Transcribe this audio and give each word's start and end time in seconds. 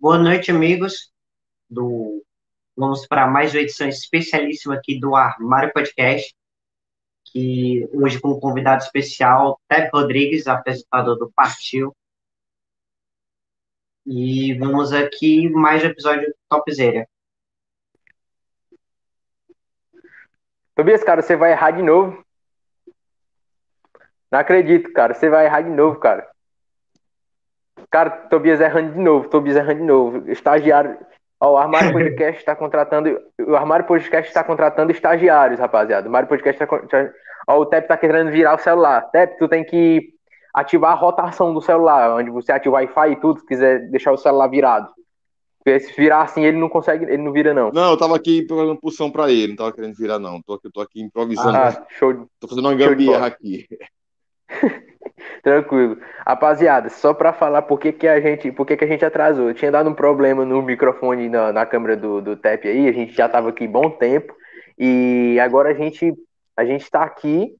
Boa 0.00 0.16
noite, 0.16 0.50
amigos. 0.50 1.12
Do... 1.68 2.24
Vamos 2.74 3.06
para 3.06 3.26
mais 3.26 3.52
uma 3.52 3.60
edição 3.60 3.86
especialíssima 3.86 4.74
aqui 4.74 4.98
do 4.98 5.14
Armário 5.14 5.70
Podcast, 5.74 6.34
que 7.26 7.86
hoje 7.92 8.18
com 8.18 8.40
convidado 8.40 8.82
especial, 8.82 9.60
Pepe 9.68 9.90
Rodrigues, 9.92 10.46
apresentador 10.46 11.18
do 11.18 11.30
Partiu. 11.30 11.94
E 14.06 14.54
vamos 14.54 14.90
aqui 14.90 15.50
mais 15.50 15.84
um 15.84 15.88
episódio 15.88 16.34
Topzera. 16.48 17.06
Tobias, 20.74 21.04
cara, 21.04 21.20
você 21.20 21.36
vai 21.36 21.52
errar 21.52 21.72
de 21.72 21.82
novo. 21.82 22.24
Não 24.30 24.38
acredito, 24.38 24.90
cara. 24.94 25.12
Você 25.12 25.28
vai 25.28 25.44
errar 25.44 25.60
de 25.60 25.68
novo, 25.68 26.00
cara. 26.00 26.29
Cara, 27.90 28.10
Tobias 28.10 28.60
errando 28.60 28.92
de 28.92 29.00
novo, 29.00 29.28
Tobias 29.28 29.56
errando 29.56 29.80
de 29.80 29.86
novo. 29.86 30.30
Estagiário. 30.30 30.96
Ó, 31.40 31.54
o 31.54 31.56
Armário 31.58 31.92
Podcast 31.92 32.38
está 32.38 32.54
contratando. 32.54 33.18
O 33.40 33.56
Armário 33.56 33.86
Podcast 33.86 34.28
está 34.28 34.44
contratando 34.44 34.92
estagiários, 34.92 35.58
rapaziada. 35.58 36.04
O 36.04 36.08
Armário 36.08 36.28
Podcast 36.28 36.62
está. 36.62 37.12
Ó, 37.48 37.58
o 37.58 37.66
Tep 37.66 37.88
tá 37.88 37.96
querendo 37.96 38.30
virar 38.30 38.54
o 38.54 38.58
celular. 38.58 39.10
Tep, 39.10 39.38
tu 39.38 39.48
tem 39.48 39.64
que 39.64 40.14
ativar 40.54 40.92
a 40.92 40.96
rotação 40.96 41.54
do 41.54 41.60
celular, 41.60 42.16
onde 42.16 42.30
você 42.30 42.52
ativa 42.52 42.74
o 42.74 42.78
Wi-Fi 42.78 43.12
e 43.12 43.20
tudo, 43.20 43.40
se 43.40 43.46
quiser 43.46 43.88
deixar 43.90 44.12
o 44.12 44.16
celular 44.16 44.48
virado. 44.48 44.88
Porque 45.62 45.78
se 45.80 45.92
virar 45.94 46.22
assim, 46.22 46.42
ele 46.44 46.58
não 46.58 46.68
consegue, 46.68 47.04
ele 47.04 47.18
não 47.22 47.32
vira, 47.32 47.52
não. 47.52 47.70
Não, 47.70 47.90
eu 47.90 47.96
tava 47.96 48.16
aqui 48.16 48.42
pegando 48.46 48.80
pulsão 48.80 49.10
pra 49.10 49.30
ele, 49.30 49.48
não 49.48 49.56
tava 49.56 49.72
querendo 49.72 49.94
virar, 49.94 50.18
não. 50.18 50.40
Tô 50.40 50.54
aqui, 50.54 50.70
tô 50.72 50.80
aqui 50.80 51.02
improvisando. 51.02 51.56
Ah, 51.56 51.86
show. 51.90 52.26
Tô 52.40 52.48
fazendo 52.48 52.66
uma 52.66 52.74
gambiarra 52.74 53.26
aqui. 53.26 53.66
Tranquilo. 55.42 55.98
Rapaziada, 56.26 56.88
só 56.88 57.14
para 57.14 57.32
falar 57.32 57.62
por 57.62 57.78
que, 57.78 57.92
que 57.92 58.06
a 58.06 58.20
gente, 58.20 58.52
por 58.52 58.66
que, 58.66 58.76
que 58.76 58.84
a 58.84 58.88
gente 58.88 59.04
atrasou. 59.04 59.48
Eu 59.48 59.54
tinha 59.54 59.70
dado 59.70 59.88
um 59.88 59.94
problema 59.94 60.44
no 60.44 60.62
microfone 60.62 61.28
na, 61.28 61.52
na 61.52 61.66
câmera 61.66 61.96
do, 61.96 62.20
do 62.20 62.36
TEP 62.36 62.68
aí, 62.68 62.88
a 62.88 62.92
gente 62.92 63.14
já 63.14 63.26
estava 63.26 63.48
aqui 63.48 63.66
bom 63.66 63.90
tempo 63.90 64.34
e 64.78 65.38
agora 65.40 65.70
a 65.70 65.74
gente 65.74 66.14
a 66.56 66.64
gente 66.64 66.82
está 66.82 67.02
aqui 67.02 67.54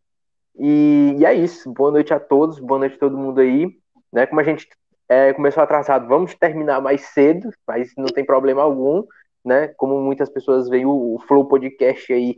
e, 0.59 1.17
e, 1.19 1.25
é 1.25 1.33
isso. 1.33 1.73
Boa 1.73 1.91
noite 1.91 2.12
a 2.12 2.21
todos, 2.21 2.59
boa 2.59 2.78
noite 2.81 2.97
a 2.97 2.99
todo 2.99 3.17
mundo 3.17 3.41
aí. 3.41 3.78
Né? 4.12 4.27
Como 4.27 4.41
a 4.41 4.45
gente 4.45 4.69
é, 5.09 5.33
começou 5.33 5.62
atrasado, 5.62 6.07
vamos 6.07 6.34
terminar 6.34 6.81
mais 6.81 7.03
cedo, 7.03 7.51
mas 7.67 7.93
não 7.97 8.07
tem 8.07 8.25
problema 8.25 8.62
algum, 8.62 9.05
né? 9.45 9.69
Como 9.69 10.01
muitas 10.01 10.28
pessoas 10.28 10.69
veem 10.69 10.84
o, 10.84 11.15
o 11.15 11.19
Flow 11.27 11.47
Podcast 11.47 12.12
aí 12.12 12.37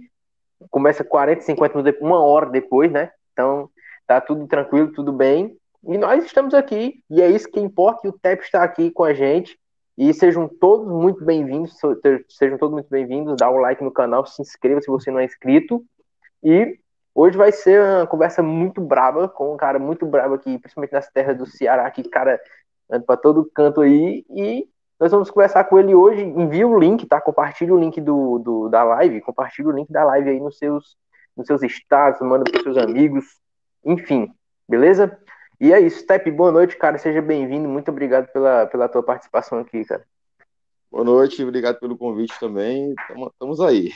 começa 0.70 1.02
40, 1.02 1.42
50 1.42 1.78
minutos, 1.78 2.00
uma 2.00 2.22
hora 2.24 2.46
depois, 2.46 2.90
né? 2.90 3.10
Então 3.32 3.68
tá 4.12 4.20
tudo 4.20 4.46
tranquilo, 4.46 4.92
tudo 4.92 5.12
bem. 5.12 5.56
E 5.84 5.96
nós 5.96 6.24
estamos 6.24 6.54
aqui, 6.54 7.02
e 7.10 7.22
é 7.22 7.30
isso 7.30 7.50
que 7.50 7.58
importa, 7.58 8.06
e 8.06 8.10
o 8.10 8.12
TEP 8.12 8.42
está 8.42 8.62
aqui 8.62 8.90
com 8.90 9.04
a 9.04 9.14
gente. 9.14 9.58
E 9.96 10.12
sejam 10.12 10.48
todos 10.48 10.86
muito 10.86 11.24
bem-vindos, 11.24 11.76
sejam 12.28 12.56
todos 12.58 12.72
muito 12.72 12.88
bem-vindos, 12.88 13.36
dá 13.38 13.50
o 13.50 13.56
um 13.56 13.60
like 13.60 13.82
no 13.82 13.90
canal, 13.90 14.24
se 14.24 14.40
inscreva 14.40 14.80
se 14.80 14.86
você 14.88 15.10
não 15.10 15.18
é 15.18 15.24
inscrito. 15.24 15.84
E 16.42 16.78
hoje 17.14 17.36
vai 17.36 17.52
ser 17.52 17.80
uma 17.80 18.06
conversa 18.06 18.42
muito 18.42 18.80
brava, 18.80 19.28
com 19.28 19.54
um 19.54 19.56
cara 19.56 19.78
muito 19.78 20.06
bravo 20.06 20.34
aqui, 20.34 20.58
principalmente 20.58 20.92
nas 20.92 21.10
terras 21.10 21.36
do 21.36 21.46
Ceará, 21.46 21.90
que 21.90 22.08
cara 22.08 22.40
anda 22.90 23.04
para 23.04 23.16
todo 23.16 23.50
canto 23.54 23.80
aí. 23.80 24.24
E 24.30 24.66
nós 24.98 25.10
vamos 25.10 25.30
conversar 25.30 25.64
com 25.64 25.78
ele 25.78 25.94
hoje. 25.94 26.22
Envia 26.22 26.66
o 26.66 26.78
link, 26.78 27.06
tá? 27.06 27.20
Compartilhe 27.20 27.72
o 27.72 27.78
link 27.78 28.00
do, 28.00 28.38
do 28.38 28.68
da 28.68 28.84
live, 28.84 29.20
compartilhe 29.20 29.68
o 29.68 29.72
link 29.72 29.92
da 29.92 30.04
live 30.04 30.30
aí 30.30 30.40
nos 30.40 30.56
seus, 30.58 30.96
nos 31.36 31.46
seus 31.46 31.62
estados, 31.62 32.20
manda 32.20 32.44
para 32.50 32.62
seus 32.62 32.78
amigos, 32.78 33.41
enfim, 33.84 34.32
beleza? 34.68 35.18
E 35.60 35.72
é 35.72 35.80
isso, 35.80 36.00
Step, 36.00 36.30
boa 36.30 36.50
noite, 36.50 36.76
cara, 36.76 36.98
seja 36.98 37.22
bem-vindo, 37.22 37.68
muito 37.68 37.90
obrigado 37.90 38.26
pela, 38.32 38.66
pela 38.66 38.88
tua 38.88 39.02
participação 39.02 39.58
aqui, 39.58 39.84
cara. 39.84 40.04
Boa 40.90 41.04
noite, 41.04 41.42
obrigado 41.42 41.78
pelo 41.78 41.96
convite 41.96 42.38
também, 42.38 42.94
estamos 43.32 43.60
aí. 43.60 43.90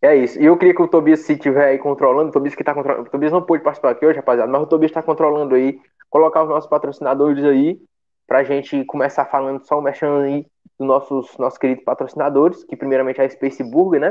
É 0.00 0.14
isso, 0.14 0.40
e 0.40 0.44
eu 0.44 0.56
queria 0.56 0.74
que 0.74 0.82
o 0.82 0.88
Tobias, 0.88 1.20
se 1.20 1.32
estiver 1.32 1.66
aí 1.66 1.78
controlando, 1.78 2.28
o 2.28 2.32
Tobias 2.32 2.54
que 2.54 2.62
tá 2.62 2.74
controlando, 2.74 3.08
o 3.08 3.10
Tobias 3.10 3.32
não 3.32 3.42
pôde 3.42 3.62
participar 3.62 3.90
aqui 3.90 4.04
hoje, 4.04 4.18
rapaziada, 4.18 4.50
mas 4.50 4.62
o 4.62 4.66
Tobias 4.66 4.90
está 4.90 5.02
controlando 5.02 5.54
aí, 5.54 5.80
colocar 6.10 6.42
os 6.42 6.48
nossos 6.48 6.68
patrocinadores 6.68 7.42
aí, 7.44 7.80
pra 8.26 8.44
gente 8.44 8.84
começar 8.84 9.24
falando 9.26 9.64
só 9.66 9.78
o 9.78 9.82
mexendo 9.82 10.22
aí 10.22 10.46
dos 10.78 10.86
nossos, 10.86 11.38
nossos 11.38 11.58
queridos 11.58 11.84
patrocinadores, 11.84 12.64
que 12.64 12.76
primeiramente 12.76 13.20
é 13.20 13.24
a 13.24 13.30
Space 13.30 13.62
Burger, 13.62 14.00
né? 14.00 14.10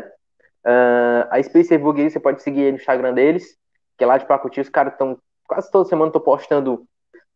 Uh, 0.65 1.27
a 1.29 1.43
Space 1.43 1.77
Burger, 1.77 2.09
você 2.09 2.19
pode 2.19 2.41
seguir 2.41 2.71
no 2.71 2.77
Instagram 2.77 3.13
deles, 3.13 3.57
que 3.97 4.05
lá 4.05 4.17
de 4.17 4.25
Pacuti, 4.25 4.61
os 4.61 4.69
caras 4.69 4.93
estão 4.93 5.17
quase 5.47 5.69
toda 5.71 5.87
semana 5.87 6.11
tô 6.11 6.19
postando 6.19 6.85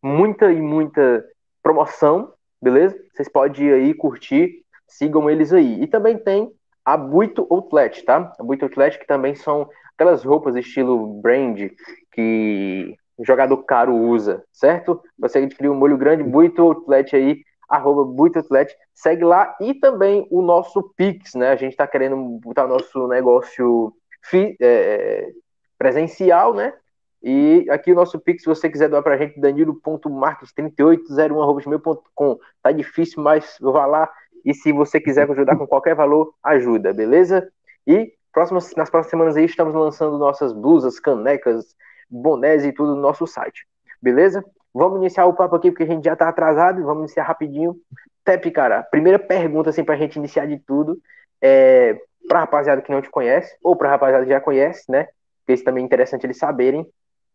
muita 0.02 0.52
e 0.52 0.60
muita 0.60 1.24
promoção, 1.62 2.32
beleza? 2.60 2.96
Vocês 3.12 3.28
podem 3.28 3.66
ir 3.66 3.72
aí 3.72 3.94
curtir, 3.94 4.62
sigam 4.86 5.28
eles 5.28 5.52
aí. 5.52 5.82
E 5.82 5.86
também 5.86 6.18
tem 6.18 6.50
a 6.84 6.96
Buito 6.96 7.46
Outlet, 7.50 8.02
tá? 8.04 8.32
A 8.38 8.42
Buito 8.42 8.64
Outlet 8.64 8.98
que 8.98 9.06
também 9.06 9.34
são 9.34 9.68
aquelas 9.94 10.24
roupas 10.24 10.56
estilo 10.56 11.20
brand 11.20 11.70
que 12.12 12.96
jogador 13.24 13.58
caro 13.64 13.94
usa, 13.94 14.44
certo? 14.52 15.02
Você 15.18 15.38
adquirir 15.38 15.68
um 15.68 15.74
molho 15.74 15.98
grande, 15.98 16.22
Buito 16.22 16.62
Outlet 16.62 17.14
aí, 17.14 17.42
arroba 17.68 18.04
Buito 18.04 18.38
Outlet, 18.38 18.74
segue 18.94 19.24
lá 19.24 19.56
e 19.60 19.74
também 19.74 20.26
o 20.30 20.40
nosso 20.40 20.82
Pix, 20.96 21.34
né? 21.34 21.50
A 21.50 21.56
gente 21.56 21.76
tá 21.76 21.86
querendo 21.86 22.16
botar 22.42 22.64
o 22.64 22.68
nosso 22.68 23.06
negócio 23.08 23.92
fi, 24.22 24.56
é, 24.60 25.30
presencial, 25.78 26.52
né? 26.52 26.74
E 27.22 27.66
aqui 27.70 27.92
o 27.92 27.94
nosso 27.94 28.18
Pix, 28.18 28.42
se 28.42 28.48
você 28.48 28.68
quiser 28.70 28.88
doar 28.88 29.02
pra 29.02 29.16
gente, 29.16 29.40
danilo.marques3801.com. 29.40 32.38
Tá 32.62 32.72
difícil, 32.72 33.22
mas 33.22 33.56
vá 33.60 33.86
lá. 33.86 34.10
E 34.44 34.52
se 34.54 34.72
você 34.72 35.00
quiser 35.00 35.30
ajudar 35.30 35.56
com 35.56 35.66
qualquer 35.66 35.94
valor, 35.94 36.34
ajuda, 36.42 36.92
beleza? 36.92 37.48
E 37.86 38.12
próximas, 38.32 38.74
nas 38.76 38.90
próximas 38.90 39.10
semanas 39.10 39.36
aí 39.36 39.44
estamos 39.44 39.74
lançando 39.74 40.18
nossas 40.18 40.52
blusas, 40.52 40.98
canecas, 41.00 41.76
bonés 42.08 42.64
e 42.64 42.72
tudo 42.72 42.94
no 42.94 43.00
nosso 43.00 43.26
site. 43.26 43.66
Beleza? 44.00 44.44
Vamos 44.72 44.98
iniciar 44.98 45.26
o 45.26 45.34
papo 45.34 45.56
aqui, 45.56 45.70
porque 45.70 45.82
a 45.82 45.86
gente 45.86 46.04
já 46.04 46.14
tá 46.14 46.28
atrasado. 46.28 46.84
Vamos 46.84 47.02
iniciar 47.04 47.24
rapidinho. 47.24 47.76
Tep, 48.24 48.50
cara, 48.52 48.84
primeira 48.84 49.18
pergunta, 49.18 49.70
assim, 49.70 49.82
pra 49.82 49.96
gente 49.96 50.16
iniciar 50.16 50.46
de 50.46 50.58
tudo. 50.58 51.00
É, 51.42 51.98
pra 52.28 52.40
rapaziada 52.40 52.82
que 52.82 52.92
não 52.92 53.02
te 53.02 53.10
conhece, 53.10 53.56
ou 53.62 53.74
pra 53.74 53.90
rapaziada 53.90 54.24
que 54.24 54.30
já 54.30 54.40
conhece, 54.40 54.88
né? 54.90 55.08
Porque 55.48 55.54
isso 55.54 55.64
também 55.64 55.82
é 55.82 55.86
interessante 55.86 56.24
eles 56.24 56.36
saberem. 56.36 56.86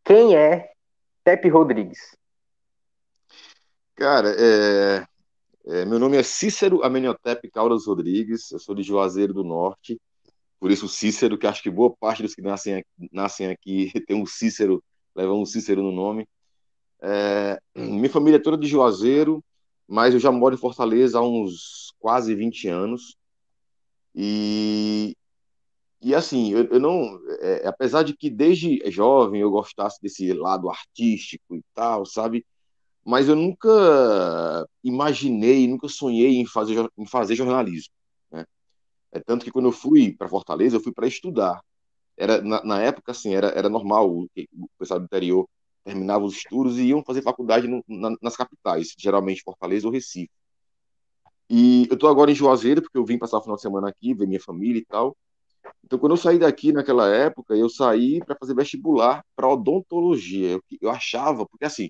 Quem 0.04 0.36
é 0.36 0.70
Tepe 1.24 1.50
Rodrigues? 1.50 2.16
Cara, 3.96 4.36
é, 4.38 5.04
é, 5.66 5.86
meu 5.86 5.98
nome 5.98 6.18
é 6.18 6.22
Cícero 6.22 6.84
Amenhotep 6.84 7.50
Caldas 7.50 7.88
Rodrigues, 7.88 8.52
eu 8.52 8.60
sou 8.60 8.76
de 8.76 8.84
Juazeiro 8.84 9.34
do 9.34 9.44
Norte, 9.44 10.00
por 10.60 10.70
isso 10.70 10.88
Cícero, 10.88 11.40
que 11.40 11.48
acho 11.48 11.64
que 11.64 11.72
boa 11.72 11.92
parte 12.00 12.22
dos 12.22 12.36
que 12.36 12.42
nascem 12.44 12.76
aqui, 12.76 13.10
nascem 13.12 13.48
aqui 13.48 13.92
tem 14.06 14.16
um 14.16 14.28
Cícero, 14.28 14.84
levam 15.16 15.42
um 15.42 15.46
Cícero 15.46 15.82
no 15.82 15.92
nome. 15.92 16.28
É, 17.02 17.58
minha 17.76 18.10
família 18.12 18.38
é 18.38 18.42
toda 18.42 18.58
de 18.58 18.68
Juazeiro, 18.68 19.44
mas 19.88 20.14
eu 20.14 20.20
já 20.20 20.32
moro 20.32 20.54
em 20.54 20.60
Fortaleza 20.60 21.18
há 21.18 21.22
uns 21.24 21.96
quase 21.98 22.36
20 22.36 22.68
anos. 22.68 23.18
E 24.14 25.16
e 26.04 26.14
assim, 26.14 26.52
eu, 26.52 26.66
eu 26.66 26.80
não, 26.80 27.20
é, 27.40 27.68
apesar 27.68 28.04
de 28.04 28.16
que 28.16 28.30
desde 28.30 28.82
jovem 28.92 29.42
eu 29.42 29.50
gostasse 29.50 30.02
desse 30.02 30.34
lado 30.34 30.70
artístico 30.70 31.56
e 31.56 31.64
tal, 31.74 32.06
sabe? 32.06 32.46
Mas 33.06 33.30
eu 33.30 33.36
nunca 33.36 33.70
imaginei, 34.84 35.68
nunca 35.68 35.88
sonhei 35.88 36.38
em 36.38 36.46
fazer, 36.46 36.90
em 36.98 37.06
fazer 37.06 37.36
jornalismo. 37.36 37.94
Né? 38.32 38.46
É 39.14 39.20
tanto 39.20 39.46
que 39.46 39.52
quando 39.52 39.66
eu 39.70 39.72
fui 39.72 40.14
para 40.14 40.28
Fortaleza, 40.30 40.78
eu 40.78 40.82
fui 40.82 40.94
para 40.94 41.08
estudar. 41.08 41.62
Era 42.18 42.42
na, 42.42 42.64
na, 42.64 42.82
época 42.82 43.12
assim, 43.12 43.34
era, 43.34 43.48
era 43.50 43.70
normal 43.70 44.10
o, 44.10 44.24
o 44.26 44.70
pessoal 44.78 45.00
do 45.00 45.06
interior 45.06 45.48
terminava 45.84 46.24
os 46.26 46.36
estudos 46.36 46.78
e 46.78 46.88
iam 46.88 47.04
fazer 47.04 47.22
faculdade 47.22 47.68
no, 47.68 47.84
na, 47.88 48.16
nas 48.22 48.38
capitais, 48.38 48.94
geralmente 48.98 49.44
Fortaleza 49.44 49.88
ou 49.88 49.94
Recife. 49.94 50.32
E 51.50 51.88
eu 51.90 51.96
estou 51.96 52.10
agora 52.10 52.32
em 52.32 52.36
Juazeiro 52.36 52.82
porque 52.82 52.98
eu 52.98 53.06
vim 53.06 53.18
passar 53.18 53.38
o 53.38 53.42
final 53.42 53.56
de 53.56 53.62
semana 53.62 53.90
aqui, 53.90 54.14
ver 54.14 54.28
minha 54.28 54.40
família 54.40 54.80
e 54.80 54.86
tal. 54.86 55.16
Então, 55.84 56.00
quando 56.00 56.14
eu 56.14 56.18
saí 56.18 56.40
daqui 56.40 56.72
naquela 56.72 57.08
época, 57.14 57.56
eu 57.56 57.70
saí 57.70 58.20
para 58.24 58.38
fazer 58.38 58.56
vestibular 58.56 59.24
para 59.36 59.50
odontologia. 59.50 60.52
Eu, 60.52 60.64
eu 60.82 60.90
achava, 60.90 61.46
porque 61.46 61.66
assim, 61.66 61.90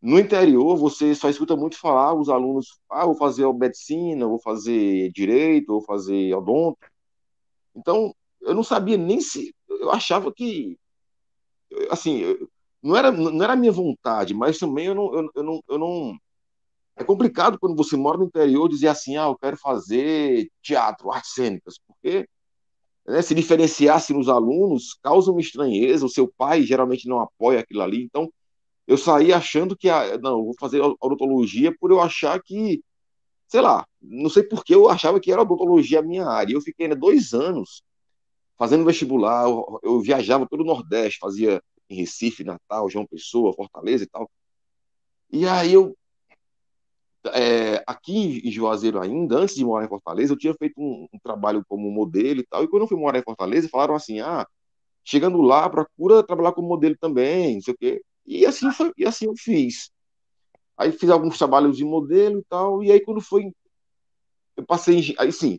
no 0.00 0.18
interior 0.18 0.76
você 0.76 1.14
só 1.14 1.28
escuta 1.28 1.56
muito 1.56 1.78
falar 1.78 2.14
os 2.14 2.28
alunos, 2.28 2.78
ah, 2.90 3.04
vou 3.04 3.14
fazer 3.14 3.50
medicina, 3.52 4.26
vou 4.26 4.40
fazer 4.40 5.10
direito, 5.12 5.72
vou 5.72 5.82
fazer 5.82 6.34
odonto. 6.34 6.78
Então, 7.74 8.14
eu 8.40 8.54
não 8.54 8.64
sabia 8.64 8.96
nem 8.96 9.20
se, 9.20 9.54
eu 9.68 9.90
achava 9.90 10.32
que, 10.32 10.78
assim, 11.90 12.24
não 12.82 12.96
era, 12.96 13.12
não 13.12 13.42
era 13.42 13.52
a 13.52 13.56
minha 13.56 13.72
vontade, 13.72 14.34
mas 14.34 14.58
também 14.58 14.86
eu 14.86 14.94
não, 14.94 15.14
eu, 15.14 15.30
eu 15.36 15.42
não, 15.42 15.62
eu 15.68 15.78
não, 15.78 16.18
é 16.96 17.04
complicado 17.04 17.58
quando 17.58 17.76
você 17.76 17.96
mora 17.96 18.18
no 18.18 18.24
interior 18.24 18.68
dizer 18.68 18.88
assim, 18.88 19.16
ah, 19.16 19.24
eu 19.26 19.36
quero 19.36 19.56
fazer 19.56 20.50
teatro, 20.62 21.10
artes 21.10 21.34
cênicas, 21.34 21.78
porque 21.86 22.26
né, 23.10 23.22
se 23.22 23.34
diferenciasse 23.34 24.12
nos 24.12 24.28
alunos, 24.28 24.94
causa 25.02 25.30
uma 25.30 25.40
estranheza, 25.40 26.06
o 26.06 26.10
seu 26.10 26.28
pai 26.28 26.62
geralmente 26.62 27.08
não 27.08 27.20
apoia 27.20 27.60
aquilo 27.60 27.82
ali, 27.82 28.02
então 28.02 28.32
eu 28.86 28.98
saí 28.98 29.32
achando 29.32 29.76
que, 29.76 29.88
a, 29.88 30.18
não, 30.18 30.44
vou 30.44 30.54
fazer 30.58 30.80
odontologia 30.80 31.72
por 31.78 31.90
eu 31.90 32.00
achar 32.00 32.42
que, 32.42 32.82
sei 33.46 33.60
lá, 33.60 33.86
não 34.02 34.28
sei 34.28 34.42
por 34.42 34.64
que 34.64 34.74
eu 34.74 34.88
achava 34.88 35.20
que 35.20 35.30
era 35.30 35.42
odontologia 35.42 36.00
a 36.00 36.02
minha 36.02 36.26
área. 36.26 36.54
Eu 36.54 36.60
fiquei 36.60 36.86
ainda 36.86 36.96
dois 36.96 37.32
anos 37.32 37.84
fazendo 38.58 38.84
vestibular, 38.84 39.44
eu, 39.48 39.80
eu 39.82 40.00
viajava 40.00 40.44
todo 40.48 40.62
o 40.62 40.66
Nordeste, 40.66 41.20
fazia 41.20 41.62
em 41.88 41.96
Recife, 41.96 42.42
Natal, 42.42 42.90
João 42.90 43.06
Pessoa, 43.06 43.54
Fortaleza 43.54 44.02
e 44.04 44.08
tal. 44.08 44.28
E 45.32 45.46
aí 45.46 45.72
eu, 45.72 45.96
é, 47.28 47.82
aqui 47.86 48.40
em 48.44 48.50
Juazeiro 48.50 49.00
ainda, 49.00 49.38
antes 49.38 49.54
de 49.54 49.64
morar 49.64 49.84
em 49.84 49.88
Fortaleza, 49.88 50.32
eu 50.32 50.38
tinha 50.38 50.54
feito 50.54 50.80
um, 50.80 51.06
um, 51.12 51.18
trabalho 51.22 51.64
como 51.68 51.90
modelo 51.90 52.40
e 52.40 52.46
tal, 52.46 52.64
e 52.64 52.68
quando 52.68 52.82
eu 52.82 52.88
fui 52.88 52.98
morar 52.98 53.18
em 53.18 53.22
Fortaleza, 53.22 53.68
falaram 53.68 53.94
assim, 53.94 54.20
ah, 54.20 54.46
chegando 55.04 55.40
lá, 55.42 55.68
procura 55.68 56.22
trabalhar 56.22 56.52
como 56.52 56.68
modelo 56.68 56.96
também, 56.98 57.56
não 57.56 57.62
sei 57.62 57.74
o 57.74 57.76
quê. 57.76 58.02
E 58.26 58.46
assim, 58.46 58.70
foi, 58.72 58.92
e 58.96 59.06
assim 59.06 59.26
eu 59.26 59.34
fiz. 59.36 59.90
Aí 60.76 60.92
fiz 60.92 61.10
alguns 61.10 61.36
trabalhos 61.38 61.76
de 61.76 61.84
modelo 61.84 62.40
e 62.40 62.44
tal, 62.48 62.82
e 62.84 62.90
aí 62.92 63.00
quando 63.00 63.20
foi. 63.20 63.52
Eu 64.56 64.64
passei. 64.64 65.14
Aí 65.18 65.32
sim. 65.32 65.58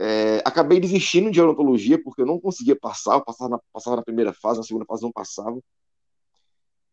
É, 0.00 0.38
acabei 0.44 0.78
desistindo 0.80 1.30
de 1.30 1.40
odontologia 1.40 2.00
porque 2.02 2.22
eu 2.22 2.26
não 2.26 2.40
conseguia 2.40 2.76
passar, 2.76 3.14
eu 3.14 3.24
passava 3.24 3.50
na, 3.50 3.60
passava 3.72 3.96
na 3.96 4.02
primeira 4.04 4.32
fase, 4.32 4.58
na 4.58 4.64
segunda 4.64 4.86
fase 4.86 5.02
não 5.02 5.12
passava. 5.12 5.60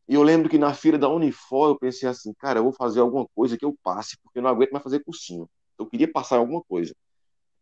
E 0.07 0.13
eu 0.13 0.21
lembro 0.21 0.49
que 0.49 0.57
na 0.57 0.73
feira 0.73 0.97
da 0.97 1.09
Unifor 1.09 1.69
eu 1.69 1.79
pensei 1.79 2.07
assim, 2.07 2.33
cara, 2.33 2.59
eu 2.59 2.63
vou 2.63 2.73
fazer 2.73 2.99
alguma 2.99 3.27
coisa 3.35 3.57
que 3.57 3.65
eu 3.65 3.75
passe, 3.83 4.17
porque 4.21 4.39
eu 4.39 4.43
não 4.43 4.49
aguento 4.49 4.71
mais 4.71 4.83
fazer 4.83 5.03
cursinho. 5.03 5.49
Eu 5.77 5.87
queria 5.87 6.11
passar 6.11 6.37
alguma 6.37 6.61
coisa. 6.63 6.95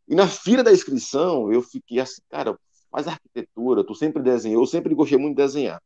E 0.07 0.15
na 0.15 0.27
fila 0.27 0.63
da 0.63 0.71
inscrição 0.71 1.51
eu 1.51 1.61
fiquei 1.61 1.99
assim, 1.99 2.21
cara, 2.29 2.57
faz 2.91 3.07
arquitetura, 3.07 3.83
tu 3.83 3.95
sempre 3.95 4.21
desenhou, 4.21 4.61
eu 4.61 4.67
sempre 4.67 4.93
gostei 4.93 5.17
muito 5.17 5.37
de 5.37 5.43
desenhar. 5.43 5.81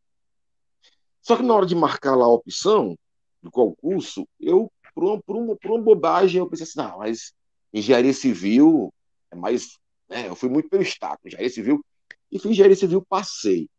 Só 1.22 1.38
que 1.38 1.44
na 1.44 1.54
hora 1.54 1.66
de 1.66 1.76
marcar 1.76 2.16
lá 2.16 2.26
a 2.26 2.30
opção 2.30 2.98
do 3.42 3.52
qual 3.52 3.76
curso, 3.76 4.28
eu, 4.40 4.72
por 4.96 5.04
uma, 5.04 5.22
por 5.22 5.36
uma, 5.36 5.56
por 5.56 5.72
uma 5.72 5.82
bobagem, 5.82 6.40
eu 6.40 6.50
pensei 6.50 6.64
assim, 6.64 6.80
não, 6.80 6.98
mas 6.98 7.34
engenharia 7.74 8.14
civil 8.14 8.94
é 9.32 9.36
mais. 9.36 9.78
Né, 10.10 10.28
eu 10.28 10.36
fui 10.36 10.50
muito 10.50 10.70
pelo 10.70 10.84
status, 10.84 11.26
engenharia 11.26 11.50
civil, 11.50 11.86
e 12.32 12.38
engenharia 12.38 12.76
civil, 12.76 13.06
passei. 13.08 13.70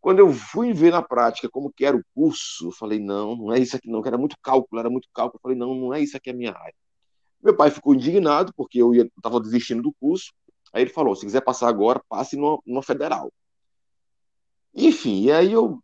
Quando 0.00 0.20
eu 0.20 0.32
fui 0.32 0.72
ver 0.72 0.92
na 0.92 1.02
prática 1.02 1.48
como 1.48 1.72
que 1.72 1.84
era 1.84 1.96
o 1.96 2.04
curso, 2.14 2.68
eu 2.68 2.72
falei, 2.72 3.00
não, 3.00 3.36
não 3.36 3.52
é 3.52 3.58
isso 3.58 3.76
aqui 3.76 3.90
não, 3.90 4.00
que 4.00 4.08
era 4.08 4.18
muito 4.18 4.36
cálculo, 4.42 4.78
era 4.78 4.88
muito 4.88 5.08
cálculo. 5.12 5.38
Eu 5.38 5.42
falei, 5.42 5.58
não, 5.58 5.74
não 5.74 5.94
é 5.94 6.00
isso 6.00 6.16
aqui 6.16 6.30
a 6.30 6.34
minha 6.34 6.52
área. 6.52 6.74
Meu 7.42 7.56
pai 7.56 7.70
ficou 7.70 7.94
indignado, 7.94 8.52
porque 8.56 8.80
eu 8.80 8.92
estava 8.94 9.40
desistindo 9.40 9.82
do 9.82 9.92
curso. 10.00 10.32
Aí 10.72 10.82
ele 10.82 10.90
falou, 10.90 11.14
se 11.16 11.24
quiser 11.24 11.40
passar 11.42 11.68
agora, 11.68 12.02
passe 12.08 12.36
numa, 12.36 12.58
numa 12.66 12.82
federal. 12.82 13.32
Enfim, 14.74 15.24
e 15.24 15.32
aí 15.32 15.52
eu 15.52 15.80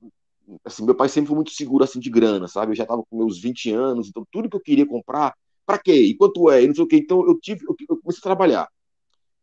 assim, 0.64 0.84
meu 0.84 0.94
pai 0.94 1.08
sempre 1.08 1.28
foi 1.28 1.36
muito 1.36 1.52
seguro 1.52 1.84
assim 1.84 1.98
de 1.98 2.10
grana, 2.10 2.46
sabe? 2.48 2.72
Eu 2.72 2.76
já 2.76 2.84
estava 2.84 3.02
com 3.02 3.16
meus 3.16 3.40
20 3.40 3.70
anos, 3.70 4.08
então 4.08 4.26
tudo 4.30 4.48
que 4.48 4.56
eu 4.56 4.60
queria 4.60 4.86
comprar, 4.86 5.34
para 5.66 5.78
quê? 5.78 5.94
E 5.94 6.16
quanto 6.16 6.50
é? 6.50 6.62
E 6.62 6.68
não 6.68 6.74
sei 6.74 6.84
o 6.84 6.86
quê. 6.86 6.96
Então 6.96 7.26
eu 7.26 7.38
tive, 7.40 7.64
eu, 7.66 7.96
comecei 7.96 8.20
a 8.20 8.22
trabalhar. 8.22 8.68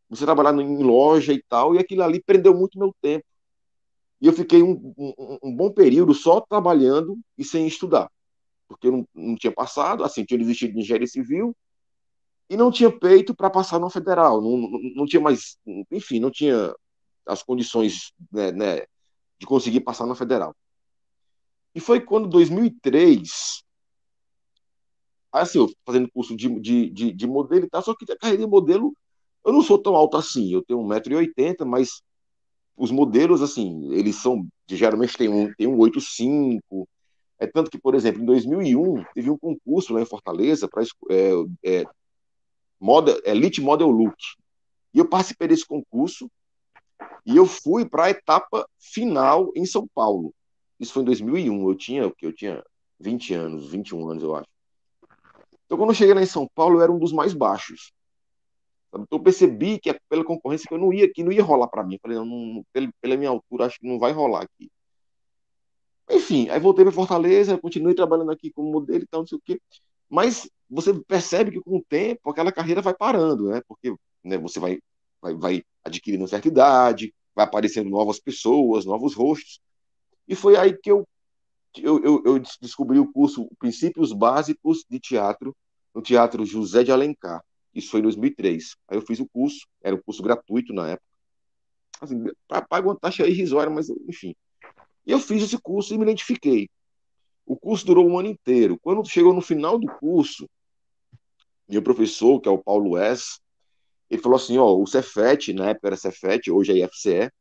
Comecei 0.08 0.26
a 0.26 0.34
trabalhar 0.34 0.54
em 0.62 0.84
loja 0.84 1.34
e 1.34 1.42
tal, 1.50 1.76
e 1.76 1.80
aquilo 1.80 2.04
ali 2.04 2.22
prendeu 2.22 2.54
muito 2.54 2.78
meu 2.78 2.94
tempo. 3.02 3.26
E 4.22 4.28
eu 4.28 4.34
fiquei 4.34 4.62
um, 4.62 4.94
um, 4.98 5.40
um 5.44 5.56
bom 5.56 5.72
período 5.72 6.14
só 6.14 6.40
trabalhando 6.40 7.20
e 7.38 7.44
sem 7.44 7.66
estudar. 7.66 8.10
Porque 8.68 8.88
eu 8.88 8.92
não, 8.92 9.08
não 9.14 9.36
tinha 9.36 9.52
passado, 9.52 10.04
assim, 10.04 10.24
tinha 10.24 10.38
desistido 10.38 10.74
de 10.74 10.80
engenharia 10.80 11.08
civil 11.08 11.56
e 12.48 12.56
não 12.56 12.72
tinha 12.72 12.92
peito 12.92 13.34
para 13.34 13.50
passar 13.50 13.80
no 13.80 13.90
federal. 13.90 14.42
Não, 14.42 14.58
não, 14.58 14.80
não, 14.96 15.06
tinha 15.06 15.22
mais, 15.22 15.58
enfim, 15.90 16.20
não 16.20 16.30
tinha 16.30 16.74
as 17.26 17.42
condições 17.42 18.14
né, 18.32 18.52
né, 18.52 18.86
de 19.40 19.46
conseguir 19.48 19.82
passar 19.82 20.06
na 20.06 20.14
federal. 20.14 20.56
E 21.74 21.80
foi 21.80 22.00
quando, 22.02 22.28
2003, 22.28 23.64
assim, 25.32 25.60
eu 25.60 25.70
fazendo 25.86 26.12
curso 26.12 26.36
de, 26.36 26.60
de, 26.60 26.90
de, 26.90 27.14
de 27.14 27.28
modelo 27.28 27.66
e 27.66 27.70
tal, 27.70 27.82
só 27.82 27.96
que 27.96 28.12
a 28.12 28.18
carreira 28.18 28.44
de 28.44 28.50
modelo, 28.50 28.94
eu 29.46 29.54
não 29.54 29.62
sou 29.62 29.82
tão 29.82 29.96
alto 29.96 30.18
assim, 30.18 30.54
eu 30.54 30.64
tenho 30.64 30.82
1,80m, 30.82 31.66
mas 31.66 32.04
os 32.82 32.90
modelos, 32.90 33.44
assim, 33.44 33.94
eles 33.94 34.16
são, 34.16 34.48
geralmente 34.68 35.16
tem 35.16 35.30
um, 35.30 35.54
tem 35.54 35.68
um 35.68 35.78
8,5, 35.78 36.88
é 37.38 37.46
tanto 37.46 37.70
que, 37.70 37.78
por 37.78 37.94
exemplo, 37.94 38.24
em 38.24 38.26
2001, 38.26 39.04
teve 39.14 39.30
um 39.30 39.38
concurso 39.38 39.94
lá 39.94 40.02
em 40.02 40.06
Fortaleza 40.06 40.68
para 40.68 40.82
é, 41.12 41.32
é, 41.64 41.86
model, 42.80 43.22
Elite 43.24 43.62
Model 43.62 43.88
Look. 43.88 44.18
E 44.96 44.98
eu 44.98 45.08
participei 45.08 45.48
desse 45.48 45.64
concurso 45.64 46.28
e 47.24 47.38
eu 47.38 47.46
fui 47.46 47.88
para 47.88 48.06
a 48.06 48.10
etapa 48.10 48.68
final 48.80 49.52
em 49.56 49.66
São 49.66 49.88
Paulo. 49.94 50.34
Isso 50.80 50.92
foi 50.92 51.04
em 51.04 51.06
2001. 51.06 51.70
Eu 51.70 51.76
tinha 51.76 52.08
o 52.08 52.12
que? 52.12 52.26
Eu 52.26 52.34
tinha 52.34 52.64
20 53.00 53.34
anos, 53.36 53.70
21 53.70 54.10
anos, 54.10 54.24
eu 54.24 54.36
acho. 54.36 54.50
Então, 55.68 55.78
quando 55.78 55.92
eu 55.92 55.96
cheguei 55.96 56.16
lá 56.16 56.24
em 56.24 56.26
São 56.26 56.48
Paulo, 56.56 56.80
eu 56.80 56.82
era 56.82 56.92
um 56.92 56.98
dos 56.98 57.14
mais 57.14 57.36
baixos. 57.36 57.94
Então, 58.94 59.08
eu 59.10 59.20
percebi 59.20 59.80
que 59.80 59.94
pela 60.10 60.24
concorrência 60.24 60.68
que 60.68 60.74
eu 60.74 60.78
não 60.78 60.92
ia, 60.92 61.12
que 61.12 61.24
não 61.24 61.32
ia 61.32 61.44
rolar 61.44 61.68
para 61.68 61.84
mim. 61.84 61.96
Eu 61.96 62.00
falei, 62.02 62.18
não, 62.18 62.26
não, 62.26 62.66
pela 63.02 63.18
minha 63.18 63.30
altura, 63.30 63.66
acho 63.66 63.80
que 63.80 63.88
não 63.88 63.98
vai 63.98 64.12
rolar 64.12 64.44
aqui. 64.44 64.70
Enfim, 66.10 66.50
aí 66.50 66.60
voltei 66.60 66.84
para 66.84 66.94
Fortaleza, 66.94 67.58
continuei 67.58 67.96
trabalhando 67.96 68.32
aqui 68.32 68.52
como 68.52 68.70
modelo 68.70 69.04
e 69.04 69.08
tal, 69.08 69.22
não 69.22 69.28
sei 69.28 69.38
o 69.38 69.42
quê. 69.42 69.62
Mas 70.10 70.50
você 70.70 70.94
percebe 70.94 71.52
que 71.52 71.62
com 71.62 71.78
o 71.78 71.84
tempo 71.88 72.30
aquela 72.30 72.52
carreira 72.52 72.82
vai 72.82 72.94
parando, 72.94 73.50
né? 73.50 73.62
Porque 73.66 73.96
né, 74.24 74.38
você 74.38 74.60
vai, 74.60 74.80
vai, 75.22 75.34
vai 75.36 75.64
adquirindo 75.86 76.28
certa 76.28 76.50
idade, 76.50 77.14
vai 77.34 77.46
aparecendo 77.46 77.90
novas 77.90 78.20
pessoas, 78.20 78.86
novos 78.86 79.14
rostos. 79.14 79.62
E 80.28 80.36
foi 80.36 80.58
aí 80.58 80.78
que 80.78 80.92
eu, 80.92 81.08
eu, 81.78 82.04
eu, 82.04 82.24
eu 82.26 82.40
descobri 82.60 83.00
o 83.00 83.12
curso 83.12 83.48
Princípios 83.58 84.12
Básicos 84.12 84.84
de 84.90 85.00
Teatro 85.00 85.56
no 85.96 86.02
Teatro 86.02 86.46
José 86.46 86.84
de 86.84 86.92
Alencar. 86.92 87.42
Isso 87.74 87.92
foi 87.92 88.00
em 88.00 88.04
2003. 88.04 88.76
Aí 88.88 88.98
eu 88.98 89.02
fiz 89.02 89.20
o 89.20 89.28
curso, 89.28 89.68
era 89.82 89.96
um 89.96 90.02
curso 90.02 90.22
gratuito 90.22 90.74
na 90.74 90.90
época. 90.90 91.08
Assim, 92.00 92.24
pago 92.68 92.90
uma 92.90 93.00
taxa 93.00 93.28
irrisória, 93.28 93.72
mas 93.72 93.90
enfim. 94.08 94.36
E 95.06 95.12
eu 95.12 95.20
fiz 95.20 95.44
esse 95.44 95.58
curso 95.60 95.94
e 95.94 95.98
me 95.98 96.04
identifiquei. 96.04 96.70
O 97.46 97.56
curso 97.56 97.86
durou 97.86 98.08
um 98.08 98.18
ano 98.18 98.30
inteiro. 98.30 98.78
Quando 98.82 99.08
chegou 99.08 99.34
no 99.34 99.42
final 99.42 99.78
do 99.78 99.88
curso, 99.88 100.50
meu 101.68 101.82
professor, 101.82 102.40
que 102.40 102.50
é 102.50 102.52
o 102.52 102.62
Paulo 102.62 102.98
S., 102.98 103.40
ele 104.10 104.22
falou 104.22 104.36
assim, 104.36 104.58
ó, 104.58 104.76
o 104.76 104.86
Cefet, 104.86 105.54
na 105.54 105.70
época 105.70 105.88
era 105.88 105.96
Cefet, 105.96 106.52
hoje 106.52 106.74
é 106.74 106.86
IFCE, 106.86 107.32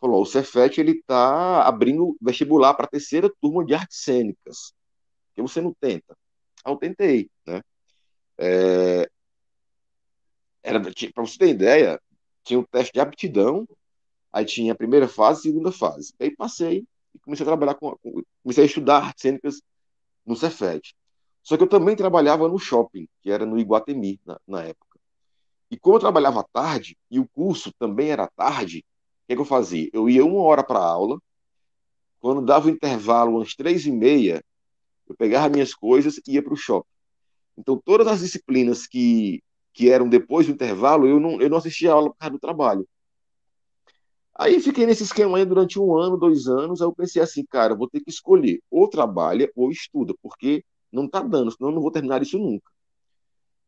falou, 0.00 0.22
o 0.22 0.26
Cefet 0.26 0.80
ele 0.80 0.92
está 0.92 1.62
abrindo 1.62 2.16
vestibular 2.20 2.74
para 2.74 2.86
a 2.86 2.90
terceira 2.90 3.32
turma 3.40 3.64
de 3.64 3.72
artes 3.72 4.02
cênicas. 4.02 4.74
que 5.34 5.40
você 5.40 5.60
não 5.60 5.72
tenta? 5.80 6.16
Aí 6.64 6.72
eu 6.72 6.76
tentei, 6.76 7.30
né? 7.46 7.62
É, 8.36 9.08
para 10.62 11.24
você 11.24 11.38
ter 11.38 11.48
ideia, 11.48 12.00
tinha 12.44 12.58
o 12.58 12.62
um 12.62 12.66
teste 12.66 12.92
de 12.92 13.00
aptidão, 13.00 13.68
aí 14.32 14.44
tinha 14.44 14.72
a 14.72 14.76
primeira 14.76 15.08
fase 15.08 15.40
e 15.40 15.42
segunda 15.42 15.72
fase. 15.72 16.14
Aí 16.20 16.34
passei 16.34 16.84
e 17.14 17.18
comecei 17.18 17.44
a 17.44 17.48
trabalhar 17.48 17.74
com, 17.74 17.96
comecei 18.42 18.64
a 18.64 18.66
estudar 18.66 18.98
artes 18.98 19.22
cênicas 19.22 19.62
no 20.24 20.36
Cefet. 20.36 20.94
Só 21.42 21.56
que 21.56 21.62
eu 21.62 21.68
também 21.68 21.96
trabalhava 21.96 22.48
no 22.48 22.58
shopping, 22.58 23.08
que 23.20 23.30
era 23.30 23.44
no 23.44 23.58
Iguatemi 23.58 24.20
na, 24.24 24.38
na 24.46 24.62
época. 24.62 24.98
E 25.70 25.76
como 25.76 25.96
eu 25.96 26.00
trabalhava 26.00 26.40
à 26.40 26.44
tarde 26.44 26.96
e 27.10 27.18
o 27.18 27.26
curso 27.26 27.72
também 27.78 28.10
era 28.10 28.28
tarde, 28.28 28.84
que, 29.32 29.36
que 29.36 29.40
eu 29.40 29.44
fazia? 29.44 29.88
Eu 29.92 30.08
ia 30.08 30.24
uma 30.24 30.42
hora 30.42 30.62
para 30.62 30.78
a 30.78 30.86
aula, 30.86 31.20
quando 32.20 32.44
dava 32.44 32.68
o 32.68 32.70
intervalo, 32.70 33.36
umas 33.36 33.54
três 33.54 33.86
e 33.86 33.90
meia, 33.90 34.44
eu 35.08 35.16
pegava 35.16 35.48
minhas 35.48 35.74
coisas 35.74 36.20
e 36.26 36.34
ia 36.34 36.42
para 36.42 36.52
o 36.52 36.56
shopping. 36.56 36.88
Então, 37.56 37.80
todas 37.84 38.06
as 38.06 38.20
disciplinas 38.20 38.86
que, 38.86 39.42
que 39.72 39.90
eram 39.90 40.08
depois 40.08 40.46
do 40.46 40.52
intervalo, 40.52 41.06
eu 41.06 41.18
não, 41.18 41.40
eu 41.40 41.48
não 41.48 41.58
assistia 41.58 41.90
a 41.90 41.94
aula 41.94 42.10
por 42.10 42.16
causa 42.18 42.32
do 42.32 42.38
trabalho. 42.38 42.86
Aí 44.34 44.60
fiquei 44.60 44.86
nesse 44.86 45.02
esquema 45.02 45.38
aí 45.38 45.44
durante 45.44 45.78
um 45.78 45.96
ano, 45.96 46.16
dois 46.16 46.46
anos. 46.46 46.80
Aí 46.80 46.88
eu 46.88 46.94
pensei 46.94 47.22
assim, 47.22 47.44
cara, 47.44 47.74
vou 47.74 47.88
ter 47.88 48.00
que 48.00 48.10
escolher 48.10 48.60
ou 48.70 48.88
trabalha 48.88 49.50
ou 49.54 49.70
estuda, 49.70 50.14
porque 50.22 50.64
não 50.90 51.08
tá 51.08 51.20
dando, 51.20 51.50
senão 51.50 51.70
eu 51.70 51.74
não 51.74 51.82
vou 51.82 51.90
terminar 51.90 52.22
isso 52.22 52.38
nunca. 52.38 52.70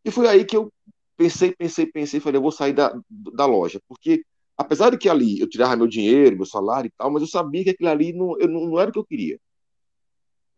E 0.05 0.11
foi 0.11 0.29
aí 0.29 0.45
que 0.45 0.57
eu 0.57 0.73
pensei, 1.17 1.55
pensei, 1.55 1.87
pensei, 1.87 2.21
falei, 2.21 2.39
eu 2.39 2.43
vou 2.43 2.53
sair 2.53 2.73
da, 2.73 2.95
da 3.09 3.47
loja, 3.47 3.81
porque 3.89 4.25
apesar 4.57 4.91
de 4.91 4.99
que 4.99 5.09
ali 5.09 5.41
eu 5.41 5.49
tirava 5.49 5.77
meu 5.77 5.87
dinheiro, 5.87 6.37
meu 6.37 6.47
salário 6.47 6.89
e 6.89 6.93
tal, 6.97 7.11
mas 7.11 7.23
eu 7.23 7.29
sabia 7.29 7.65
que 7.65 7.71
aquilo 7.71 7.91
ali 7.91 8.13
não, 8.13 8.39
eu, 8.39 8.49
não, 8.49 8.67
não 8.67 8.81
era 8.81 8.91
o 8.91 8.93
que 8.93 8.99
eu 8.99 9.07
queria. 9.07 9.39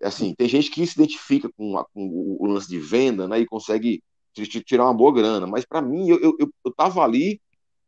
Assim, 0.03 0.35
tem 0.35 0.49
gente 0.49 0.71
que 0.71 0.87
se 0.87 0.95
identifica 0.95 1.49
com, 1.57 1.79
a, 1.79 1.85
com 1.87 2.37
o 2.41 2.47
lance 2.47 2.69
de 2.69 2.79
venda, 2.79 3.27
né, 3.29 3.41
e 3.41 3.47
consegue 3.47 4.03
tirar 4.45 4.85
uma 4.85 4.95
boa 4.95 5.13
grana, 5.13 5.47
mas 5.47 5.65
para 5.65 5.81
mim, 5.81 6.09
eu, 6.09 6.37
eu, 6.39 6.51
eu 6.65 6.73
tava 6.75 7.03
ali, 7.03 7.41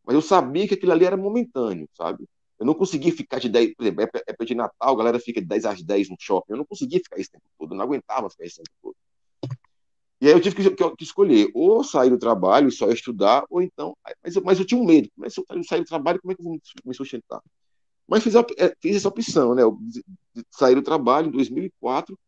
mas 0.05 0.15
eu 0.15 0.23
sabia 0.23 0.67
que 0.67 0.75
aquilo 0.75 0.93
ali 0.93 1.05
era 1.05 1.17
momentâneo, 1.17 1.89
sabe? 1.95 2.25
Eu 2.59 2.67
não 2.67 2.75
conseguia 2.75 3.13
ficar 3.13 3.39
de 3.39 3.49
10, 3.49 3.75
por 3.75 3.85
exemplo, 3.85 4.03
época 4.27 4.47
de 4.47 4.55
Natal, 4.55 4.95
a 4.95 4.97
galera 4.97 5.21
fica 5.21 5.41
de 5.41 5.47
10 5.47 5.65
às 5.65 5.83
10 5.83 6.09
no 6.09 6.17
shopping, 6.19 6.53
eu 6.53 6.57
não 6.57 6.65
conseguia 6.65 6.99
ficar 6.99 7.21
esse 7.21 7.31
tempo 7.31 7.45
todo, 7.59 7.73
eu 7.73 7.77
não 7.77 7.85
aguentava 7.85 8.29
ficar 8.31 8.45
esse 8.45 8.57
tempo 8.57 8.71
todo. 8.83 8.97
E 10.21 10.27
aí 10.27 10.33
eu 10.33 10.41
tive 10.41 10.57
que, 10.57 10.71
que, 10.71 10.97
que, 10.97 11.05
escolher, 11.05 11.49
ou 11.55 11.85
sair 11.85 12.11
do 12.11 12.19
trabalho 12.19 12.69
e 12.69 12.73
só 12.73 12.91
estudar, 12.91 13.45
ou 13.49 13.63
então. 13.63 13.97
Mas 14.23 14.35
eu, 14.35 14.43
mas 14.43 14.59
eu 14.59 14.65
tinha 14.65 14.81
um 14.81 14.85
medo. 14.85 15.09
Mas 15.17 15.33
se 15.33 15.41
eu 15.41 15.65
sair 15.65 15.81
do 15.81 15.87
trabalho, 15.87 16.21
como 16.21 16.33
é 16.33 16.35
que 16.35 16.41
eu 16.41 16.45
vou 16.45 16.61
me 16.85 16.95
sustentar? 16.95 17.41
Mas 18.09 18.25
fiz, 18.25 18.35
a, 18.35 18.45
é, 18.57 18.75
fiz 18.81 18.97
essa 18.97 19.09
opção, 19.09 19.55
né? 19.55 19.63
Sair 20.51 20.75
do 20.75 20.83
trabalho 20.83 21.29
em 21.29 21.31
2004 21.31 22.19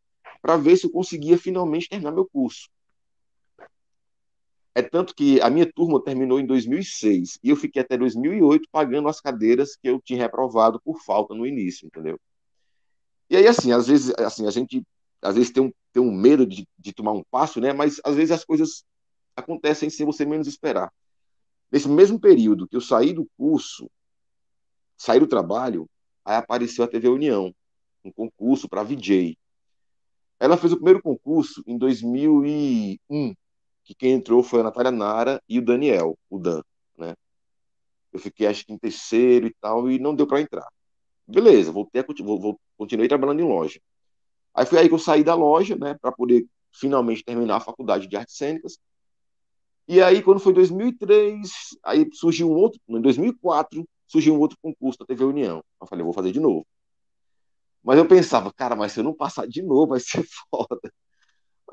para 0.40 0.56
ver 0.56 0.76
se 0.76 0.86
eu 0.86 0.90
conseguia 0.90 1.36
finalmente 1.36 1.88
terminar 1.88 2.12
meu 2.12 2.28
curso. 2.30 2.68
É 4.74 4.82
tanto 4.82 5.14
que 5.14 5.40
a 5.40 5.50
minha 5.50 5.70
turma 5.70 6.02
terminou 6.02 6.38
em 6.38 6.46
2006 6.46 7.38
e 7.42 7.50
eu 7.50 7.56
fiquei 7.56 7.82
até 7.82 7.96
2008 7.96 8.68
pagando 8.70 9.08
as 9.08 9.20
cadeiras 9.20 9.76
que 9.76 9.88
eu 9.88 10.00
tinha 10.00 10.20
reprovado 10.20 10.80
por 10.80 11.00
falta 11.02 11.34
no 11.34 11.46
início, 11.46 11.86
entendeu? 11.86 12.18
E 13.28 13.36
aí, 13.36 13.46
assim, 13.46 13.72
às 13.72 13.86
vezes, 13.86 14.12
assim, 14.18 14.46
a 14.46 14.50
gente 14.50 14.82
às 15.22 15.34
vezes 15.34 15.50
tem 15.50 15.62
um, 15.62 15.72
tem 15.92 16.02
um 16.02 16.10
medo 16.10 16.46
de, 16.46 16.66
de 16.78 16.92
tomar 16.92 17.12
um 17.12 17.22
passo, 17.30 17.60
né? 17.60 17.72
Mas 17.72 18.00
às 18.04 18.14
vezes 18.14 18.30
as 18.30 18.44
coisas 18.44 18.84
acontecem 19.36 19.90
sem 19.90 20.06
você 20.06 20.24
menos 20.24 20.46
esperar. 20.46 20.92
Nesse 21.70 21.88
mesmo 21.88 22.18
período 22.18 22.66
que 22.66 22.76
eu 22.76 22.80
saí 22.80 23.12
do 23.12 23.28
curso, 23.36 23.90
saí 24.96 25.20
do 25.20 25.26
trabalho, 25.26 25.88
aí 26.24 26.36
apareceu 26.36 26.84
a 26.84 26.88
TV 26.88 27.08
União, 27.08 27.54
um 28.04 28.10
concurso 28.10 28.68
para 28.68 28.82
VJ. 28.82 29.36
Ela 30.38 30.56
fez 30.56 30.72
o 30.72 30.76
primeiro 30.76 31.02
concurso 31.02 31.62
em 31.66 31.76
2001, 31.76 33.34
que 33.90 33.94
quem 33.94 34.12
entrou 34.12 34.40
foi 34.40 34.60
a 34.60 34.62
Natália 34.62 34.92
Nara 34.92 35.42
e 35.48 35.58
o 35.58 35.64
Daniel, 35.64 36.16
o 36.30 36.38
Dan, 36.38 36.62
né? 36.96 37.14
Eu 38.12 38.20
fiquei 38.20 38.46
acho 38.46 38.64
que 38.64 38.72
em 38.72 38.78
terceiro 38.78 39.48
e 39.48 39.54
tal 39.60 39.90
e 39.90 39.98
não 39.98 40.14
deu 40.14 40.28
para 40.28 40.40
entrar. 40.40 40.68
Beleza, 41.26 41.72
voltei 41.72 42.00
a, 42.00 42.04
continuei 42.76 43.08
trabalhando 43.08 43.40
em 43.40 43.48
loja. 43.48 43.80
Aí 44.54 44.64
foi 44.64 44.78
aí 44.78 44.88
que 44.88 44.94
eu 44.94 44.98
saí 44.98 45.24
da 45.24 45.34
loja, 45.34 45.76
né, 45.76 45.96
para 46.00 46.12
poder 46.12 46.46
finalmente 46.72 47.24
terminar 47.24 47.56
a 47.56 47.60
faculdade 47.60 48.06
de 48.06 48.16
artes 48.16 48.36
cênicas. 48.36 48.78
E 49.88 50.00
aí 50.00 50.22
quando 50.22 50.38
foi 50.38 50.52
2003, 50.52 51.50
aí 51.82 52.08
surgiu 52.12 52.48
um 52.48 52.54
outro, 52.54 52.80
em 52.88 53.00
2004, 53.00 53.84
surgiu 54.06 54.34
um 54.34 54.38
outro 54.38 54.56
concurso 54.62 55.00
da 55.00 55.06
TV 55.06 55.24
União. 55.24 55.64
Eu 55.80 55.86
falei, 55.88 56.04
vou 56.04 56.12
fazer 56.12 56.30
de 56.30 56.38
novo. 56.38 56.64
Mas 57.82 57.98
eu 57.98 58.06
pensava, 58.06 58.52
cara, 58.52 58.76
mas 58.76 58.92
se 58.92 59.00
eu 59.00 59.04
não 59.04 59.14
passar 59.14 59.48
de 59.48 59.62
novo, 59.62 59.88
vai 59.88 60.00
ser 60.00 60.22
foda. 60.48 60.92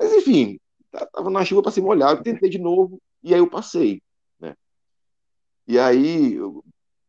Mas 0.00 0.12
enfim, 0.14 0.58
tava 0.90 1.30
na 1.30 1.44
chuva 1.44 1.62
para 1.62 1.72
se 1.72 1.80
molhar, 1.80 2.16
eu 2.16 2.22
tentei 2.22 2.48
de 2.48 2.58
novo 2.58 3.00
e 3.22 3.34
aí 3.34 3.40
eu 3.40 3.48
passei, 3.48 4.02
né? 4.40 4.54
E 5.66 5.78
aí 5.78 6.38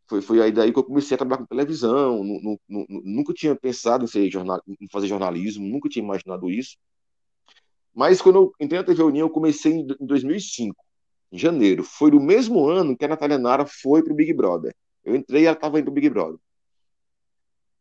foi, 0.07 0.21
foi 0.21 0.41
aí 0.41 0.51
daí 0.51 0.73
que 0.73 0.79
eu 0.79 0.83
comecei 0.83 1.15
a 1.15 1.17
trabalhar 1.17 1.39
com 1.39 1.45
televisão, 1.45 2.23
nunca 2.67 3.33
tinha 3.33 3.55
pensado 3.55 4.03
em, 4.03 4.07
ser 4.07 4.29
jornal, 4.29 4.61
em 4.67 4.89
fazer 4.91 5.07
jornalismo, 5.07 5.67
nunca 5.67 5.87
tinha 5.87 6.03
imaginado 6.03 6.49
isso. 6.49 6.77
Mas 7.93 8.21
quando 8.21 8.35
eu 8.37 8.53
entrei 8.59 8.79
na 8.79 8.85
TV 8.85 9.03
União, 9.03 9.27
eu 9.27 9.31
comecei 9.31 9.73
em 9.73 9.85
2005, 9.99 10.75
em 11.31 11.37
janeiro. 11.37 11.83
Foi 11.83 12.09
no 12.09 12.19
mesmo 12.19 12.67
ano 12.67 12.97
que 12.97 13.05
a 13.05 13.07
Natália 13.07 13.37
Nara 13.37 13.65
foi 13.65 14.03
para 14.03 14.13
o 14.13 14.15
Big 14.15 14.33
Brother. 14.33 14.75
Eu 15.03 15.15
entrei 15.15 15.43
e 15.43 15.45
ela 15.45 15.55
estava 15.55 15.79
indo 15.79 15.85
para 15.85 15.91
o 15.91 15.95
Big 15.95 16.09
Brother. 16.09 16.39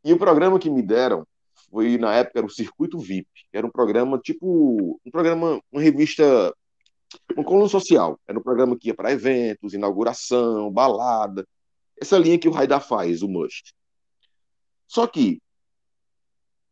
E 0.04 0.12
o 0.12 0.18
programa 0.18 0.58
que 0.58 0.70
me 0.70 0.82
deram 0.82 1.26
foi 1.70 1.98
na 1.98 2.14
época 2.14 2.38
era 2.38 2.46
o 2.46 2.50
Circuito 2.50 2.98
VIP, 2.98 3.28
era 3.52 3.66
um 3.66 3.70
programa 3.70 4.18
tipo 4.18 5.00
um 5.04 5.10
programa, 5.10 5.60
uma 5.70 5.80
revista, 5.82 6.54
uma 7.34 7.44
coluna 7.44 7.68
social. 7.68 8.18
Era 8.26 8.38
um 8.38 8.42
programa 8.42 8.76
que 8.78 8.88
ia 8.88 8.94
para 8.94 9.12
eventos, 9.12 9.74
inauguração, 9.74 10.70
balada, 10.70 11.46
essa 12.00 12.18
linha 12.18 12.38
que 12.38 12.48
o 12.48 12.52
Raida 12.52 12.80
faz, 12.80 13.22
o 13.22 13.28
Must. 13.28 13.74
Só 14.86 15.06
que 15.06 15.40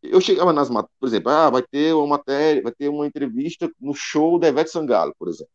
eu 0.02 0.20
chegava 0.20 0.52
nas 0.52 0.68
por 0.68 1.06
exemplo, 1.06 1.30
ah, 1.30 1.50
vai 1.50 1.62
ter 1.62 1.94
uma 1.94 2.06
matéria, 2.06 2.62
vai 2.62 2.72
ter 2.72 2.88
uma 2.88 3.06
entrevista 3.06 3.70
no 3.80 3.94
show 3.94 4.38
da 4.38 4.48
Ivete 4.48 4.70
Sangalo, 4.70 5.14
por 5.18 5.28
exemplo. 5.28 5.52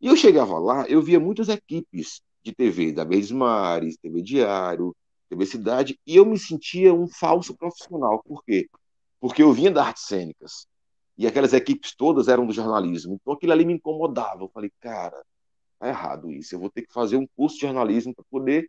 E 0.00 0.06
eu 0.06 0.16
chegava 0.16 0.58
lá, 0.58 0.86
eu 0.88 1.02
via 1.02 1.20
muitas 1.20 1.48
equipes 1.48 2.22
de 2.42 2.54
TV, 2.54 2.92
da 2.92 3.04
Verdes 3.04 3.30
Mares, 3.30 3.98
TV 3.98 4.22
Diário, 4.22 4.96
TV 5.30 5.46
Cidade, 5.46 5.98
e 6.06 6.16
eu 6.16 6.26
me 6.26 6.38
sentia 6.38 6.92
um 6.92 7.08
falso 7.08 7.56
profissional. 7.56 8.22
Por 8.22 8.44
quê? 8.44 8.68
Porque 9.20 9.42
eu 9.42 9.52
vinha 9.52 9.70
das 9.70 9.86
artes 9.86 10.04
cênicas, 10.06 10.66
e 11.16 11.26
aquelas 11.26 11.52
equipes 11.52 11.94
todas 11.94 12.28
eram 12.28 12.46
do 12.46 12.52
jornalismo, 12.52 13.14
então 13.14 13.32
aquilo 13.34 13.52
ali 13.52 13.64
me 13.64 13.74
incomodava. 13.74 14.42
Eu 14.42 14.48
falei, 14.48 14.70
cara, 14.80 15.22
tá 15.78 15.88
errado 15.88 16.30
isso, 16.30 16.54
eu 16.54 16.58
vou 16.60 16.70
ter 16.70 16.82
que 16.82 16.92
fazer 16.92 17.16
um 17.16 17.26
curso 17.36 17.56
de 17.56 17.62
jornalismo 17.62 18.14
para 18.14 18.24
poder. 18.30 18.68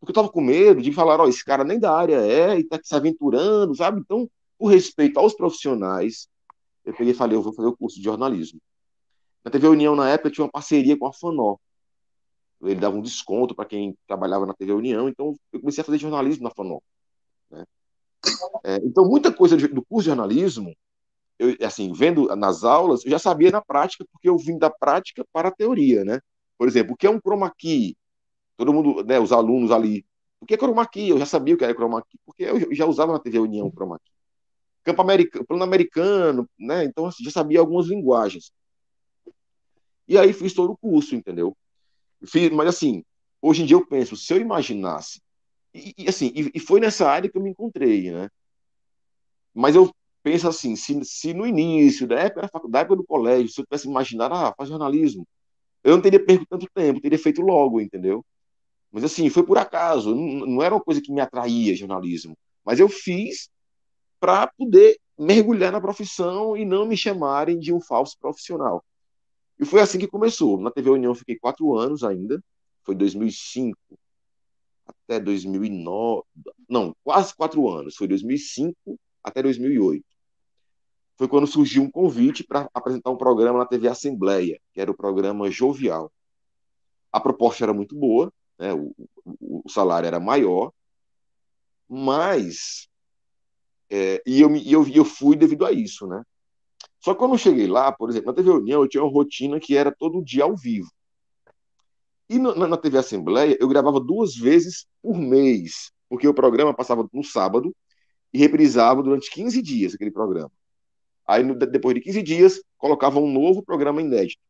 Porque 0.00 0.10
eu 0.10 0.14
tava 0.14 0.30
com 0.30 0.40
medo 0.40 0.80
de 0.80 0.92
falar, 0.92 1.20
ó, 1.20 1.24
oh, 1.24 1.28
esse 1.28 1.44
cara 1.44 1.62
nem 1.62 1.78
da 1.78 1.94
área 1.94 2.16
é, 2.16 2.58
e 2.58 2.64
tá 2.64 2.80
se 2.82 2.94
aventurando, 2.94 3.74
sabe? 3.74 4.00
Então, 4.00 4.28
por 4.58 4.68
respeito 4.68 5.18
aos 5.20 5.34
profissionais, 5.34 6.26
eu 6.84 6.94
peguei 6.94 7.12
e 7.12 7.16
falei, 7.16 7.36
eu 7.36 7.42
vou 7.42 7.52
fazer 7.52 7.68
o 7.68 7.76
curso 7.76 7.98
de 7.98 8.04
jornalismo. 8.04 8.60
Na 9.44 9.50
TV 9.50 9.68
União, 9.68 9.94
na 9.94 10.08
época, 10.08 10.30
tinha 10.30 10.44
uma 10.44 10.50
parceria 10.50 10.98
com 10.98 11.06
a 11.06 11.12
FANO, 11.12 11.60
ele 12.62 12.80
dava 12.80 12.96
um 12.96 13.02
desconto 13.02 13.54
para 13.54 13.64
quem 13.64 13.96
trabalhava 14.06 14.46
na 14.46 14.54
TV 14.54 14.72
União, 14.72 15.08
então 15.08 15.34
eu 15.52 15.60
comecei 15.60 15.82
a 15.82 15.84
fazer 15.84 15.98
jornalismo 15.98 16.44
na 16.44 16.50
FANOL. 16.50 16.82
Né? 17.50 17.64
É, 18.64 18.76
então, 18.76 19.04
muita 19.06 19.32
coisa 19.32 19.56
do 19.56 19.84
curso 19.84 20.04
de 20.04 20.10
jornalismo, 20.10 20.74
eu, 21.38 21.56
assim, 21.66 21.92
vendo 21.92 22.26
nas 22.36 22.64
aulas, 22.64 23.04
eu 23.04 23.10
já 23.10 23.18
sabia 23.18 23.50
na 23.50 23.62
prática, 23.62 24.04
porque 24.12 24.28
eu 24.28 24.36
vim 24.36 24.58
da 24.58 24.68
prática 24.68 25.24
para 25.32 25.48
a 25.48 25.52
teoria, 25.52 26.04
né? 26.04 26.20
Por 26.58 26.68
exemplo, 26.68 26.92
o 26.92 26.96
que 26.96 27.06
é 27.06 27.10
um 27.10 27.18
chroma 27.18 27.50
key? 27.56 27.96
Todo 28.56 28.74
mundo, 28.74 29.02
né, 29.04 29.18
os 29.18 29.32
alunos 29.32 29.70
ali, 29.70 30.04
o 30.38 30.44
que 30.46 30.54
é 30.54 30.58
chroma 30.58 30.86
key? 30.86 31.08
Eu 31.08 31.18
já 31.18 31.24
sabia 31.24 31.54
o 31.54 31.56
que 31.58 31.64
era 31.64 31.74
chroma 31.74 32.02
key, 32.02 32.18
porque 32.26 32.44
eu 32.44 32.74
já 32.74 32.84
usava 32.84 33.12
na 33.12 33.18
TV 33.18 33.38
União 33.38 33.70
chroma 33.70 33.98
key. 33.98 34.12
Campo 34.82 35.00
americano, 35.02 35.46
plano 35.46 35.64
americano, 35.64 36.48
né? 36.58 36.84
Então, 36.84 37.06
assim, 37.06 37.24
já 37.24 37.30
sabia 37.30 37.60
algumas 37.60 37.86
linguagens. 37.86 38.52
E 40.06 40.18
aí 40.18 40.32
fiz 40.32 40.52
todo 40.52 40.72
o 40.72 40.76
curso, 40.76 41.14
entendeu? 41.14 41.56
Mas 42.52 42.68
assim, 42.68 43.04
hoje 43.40 43.62
em 43.62 43.66
dia 43.66 43.76
eu 43.76 43.86
penso, 43.86 44.16
se 44.16 44.32
eu 44.32 44.40
imaginasse, 44.40 45.20
e, 45.74 45.94
e 45.96 46.08
assim, 46.08 46.32
e, 46.34 46.50
e, 46.54 46.60
foi 46.60 46.80
nessa 46.80 47.08
área 47.08 47.30
que 47.30 47.36
eu 47.36 47.42
me 47.42 47.50
encontrei, 47.50 48.10
né? 48.10 48.28
Mas 49.54 49.74
eu 49.74 49.90
penso 50.22 50.48
assim, 50.48 50.76
se, 50.76 51.04
se 51.04 51.32
no 51.34 51.46
início, 51.46 52.06
da 52.06 52.16
época 52.16 52.42
da 52.42 52.48
faculdade, 52.48 52.72
da 52.72 52.80
época 52.80 52.96
do 52.96 53.06
colégio, 53.06 53.48
se 53.48 53.60
eu 53.60 53.64
tivesse 53.64 53.88
imaginado, 53.88 54.34
ah, 54.34 54.54
faz 54.56 54.68
jornalismo, 54.68 55.26
eu 55.84 55.94
não 55.94 56.02
teria 56.02 56.24
perdido 56.24 56.46
tanto 56.48 56.66
tempo, 56.74 57.00
teria 57.00 57.18
feito 57.18 57.42
logo, 57.42 57.80
entendeu? 57.80 58.24
Mas 58.92 59.04
assim, 59.04 59.30
foi 59.30 59.44
por 59.44 59.58
acaso, 59.58 60.14
não, 60.14 60.46
não 60.46 60.62
era 60.62 60.74
uma 60.74 60.82
coisa 60.82 61.00
que 61.00 61.12
me 61.12 61.20
atraía 61.20 61.76
jornalismo, 61.76 62.36
mas 62.64 62.80
eu 62.80 62.88
fiz 62.88 63.48
para 64.20 64.46
poder 64.48 64.98
mergulhar 65.18 65.72
na 65.72 65.80
profissão 65.80 66.56
e 66.56 66.64
não 66.64 66.86
me 66.86 66.96
chamarem 66.96 67.58
de 67.58 67.72
um 67.72 67.80
falso 67.80 68.16
profissional. 68.18 68.84
E 69.60 69.66
foi 69.66 69.80
assim 69.80 69.98
que 69.98 70.08
começou. 70.08 70.58
Na 70.58 70.70
TV 70.70 70.90
União 70.90 71.14
fiquei 71.14 71.36
quatro 71.36 71.76
anos 71.76 72.02
ainda, 72.02 72.42
foi 72.82 72.94
2005 72.94 73.78
até 74.86 75.20
2009, 75.20 76.24
não, 76.68 76.96
quase 77.04 77.34
quatro 77.34 77.68
anos, 77.68 77.94
foi 77.94 78.08
2005 78.08 78.98
até 79.22 79.42
2008. 79.42 80.04
Foi 81.16 81.28
quando 81.28 81.46
surgiu 81.46 81.82
um 81.82 81.90
convite 81.90 82.42
para 82.42 82.68
apresentar 82.72 83.10
um 83.10 83.16
programa 83.16 83.58
na 83.58 83.66
TV 83.66 83.88
Assembleia, 83.88 84.58
que 84.72 84.80
era 84.80 84.90
o 84.90 84.96
programa 84.96 85.50
Jovial. 85.50 86.10
A 87.12 87.20
proposta 87.20 87.64
era 87.64 87.74
muito 87.74 87.94
boa, 87.94 88.32
né, 88.58 88.72
o, 88.72 88.94
o, 89.24 89.62
o 89.64 89.68
salário 89.68 90.06
era 90.06 90.18
maior, 90.18 90.72
mas 91.88 92.88
é, 93.90 94.22
e, 94.24 94.40
eu, 94.40 94.56
e 94.56 94.72
eu, 94.72 94.88
eu 94.88 95.04
fui 95.04 95.36
devido 95.36 95.66
a 95.66 95.72
isso, 95.72 96.06
né? 96.06 96.22
Só 97.00 97.14
que 97.14 97.18
quando 97.18 97.32
eu 97.32 97.38
cheguei 97.38 97.66
lá, 97.66 97.90
por 97.90 98.10
exemplo, 98.10 98.28
na 98.28 98.34
TV 98.34 98.50
União, 98.50 98.82
eu 98.82 98.88
tinha 98.88 99.02
uma 99.02 99.12
rotina 99.12 99.58
que 99.58 99.76
era 99.76 99.90
todo 99.90 100.22
dia 100.22 100.44
ao 100.44 100.54
vivo. 100.54 100.90
E 102.28 102.38
na, 102.38 102.54
na 102.54 102.76
TV 102.76 102.98
Assembleia, 102.98 103.56
eu 103.58 103.66
gravava 103.66 103.98
duas 103.98 104.34
vezes 104.36 104.86
por 105.02 105.16
mês, 105.16 105.90
porque 106.08 106.28
o 106.28 106.34
programa 106.34 106.74
passava 106.74 107.08
no 107.12 107.24
sábado 107.24 107.74
e 108.32 108.38
reprisava 108.38 109.02
durante 109.02 109.30
15 109.30 109.60
dias 109.62 109.94
aquele 109.94 110.10
programa. 110.10 110.52
Aí, 111.26 111.42
no, 111.42 111.54
depois 111.54 111.94
de 111.94 112.00
15 112.02 112.22
dias, 112.22 112.62
colocava 112.76 113.18
um 113.18 113.32
novo 113.32 113.62
programa 113.62 114.02
inédito. 114.02 114.42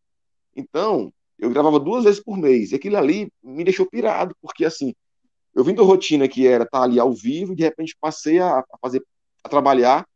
Então, 0.54 1.12
eu 1.38 1.48
gravava 1.50 1.78
duas 1.78 2.04
vezes 2.04 2.22
por 2.22 2.36
mês. 2.36 2.72
E 2.72 2.74
aquilo 2.74 2.96
ali 2.96 3.32
me 3.42 3.64
deixou 3.64 3.86
pirado, 3.86 4.34
porque 4.42 4.64
assim, 4.64 4.92
eu 5.54 5.64
vim 5.64 5.74
da 5.74 5.82
rotina 5.82 6.28
que 6.28 6.46
era 6.46 6.64
estar 6.64 6.82
ali 6.82 6.98
ao 6.98 7.12
vivo 7.12 7.52
e 7.52 7.56
de 7.56 7.62
repente 7.62 7.96
passei 8.00 8.38
a, 8.40 8.58
a 8.58 8.78
fazer, 8.80 9.02
a 9.44 9.48
trabalhar 9.48 10.06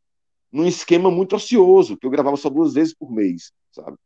num 0.54 0.66
esquema 0.68 1.10
muito 1.10 1.34
ocioso, 1.34 1.96
que 1.96 2.06
eu 2.06 2.10
gravava 2.10 2.36
só 2.36 2.48
duas 2.48 2.74
vezes 2.74 2.94
por 2.94 3.10
mês, 3.10 3.52
sabe? 3.72 3.98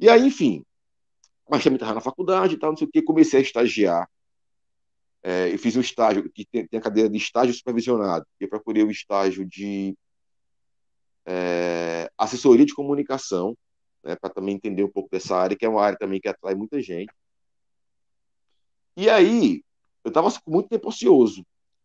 E 0.00 0.08
aí, 0.08 0.26
enfim, 0.26 0.64
mas 1.46 1.62
também 1.62 1.76
estava 1.76 1.92
na 1.92 2.00
faculdade 2.00 2.54
e 2.54 2.58
tal, 2.58 2.70
não 2.70 2.78
sei 2.78 2.86
o 2.86 2.90
que, 2.90 3.02
comecei 3.02 3.40
a 3.40 3.42
estagiar. 3.42 4.08
É, 5.22 5.52
eu 5.52 5.58
fiz 5.58 5.76
um 5.76 5.82
estágio, 5.82 6.30
que 6.30 6.46
tem, 6.46 6.66
tem, 6.66 6.80
a 6.80 6.82
cadeira 6.82 7.10
de 7.10 7.18
estágio 7.18 7.52
supervisionado, 7.52 8.26
e 8.40 8.44
eu 8.44 8.48
procurei 8.48 8.82
o 8.82 8.90
estágio 8.90 9.44
de 9.44 9.94
é, 11.26 12.10
assessoria 12.16 12.64
de 12.64 12.74
comunicação, 12.74 13.54
né, 14.02 14.16
para 14.16 14.30
também 14.30 14.54
entender 14.54 14.82
um 14.82 14.90
pouco 14.90 15.10
dessa 15.10 15.36
área, 15.36 15.54
que 15.54 15.66
é 15.66 15.68
uma 15.68 15.82
área 15.82 15.98
também 15.98 16.20
que 16.22 16.28
atrai 16.28 16.54
muita 16.54 16.80
gente. 16.80 17.12
E 18.96 19.10
aí, 19.10 19.62
eu 20.02 20.08
estava 20.08 20.32
com 20.40 20.50
muito 20.50 20.70
tempo 20.70 20.88
ocioso. 20.88 21.44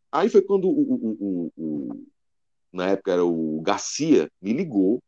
Aí 0.10 0.30
foi 0.30 0.42
quando 0.42 0.70
o, 0.70 0.94
o, 0.94 1.52
o, 1.58 2.06
na 2.74 2.90
época 2.90 3.12
era 3.12 3.24
o 3.24 3.62
Garcia, 3.62 4.30
me 4.42 4.52
ligou. 4.52 5.02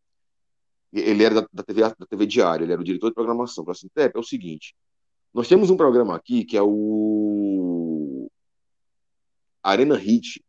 Ele 0.94 1.24
era 1.24 1.42
da, 1.42 1.48
da, 1.52 1.64
TV, 1.64 1.82
da 1.82 2.06
TV 2.08 2.26
Diário, 2.26 2.64
ele 2.64 2.72
era 2.72 2.82
o 2.82 2.86
diretor 2.86 3.10
de 3.10 3.16
programação. 3.16 3.66
Falou 3.66 3.76
assim: 3.76 3.90
Tepe, 3.94 4.18
é 4.18 4.20
o 4.20 4.24
seguinte, 4.24 4.76
nós 5.34 5.48
temos 5.48 5.70
um 5.70 5.76
programa 5.76 6.16
aqui 6.16 6.46
que 6.46 6.56
é 6.56 6.62
o 6.64 8.30
Arena 9.62 9.98
Hit. 9.98 10.42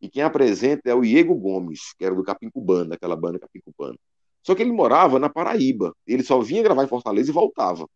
E 0.00 0.08
quem 0.08 0.22
apresenta 0.22 0.90
é 0.90 0.94
o 0.94 1.02
Diego 1.02 1.34
Gomes, 1.34 1.92
que 1.96 2.04
era 2.04 2.14
do 2.14 2.24
Capim 2.24 2.50
Cubano, 2.50 2.90
daquela 2.90 3.14
banda 3.14 3.38
Capim 3.38 3.60
Cubano. 3.60 3.98
Só 4.42 4.54
que 4.54 4.62
ele 4.62 4.72
morava 4.72 5.18
na 5.18 5.28
Paraíba. 5.28 5.94
Ele 6.06 6.24
só 6.24 6.40
vinha 6.40 6.62
gravar 6.62 6.82
em 6.82 6.88
Fortaleza 6.88 7.30
e 7.30 7.32
voltava. 7.32 7.86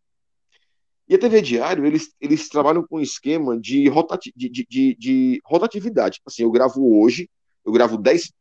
E 1.09 1.15
a 1.15 1.17
TV 1.17 1.41
Diário, 1.41 1.85
eles, 1.85 2.13
eles 2.19 2.49
trabalham 2.49 2.85
com 2.85 2.97
um 2.97 3.01
esquema 3.01 3.59
de, 3.59 3.87
rotati 3.87 4.31
de, 4.35 4.49
de, 4.49 4.65
de, 4.69 4.95
de 4.95 5.41
rotatividade. 5.43 6.21
Assim, 6.25 6.43
eu 6.43 6.51
gravo 6.51 7.01
hoje, 7.01 7.29
eu 7.65 7.71
gravo 7.71 7.97
dez, 7.97 8.31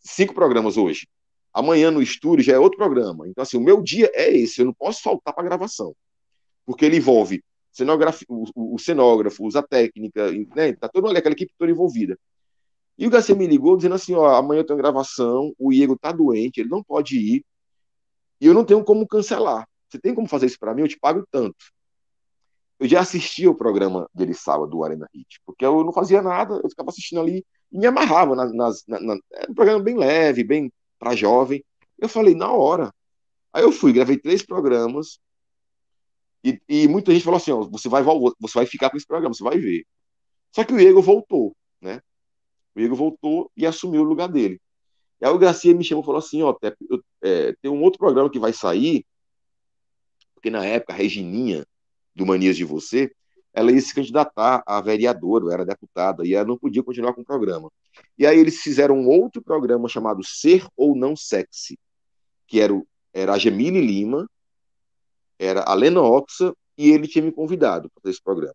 cinco 0.00 0.34
programas 0.34 0.76
hoje. 0.76 1.08
Amanhã 1.52 1.90
no 1.90 2.02
estúdio 2.02 2.44
já 2.44 2.54
é 2.54 2.58
outro 2.58 2.78
programa. 2.78 3.28
Então, 3.28 3.42
assim, 3.42 3.56
o 3.56 3.60
meu 3.60 3.82
dia 3.82 4.10
é 4.14 4.30
esse, 4.30 4.60
eu 4.60 4.66
não 4.66 4.74
posso 4.74 5.02
faltar 5.02 5.34
para 5.34 5.44
gravação. 5.44 5.94
Porque 6.64 6.84
ele 6.84 6.98
envolve 6.98 7.42
o, 8.28 8.74
o, 8.74 8.78
cenógrafo, 8.78 9.44
usa 9.44 9.62
técnica, 9.62 10.30
né? 10.54 10.72
Tá 10.74 10.88
toda 10.88 11.16
aquela 11.16 11.32
equipe 11.32 11.52
toda 11.58 11.70
envolvida. 11.70 12.18
E 12.96 13.06
o 13.06 13.10
Garcia 13.10 13.34
me 13.34 13.46
ligou 13.46 13.76
dizendo 13.76 13.94
assim: 13.94 14.14
ó, 14.14 14.34
amanhã 14.34 14.60
eu 14.60 14.66
tenho 14.66 14.78
gravação, 14.78 15.54
o 15.58 15.70
Diego 15.70 15.96
tá 15.96 16.12
doente, 16.12 16.60
ele 16.60 16.68
não 16.68 16.82
pode 16.82 17.18
ir, 17.18 17.44
e 18.40 18.46
eu 18.46 18.54
não 18.54 18.64
tenho 18.64 18.84
como 18.84 19.06
cancelar. 19.06 19.66
Você 19.88 19.98
tem 19.98 20.14
como 20.14 20.28
fazer 20.28 20.46
isso 20.46 20.58
para 20.58 20.74
mim? 20.74 20.82
Eu 20.82 20.88
te 20.88 20.98
pago 20.98 21.26
tanto. 21.30 21.56
Eu 22.78 22.86
já 22.86 23.00
assistia 23.00 23.50
o 23.50 23.54
programa 23.54 24.08
dele 24.14 24.34
sábado, 24.34 24.70
do 24.70 24.84
Arena 24.84 25.08
Hit, 25.14 25.40
porque 25.44 25.64
eu 25.64 25.82
não 25.84 25.92
fazia 25.92 26.22
nada, 26.22 26.60
eu 26.62 26.68
ficava 26.68 26.90
assistindo 26.90 27.20
ali 27.20 27.44
me 27.70 27.86
amarrava 27.86 28.34
nas, 28.34 28.52
nas, 28.54 28.84
na, 28.86 29.00
na, 29.00 29.18
era 29.32 29.50
um 29.50 29.54
programa 29.54 29.82
bem 29.82 29.96
leve, 29.96 30.44
bem 30.44 30.72
para 30.98 31.16
jovem. 31.16 31.64
Eu 31.98 32.08
falei, 32.08 32.34
na 32.34 32.50
hora. 32.50 32.92
Aí 33.52 33.62
eu 33.62 33.72
fui, 33.72 33.92
gravei 33.92 34.18
três 34.18 34.42
programas, 34.42 35.18
e, 36.44 36.60
e, 36.68 36.88
muita 36.88 37.12
gente 37.12 37.24
falou 37.24 37.36
assim: 37.36 37.50
ó, 37.50 37.62
você, 37.62 37.88
vai, 37.88 38.02
você 38.02 38.54
vai 38.54 38.66
ficar 38.66 38.90
com 38.90 38.96
esse 38.96 39.06
programa, 39.06 39.34
você 39.34 39.42
vai 39.42 39.58
ver. 39.58 39.84
Só 40.52 40.64
que 40.64 40.72
o 40.72 40.76
Diego 40.76 41.02
voltou, 41.02 41.54
né? 41.80 42.00
O 42.74 42.78
Diego 42.78 42.94
voltou 42.94 43.50
e 43.56 43.66
assumiu 43.66 44.02
o 44.02 44.04
lugar 44.04 44.28
dele. 44.28 44.60
E 45.20 45.26
aí 45.26 45.32
o 45.32 45.38
Garcia 45.38 45.74
me 45.74 45.84
chamou 45.84 46.02
e 46.02 46.06
falou 46.06 46.18
assim: 46.20 46.42
ó, 46.42 46.56
é, 47.22 47.52
tem 47.60 47.70
um 47.70 47.82
outro 47.82 47.98
programa 47.98 48.30
que 48.30 48.38
vai 48.38 48.52
sair, 48.52 49.04
porque 50.34 50.50
na 50.50 50.64
época 50.64 50.92
a 50.92 50.96
Regininha, 50.96 51.66
do 52.14 52.24
Manias 52.24 52.56
de 52.56 52.64
Você, 52.64 53.12
ela 53.58 53.72
ia 53.72 53.80
se 53.80 53.92
candidatar 53.92 54.62
a 54.64 54.80
vereadora, 54.80 55.52
era 55.52 55.66
deputada, 55.66 56.24
e 56.24 56.32
ela 56.32 56.46
não 56.46 56.56
podia 56.56 56.80
continuar 56.80 57.12
com 57.12 57.22
o 57.22 57.24
programa. 57.24 57.68
E 58.16 58.24
aí 58.24 58.38
eles 58.38 58.60
fizeram 58.60 58.96
um 58.96 59.08
outro 59.08 59.42
programa 59.42 59.88
chamado 59.88 60.22
Ser 60.22 60.64
ou 60.76 60.94
Não 60.94 61.16
Sexy, 61.16 61.76
que 62.46 62.60
era, 62.60 62.80
era 63.12 63.32
a 63.32 63.38
Gemile 63.38 63.80
Lima, 63.80 64.30
era 65.40 65.62
a 65.62 65.74
Lena 65.74 66.00
Oxa, 66.00 66.54
e 66.76 66.88
ele 66.90 67.08
tinha 67.08 67.24
me 67.24 67.32
convidado 67.32 67.90
para 68.00 68.08
esse 68.08 68.22
programa. 68.22 68.54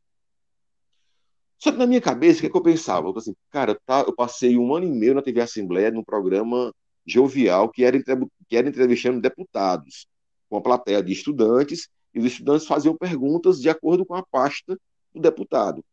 Só 1.60 1.74
que 1.74 1.78
na 1.78 1.86
minha 1.86 2.00
cabeça, 2.00 2.38
o 2.38 2.42
que, 2.42 2.48
é 2.48 2.50
que 2.50 2.58
eu 2.58 2.64
pensava? 2.64 3.06
Eu 3.06 3.18
assim, 3.18 3.36
cara, 3.50 3.78
tá, 3.86 4.06
eu 4.08 4.16
passei 4.16 4.58
um 4.58 4.74
ano 4.74 4.86
e 4.86 4.90
meio 4.90 5.16
na 5.16 5.22
TV 5.22 5.42
Assembleia, 5.42 5.92
num 5.92 6.04
programa 6.04 6.74
jovial, 7.06 7.70
que 7.70 7.84
era, 7.84 8.02
que 8.48 8.56
era 8.56 8.70
entrevistando 8.70 9.20
deputados, 9.20 10.08
com 10.50 10.56
a 10.56 10.62
plateia 10.62 11.04
de 11.04 11.12
estudantes, 11.12 11.90
e 12.14 12.20
os 12.20 12.26
estudantes 12.26 12.66
faziam 12.66 12.96
perguntas 12.96 13.60
de 13.60 13.70
acordo 13.70 14.06
com 14.06 14.16
a 14.16 14.24
pasta 14.24 14.80
do 15.14 15.22
deputado. 15.22 15.84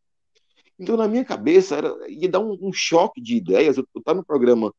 Então, 0.78 0.96
na 0.96 1.06
minha 1.06 1.24
cabeça, 1.24 1.76
era, 1.76 1.94
ia 2.08 2.28
dar 2.28 2.40
um, 2.40 2.56
um 2.60 2.72
choque 2.72 3.20
de 3.20 3.36
ideias. 3.36 3.76
Eu 3.76 3.86
estar 3.96 4.14
no 4.14 4.24
programa 4.24 4.74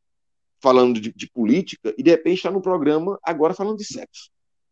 falando 0.60 1.00
de, 1.00 1.14
de, 1.14 1.30
política 1.30 1.94
e, 1.98 2.04
de 2.04 2.10
repente, 2.10 2.38
estar 2.38 2.52
no 2.52 2.62
programa 2.62 3.20
agora 3.24 3.54
falando 3.54 3.78
de 3.78 3.86
sexo. 3.86 4.30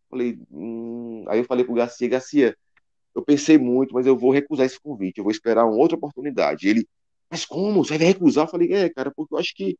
Falei, 0.10 0.40
hum... 0.52 1.26
aí 1.28 1.40
eu 1.40 1.46
falei 1.46 1.64
para 1.64 1.72
o 1.72 1.76
Garcia, 1.76 2.08
Garcia, 2.08 2.58
eu 3.14 3.24
pensei 3.24 3.58
muito, 3.58 3.94
mas 3.94 4.08
eu 4.08 4.18
vou 4.18 4.32
recusar 4.32 4.66
esse 4.66 4.80
convite, 4.80 5.18
eu 5.18 5.24
vou 5.24 5.32
esperar 5.32 5.66
uma 5.66 5.76
outra 5.76 5.98
oportunidade. 5.98 6.68
Ele, 6.68 6.88
mas 7.30 7.46
como? 7.46 7.84
Você 7.84 7.98
vai 7.98 8.08
recusar? 8.08 8.46
Eu 8.46 8.50
falei, 8.50 8.74
é, 8.74 8.90
cara, 8.90 9.12
porque 9.16 9.34
eu 9.34 9.40
acho 9.40 9.54
que 9.56 9.78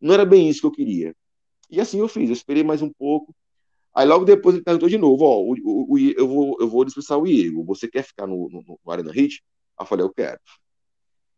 não 0.00 0.14
era 0.14 0.24
bem 0.24 0.48
isso 0.48 0.60
que 0.60 0.66
eu 0.66 0.72
queria. 0.72 1.14
E 1.70 1.80
assim 1.80 2.00
eu 2.00 2.08
fiz, 2.08 2.28
eu 2.28 2.34
esperei 2.34 2.64
mais 2.64 2.82
um 2.82 2.90
pouco. 2.90 3.34
Aí 3.94 4.06
logo 4.06 4.24
depois 4.24 4.54
ele 4.54 4.64
perguntou 4.64 4.88
de 4.88 4.98
novo, 4.98 5.24
ó, 5.24 5.40
o, 5.40 5.54
o, 5.64 5.92
o, 5.94 5.98
eu, 5.98 6.28
vou, 6.28 6.56
eu 6.60 6.68
vou 6.68 6.84
dispensar 6.84 7.18
o 7.18 7.26
Iego, 7.26 7.64
você 7.64 7.88
quer 7.88 8.02
ficar 8.02 8.26
no, 8.26 8.48
no, 8.48 8.78
no 8.84 8.92
Arena 8.92 9.12
Hit? 9.12 9.42
Aí 9.76 9.84
eu 9.84 9.86
falei, 9.88 10.04
eu 10.04 10.12
quero. 10.12 10.38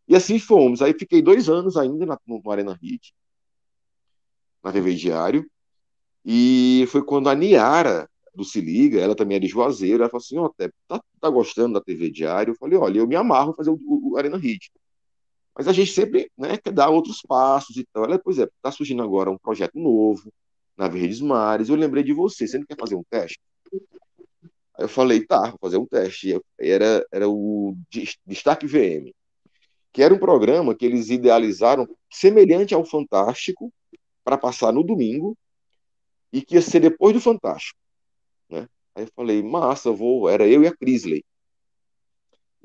E 0.08 0.16
assim 0.16 0.38
fomos. 0.38 0.82
Aí 0.82 0.92
fiquei 0.92 1.22
dois 1.22 1.48
anos 1.48 1.76
ainda 1.76 2.04
na, 2.04 2.18
no, 2.26 2.42
Arena 2.50 2.76
Hit, 2.82 3.14
na 4.62 4.72
TV 4.72 4.94
Diário. 4.94 5.48
E 6.24 6.84
foi 6.88 7.04
quando 7.04 7.28
a 7.28 7.34
Niara, 7.34 8.10
do 8.34 8.44
Se 8.44 8.60
Liga, 8.60 9.00
ela 9.00 9.14
também 9.14 9.36
é 9.36 9.40
de 9.40 9.46
Juazeiro, 9.46 10.02
ela 10.02 10.10
falou 10.10 10.22
assim, 10.22 10.38
ó, 10.38 10.46
oh, 10.46 10.70
tá, 10.86 11.02
tá 11.20 11.30
gostando 11.30 11.74
da 11.74 11.80
TV 11.80 12.10
Diário? 12.10 12.52
Eu 12.52 12.56
falei, 12.56 12.76
olha, 12.76 12.98
eu 12.98 13.06
me 13.06 13.16
amarro 13.16 13.54
fazer 13.54 13.70
o, 13.70 13.78
o, 13.86 14.16
Arena 14.16 14.36
Hit. 14.36 14.70
Mas 15.56 15.68
a 15.68 15.72
gente 15.72 15.92
sempre 15.92 16.30
né, 16.36 16.56
quer 16.56 16.72
dar 16.72 16.90
outros 16.90 17.22
passos 17.22 17.76
e 17.76 17.86
tal. 17.92 18.04
Ela, 18.04 18.18
pois 18.18 18.38
é, 18.38 18.48
tá 18.62 18.72
surgindo 18.72 19.02
agora 19.02 19.30
um 19.30 19.38
projeto 19.38 19.78
novo, 19.78 20.32
na 20.80 20.88
Verdes 20.88 21.20
Mares, 21.20 21.68
eu 21.68 21.76
lembrei 21.76 22.02
de 22.02 22.14
você, 22.14 22.48
você 22.48 22.56
não 22.56 22.64
quer 22.64 22.78
fazer 22.78 22.94
um 22.94 23.04
teste? 23.10 23.38
Aí 23.70 24.84
eu 24.84 24.88
falei, 24.88 25.22
tá, 25.26 25.50
vou 25.50 25.58
fazer 25.60 25.76
um 25.76 25.84
teste. 25.84 26.40
Era, 26.58 27.06
era 27.12 27.28
o 27.28 27.76
Destaque 28.26 28.66
VM, 28.66 29.12
que 29.92 30.02
era 30.02 30.14
um 30.14 30.18
programa 30.18 30.74
que 30.74 30.86
eles 30.86 31.10
idealizaram 31.10 31.86
semelhante 32.10 32.74
ao 32.74 32.82
Fantástico, 32.82 33.70
para 34.24 34.38
passar 34.38 34.72
no 34.72 34.82
domingo, 34.82 35.36
e 36.32 36.40
que 36.40 36.54
ia 36.54 36.62
ser 36.62 36.80
depois 36.80 37.12
do 37.12 37.20
Fantástico. 37.20 37.78
Né? 38.48 38.66
Aí 38.94 39.04
eu 39.04 39.08
falei, 39.14 39.42
massa, 39.42 39.92
vou. 39.92 40.30
Era 40.30 40.48
eu 40.48 40.62
e 40.62 40.66
a 40.66 40.74
Crisley. 40.74 41.22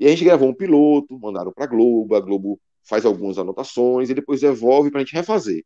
E 0.00 0.06
a 0.06 0.08
gente 0.08 0.24
gravou 0.24 0.48
um 0.48 0.54
piloto, 0.54 1.18
mandaram 1.18 1.52
para 1.52 1.64
a 1.64 1.68
Globo, 1.68 2.14
a 2.14 2.20
Globo 2.20 2.58
faz 2.82 3.04
algumas 3.04 3.36
anotações 3.36 4.08
e 4.08 4.14
depois 4.14 4.40
devolve 4.40 4.90
para 4.90 5.00
a 5.02 5.04
gente 5.04 5.14
refazer. 5.14 5.62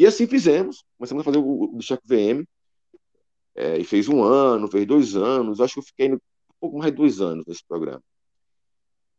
E 0.00 0.06
assim 0.06 0.26
fizemos, 0.26 0.82
começamos 0.96 1.20
a 1.20 1.24
fazer 1.26 1.36
o, 1.36 1.76
o 1.76 1.78
VM, 2.06 2.48
é, 3.54 3.76
e 3.76 3.84
fez 3.84 4.08
um 4.08 4.22
ano, 4.22 4.66
fez 4.66 4.86
dois 4.86 5.14
anos, 5.14 5.60
acho 5.60 5.74
que 5.74 5.80
eu 5.80 5.84
fiquei 5.84 6.14
um 6.14 6.18
pouco 6.58 6.78
mais 6.78 6.90
de 6.90 6.96
dois 6.96 7.20
anos 7.20 7.44
nesse 7.46 7.62
programa. 7.68 8.02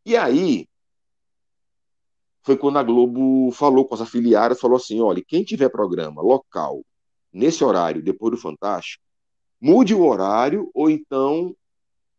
E 0.03 0.17
aí, 0.17 0.67
foi 2.41 2.57
quando 2.57 2.79
a 2.79 2.83
Globo 2.83 3.51
falou 3.51 3.87
com 3.87 3.93
as 3.93 4.01
afiliadas, 4.01 4.59
falou 4.59 4.77
assim, 4.77 4.99
olha, 4.99 5.23
quem 5.23 5.43
tiver 5.43 5.69
programa 5.69 6.19
local 6.19 6.83
nesse 7.31 7.63
horário, 7.63 8.01
depois 8.01 8.31
do 8.31 8.41
Fantástico, 8.41 9.03
mude 9.61 9.93
o 9.93 10.03
horário 10.03 10.71
ou 10.73 10.89
então 10.89 11.55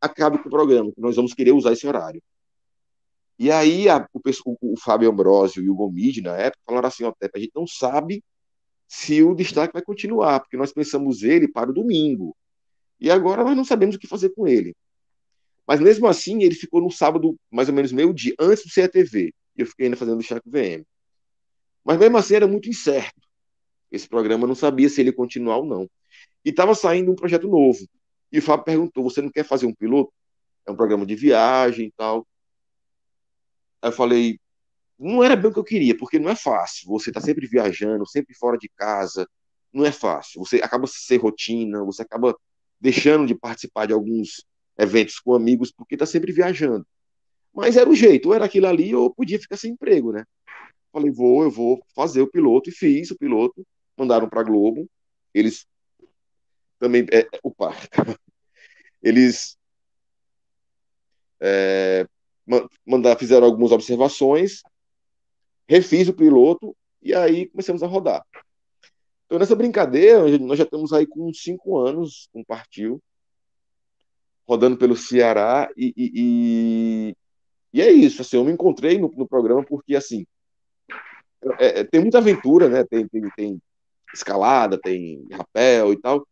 acabe 0.00 0.38
com 0.38 0.46
o 0.46 0.52
programa, 0.52 0.92
que 0.92 1.00
nós 1.00 1.16
vamos 1.16 1.34
querer 1.34 1.50
usar 1.50 1.72
esse 1.72 1.84
horário. 1.84 2.22
E 3.40 3.50
aí 3.50 3.88
a, 3.88 4.08
o, 4.12 4.20
o, 4.20 4.74
o, 4.74 4.80
Fábio 4.80 5.10
Ambrosio 5.10 5.64
e 5.64 5.68
o 5.68 5.74
Gomide, 5.74 6.22
na 6.22 6.36
época, 6.36 6.62
falaram 6.64 6.86
assim, 6.86 7.02
ó, 7.02 7.12
a 7.20 7.38
gente 7.40 7.50
não 7.56 7.66
sabe 7.66 8.22
se 8.92 9.22
o 9.22 9.34
destaque 9.34 9.72
vai 9.72 9.80
continuar, 9.80 10.40
porque 10.40 10.54
nós 10.54 10.70
pensamos 10.70 11.22
ele 11.22 11.48
para 11.48 11.70
o 11.70 11.72
domingo. 11.72 12.36
E 13.00 13.10
agora 13.10 13.42
nós 13.42 13.56
não 13.56 13.64
sabemos 13.64 13.96
o 13.96 13.98
que 13.98 14.06
fazer 14.06 14.28
com 14.34 14.46
ele. 14.46 14.76
Mas 15.66 15.80
mesmo 15.80 16.06
assim, 16.06 16.42
ele 16.42 16.54
ficou 16.54 16.82
no 16.82 16.90
sábado, 16.90 17.34
mais 17.50 17.70
ou 17.70 17.74
menos 17.74 17.90
meio 17.90 18.12
dia, 18.12 18.34
antes 18.38 18.64
do 18.64 18.70
CETV. 18.70 19.32
E 19.56 19.62
eu 19.62 19.66
fiquei 19.66 19.86
ainda 19.86 19.96
fazendo 19.96 20.16
o 20.16 20.18
destaque 20.18 20.46
VM. 20.46 20.84
Mas 21.82 21.98
mesmo 21.98 22.18
assim 22.18 22.34
era 22.34 22.46
muito 22.46 22.68
incerto. 22.68 23.18
Esse 23.90 24.06
programa 24.06 24.46
não 24.46 24.54
sabia 24.54 24.90
se 24.90 25.00
ele 25.00 25.10
continuar 25.10 25.56
ou 25.56 25.64
não. 25.64 25.90
E 26.44 26.50
estava 26.50 26.74
saindo 26.74 27.10
um 27.10 27.16
projeto 27.16 27.48
novo. 27.48 27.88
E 28.30 28.40
o 28.40 28.42
Fábio 28.42 28.66
perguntou: 28.66 29.04
você 29.04 29.22
não 29.22 29.30
quer 29.30 29.44
fazer 29.46 29.64
um 29.64 29.74
piloto? 29.74 30.12
É 30.66 30.70
um 30.70 30.76
programa 30.76 31.06
de 31.06 31.16
viagem 31.16 31.86
e 31.86 31.92
tal. 31.92 32.26
Aí 33.80 33.88
eu 33.88 33.92
falei: 33.92 34.38
não 35.02 35.22
era 35.24 35.36
bem 35.36 35.50
o 35.50 35.52
que 35.52 35.58
eu 35.58 35.64
queria, 35.64 35.96
porque 35.96 36.18
não 36.18 36.30
é 36.30 36.36
fácil. 36.36 36.88
Você 36.88 37.10
está 37.10 37.20
sempre 37.20 37.46
viajando, 37.46 38.06
sempre 38.06 38.34
fora 38.34 38.56
de 38.56 38.68
casa. 38.68 39.28
Não 39.72 39.84
é 39.84 39.92
fácil. 39.92 40.40
Você 40.44 40.56
acaba 40.56 40.86
sem 40.86 41.18
rotina, 41.18 41.82
você 41.84 42.02
acaba 42.02 42.36
deixando 42.80 43.26
de 43.26 43.34
participar 43.34 43.86
de 43.86 43.92
alguns 43.92 44.44
eventos 44.78 45.18
com 45.18 45.34
amigos 45.34 45.72
porque 45.72 45.94
está 45.94 46.06
sempre 46.06 46.32
viajando. 46.32 46.86
Mas 47.54 47.76
era 47.76 47.88
o 47.88 47.94
jeito, 47.94 48.28
ou 48.28 48.34
era 48.34 48.44
aquilo 48.44 48.66
ali, 48.66 48.94
ou 48.94 49.12
podia 49.12 49.38
ficar 49.38 49.56
sem 49.56 49.72
emprego, 49.72 50.12
né? 50.12 50.24
Falei, 50.92 51.10
vou, 51.10 51.42
eu 51.42 51.50
vou 51.50 51.82
fazer 51.94 52.20
o 52.22 52.30
piloto, 52.30 52.70
e 52.70 52.72
fiz 52.72 53.10
o 53.10 53.18
piloto. 53.18 53.66
Mandaram 53.96 54.28
para 54.28 54.42
Globo. 54.42 54.88
Eles 55.34 55.66
também. 56.78 57.06
É, 57.12 57.28
opa! 57.42 57.74
Eles 59.02 59.58
é, 61.40 62.06
fizeram 63.18 63.46
algumas 63.46 63.72
observações, 63.72 64.62
refiz 65.72 66.06
o 66.06 66.12
piloto 66.12 66.76
e 67.00 67.14
aí 67.14 67.46
começamos 67.46 67.82
a 67.82 67.86
rodar. 67.86 68.22
Então, 69.24 69.38
nessa 69.38 69.56
brincadeira, 69.56 70.38
nós 70.38 70.58
já 70.58 70.64
estamos 70.64 70.92
aí 70.92 71.06
com 71.06 71.32
cinco 71.32 71.78
anos 71.78 72.28
com 72.30 72.44
Partiu, 72.44 73.02
rodando 74.46 74.76
pelo 74.76 74.94
Ceará 74.94 75.70
e, 75.74 75.94
e, 75.96 76.12
e, 76.14 77.16
e, 77.72 77.80
é 77.80 77.90
isso. 77.90 78.20
Assim, 78.20 78.36
eu 78.36 78.44
me 78.44 78.52
encontrei 78.52 78.98
no, 78.98 79.08
no 79.16 79.26
programa 79.26 79.64
porque, 79.64 79.96
assim, 79.96 80.26
é, 81.58 81.80
é, 81.80 81.84
tem 81.84 82.02
muita 82.02 82.18
aventura, 82.18 82.68
né? 82.68 82.84
Tem, 82.84 83.08
tem, 83.08 83.22
tem 83.34 83.62
escalada, 84.12 84.78
tem 84.78 85.26
rapel 85.32 85.94
e 85.94 85.96
tal. 85.98 86.28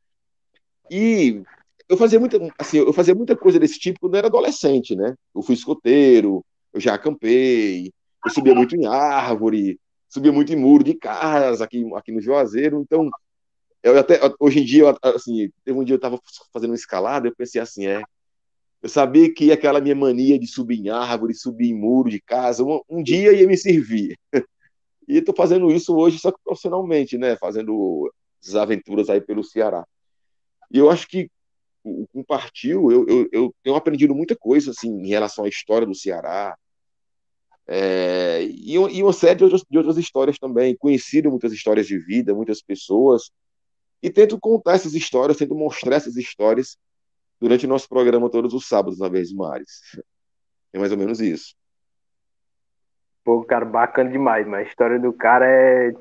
E 0.90 1.42
eu 1.88 1.96
fazia 1.96 2.20
muita, 2.20 2.36
assim, 2.58 2.76
eu 2.76 2.92
fazia 2.92 3.14
muita 3.14 3.34
coisa 3.34 3.58
desse 3.58 3.78
tipo 3.78 4.00
quando 4.00 4.14
eu 4.14 4.18
era 4.18 4.26
adolescente, 4.26 4.94
né? 4.94 5.14
Eu 5.34 5.40
fui 5.40 5.54
escoteiro, 5.54 6.44
eu 6.74 6.80
já 6.80 6.92
acampei, 6.92 7.90
eu 8.24 8.30
subia 8.30 8.54
muito 8.54 8.76
em 8.76 8.86
árvore, 8.86 9.80
subia 10.08 10.32
muito 10.32 10.52
em 10.52 10.56
muro 10.56 10.84
de 10.84 10.94
casa 10.94 11.64
aqui, 11.64 11.84
aqui 11.94 12.12
no 12.12 12.20
Juazeiro, 12.20 12.80
então 12.80 13.08
eu 13.82 13.98
até 13.98 14.20
hoje 14.38 14.60
em 14.60 14.64
dia, 14.64 14.94
assim, 15.02 15.50
teve 15.64 15.78
um 15.78 15.84
dia 15.84 15.94
eu 15.94 15.98
estava 15.98 16.20
fazendo 16.52 16.70
uma 16.70 16.76
escalada, 16.76 17.28
eu 17.28 17.34
pensei 17.34 17.60
assim, 17.60 17.86
é, 17.86 18.02
eu 18.82 18.88
sabia 18.88 19.32
que 19.32 19.52
aquela 19.52 19.80
minha 19.80 19.94
mania 19.94 20.38
de 20.38 20.46
subir 20.46 20.80
em 20.80 20.88
árvore, 20.90 21.34
subir 21.34 21.70
em 21.70 21.74
muro 21.74 22.10
de 22.10 22.20
casa, 22.20 22.64
um, 22.64 22.80
um 22.88 23.02
dia 23.02 23.32
ia 23.32 23.46
me 23.46 23.56
servir. 23.56 24.18
E 25.08 25.16
estou 25.16 25.34
fazendo 25.34 25.72
isso 25.72 25.96
hoje 25.96 26.18
só 26.18 26.30
que 26.30 26.38
profissionalmente, 26.44 27.18
né, 27.18 27.36
fazendo 27.36 28.12
desaventuras 28.40 29.10
aí 29.10 29.20
pelo 29.20 29.42
Ceará. 29.42 29.84
E 30.70 30.78
eu 30.78 30.88
acho 30.88 31.08
que 31.08 31.28
com 31.82 32.22
Partiu, 32.22 32.92
eu, 32.92 33.06
eu, 33.08 33.28
eu 33.32 33.54
tenho 33.62 33.74
aprendido 33.74 34.14
muita 34.14 34.36
coisa 34.36 34.70
assim, 34.70 34.88
em 34.88 35.08
relação 35.08 35.44
à 35.44 35.48
história 35.48 35.86
do 35.86 35.94
Ceará, 35.94 36.56
é, 37.72 38.42
e, 38.42 38.74
e, 38.74 39.00
uma 39.00 39.12
série 39.12 39.36
de 39.36 39.44
outras, 39.44 39.62
de 39.70 39.78
outras 39.78 39.96
histórias 39.96 40.36
também. 40.40 40.76
Conhecido 40.76 41.30
muitas 41.30 41.52
histórias 41.52 41.86
de 41.86 41.96
vida, 41.98 42.34
muitas 42.34 42.60
pessoas, 42.60 43.30
e 44.02 44.10
tento 44.10 44.40
contar 44.40 44.72
essas 44.72 44.92
histórias, 44.92 45.38
tento 45.38 45.54
mostrar 45.54 45.94
essas 45.94 46.16
histórias 46.16 46.76
durante 47.40 47.66
o 47.66 47.68
nosso 47.68 47.88
programa 47.88 48.28
todos 48.28 48.52
os 48.54 48.66
sábados 48.66 48.98
na 48.98 49.08
Vez 49.08 49.32
Mares. 49.32 49.82
É 50.72 50.80
mais 50.80 50.90
ou 50.90 50.98
menos 50.98 51.20
isso. 51.20 51.54
Pô, 53.24 53.44
cara, 53.44 53.64
bacana 53.64 54.10
demais, 54.10 54.44
mas 54.48 54.66
a 54.66 54.68
história 54.68 54.98
do 54.98 55.12
cara 55.12 55.46
é, 55.46 55.92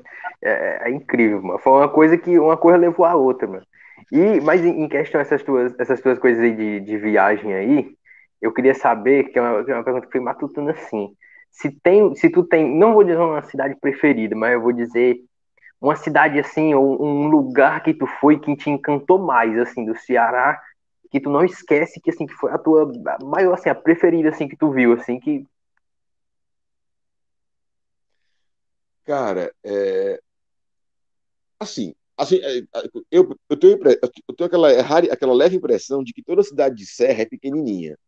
é, 0.42 0.88
é 0.88 0.90
incrível, 0.90 1.40
mano. 1.40 1.60
Foi 1.60 1.72
uma 1.72 1.88
coisa 1.88 2.18
que 2.18 2.36
uma 2.36 2.56
coisa 2.56 2.78
levou 2.78 3.06
a 3.06 3.14
outra, 3.14 3.46
mano. 3.46 3.66
E, 4.10 4.40
mas 4.40 4.64
em 4.64 4.88
questão 4.88 5.20
essas 5.20 5.40
tuas, 5.44 5.72
essas 5.78 6.00
tuas 6.00 6.18
coisas 6.18 6.42
aí 6.42 6.56
de, 6.56 6.80
de 6.80 6.98
viagem 6.98 7.54
aí, 7.54 7.94
eu 8.42 8.52
queria 8.52 8.74
saber, 8.74 9.24
que 9.24 9.38
é 9.38 9.42
uma, 9.42 9.60
é 9.60 9.74
uma 9.74 9.84
pergunta 9.84 10.06
que 10.06 10.12
foi 10.12 10.20
matutando 10.20 10.70
assim, 10.70 11.14
se 11.50 11.70
tem, 11.82 12.14
se 12.14 12.30
tu 12.30 12.44
tem, 12.44 12.68
não 12.74 12.94
vou 12.94 13.04
dizer 13.04 13.18
uma 13.18 13.42
cidade 13.42 13.74
preferida, 13.80 14.34
mas 14.34 14.52
eu 14.52 14.62
vou 14.62 14.72
dizer 14.72 15.20
uma 15.80 15.96
cidade 15.96 16.38
assim, 16.38 16.74
ou 16.74 17.02
um 17.02 17.28
lugar 17.28 17.82
que 17.82 17.94
tu 17.94 18.06
foi 18.06 18.38
que 18.38 18.54
te 18.56 18.70
encantou 18.70 19.18
mais, 19.18 19.58
assim, 19.58 19.84
do 19.84 19.96
Ceará, 19.96 20.60
que 21.10 21.20
tu 21.20 21.30
não 21.30 21.44
esquece 21.44 22.00
que, 22.00 22.10
assim, 22.10 22.26
que 22.26 22.34
foi 22.34 22.52
a 22.52 22.58
tua 22.58 22.90
maior, 23.22 23.54
assim, 23.54 23.68
a 23.68 23.74
preferida, 23.74 24.28
assim, 24.28 24.46
que 24.46 24.56
tu 24.56 24.70
viu, 24.70 24.92
assim, 24.92 25.18
que... 25.18 25.46
Cara, 29.04 29.52
é... 29.64 30.20
Assim, 31.58 31.94
assim 32.16 32.40
eu, 33.10 33.36
eu, 33.48 33.56
tenho, 33.58 33.78
eu 33.82 34.34
tenho 34.36 34.46
aquela, 34.46 34.70
aquela 35.12 35.34
leve 35.34 35.56
impressão 35.56 36.02
de 36.04 36.12
que 36.12 36.22
toda 36.22 36.42
cidade 36.42 36.76
de 36.76 36.86
serra 36.86 37.22
é 37.22 37.26
pequenininha. 37.26 37.98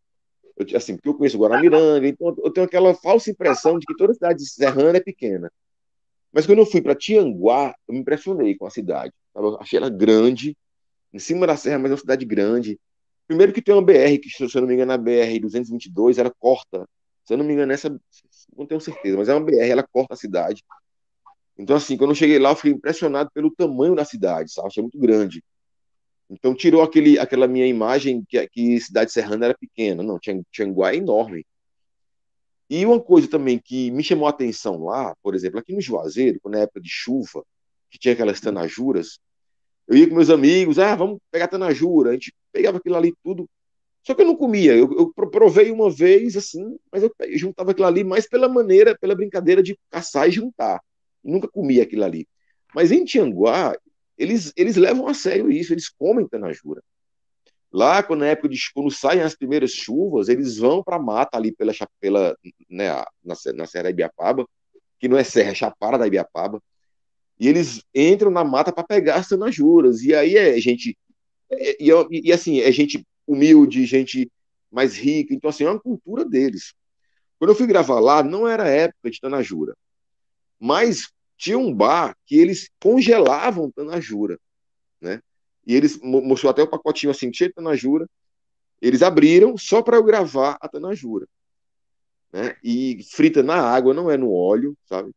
Eu, 0.62 0.77
assim, 0.77 0.96
porque 0.96 1.09
eu 1.09 1.14
conheço 1.14 1.38
Guaramiranga, 1.38 2.07
então 2.07 2.35
eu 2.44 2.51
tenho 2.51 2.66
aquela 2.66 2.94
falsa 2.94 3.31
impressão 3.31 3.79
de 3.79 3.87
que 3.87 3.96
toda 3.96 4.14
cidade 4.14 4.44
serrana 4.48 4.98
é 4.98 5.01
pequena. 5.01 5.51
Mas 6.33 6.46
quando 6.46 6.59
eu 6.59 6.66
fui 6.66 6.81
para 6.81 6.94
Tianguá, 6.94 7.75
eu 7.87 7.94
me 7.94 8.01
impressionei 8.01 8.57
com 8.57 8.66
a 8.66 8.70
cidade. 8.70 9.12
Eu 9.35 9.61
achei 9.61 9.79
ela 9.79 9.90
grande, 9.90 10.57
em 11.12 11.18
cima 11.18 11.46
da 11.46 11.57
serra, 11.57 11.79
mas 11.79 11.90
é 11.90 11.94
uma 11.94 12.01
cidade 12.01 12.25
grande. 12.25 12.81
Primeiro 13.27 13.53
que 13.53 13.62
tem 13.62 13.75
uma 13.75 13.83
BR, 13.83 14.18
que 14.20 14.31
se 14.31 14.42
eu 14.42 14.61
não 14.61 14.68
me 14.68 14.75
engano, 14.75 14.92
a 14.92 14.98
BR 14.98 15.38
222, 15.40 16.18
ela 16.18 16.33
corta. 16.38 16.88
Se 17.25 17.35
eu 17.35 17.38
não 17.38 17.44
me 17.44 17.53
engano, 17.53 17.72
essa. 17.72 17.88
Não 18.57 18.66
tenho 18.66 18.81
certeza, 18.81 19.16
mas 19.16 19.29
é 19.29 19.35
uma 19.35 19.44
BR, 19.44 19.70
ela 19.70 19.83
corta 19.83 20.14
a 20.14 20.16
cidade. 20.16 20.64
Então, 21.57 21.77
assim, 21.77 21.96
quando 21.96 22.11
eu 22.11 22.14
cheguei 22.14 22.38
lá, 22.38 22.51
eu 22.51 22.57
fiquei 22.57 22.72
impressionado 22.72 23.31
pelo 23.33 23.51
tamanho 23.51 23.94
da 23.94 24.05
cidade, 24.05 24.53
sabe? 24.53 24.68
Achei 24.68 24.83
muito 24.83 24.98
grande. 24.98 25.44
Então, 26.30 26.54
tirou 26.54 26.82
aquele, 26.82 27.18
aquela 27.18 27.46
minha 27.46 27.66
imagem 27.66 28.24
que, 28.28 28.46
que 28.48 28.80
cidade 28.80 29.12
serrana 29.12 29.46
era 29.46 29.58
pequena. 29.58 30.02
Não, 30.02 30.18
Tianguá 30.50 30.92
é 30.92 30.96
enorme. 30.96 31.44
E 32.70 32.87
uma 32.87 32.98
coisa 32.98 33.28
também 33.28 33.58
que 33.58 33.90
me 33.90 34.02
chamou 34.02 34.26
a 34.26 34.30
atenção 34.30 34.85
lá, 34.85 35.14
por 35.22 35.35
exemplo, 35.35 35.58
aqui 35.58 35.74
no 35.74 35.80
Juazeiro, 35.80 36.40
quando 36.40 36.56
é 36.56 36.62
época 36.62 36.80
de 36.80 36.88
chuva, 36.88 37.44
que 37.90 37.98
tinha 37.98 38.14
aquelas 38.14 38.40
tanajuras, 38.40 39.18
eu 39.87 39.96
ia 39.96 40.08
com 40.08 40.14
meus 40.14 40.30
amigos, 40.30 40.78
ah, 40.78 40.96
vamos 40.96 41.18
pegar 41.30 41.48
tanajura, 41.48 42.11
a 42.11 42.12
gente 42.14 42.32
pegava 42.50 42.78
aquilo 42.78 42.96
ali 42.96 43.12
tudo, 43.22 43.46
só 44.02 44.14
que 44.14 44.22
eu 44.22 44.26
não 44.26 44.37
comia, 44.37 44.74
eu, 44.74 44.90
eu 44.98 45.12
provei 45.12 45.70
uma 45.70 45.90
vez, 45.90 46.37
assim, 46.37 46.76
mas 46.90 47.02
eu, 47.02 47.14
eu 47.20 47.38
juntava 47.38 47.70
aquilo 47.72 47.87
ali 47.87 48.02
mais 48.02 48.26
pela 48.26 48.48
maneira, 48.48 48.96
pela 48.98 49.14
brincadeira 49.14 49.62
de 49.62 49.78
caçar 49.90 50.28
e 50.28 50.32
juntar, 50.32 50.80
nunca 51.22 51.46
comia 51.46 51.82
aquilo 51.82 52.04
ali. 52.04 52.26
Mas 52.74 52.90
em 52.90 53.04
Tianguá, 53.04 53.76
eles, 54.22 54.52
eles 54.56 54.76
levam 54.76 55.08
a 55.08 55.14
sério 55.14 55.50
isso, 55.50 55.72
eles 55.72 55.88
comem 55.88 56.28
tanajura. 56.28 56.82
Lá, 57.72 58.02
quando, 58.02 58.20
na 58.20 58.26
época 58.26 58.48
de, 58.48 58.61
quando 58.72 58.90
saem 58.90 59.22
as 59.22 59.35
primeiras 59.35 59.72
chuvas, 59.72 60.28
eles 60.28 60.58
vão 60.58 60.82
para 60.82 60.96
a 60.96 61.02
mata 61.02 61.37
ali 61.37 61.50
pela, 61.52 61.72
pela 61.98 62.37
né, 62.68 62.90
na, 63.24 63.35
na 63.54 63.66
Serra 63.66 63.85
da 63.85 63.90
Ibiapaba, 63.90 64.46
que 65.00 65.08
não 65.08 65.18
é 65.18 65.24
serra, 65.24 65.50
é 65.50 65.54
chapada 65.54 65.98
da 65.98 66.06
Ibiapaba, 66.06 66.62
e 67.40 67.48
eles 67.48 67.82
entram 67.94 68.30
na 68.30 68.44
mata 68.44 68.72
para 68.72 68.85
pegar 68.85 69.16
as 69.16 69.28
tanajuras. 69.28 70.02
E 70.02 70.14
aí 70.14 70.37
é 70.37 70.61
gente. 70.61 70.96
E, 71.50 71.76
e, 71.80 72.28
e, 72.28 72.32
assim, 72.32 72.61
é 72.61 72.70
gente 72.70 73.04
humilde, 73.26 73.85
gente 73.85 74.30
mais 74.70 74.96
rica. 74.96 75.35
Então, 75.35 75.50
assim, 75.50 75.64
é 75.64 75.70
uma 75.70 75.80
cultura 75.80 76.24
deles. 76.24 76.74
Quando 77.38 77.50
eu 77.50 77.56
fui 77.56 77.66
gravar 77.66 77.98
lá, 77.98 78.22
não 78.22 78.46
era 78.46 78.68
época 78.68 79.11
de 79.11 79.20
tanajura. 79.20 79.74
Mas 80.61 81.11
tinha 81.42 81.59
um 81.59 81.74
bar 81.74 82.16
que 82.24 82.37
eles 82.38 82.70
congelavam 82.81 83.68
tanajura, 83.68 84.38
né? 85.00 85.20
E 85.66 85.74
eles 85.74 85.98
mostrou 86.00 86.52
até 86.52 86.62
o 86.62 86.68
pacotinho 86.68 87.11
assim, 87.11 87.33
cheio 87.33 87.50
de 87.50 87.57
tanajura. 87.57 88.09
Eles 88.81 89.02
abriram 89.02 89.59
só 89.59 89.83
para 89.83 89.96
eu 89.96 90.05
gravar 90.05 90.57
a 90.61 90.68
tanajura. 90.68 91.26
Né? 92.33 92.57
E 92.62 93.05
frita 93.11 93.42
na 93.42 93.57
água, 93.57 93.92
não 93.92 94.09
é 94.09 94.16
no 94.16 94.33
óleo, 94.33 94.76
sabe? 94.87 95.11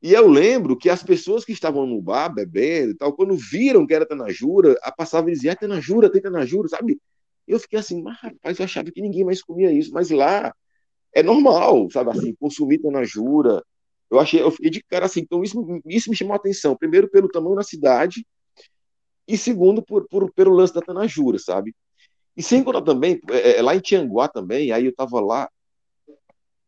E 0.00 0.14
eu 0.14 0.26
lembro 0.28 0.78
que 0.78 0.88
as 0.88 1.02
pessoas 1.02 1.44
que 1.44 1.52
estavam 1.52 1.86
no 1.86 2.00
bar 2.00 2.30
bebendo 2.30 2.92
e 2.92 2.94
tal, 2.94 3.12
quando 3.12 3.36
viram 3.36 3.86
que 3.86 3.92
era 3.92 4.06
tanajura, 4.06 4.78
a 4.82 4.90
passava 4.90 5.28
e 5.28 5.34
dizia, 5.34 5.52
ah, 5.52 5.56
tanajura, 5.56 6.10
tem 6.10 6.22
tanajura, 6.22 6.68
sabe? 6.68 6.98
Eu 7.46 7.60
fiquei 7.60 7.78
assim, 7.78 8.02
mas 8.02 8.18
rapaz, 8.18 8.58
eu 8.58 8.64
achava 8.64 8.90
que 8.90 9.02
ninguém 9.02 9.24
mais 9.24 9.42
comia 9.42 9.70
isso, 9.70 9.92
mas 9.92 10.08
lá 10.08 10.54
é 11.12 11.22
normal, 11.22 11.90
sabe 11.90 12.10
assim, 12.10 12.34
consumir 12.34 12.78
tanajura. 12.78 13.62
Eu 14.10 14.20
achei, 14.20 14.40
eu 14.40 14.50
fiquei 14.50 14.70
de 14.70 14.82
cara 14.82 15.06
assim, 15.06 15.20
então 15.20 15.42
isso, 15.42 15.56
isso 15.86 16.10
me 16.10 16.16
chamou 16.16 16.34
a 16.34 16.36
atenção, 16.36 16.76
primeiro 16.76 17.08
pelo 17.10 17.28
tamanho 17.28 17.56
da 17.56 17.62
cidade 17.62 18.24
e 19.26 19.36
segundo, 19.36 19.82
por, 19.82 20.06
por, 20.08 20.32
pelo 20.32 20.54
lance 20.54 20.72
da 20.72 20.80
Tanajura, 20.80 21.38
sabe? 21.38 21.74
E 22.36 22.42
sem 22.42 22.62
contar 22.62 22.82
também, 22.82 23.20
é, 23.30 23.58
é, 23.58 23.62
lá 23.62 23.74
em 23.74 23.80
Tianguá 23.80 24.28
também, 24.28 24.70
aí 24.70 24.86
eu 24.86 24.94
tava 24.94 25.20
lá, 25.20 25.50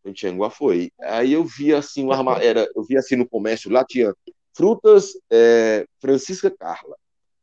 em 0.04 0.12
Tianguá 0.12 0.50
foi, 0.50 0.90
aí 1.00 1.32
eu 1.32 1.44
vi 1.44 1.72
assim, 1.72 2.04
um 2.04 2.12
arma, 2.12 2.42
era, 2.42 2.68
eu 2.74 2.82
vi 2.82 2.96
assim 2.96 3.16
no 3.16 3.28
comércio, 3.28 3.70
lá 3.70 3.84
tinha 3.84 4.12
frutas 4.56 5.12
é, 5.30 5.86
Francisca 6.00 6.50
Carla, 6.50 6.96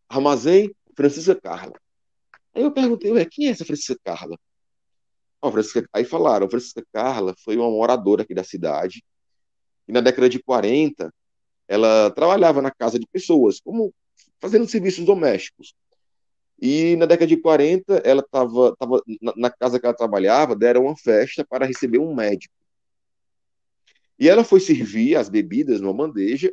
armazém 0.09 0.73
Francisca 0.95 1.35
Carla. 1.35 1.73
Aí 2.53 2.63
eu 2.63 2.71
perguntei, 2.71 3.11
ué, 3.11 3.25
quem 3.25 3.47
é 3.47 3.51
essa 3.51 3.65
Francisca 3.65 3.97
Carla? 4.03 4.37
Oh, 5.41 5.51
Francisca... 5.51 5.87
Aí 5.93 6.03
falaram, 6.03 6.49
Francisca 6.49 6.83
Carla 6.91 7.35
foi 7.43 7.55
uma 7.57 7.69
moradora 7.69 8.23
aqui 8.23 8.33
da 8.33 8.43
cidade, 8.43 9.03
e 9.87 9.91
na 9.91 10.01
década 10.01 10.29
de 10.29 10.41
40, 10.41 11.13
ela 11.67 12.11
trabalhava 12.11 12.61
na 12.61 12.71
casa 12.71 12.99
de 12.99 13.07
pessoas, 13.07 13.59
como 13.59 13.93
fazendo 14.39 14.67
serviços 14.67 15.05
domésticos. 15.05 15.73
E 16.61 16.95
na 16.95 17.05
década 17.05 17.27
de 17.27 17.37
40, 17.37 18.01
ela 18.05 18.21
estava 18.21 18.75
tava, 18.77 19.01
na, 19.21 19.33
na, 19.35 19.49
casa 19.49 19.79
que 19.79 19.85
ela 19.85 19.95
trabalhava, 19.95 20.55
deram 20.55 20.85
uma 20.85 20.95
festa 20.95 21.45
para 21.45 21.65
receber 21.65 21.99
um 21.99 22.15
médico. 22.15 22.53
E 24.17 24.29
ela 24.29 24.43
foi 24.43 24.59
servir 24.59 25.15
as 25.15 25.27
bebidas 25.27 25.81
numa 25.81 25.93
bandeja, 25.93 26.51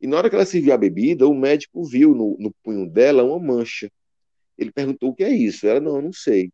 e 0.00 0.06
na 0.06 0.16
hora 0.16 0.30
que 0.30 0.36
ela 0.36 0.46
serviu 0.46 0.72
a 0.72 0.78
bebida, 0.78 1.26
o 1.26 1.34
médico 1.34 1.84
viu 1.84 2.14
no, 2.14 2.36
no 2.38 2.52
punho 2.62 2.88
dela 2.88 3.22
uma 3.22 3.38
mancha. 3.38 3.90
Ele 4.56 4.72
perguntou 4.72 5.10
o 5.10 5.14
que 5.14 5.22
é 5.24 5.30
isso. 5.30 5.66
Ela, 5.66 5.80
não, 5.80 6.00
não 6.00 6.12
sei. 6.12 6.50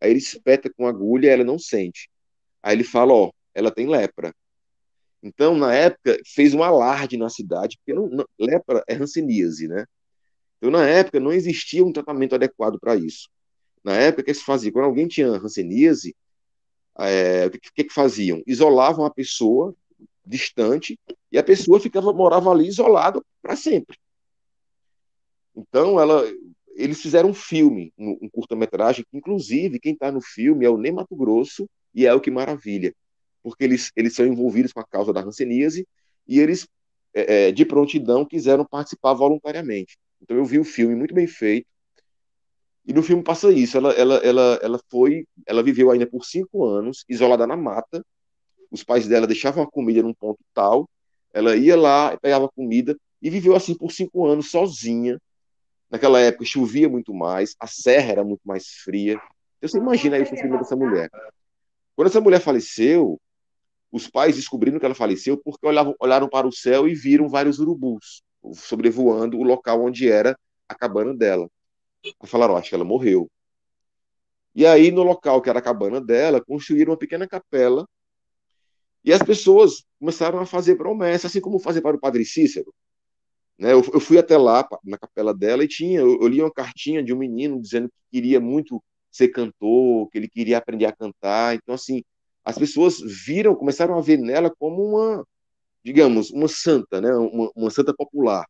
Aí 0.00 0.10
ele 0.10 0.18
espeta 0.18 0.70
com 0.70 0.86
agulha, 0.86 1.30
ela 1.30 1.44
não 1.44 1.58
sente. 1.58 2.10
Aí 2.62 2.76
ele 2.76 2.84
fala, 2.84 3.12
ó, 3.12 3.30
ela 3.54 3.70
tem 3.70 3.86
lepra. 3.86 4.34
Então, 5.22 5.56
na 5.56 5.74
época, 5.74 6.18
fez 6.24 6.54
um 6.54 6.62
alarde 6.62 7.16
na 7.16 7.28
cidade, 7.28 7.76
porque 7.78 7.92
não, 7.92 8.08
não, 8.08 8.26
lepra 8.38 8.82
é 8.88 8.94
hanseníase, 8.94 9.68
né? 9.68 9.84
Então, 10.58 10.70
na 10.70 10.86
época, 10.86 11.20
não 11.20 11.32
existia 11.32 11.84
um 11.84 11.92
tratamento 11.92 12.34
adequado 12.34 12.78
para 12.78 12.96
isso. 12.96 13.28
Na 13.84 13.96
época, 13.96 14.22
o 14.22 14.24
que 14.24 14.34
se 14.34 14.44
fazia? 14.44 14.72
Quando 14.72 14.86
alguém 14.86 15.08
tinha 15.08 15.28
hanseníase, 15.28 16.14
é, 16.98 17.46
o 17.46 17.50
que, 17.50 17.58
que, 17.74 17.84
que 17.84 17.94
faziam? 17.94 18.42
Isolavam 18.46 19.04
a 19.04 19.10
pessoa 19.10 19.74
distante 20.24 20.98
e 21.32 21.38
a 21.38 21.42
pessoa 21.42 21.80
ficava 21.80 22.12
morava 22.12 22.50
ali 22.50 22.66
isolada 22.66 23.22
para 23.42 23.56
sempre. 23.56 23.98
Então, 25.56 26.00
ela, 26.00 26.24
eles 26.76 27.00
fizeram 27.00 27.30
um 27.30 27.34
filme, 27.34 27.92
um, 27.98 28.18
um 28.22 28.28
curta-metragem, 28.28 29.04
que 29.10 29.16
inclusive 29.16 29.80
quem 29.80 29.92
está 29.92 30.10
no 30.10 30.20
filme 30.20 30.64
é 30.64 30.70
o 30.70 30.78
Ney 30.78 30.92
Mato 30.92 31.16
Grosso 31.16 31.68
e 31.94 32.06
é 32.06 32.14
o 32.14 32.20
que 32.20 32.30
maravilha, 32.30 32.94
porque 33.42 33.64
eles, 33.64 33.90
eles 33.96 34.14
são 34.14 34.26
envolvidos 34.26 34.72
com 34.72 34.80
a 34.80 34.84
causa 34.84 35.12
da 35.12 35.20
hanseníase 35.20 35.86
e 36.26 36.40
eles, 36.40 36.68
é, 37.14 37.48
é 37.48 37.52
de 37.52 37.64
prontidão, 37.64 38.24
quiseram 38.24 38.64
participar 38.64 39.14
voluntariamente. 39.14 39.98
Então 40.22 40.36
eu 40.36 40.44
vi 40.44 40.58
o 40.58 40.64
filme 40.64 40.94
muito 40.94 41.14
bem 41.14 41.26
feito. 41.26 41.66
E 42.86 42.92
no 42.92 43.02
filme 43.02 43.22
passa 43.22 43.52
isso. 43.52 43.76
Ela, 43.76 43.92
ela, 43.92 44.14
ela, 44.16 44.60
ela 44.62 44.80
foi, 44.90 45.26
ela 45.46 45.62
viveu 45.62 45.90
ainda 45.90 46.06
por 46.06 46.24
cinco 46.24 46.64
anos 46.64 47.04
isolada 47.08 47.46
na 47.46 47.56
mata, 47.56 48.04
os 48.70 48.84
pais 48.84 49.08
dela 49.08 49.26
deixavam 49.26 49.62
a 49.62 49.70
comida 49.70 50.02
num 50.02 50.14
ponto 50.14 50.38
tal, 50.54 50.88
ela 51.32 51.56
ia 51.56 51.76
lá, 51.76 52.16
pegava 52.16 52.48
comida 52.48 52.96
e 53.20 53.28
viveu 53.28 53.54
assim 53.54 53.74
por 53.74 53.90
cinco 53.92 54.26
anos 54.26 54.50
sozinha. 54.50 55.20
Naquela 55.90 56.20
época 56.20 56.44
chovia 56.44 56.88
muito 56.88 57.12
mais, 57.12 57.56
a 57.58 57.66
serra 57.66 58.12
era 58.12 58.24
muito 58.24 58.42
mais 58.44 58.68
fria. 58.68 59.20
Então, 59.58 59.68
você 59.68 59.78
imagina 59.78 60.16
aí 60.16 60.22
o 60.22 60.26
sofrimento 60.26 60.60
dessa 60.60 60.76
mulher. 60.76 61.10
Quando 61.96 62.08
essa 62.08 62.20
mulher 62.20 62.40
faleceu, 62.40 63.20
os 63.92 64.08
pais 64.08 64.36
descobriram 64.36 64.78
que 64.78 64.84
ela 64.84 64.94
faleceu 64.94 65.36
porque 65.36 65.66
olhavam, 65.66 65.94
olharam 65.98 66.28
para 66.28 66.46
o 66.46 66.52
céu 66.52 66.88
e 66.88 66.94
viram 66.94 67.28
vários 67.28 67.58
urubus 67.58 68.22
sobrevoando 68.54 69.38
o 69.38 69.42
local 69.42 69.84
onde 69.84 70.08
era 70.08 70.38
a 70.68 70.74
cabana 70.74 71.14
dela. 71.14 71.50
Falaram, 72.24 72.56
acho 72.56 72.70
que 72.70 72.74
ela 72.74 72.84
morreu. 72.84 73.30
E 74.54 74.66
aí, 74.66 74.90
no 74.90 75.02
local 75.02 75.40
que 75.42 75.50
era 75.50 75.58
a 75.58 75.62
cabana 75.62 76.00
dela, 76.00 76.42
construíram 76.42 76.92
uma 76.92 76.98
pequena 76.98 77.26
capela 77.26 77.86
e 79.04 79.12
as 79.12 79.22
pessoas 79.22 79.84
começaram 79.98 80.38
a 80.38 80.46
fazer 80.46 80.76
promessas, 80.76 81.30
assim 81.30 81.40
como 81.40 81.58
fazer 81.58 81.80
para 81.80 81.96
o 81.96 82.00
Padre 82.00 82.24
Cícero. 82.24 82.72
Né? 83.58 83.72
Eu, 83.72 83.82
eu, 83.92 84.00
fui 84.00 84.18
até 84.18 84.36
lá, 84.36 84.66
na 84.84 84.98
capela 84.98 85.34
dela, 85.34 85.64
e 85.64 85.68
tinha, 85.68 86.00
eu, 86.00 86.20
eu, 86.20 86.28
li 86.28 86.40
uma 86.40 86.52
cartinha 86.52 87.02
de 87.02 87.12
um 87.12 87.18
menino 87.18 87.60
dizendo 87.60 87.88
que 87.88 87.94
queria 88.10 88.40
muito 88.40 88.82
ser 89.10 89.28
cantor, 89.28 90.08
que 90.10 90.18
ele 90.18 90.28
queria 90.28 90.58
aprender 90.58 90.86
a 90.86 90.92
cantar. 90.92 91.54
Então, 91.54 91.74
assim, 91.74 92.02
as 92.44 92.58
pessoas 92.58 92.98
viram, 93.00 93.54
começaram 93.54 93.96
a 93.96 94.00
ver 94.00 94.18
nela 94.18 94.50
como 94.58 94.82
uma, 94.82 95.26
digamos, 95.84 96.30
uma 96.30 96.48
santa, 96.48 97.00
né? 97.00 97.12
uma, 97.14 97.50
uma 97.54 97.70
santa 97.70 97.94
popular. 97.94 98.46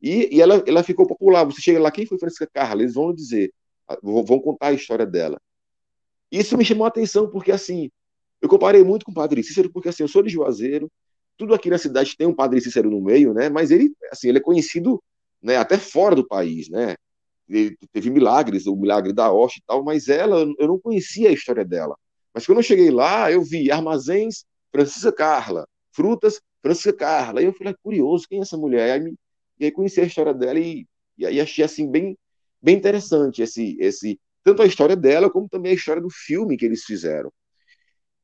E, 0.00 0.36
e 0.36 0.40
ela, 0.40 0.62
ela 0.66 0.82
ficou 0.82 1.06
popular. 1.06 1.44
Você 1.44 1.60
chega 1.60 1.80
lá, 1.80 1.90
quem 1.90 2.06
foi 2.06 2.18
Francisca 2.18 2.48
Carla? 2.52 2.82
Eles 2.82 2.94
vão 2.94 3.12
dizer, 3.12 3.52
vão 4.02 4.40
contar 4.40 4.68
a 4.68 4.72
história 4.72 5.04
dela. 5.04 5.40
Isso 6.30 6.56
me 6.56 6.64
chamou 6.64 6.84
a 6.84 6.88
atenção, 6.88 7.28
porque, 7.28 7.50
assim, 7.50 7.90
eu 8.40 8.48
comparei 8.48 8.84
muito 8.84 9.04
com 9.04 9.10
o 9.12 9.14
Padre 9.14 9.42
Cícero, 9.42 9.70
porque 9.72 9.88
assim, 9.88 10.02
eu 10.02 10.08
sou 10.08 10.22
de 10.22 10.28
Juazeiro, 10.28 10.90
tudo 11.36 11.54
aqui 11.54 11.70
na 11.70 11.78
cidade 11.78 12.16
tem 12.16 12.26
um 12.26 12.34
Padre 12.34 12.60
Cícero 12.60 12.90
no 12.90 13.00
meio, 13.00 13.32
né? 13.34 13.48
Mas 13.48 13.70
ele, 13.70 13.92
assim, 14.10 14.28
ele 14.28 14.38
é 14.38 14.42
conhecido, 14.42 15.02
né, 15.42 15.56
até 15.56 15.78
fora 15.78 16.14
do 16.14 16.26
país, 16.26 16.68
né? 16.68 16.94
Ele 17.48 17.76
teve 17.92 18.10
milagres, 18.10 18.66
o 18.66 18.76
milagre 18.76 19.12
da 19.12 19.32
Hoste 19.32 19.60
e 19.60 19.62
tal, 19.66 19.82
mas 19.82 20.08
ela, 20.08 20.40
eu 20.58 20.68
não 20.68 20.78
conhecia 20.78 21.30
a 21.30 21.32
história 21.32 21.64
dela. 21.64 21.96
Mas 22.34 22.46
quando 22.46 22.58
eu 22.58 22.62
cheguei 22.62 22.90
lá, 22.90 23.30
eu 23.30 23.42
vi 23.42 23.70
armazéns 23.70 24.44
Francisca 24.70 25.12
Carla, 25.12 25.66
frutas 25.92 26.40
Francisca 26.62 26.92
Carla. 26.92 27.40
Aí 27.40 27.46
eu 27.46 27.52
falei, 27.52 27.74
curioso, 27.82 28.26
quem 28.28 28.38
é 28.38 28.42
essa 28.42 28.56
mulher? 28.56 29.00
Aí, 29.00 29.14
e 29.58 29.64
aí 29.64 29.72
conheci 29.72 30.00
a 30.00 30.04
história 30.04 30.34
dela 30.34 30.58
e, 30.58 30.86
e 31.16 31.26
aí 31.26 31.40
achei 31.40 31.64
assim 31.64 31.90
bem, 31.90 32.16
bem 32.62 32.76
interessante 32.76 33.42
esse, 33.42 33.76
esse 33.80 34.20
tanto 34.44 34.62
a 34.62 34.66
história 34.66 34.96
dela 34.96 35.30
como 35.30 35.48
também 35.48 35.72
a 35.72 35.74
história 35.74 36.00
do 36.00 36.10
filme 36.10 36.56
que 36.56 36.64
eles 36.64 36.84
fizeram. 36.84 37.32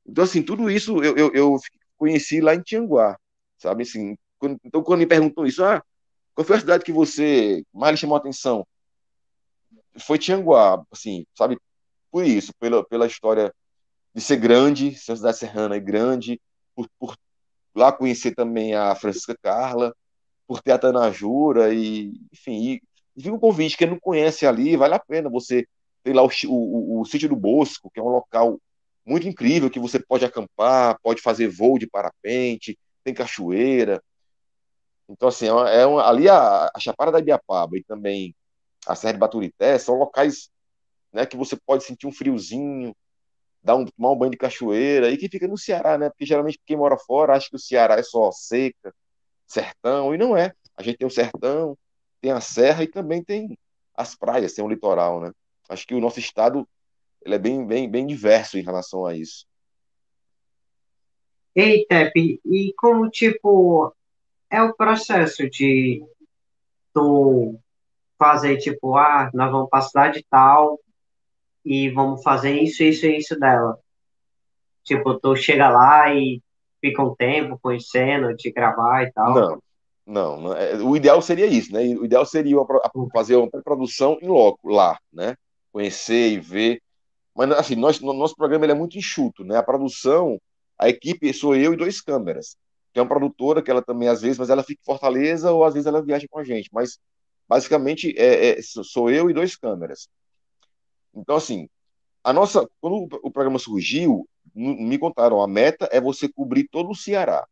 Então, 0.07 0.25
assim, 0.25 0.43
tudo 0.43 0.71
isso 0.71 1.03
eu, 1.03 1.17
eu, 1.17 1.33
eu 1.35 1.57
conheci 1.97 2.41
lá 2.41 2.55
em 2.55 2.63
Tianguá, 2.63 3.19
sabe? 3.59 3.83
Assim, 3.83 4.17
quando, 4.39 4.59
então, 4.65 4.83
quando 4.83 5.01
me 5.01 5.07
perguntou 5.07 5.47
isso, 5.47 5.65
ah, 5.65 5.83
qual 6.35 6.45
foi 6.45 6.57
a 6.57 6.61
cidade 6.61 6.85
que 6.85 6.93
você 6.93 7.65
mais 7.73 7.93
lhe 7.93 7.97
chamou 7.99 8.17
a 8.17 8.19
atenção? 8.19 8.67
Foi 9.99 10.19
Tianguá, 10.19 10.85
assim, 10.91 11.25
sabe? 11.37 11.59
Por 12.11 12.25
isso, 12.25 12.53
pela, 12.59 12.85
pela 12.87 13.07
história 13.07 13.53
de 14.15 14.21
ser 14.21 14.37
grande, 14.37 14.95
ser 14.95 15.13
uma 15.13 15.17
cidade 15.17 15.39
serrana 15.39 15.77
e 15.77 15.81
grande, 15.81 16.41
por, 16.75 16.89
por 16.99 17.17
lá 17.75 17.93
conhecer 17.93 18.35
também 18.35 18.75
a 18.75 18.95
Francisca 18.95 19.37
Carla, 19.43 19.95
por 20.47 20.63
ter 20.63 20.73
a 20.73 20.79
Tanajura, 20.79 21.75
e, 21.75 22.13
enfim, 22.33 22.63
e, 22.63 22.83
e 23.17 23.31
um 23.31 23.39
convite, 23.39 23.77
quem 23.77 23.89
não 23.89 23.99
conhece 23.99 24.47
ali, 24.47 24.77
vale 24.77 24.95
a 24.95 24.99
pena 24.99 25.29
você 25.29 25.67
ter 26.03 26.13
lá 26.15 26.23
o, 26.23 26.29
o, 26.47 26.99
o, 26.99 27.01
o 27.01 27.05
Sítio 27.05 27.29
do 27.29 27.37
Bosco, 27.37 27.91
que 27.91 27.99
é 27.99 28.03
um 28.03 28.09
local 28.09 28.61
muito 29.05 29.29
incrível, 29.29 29.71
que 29.71 29.81
você 29.81 29.99
pode 29.99 30.25
acampar, 30.25 30.99
pode 31.03 31.21
fazer 31.21 31.49
voo 31.49 31.79
de 31.79 31.87
parapente, 31.87 32.79
tem 33.03 33.13
cachoeira. 33.13 34.03
Então, 35.09 35.29
assim, 35.29 35.47
é, 35.47 35.53
uma, 35.53 35.71
é 35.71 36.09
ali 36.09 36.29
a, 36.29 36.71
a, 36.75 36.81
Chapada 36.81 37.13
da 37.13 37.19
Ibiapaba 37.19 37.77
e 37.77 37.85
também 37.85 38.35
a 38.87 38.95
Serra 38.95 39.15
de 39.15 39.19
Baturité 39.19 39.79
são 39.79 39.97
locais 39.97 40.51
né, 41.13 41.27
que 41.27 41.37
você 41.37 41.57
pode 41.57 41.85
sentir 41.85 42.07
um 42.07 42.13
friozinho, 42.13 42.95
dar 43.65 43.77
um, 43.77 43.87
tomar 43.87 44.13
um 44.13 44.17
banho 44.17 44.31
de 44.31 44.37
cachoeira, 44.37 45.11
e 45.11 45.17
que 45.17 45.29
fica 45.29 45.49
no 45.49 45.57
Ceará, 45.57 45.97
né? 45.97 46.11
Porque 46.11 46.27
geralmente 46.27 46.61
quem 46.67 46.77
mora 46.77 46.99
fora 46.99 47.35
acha 47.35 47.49
que 47.49 47.57
o 47.57 47.59
Ceará 47.59 47.97
é 47.97 48.03
só 48.03 48.31
seca, 48.31 48.95
sertão, 49.47 50.15
e 50.15 50.19
não 50.19 50.37
é. 50.37 50.53
A 50.77 50.83
gente 50.83 50.99
tem 50.99 51.07
o 51.07 51.11
sertão, 51.11 51.77
tem 52.21 52.31
a 52.31 52.41
serra 52.41 52.85
e 52.85 52.87
também 52.87 53.25
tem 53.25 53.59
as 53.97 54.15
praias, 54.15 54.53
tem 54.53 54.63
o 54.63 54.69
litoral, 54.69 55.21
né? 55.21 55.33
Acho 55.69 55.87
que 55.87 55.95
o 55.95 56.01
nosso 56.01 56.19
estado 56.19 56.69
ele 57.25 57.37
é 57.37 57.39
bem, 57.39 57.67
bem, 57.67 57.91
bem 57.91 58.07
diverso 58.07 58.59
em 58.59 58.63
relação 58.63 59.07
a 59.07 59.17
isso. 59.17 59.47
Ei, 61.55 61.87
Tepe, 61.87 62.41
e 62.45 62.75
como, 62.77 63.09
tipo, 63.09 63.95
é 64.51 64.61
o 64.61 64.75
processo 64.75 65.49
de 65.49 66.05
tu 66.93 67.59
fazer, 68.19 68.59
tipo, 68.59 68.97
ah, 68.97 69.31
nós 69.33 69.51
vamos 69.51 69.71
para 69.71 69.79
a 69.79 69.83
cidade 69.83 70.27
tal 70.29 70.79
e 71.65 71.91
vamos 71.91 72.23
fazer 72.23 72.61
isso, 72.61 72.83
isso 72.83 73.07
e 73.07 73.19
isso 73.19 73.39
dela. 73.39 73.79
Tipo, 74.83 75.19
tu 75.19 75.35
chega 75.37 75.69
lá 75.69 76.15
e 76.15 76.43
fica 76.81 77.03
um 77.03 77.15
tempo 77.15 77.59
conhecendo, 77.61 78.37
te 78.37 78.51
gravar 78.51 79.05
e 79.05 79.13
tal. 79.13 79.61
Não, 80.07 80.41
não. 80.41 80.53
É, 80.55 80.77
o 80.77 80.95
ideal 80.95 81.23
seria 81.23 81.47
isso, 81.47 81.73
né? 81.73 81.81
O 81.97 82.05
ideal 82.05 82.27
seria 82.27 82.57
fazer 83.13 83.37
uma 83.37 83.49
produção 83.49 84.19
em 84.21 84.29
loco, 84.29 84.69
lá, 84.69 84.99
né? 85.11 85.35
Conhecer 85.73 86.33
e 86.33 86.39
ver 86.39 86.83
mas, 87.35 87.51
assim, 87.53 87.75
nós, 87.75 88.01
nosso 88.01 88.37
programa 88.37 88.67
é 88.67 88.75
muito 88.75 88.97
enxuto, 88.97 89.45
né? 89.45 89.57
A 89.57 89.63
produção, 89.63 90.41
a 90.79 90.89
equipe 90.89 91.33
sou 91.35 91.57
eu 91.57 91.75
e 91.75 91.77
dois 91.77 92.01
câmeras. 92.01 92.57
Tem 92.93 93.03
uma 93.03 93.09
produtora 93.09 93.61
que 93.61 93.71
ela 93.71 93.83
também, 93.83 94.09
às 94.09 94.23
vezes, 94.23 94.39
mas 94.39 94.51
ela 94.51 94.63
fica 94.63 94.81
em 94.81 94.85
Fortaleza 94.85 95.51
ou 95.51 95.65
às 95.65 95.75
vezes 95.75 95.87
ela 95.87 96.03
viaja 96.03 96.27
com 96.31 96.39
a 96.39 96.45
gente. 96.45 96.71
Mas, 96.73 96.99
basicamente, 97.49 98.15
é, 98.17 98.51
é, 98.51 98.63
sou 98.63 99.11
eu 99.11 99.29
e 99.29 99.35
dois 99.35 99.57
câmeras. 99.57 100.09
Então, 101.15 101.37
assim, 101.37 101.69
a 102.23 102.33
nossa, 102.33 102.69
quando 102.81 103.09
o 103.23 103.31
programa 103.31 103.59
surgiu, 103.59 104.29
me 104.55 104.99
contaram, 104.99 105.41
a 105.43 105.47
meta 105.47 105.89
é 105.93 106.01
você 106.01 106.29
cobrir 106.29 106.69
todo 106.69 106.91
o 106.91 106.95
Ceará. 106.95 107.47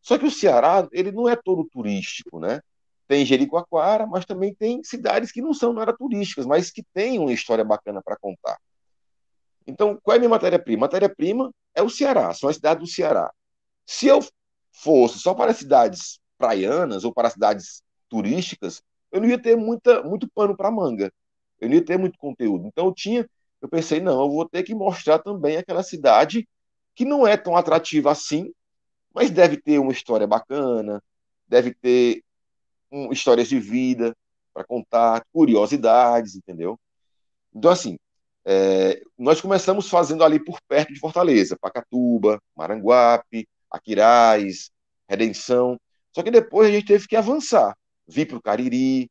Só 0.00 0.18
que 0.18 0.26
o 0.26 0.30
Ceará, 0.30 0.88
ele 0.92 1.12
não 1.12 1.28
é 1.28 1.36
todo 1.36 1.64
turístico, 1.64 2.40
né? 2.40 2.60
Tem 3.06 3.24
Jericoacoara, 3.26 4.06
mas 4.06 4.24
também 4.24 4.54
tem 4.54 4.82
cidades 4.82 5.30
que 5.30 5.42
não 5.42 5.52
são 5.52 5.72
nada 5.72 5.96
turísticas, 5.96 6.46
mas 6.46 6.70
que 6.70 6.82
têm 6.94 7.18
uma 7.18 7.32
história 7.32 7.64
bacana 7.64 8.02
para 8.02 8.16
contar. 8.16 8.58
Então, 9.66 9.98
qual 10.02 10.14
é 10.14 10.16
a 10.16 10.20
minha 10.20 10.30
matéria-prima? 10.30 10.80
Matéria-prima 10.80 11.52
é 11.74 11.82
o 11.82 11.90
Ceará, 11.90 12.32
são 12.34 12.48
as 12.48 12.56
cidades 12.56 12.82
do 12.82 12.92
Ceará. 12.92 13.32
Se 13.86 14.06
eu 14.06 14.20
fosse 14.72 15.18
só 15.18 15.34
para 15.34 15.52
cidades 15.52 16.18
praianas 16.38 17.04
ou 17.04 17.12
para 17.12 17.30
cidades 17.30 17.82
turísticas, 18.08 18.82
eu 19.12 19.20
não 19.20 19.28
ia 19.28 19.40
ter 19.40 19.56
muita, 19.56 20.02
muito 20.02 20.28
pano 20.34 20.56
para 20.56 20.70
manga. 20.70 21.12
Eu 21.62 21.70
ia 21.70 21.84
ter 21.84 21.96
muito 21.96 22.18
conteúdo. 22.18 22.66
Então, 22.66 22.86
eu 22.86 22.92
tinha, 22.92 23.28
eu 23.60 23.68
pensei, 23.68 24.00
não, 24.00 24.20
eu 24.22 24.30
vou 24.30 24.48
ter 24.48 24.64
que 24.64 24.74
mostrar 24.74 25.20
também 25.20 25.56
aquela 25.56 25.84
cidade 25.84 26.48
que 26.94 27.04
não 27.04 27.26
é 27.26 27.36
tão 27.36 27.56
atrativa 27.56 28.10
assim, 28.10 28.52
mas 29.14 29.30
deve 29.30 29.56
ter 29.56 29.78
uma 29.78 29.92
história 29.92 30.26
bacana, 30.26 31.00
deve 31.46 31.72
ter 31.72 32.24
um, 32.90 33.12
histórias 33.12 33.48
de 33.48 33.60
vida 33.60 34.12
para 34.52 34.64
contar, 34.64 35.24
curiosidades, 35.32 36.34
entendeu? 36.34 36.78
Então, 37.54 37.70
assim, 37.70 37.96
é, 38.44 39.00
nós 39.16 39.40
começamos 39.40 39.88
fazendo 39.88 40.24
ali 40.24 40.44
por 40.44 40.60
perto 40.66 40.92
de 40.92 40.98
Fortaleza, 40.98 41.56
Pacatuba, 41.60 42.42
Maranguape, 42.56 43.48
Aquiraz, 43.70 44.70
Redenção. 45.08 45.78
Só 46.12 46.24
que 46.24 46.30
depois 46.30 46.68
a 46.68 46.72
gente 46.72 46.86
teve 46.86 47.06
que 47.06 47.14
avançar, 47.14 47.76
vir 48.06 48.26
para 48.26 48.36
o 48.36 48.42
Cariri, 48.42 49.08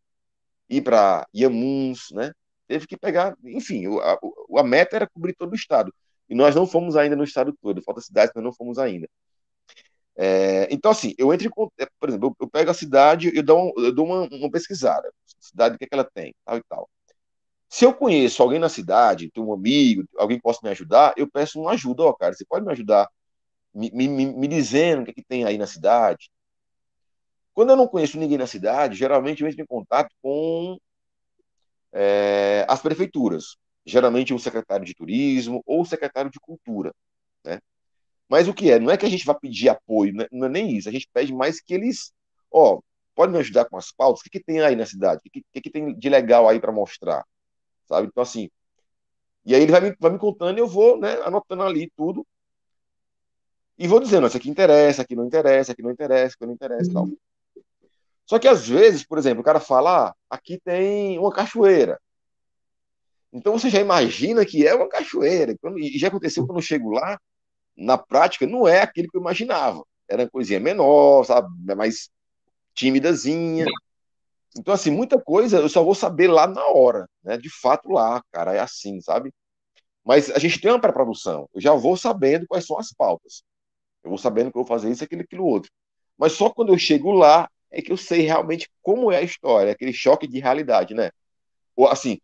ir 0.70 0.82
para 0.82 1.26
Iamuns, 1.34 2.12
né? 2.12 2.34
Teve 2.72 2.88
que 2.88 2.98
pegar, 2.98 3.36
enfim, 3.44 3.86
a, 4.00 4.18
a, 4.60 4.64
meta 4.64 4.96
era 4.96 5.10
cobrir 5.10 5.34
todo 5.34 5.52
o 5.52 5.56
estado. 5.56 5.94
E 6.30 6.36
nós 6.36 6.56
não 6.56 6.66
fomos 6.66 6.96
ainda 6.96 7.16
no 7.16 7.24
estado 7.26 7.54
todo, 7.62 7.82
falta 7.82 8.00
cidades, 8.00 8.34
nós 8.34 8.44
não 8.44 8.54
fomos 8.54 8.80
ainda. 8.80 9.10
É, 10.16 10.68
então, 10.72 10.92
assim, 10.92 11.14
eu 11.18 11.34
entro 11.34 11.48
em, 11.48 11.84
é, 11.84 11.88
por 12.00 12.08
exemplo, 12.08 12.36
eu, 12.40 12.50
pego 12.50 12.72
a 12.72 12.74
cidade, 12.74 13.32
eu 13.36 13.44
dou, 13.44 13.74
eu 13.78 13.92
dou 13.92 14.06
uma, 14.06 14.22
uma 14.32 14.50
pesquisada, 14.50 15.12
cidade, 15.40 15.76
o 15.76 15.78
que, 15.78 15.84
é 15.84 15.88
que 15.88 15.94
ela 15.94 16.10
tem, 16.14 16.34
tal 16.46 16.58
e 16.58 16.64
tal. 16.64 16.90
Se 17.70 17.86
eu 17.86 17.94
conheço 17.94 18.42
alguém 18.42 18.60
na 18.60 18.70
cidade, 18.70 19.32
tenho 19.32 19.48
um 19.48 19.54
amigo, 19.54 20.06
alguém 20.18 20.38
que 20.38 20.44
possa 20.44 20.60
me 20.64 20.70
ajudar, 20.70 21.14
eu 21.18 21.30
peço 21.30 21.60
uma 21.60 21.72
ajuda, 21.72 22.04
ó, 22.04 22.10
oh, 22.10 22.14
cara, 22.14 22.34
você 22.34 22.46
pode 22.46 22.66
me 22.66 22.72
ajudar 22.72 23.10
me, 23.74 23.90
me, 23.92 24.08
me 24.08 24.48
dizendo 24.48 25.02
o 25.02 25.06
que, 25.06 25.12
é 25.12 25.14
que 25.14 25.24
tem 25.24 25.46
aí 25.46 25.58
na 25.58 25.68
cidade? 25.68 26.32
Quando 27.54 27.72
eu 27.72 27.76
não 27.76 27.88
conheço 27.88 28.18
ninguém 28.18 28.38
na 28.38 28.48
cidade, 28.48 28.96
geralmente 28.96 29.42
eu 29.42 29.48
entro 29.48 29.62
em 29.62 29.66
contato 29.66 30.14
com 30.22 30.78
é, 31.94 32.66
as 32.70 32.82
prefeituras, 32.82 33.58
geralmente 33.86 34.34
o 34.34 34.40
secretário 34.40 34.86
de 34.86 34.94
turismo 34.94 35.64
ou 35.66 35.82
o 35.82 35.86
secretário 35.86 36.32
de 36.32 36.40
cultura, 36.40 36.94
né? 37.46 37.60
Mas 38.30 38.48
o 38.48 38.54
que 38.54 38.72
é? 38.72 38.80
Não 38.80 38.92
é 38.92 38.98
que 38.98 39.06
a 39.06 39.10
gente 39.10 39.26
vai 39.26 39.38
pedir 39.40 39.70
apoio, 39.70 40.14
né? 40.14 40.26
não 40.32 40.48
é 40.48 40.50
nem 40.50 40.78
isso. 40.78 40.88
A 40.90 40.92
gente 40.92 41.10
pede 41.14 41.34
mais 41.34 41.62
que 41.62 41.74
eles, 41.74 42.14
ó, 42.52 42.80
pode 43.16 43.32
me 43.34 43.40
ajudar 43.40 43.66
com 43.66 43.78
as 43.78 43.92
pautas? 43.92 44.22
O 44.22 44.24
que, 44.24 44.30
que 44.30 44.44
tem 44.44 44.62
aí 44.62 44.76
na 44.76 44.86
cidade? 44.86 45.22
O 45.26 45.32
que, 45.32 45.44
que, 45.54 45.62
que 45.62 45.70
tem 45.70 45.94
de 45.98 46.10
legal 46.10 46.48
aí 46.48 46.60
para 46.60 46.72
mostrar? 46.72 47.26
sabe? 47.92 48.08
Então, 48.08 48.24
assim, 48.24 48.50
e 49.46 49.54
aí 49.54 49.62
ele 49.62 49.72
vai 49.72 49.82
me, 49.82 49.96
vai 50.00 50.12
me 50.12 50.20
contando 50.20 50.58
e 50.58 50.62
eu 50.62 50.68
vou, 50.68 50.98
né, 51.00 51.14
anotando 51.24 51.64
ali 51.64 51.92
tudo. 51.96 52.26
E 53.78 53.88
vou 53.88 54.00
dizendo, 54.00 54.28
isso 54.28 54.38
aqui 54.38 54.50
interessa, 54.50 55.02
aqui 55.02 55.16
não 55.16 55.26
interessa, 55.26 55.72
aqui 55.72 55.82
não 55.82 55.92
interessa, 55.92 56.36
aqui 56.36 56.46
não 56.46 56.54
interessa, 56.54 56.94
tal. 56.94 57.10
Só 58.32 58.40
que 58.40 58.48
às 58.48 58.66
vezes, 58.66 59.04
por 59.04 59.18
exemplo, 59.18 59.42
o 59.42 59.44
cara 59.44 59.60
fala, 59.60 60.08
ah, 60.08 60.16
aqui 60.30 60.58
tem 60.58 61.20
uma 61.20 61.34
cachoeira. 61.34 62.00
Então 63.34 63.60
você 63.60 63.70
já 63.70 63.82
imagina 63.82 64.46
que 64.46 64.66
é 64.66 64.74
uma 64.74 64.88
cachoeira. 64.88 65.54
E 65.76 66.00
já 66.00 66.08
aconteceu 66.08 66.48
quando 66.48 66.60
eu 66.60 66.62
chego 66.62 66.92
lá, 66.92 67.20
na 67.76 67.98
prática, 67.98 68.48
não 68.48 68.66
é 68.66 68.80
aquilo 68.80 69.10
que 69.10 69.18
eu 69.18 69.20
imaginava. 69.20 69.84
Era 70.08 70.24
uma 70.24 70.30
coisinha 70.30 70.62
menor, 70.62 71.26
sabe? 71.26 71.50
Mais 71.76 72.10
timidazinha. 72.74 73.66
Então, 74.58 74.74
assim, 74.74 74.92
muita 74.92 75.20
coisa 75.22 75.58
eu 75.58 75.68
só 75.68 75.84
vou 75.84 75.94
saber 75.94 76.30
lá 76.30 76.48
na 76.48 76.66
hora, 76.68 77.10
né? 77.22 77.38
De 77.38 77.50
fato, 77.50 77.90
lá, 77.90 78.24
cara, 78.32 78.54
é 78.54 78.60
assim, 78.62 79.02
sabe? 79.02 79.34
Mas 80.06 80.30
a 80.30 80.40
gente 80.40 80.58
tem 80.62 80.72
uma 80.72 80.80
pré-produção. 80.80 81.50
Eu 81.54 81.60
já 81.60 81.74
vou 81.74 81.98
sabendo 81.98 82.48
quais 82.48 82.66
são 82.66 82.80
as 82.80 82.94
pautas. 82.94 83.44
Eu 84.02 84.10
vou 84.10 84.18
sabendo 84.18 84.54
que 84.54 84.58
eu 84.58 84.64
vou 84.64 84.68
fazer 84.74 84.90
isso, 84.90 85.04
aquilo, 85.04 85.22
aquilo 85.22 85.46
outro. 85.46 85.70
Mas 86.18 86.32
só 86.32 86.50
quando 86.50 86.72
eu 86.72 86.78
chego 86.78 87.12
lá 87.12 87.50
é 87.72 87.82
que 87.82 87.92
eu 87.92 87.98
sei 87.98 88.22
realmente 88.22 88.70
como 88.82 89.12
é 89.12 89.18
a 89.18 89.22
história, 89.22 89.72
aquele 89.72 89.94
choque 89.94 90.28
de 90.28 90.40
realidade, 90.40 90.94
né? 90.94 91.10
Ou, 91.76 91.88
assim, 91.88 92.20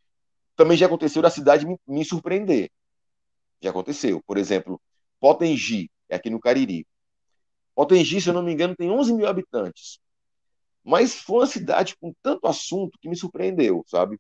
também 0.56 0.78
já 0.78 0.88
aconteceu 0.88 1.22
da 1.22 1.30
cidade 1.30 1.66
me, 1.66 1.78
me 1.88 2.04
surpreender. 2.04 2.70
Já 3.62 3.70
aconteceu. 3.70 4.22
Por 4.26 4.38
exemplo, 4.38 4.82
Potengi, 5.20 5.90
é 6.10 6.16
aqui 6.16 6.30
no 6.30 6.40
Cariri. 6.40 6.86
Potengi, 7.74 8.20
se 8.20 8.30
eu 8.30 8.34
não 8.34 8.44
me 8.44 8.52
engano, 8.52 8.76
tem 8.76 8.92
11 8.92 9.14
mil 9.14 9.28
habitantes. 9.28 10.00
Mas 10.84 11.16
foi 11.16 11.40
uma 11.40 11.48
cidade 11.48 11.96
com 11.98 12.14
tanto 12.22 12.48
assunto 12.48 12.98
que 13.00 13.10
me 13.10 13.16
surpreendeu, 13.16 13.84
sabe? 13.88 14.20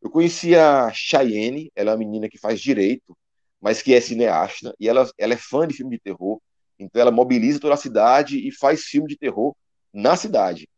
Eu 0.00 0.10
conheci 0.10 0.54
a 0.54 0.92
Cheyenne, 0.92 1.70
ela 1.74 1.90
é 1.90 1.92
uma 1.92 1.98
menina 1.98 2.28
que 2.28 2.38
faz 2.38 2.60
direito, 2.60 3.16
mas 3.60 3.80
que 3.80 3.94
é 3.94 4.00
cineasta, 4.00 4.74
e 4.78 4.88
ela, 4.88 5.10
ela 5.16 5.32
é 5.32 5.36
fã 5.36 5.66
de 5.66 5.74
filme 5.74 5.96
de 5.96 6.02
terror, 6.02 6.38
então 6.78 7.00
ela 7.00 7.10
mobiliza 7.10 7.58
toda 7.58 7.72
a 7.74 7.78
cidade 7.78 8.46
e 8.46 8.52
faz 8.52 8.84
filme 8.84 9.08
de 9.08 9.16
terror 9.16 9.56
na 9.94 10.16
cidade. 10.16 10.68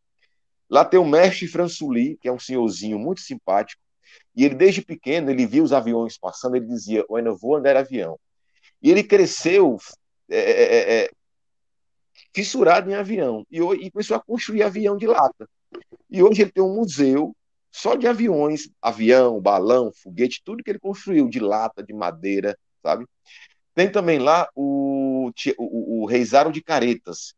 Lá 0.68 0.84
tem 0.84 1.00
o 1.00 1.04
mestre 1.04 1.48
Françuli, 1.48 2.16
que 2.20 2.28
é 2.28 2.32
um 2.32 2.38
senhorzinho 2.38 2.98
muito 2.98 3.20
simpático, 3.20 3.80
e 4.34 4.44
ele 4.44 4.54
desde 4.54 4.82
pequeno, 4.82 5.30
ele 5.30 5.46
via 5.46 5.62
os 5.62 5.72
aviões 5.72 6.18
passando, 6.18 6.56
ele 6.56 6.66
dizia, 6.66 7.04
eu 7.08 7.16
ainda 7.16 7.32
vou 7.32 7.56
andar 7.56 7.76
avião. 7.76 8.18
E 8.82 8.90
ele 8.90 9.02
cresceu 9.02 9.78
é, 10.28 10.38
é, 10.38 10.62
é, 10.62 11.04
é 11.04 11.10
fissurado 12.34 12.90
em 12.90 12.94
avião, 12.94 13.46
e, 13.50 13.58
e 13.58 13.90
começou 13.90 14.16
a 14.16 14.22
construir 14.22 14.62
avião 14.62 14.96
de 14.96 15.06
lata. 15.06 15.48
E 16.10 16.22
hoje 16.22 16.42
ele 16.42 16.52
tem 16.52 16.62
um 16.62 16.74
museu 16.74 17.34
só 17.72 17.94
de 17.94 18.06
aviões, 18.06 18.70
avião, 18.80 19.40
balão, 19.40 19.92
foguete, 19.92 20.42
tudo 20.44 20.62
que 20.62 20.70
ele 20.70 20.78
construiu 20.78 21.28
de 21.28 21.40
lata, 21.40 21.82
de 21.82 21.92
madeira, 21.92 22.58
sabe? 22.82 23.06
Tem 23.74 23.90
também 23.90 24.18
lá 24.18 24.48
o, 24.54 25.30
o, 25.58 26.02
o 26.02 26.06
Reisaro 26.06 26.50
de 26.50 26.62
Caretas. 26.62 27.34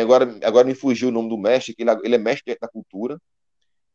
Agora, 0.00 0.38
agora 0.42 0.66
me 0.66 0.74
fugiu 0.74 1.08
o 1.08 1.12
nome 1.12 1.28
do 1.28 1.36
mestre, 1.36 1.74
que 1.74 1.82
ele, 1.82 1.90
ele 2.02 2.14
é 2.14 2.18
mestre 2.18 2.56
da 2.60 2.68
cultura, 2.68 3.20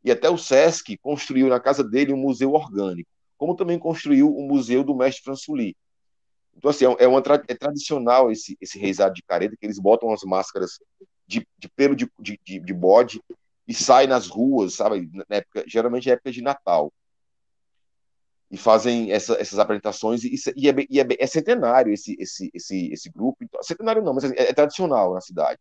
e 0.04 0.12
até 0.12 0.30
o 0.30 0.38
Sesc 0.38 0.98
construiu 0.98 1.48
na 1.48 1.60
casa 1.60 1.84
dele 1.84 2.14
um 2.14 2.18
museu 2.18 2.54
orgânico, 2.54 3.10
como 3.38 3.56
também 3.56 3.80
construiu 3.80 4.34
o 4.34 4.48
museu 4.48 4.84
do 4.84 4.96
mestre 4.96 5.24
Françuli. 5.24 5.76
Então, 6.56 6.72
assim, 6.72 6.86
é, 6.86 7.08
uma, 7.08 7.22
é 7.48 7.56
tradicional 7.56 8.32
esse, 8.32 8.58
esse 8.60 8.80
reisado 8.80 9.14
de 9.14 9.22
careta, 9.24 9.56
que 9.60 9.66
eles 9.66 9.80
botam 9.80 10.12
as 10.12 10.24
máscaras 10.24 10.80
de, 11.28 11.48
de 11.58 11.70
pelo 11.70 11.96
de, 11.96 12.10
de, 12.20 12.40
de 12.60 12.74
bode 12.74 13.22
e 13.68 13.74
sai 13.74 14.08
nas 14.08 14.28
ruas, 14.28 14.76
sabe? 14.76 15.10
Na 15.14 15.38
época, 15.38 15.64
geralmente 15.68 16.10
é 16.10 16.14
época 16.14 16.32
de 16.32 16.42
Natal. 16.42 16.92
E 18.50 18.58
fazem 18.58 19.12
essa, 19.12 19.34
essas 19.34 19.60
apresentações, 19.60 20.24
e, 20.24 20.34
e, 20.56 20.70
é, 20.70 20.74
e 20.90 21.00
é, 21.02 21.06
é, 21.20 21.28
centenário 21.28 21.94
esse, 21.94 22.16
esse, 22.18 22.50
esse, 22.54 22.94
esse 22.94 23.10
grupo. 23.10 23.44
Então, 23.44 23.62
centenário 23.62 24.02
não, 24.02 24.14
mas 24.14 24.24
é, 24.24 24.50
é 24.50 24.54
tradicional 24.54 25.14
na 25.14 25.22
cidade. 25.22 25.60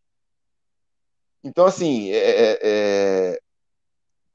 Então, 1.47 1.67
assim, 1.67 2.11
é, 2.11 2.17
é, 2.17 2.59
é 2.63 3.39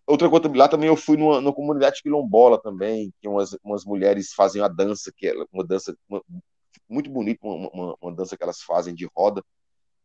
outra 0.07 0.29
coisa, 0.29 0.49
lá 0.55 0.67
também 0.67 0.87
eu 0.87 0.95
fui 0.97 1.17
numa, 1.17 1.41
numa 1.41 1.53
comunidade 1.53 2.01
quilombola 2.01 2.61
também, 2.61 3.13
que 3.21 3.27
umas, 3.27 3.55
umas 3.63 3.85
mulheres 3.85 4.33
fazem 4.33 4.61
uma 4.61 4.69
dança, 4.69 5.11
que 5.15 5.27
é 5.27 5.33
uma 5.51 5.65
dança 5.65 5.95
uma, 6.09 6.23
muito 6.89 7.09
bonita, 7.09 7.39
uma, 7.45 7.69
uma, 7.69 7.95
uma 8.01 8.15
dança 8.15 8.37
que 8.37 8.43
elas 8.43 8.61
fazem 8.61 8.93
de 8.95 9.07
roda, 9.15 9.43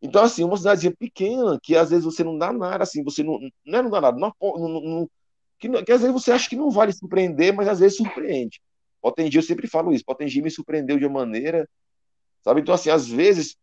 então, 0.00 0.22
assim, 0.22 0.44
uma 0.44 0.56
cidadezinha 0.56 0.94
pequena, 0.96 1.58
que 1.62 1.76
às 1.76 1.90
vezes 1.90 2.04
você 2.04 2.22
não 2.22 2.36
dá 2.36 2.52
nada, 2.52 2.84
assim, 2.84 3.02
você 3.02 3.22
não, 3.22 3.38
não 3.64 3.78
é 3.78 3.82
não 3.82 3.90
dá 3.90 4.00
nada, 4.00 4.18
não, 4.18 4.32
não, 4.40 4.80
não 4.80 5.10
que, 5.58 5.68
que, 5.84 5.92
às 5.92 6.02
vezes 6.02 6.12
você 6.12 6.32
acha 6.32 6.48
que 6.48 6.56
não 6.56 6.70
vale 6.70 6.92
surpreender, 6.92 7.54
mas 7.54 7.68
às 7.68 7.78
vezes 7.80 7.96
surpreende. 7.96 8.60
Potengi, 9.00 9.38
eu 9.38 9.42
sempre 9.42 9.66
falo 9.66 9.92
isso, 9.92 10.04
Potengi 10.04 10.42
me 10.42 10.50
surpreendeu 10.50 10.98
de 10.98 11.06
uma 11.06 11.20
maneira, 11.20 11.68
sabe? 12.42 12.60
Então, 12.60 12.74
assim, 12.74 12.90
às 12.90 13.08
vezes 13.08 13.56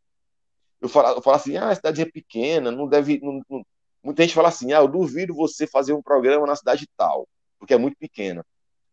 eu 0.84 0.90
falo, 0.90 1.18
eu 1.18 1.22
falo 1.22 1.38
assim, 1.38 1.56
ah, 1.56 1.70
a 1.70 1.76
cidade 1.76 2.02
é 2.02 2.06
pequena, 2.06 2.70
não 2.70 2.88
deve. 2.88 3.20
Não, 3.24 3.42
não... 3.50 3.66
Muita 4.04 4.22
gente 4.22 4.36
fala 4.36 4.50
assim, 4.50 4.74
ah, 4.74 4.80
eu 4.80 4.88
duvido 4.88 5.34
você 5.34 5.66
fazer 5.66 5.94
um 5.94 6.02
programa 6.02 6.46
na 6.46 6.58
cidade 6.58 6.86
tal, 6.98 7.26
porque 7.58 7.74
é 7.74 7.78
muito 7.78 7.96
pequena. 7.98 8.46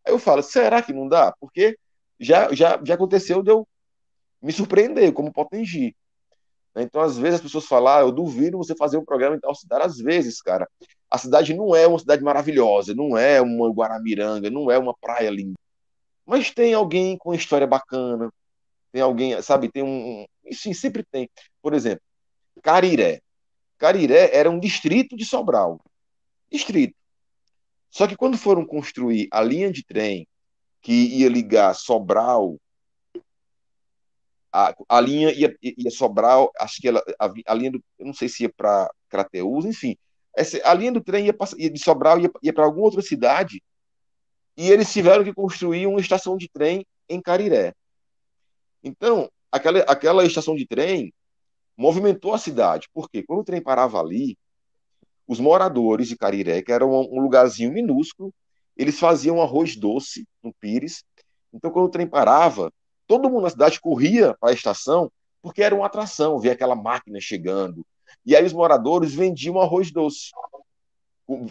Aí 0.07 0.13
eu 0.13 0.17
falo, 0.17 0.41
será 0.41 0.81
que 0.81 0.93
não 0.93 1.05
dá? 1.07 1.33
Porque 1.37 1.77
já, 2.17 2.53
já, 2.53 2.79
já 2.81 2.93
aconteceu 2.93 3.43
de 3.43 3.51
eu 3.51 3.67
me 4.41 4.53
surpreender 4.53 5.11
como 5.11 5.33
Potengi. 5.33 5.93
Então, 6.77 7.01
às 7.01 7.17
vezes, 7.17 7.35
as 7.35 7.41
pessoas 7.41 7.65
falam, 7.65 7.93
ah, 7.93 7.99
eu 7.99 8.11
duvido 8.13 8.57
você 8.57 8.73
fazer 8.73 8.97
um 8.97 9.03
programa 9.03 9.35
em 9.35 9.39
tal 9.41 9.53
cidade. 9.53 9.85
Às 9.85 9.97
vezes, 9.97 10.41
cara, 10.41 10.65
a 11.09 11.17
cidade 11.17 11.53
não 11.53 11.75
é 11.75 11.85
uma 11.85 11.99
cidade 11.99 12.23
maravilhosa, 12.23 12.95
não 12.95 13.17
é 13.17 13.41
uma 13.41 13.69
Guaramiranga, 13.69 14.49
não 14.49 14.71
é 14.71 14.79
uma 14.79 14.95
praia 14.97 15.29
linda. 15.29 15.59
Mas 16.25 16.51
tem 16.51 16.73
alguém 16.73 17.17
com 17.17 17.33
história 17.33 17.67
bacana, 17.67 18.31
tem 18.93 19.01
alguém, 19.01 19.41
sabe, 19.41 19.69
tem 19.69 19.83
um. 19.83 20.25
Sim, 20.53 20.73
sempre 20.73 21.03
tem. 21.03 21.29
Por 21.61 21.73
exemplo, 21.73 22.03
Cariré. 22.61 23.21
Cariré 23.77 24.35
era 24.35 24.49
um 24.49 24.59
distrito 24.59 25.15
de 25.15 25.25
Sobral. 25.25 25.79
Distrito. 26.51 26.95
Só 27.89 28.07
que 28.07 28.15
quando 28.15 28.37
foram 28.37 28.65
construir 28.65 29.27
a 29.31 29.41
linha 29.41 29.71
de 29.71 29.83
trem 29.83 30.27
que 30.81 30.91
ia 30.91 31.29
ligar 31.29 31.73
Sobral 31.75 32.57
a, 34.51 34.75
a 34.89 35.01
linha 35.01 35.31
ia, 35.31 35.55
ia 35.61 35.89
sobrar, 35.89 36.45
acho 36.59 36.81
que 36.81 36.87
ela, 36.87 37.01
a, 37.17 37.31
a 37.47 37.53
linha 37.53 37.71
do, 37.71 37.83
eu 37.97 38.05
não 38.05 38.13
sei 38.13 38.27
se 38.27 38.43
ia 38.43 38.49
para 38.49 38.91
Crateus, 39.07 39.65
enfim, 39.65 39.95
essa, 40.35 40.59
a 40.69 40.73
linha 40.73 40.91
do 40.91 41.01
trem 41.01 41.25
ia, 41.25 41.35
ia 41.57 41.69
de 41.69 41.81
Sobral 41.81 42.19
ia, 42.19 42.29
ia 42.43 42.53
para 42.53 42.65
alguma 42.65 42.85
outra 42.85 43.01
cidade 43.01 43.63
e 44.57 44.69
eles 44.69 44.91
tiveram 44.91 45.23
que 45.23 45.33
construir 45.33 45.87
uma 45.87 46.01
estação 46.01 46.35
de 46.35 46.49
trem 46.49 46.85
em 47.07 47.21
Cariré. 47.21 47.73
Então, 48.83 49.29
aquela, 49.51 49.79
aquela 49.79 50.25
estação 50.25 50.55
de 50.55 50.65
trem 50.65 51.13
movimentou 51.77 52.33
a 52.33 52.37
cidade, 52.37 52.87
porque 52.93 53.23
quando 53.23 53.39
o 53.39 53.43
trem 53.43 53.61
parava 53.61 53.99
ali, 53.99 54.37
os 55.27 55.39
moradores 55.39 56.07
de 56.07 56.17
Cariré, 56.17 56.61
que 56.61 56.71
era 56.71 56.85
um, 56.85 56.99
um 56.99 57.21
lugarzinho 57.21 57.71
minúsculo, 57.71 58.33
eles 58.75 58.99
faziam 58.99 59.41
arroz 59.41 59.75
doce 59.75 60.27
no 60.43 60.53
Pires. 60.53 61.03
Então, 61.53 61.71
quando 61.71 61.85
o 61.85 61.89
trem 61.89 62.07
parava, 62.07 62.71
todo 63.07 63.29
mundo 63.29 63.43
na 63.43 63.49
cidade 63.49 63.79
corria 63.79 64.35
para 64.39 64.49
a 64.49 64.53
estação 64.53 65.11
porque 65.41 65.63
era 65.63 65.75
uma 65.75 65.85
atração, 65.85 66.39
ver 66.39 66.51
aquela 66.51 66.75
máquina 66.75 67.19
chegando. 67.19 67.85
E 68.25 68.35
aí 68.35 68.45
os 68.45 68.53
moradores 68.53 69.13
vendiam 69.13 69.59
arroz 69.59 69.91
doce. 69.91 70.31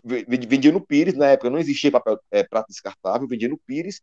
Vendiam 0.04 0.74
no 0.74 0.80
Pires, 0.80 1.14
na 1.14 1.26
época 1.28 1.50
não 1.50 1.58
existia 1.58 1.90
papel, 1.90 2.18
é, 2.30 2.42
prato 2.44 2.68
descartável, 2.68 3.26
vendia 3.26 3.48
no 3.48 3.58
Pires. 3.58 4.00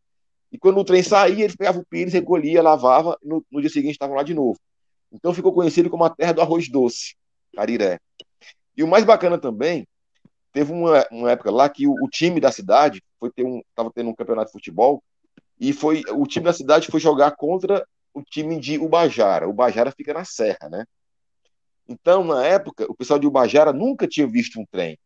E 0.51 0.57
quando 0.57 0.79
o 0.79 0.83
trem 0.83 1.03
saía, 1.03 1.43
eles 1.43 1.55
pegavam 1.55 1.81
o 1.81 1.85
Pires, 1.85 2.13
recolhia, 2.13 2.61
lavava, 2.61 3.17
no, 3.23 3.45
no 3.51 3.61
dia 3.61 3.69
seguinte 3.69 3.93
estavam 3.93 4.15
lá 4.15 4.23
de 4.23 4.33
novo. 4.33 4.59
Então 5.11 5.33
ficou 5.33 5.53
conhecido 5.53 5.89
como 5.89 6.03
a 6.03 6.09
terra 6.09 6.33
do 6.33 6.41
arroz 6.41 6.69
doce, 6.69 7.15
Cariré. 7.55 7.99
E 8.75 8.83
o 8.83 8.87
mais 8.87 9.03
bacana 9.03 9.37
também, 9.37 9.87
teve 10.53 10.71
uma, 10.71 11.05
uma 11.11 11.31
época 11.31 11.51
lá 11.51 11.69
que 11.69 11.87
o, 11.87 11.93
o 11.93 12.09
time 12.09 12.39
da 12.39 12.51
cidade 12.51 13.03
foi 13.19 13.31
ter 13.31 13.45
um, 13.45 13.59
estava 13.69 13.91
tendo 13.93 14.09
um 14.09 14.15
campeonato 14.15 14.47
de 14.47 14.53
futebol 14.53 15.03
e 15.59 15.73
foi 15.73 16.03
o 16.11 16.25
time 16.25 16.45
da 16.45 16.53
cidade 16.53 16.87
foi 16.87 16.99
jogar 16.99 17.31
contra 17.35 17.85
o 18.13 18.23
time 18.23 18.59
de 18.59 18.77
Ubajara. 18.77 19.47
Ubajara 19.47 19.91
fica 19.91 20.13
na 20.13 20.25
serra, 20.25 20.69
né? 20.69 20.85
Então, 21.87 22.23
na 22.23 22.45
época, 22.45 22.85
o 22.89 22.95
pessoal 22.95 23.19
de 23.19 23.27
Ubajara 23.27 23.71
nunca 23.71 24.07
tinha 24.07 24.27
visto 24.27 24.59
um 24.59 24.65
trem. 24.65 24.99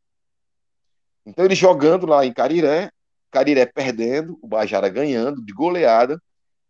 Então, 1.25 1.45
eles 1.45 1.57
jogando 1.57 2.07
lá 2.07 2.25
em 2.25 2.33
Cariré, 2.33 2.89
Cariré 3.31 3.65
perdendo, 3.65 4.37
Ubajara 4.41 4.89
ganhando, 4.89 5.43
de 5.43 5.53
goleada, 5.53 6.21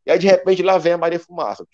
e 0.05 0.11
aí, 0.11 0.17
de 0.17 0.27
repente, 0.27 0.63
lá 0.63 0.77
vem 0.77 0.93
a 0.93 0.97
Maria 0.97 1.19
Fumaça. 1.19 1.65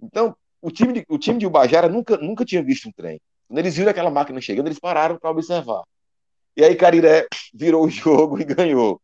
Então, 0.00 0.36
o 0.60 0.70
time 0.70 0.92
de, 0.92 1.04
o 1.08 1.18
time 1.18 1.38
de 1.38 1.46
Ubajara 1.46 1.88
nunca, 1.88 2.16
nunca 2.16 2.44
tinha 2.44 2.62
visto 2.62 2.88
um 2.88 2.92
trem. 2.92 3.20
Quando 3.46 3.58
eles 3.58 3.76
viram 3.76 3.90
aquela 3.90 4.10
máquina 4.10 4.40
chegando, 4.40 4.68
eles 4.68 4.78
pararam 4.78 5.18
para 5.18 5.30
observar. 5.30 5.82
E 6.56 6.64
aí, 6.64 6.74
Cariré 6.74 7.26
virou 7.52 7.84
o 7.84 7.90
jogo 7.90 8.38
e 8.40 8.44
ganhou. 8.44 9.00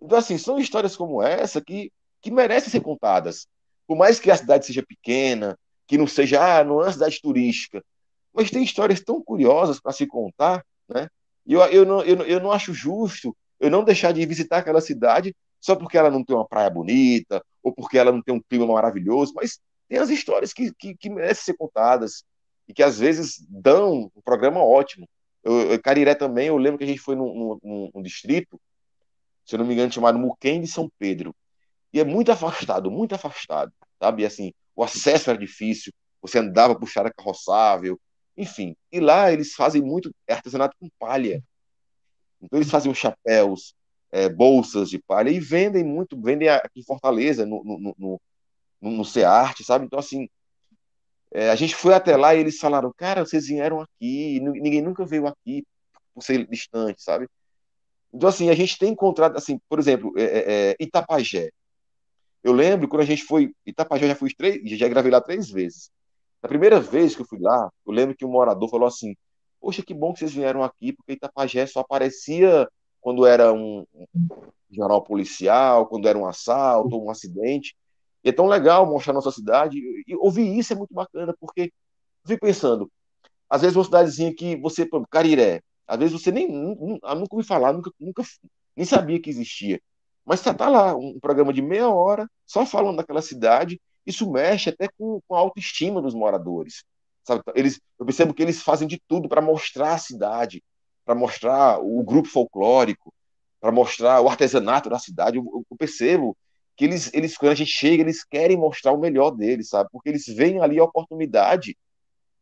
Então, 0.00 0.18
assim, 0.18 0.38
são 0.38 0.58
histórias 0.58 0.96
como 0.96 1.22
essa 1.22 1.60
que, 1.60 1.92
que 2.20 2.30
merecem 2.30 2.70
ser 2.70 2.80
contadas. 2.80 3.46
Por 3.86 3.96
mais 3.96 4.18
que 4.18 4.30
a 4.30 4.36
cidade 4.36 4.66
seja 4.66 4.82
pequena, 4.82 5.58
que 5.86 5.98
não 5.98 6.06
seja, 6.06 6.40
ah, 6.40 6.64
não 6.64 6.80
é 6.80 6.84
uma 6.84 6.92
cidade 6.92 7.20
turística, 7.20 7.84
mas 8.32 8.50
tem 8.50 8.62
histórias 8.62 9.00
tão 9.00 9.22
curiosas 9.22 9.80
para 9.80 9.92
se 9.92 10.06
contar, 10.06 10.64
né? 10.88 11.08
Eu, 11.46 11.60
eu, 11.62 11.84
não, 11.84 12.02
eu, 12.02 12.16
eu 12.24 12.40
não 12.40 12.52
acho 12.52 12.72
justo 12.72 13.36
eu 13.60 13.70
não 13.70 13.84
deixar 13.84 14.12
de 14.12 14.24
visitar 14.24 14.58
aquela 14.58 14.80
cidade 14.80 15.36
só 15.60 15.76
porque 15.76 15.98
ela 15.98 16.10
não 16.10 16.24
tem 16.24 16.34
uma 16.34 16.48
praia 16.48 16.70
bonita, 16.70 17.44
ou 17.62 17.72
porque 17.72 17.98
ela 17.98 18.10
não 18.10 18.22
tem 18.22 18.34
um 18.34 18.40
clima 18.40 18.66
maravilhoso, 18.66 19.34
mas 19.36 19.60
tem 19.86 19.98
as 19.98 20.08
histórias 20.08 20.54
que, 20.54 20.72
que, 20.72 20.96
que 20.96 21.10
merecem 21.10 21.44
ser 21.44 21.54
contadas 21.54 22.24
e 22.66 22.72
que 22.72 22.82
às 22.82 22.98
vezes 22.98 23.44
dão 23.48 24.10
um 24.16 24.22
programa 24.24 24.64
ótimo. 24.64 25.06
Eu, 25.44 25.72
eu, 25.72 25.82
Cariré 25.82 26.14
também, 26.14 26.46
eu 26.46 26.56
lembro 26.56 26.78
que 26.78 26.84
a 26.84 26.86
gente 26.86 27.00
foi 27.00 27.14
num, 27.14 27.58
num, 27.62 27.90
num 27.94 28.02
distrito, 28.02 28.58
se 29.44 29.54
eu 29.54 29.58
não 29.58 29.66
me 29.66 29.74
engano, 29.74 29.92
chamado 29.92 30.18
Muquem 30.18 30.62
de 30.62 30.66
São 30.66 30.90
Pedro. 30.98 31.34
E 31.92 32.00
é 32.00 32.04
muito 32.04 32.32
afastado, 32.32 32.90
muito 32.90 33.14
afastado, 33.14 33.72
sabe? 33.98 34.22
E, 34.22 34.26
assim, 34.26 34.52
o 34.74 34.82
acesso 34.82 35.28
era 35.28 35.38
difícil, 35.38 35.92
você 36.22 36.38
andava 36.38 36.74
por 36.74 36.86
estrada 36.86 37.12
carroçável, 37.12 38.00
enfim. 38.40 38.74
E 38.90 39.00
lá 39.00 39.32
eles 39.32 39.54
fazem 39.54 39.82
muito 39.82 40.10
artesanato 40.28 40.76
com 40.80 40.88
palha. 40.98 41.42
Então 42.40 42.58
eles 42.58 42.70
fazem 42.70 42.92
chapéus, 42.94 43.74
é, 44.10 44.28
bolsas 44.28 44.88
de 44.88 44.98
palha 44.98 45.30
e 45.30 45.38
vendem 45.38 45.84
muito, 45.84 46.20
vendem 46.20 46.48
aqui 46.48 46.80
em 46.80 46.84
Fortaleza, 46.84 47.44
no, 47.44 47.62
no, 47.62 47.78
no, 47.78 47.94
no, 47.98 48.90
no 48.90 49.04
Cearte, 49.04 49.62
sabe? 49.62 49.84
Então, 49.84 49.98
assim, 49.98 50.28
é, 51.32 51.50
a 51.50 51.54
gente 51.54 51.74
foi 51.74 51.94
até 51.94 52.16
lá 52.16 52.34
e 52.34 52.40
eles 52.40 52.58
falaram, 52.58 52.92
cara, 52.96 53.24
vocês 53.24 53.46
vieram 53.46 53.80
aqui, 53.80 54.40
ninguém 54.40 54.80
nunca 54.80 55.04
veio 55.04 55.26
aqui 55.26 55.64
por 56.14 56.22
ser 56.22 56.46
distante, 56.48 57.02
sabe? 57.02 57.28
Então, 58.12 58.28
assim, 58.28 58.48
a 58.50 58.54
gente 58.54 58.78
tem 58.78 58.92
encontrado, 58.92 59.36
assim, 59.36 59.60
por 59.68 59.78
exemplo, 59.78 60.12
é, 60.16 60.22
é, 60.22 60.70
é 60.70 60.76
Itapajé. 60.80 61.50
Eu 62.42 62.52
lembro 62.52 62.88
quando 62.88 63.02
a 63.02 63.06
gente 63.06 63.22
foi, 63.22 63.52
Itapajé 63.66 64.08
já 64.08 64.16
fui 64.16 64.34
três, 64.34 64.60
já 64.78 64.88
gravei 64.88 65.12
lá 65.12 65.20
três 65.20 65.50
vezes. 65.50 65.90
Na 66.42 66.48
primeira 66.48 66.80
vez 66.80 67.14
que 67.14 67.22
eu 67.22 67.26
fui 67.26 67.38
lá, 67.38 67.70
eu 67.86 67.92
lembro 67.92 68.16
que 68.16 68.24
um 68.24 68.30
morador 68.30 68.68
falou 68.68 68.86
assim, 68.86 69.14
poxa, 69.60 69.82
que 69.82 69.92
bom 69.92 70.12
que 70.12 70.20
vocês 70.20 70.32
vieram 70.32 70.62
aqui, 70.62 70.92
porque 70.92 71.12
Itapajé 71.12 71.66
só 71.66 71.80
aparecia 71.80 72.68
quando 73.00 73.26
era 73.26 73.52
um, 73.52 73.84
jornal 74.70 75.02
policial, 75.02 75.86
quando 75.86 76.08
era 76.08 76.18
um 76.18 76.26
assalto, 76.26 77.02
um 77.02 77.10
acidente. 77.10 77.76
E 78.24 78.28
é 78.28 78.32
tão 78.32 78.46
legal 78.46 78.86
mostrar 78.86 79.12
nossa 79.12 79.30
cidade. 79.30 79.78
E 80.06 80.14
ouvir 80.16 80.58
isso 80.58 80.72
é 80.72 80.76
muito 80.76 80.94
bacana, 80.94 81.34
porque 81.38 81.72
eu 82.24 82.28
fico 82.28 82.46
pensando, 82.46 82.90
às 83.48 83.62
vezes 83.62 83.76
uma 83.76 83.84
cidadezinha 83.84 84.34
que 84.34 84.56
você, 84.56 84.88
Cariré, 85.10 85.62
às 85.86 85.98
vezes 85.98 86.20
você 86.20 86.30
nem 86.30 86.48
nunca 86.48 87.34
ouviu 87.34 87.46
falar, 87.46 87.72
nunca, 87.72 87.90
nunca 87.98 88.22
nem 88.76 88.86
sabia 88.86 89.20
que 89.20 89.30
existia. 89.30 89.80
Mas 90.24 90.40
está 90.40 90.54
tá 90.54 90.68
lá, 90.68 90.94
um 90.94 91.18
programa 91.18 91.52
de 91.52 91.62
meia 91.62 91.88
hora, 91.88 92.28
só 92.46 92.64
falando 92.64 92.98
daquela 92.98 93.22
cidade, 93.22 93.80
isso 94.06 94.30
mexe 94.30 94.70
até 94.70 94.88
com, 94.88 95.20
com 95.26 95.34
a 95.34 95.38
autoestima 95.38 96.00
dos 96.00 96.14
moradores. 96.14 96.84
Sabe? 97.24 97.42
Eles, 97.54 97.80
eu 97.98 98.04
percebo 98.06 98.34
que 98.34 98.42
eles 98.42 98.62
fazem 98.62 98.88
de 98.88 99.00
tudo 99.06 99.28
para 99.28 99.42
mostrar 99.42 99.94
a 99.94 99.98
cidade, 99.98 100.62
para 101.04 101.14
mostrar 101.14 101.78
o 101.80 102.02
grupo 102.02 102.28
folclórico, 102.28 103.12
para 103.60 103.70
mostrar 103.70 104.20
o 104.20 104.28
artesanato 104.28 104.88
da 104.88 104.98
cidade. 104.98 105.36
Eu, 105.36 105.64
eu, 105.70 105.76
percebo 105.76 106.36
que 106.76 106.84
eles, 106.84 107.12
eles, 107.12 107.36
quando 107.36 107.52
a 107.52 107.54
gente 107.56 107.70
chega, 107.70 108.02
eles 108.02 108.24
querem 108.24 108.56
mostrar 108.56 108.92
o 108.92 109.00
melhor 109.00 109.30
deles, 109.30 109.68
sabe? 109.68 109.90
Porque 109.92 110.08
eles 110.08 110.26
veem 110.26 110.60
ali 110.60 110.78
a 110.78 110.84
oportunidade 110.84 111.76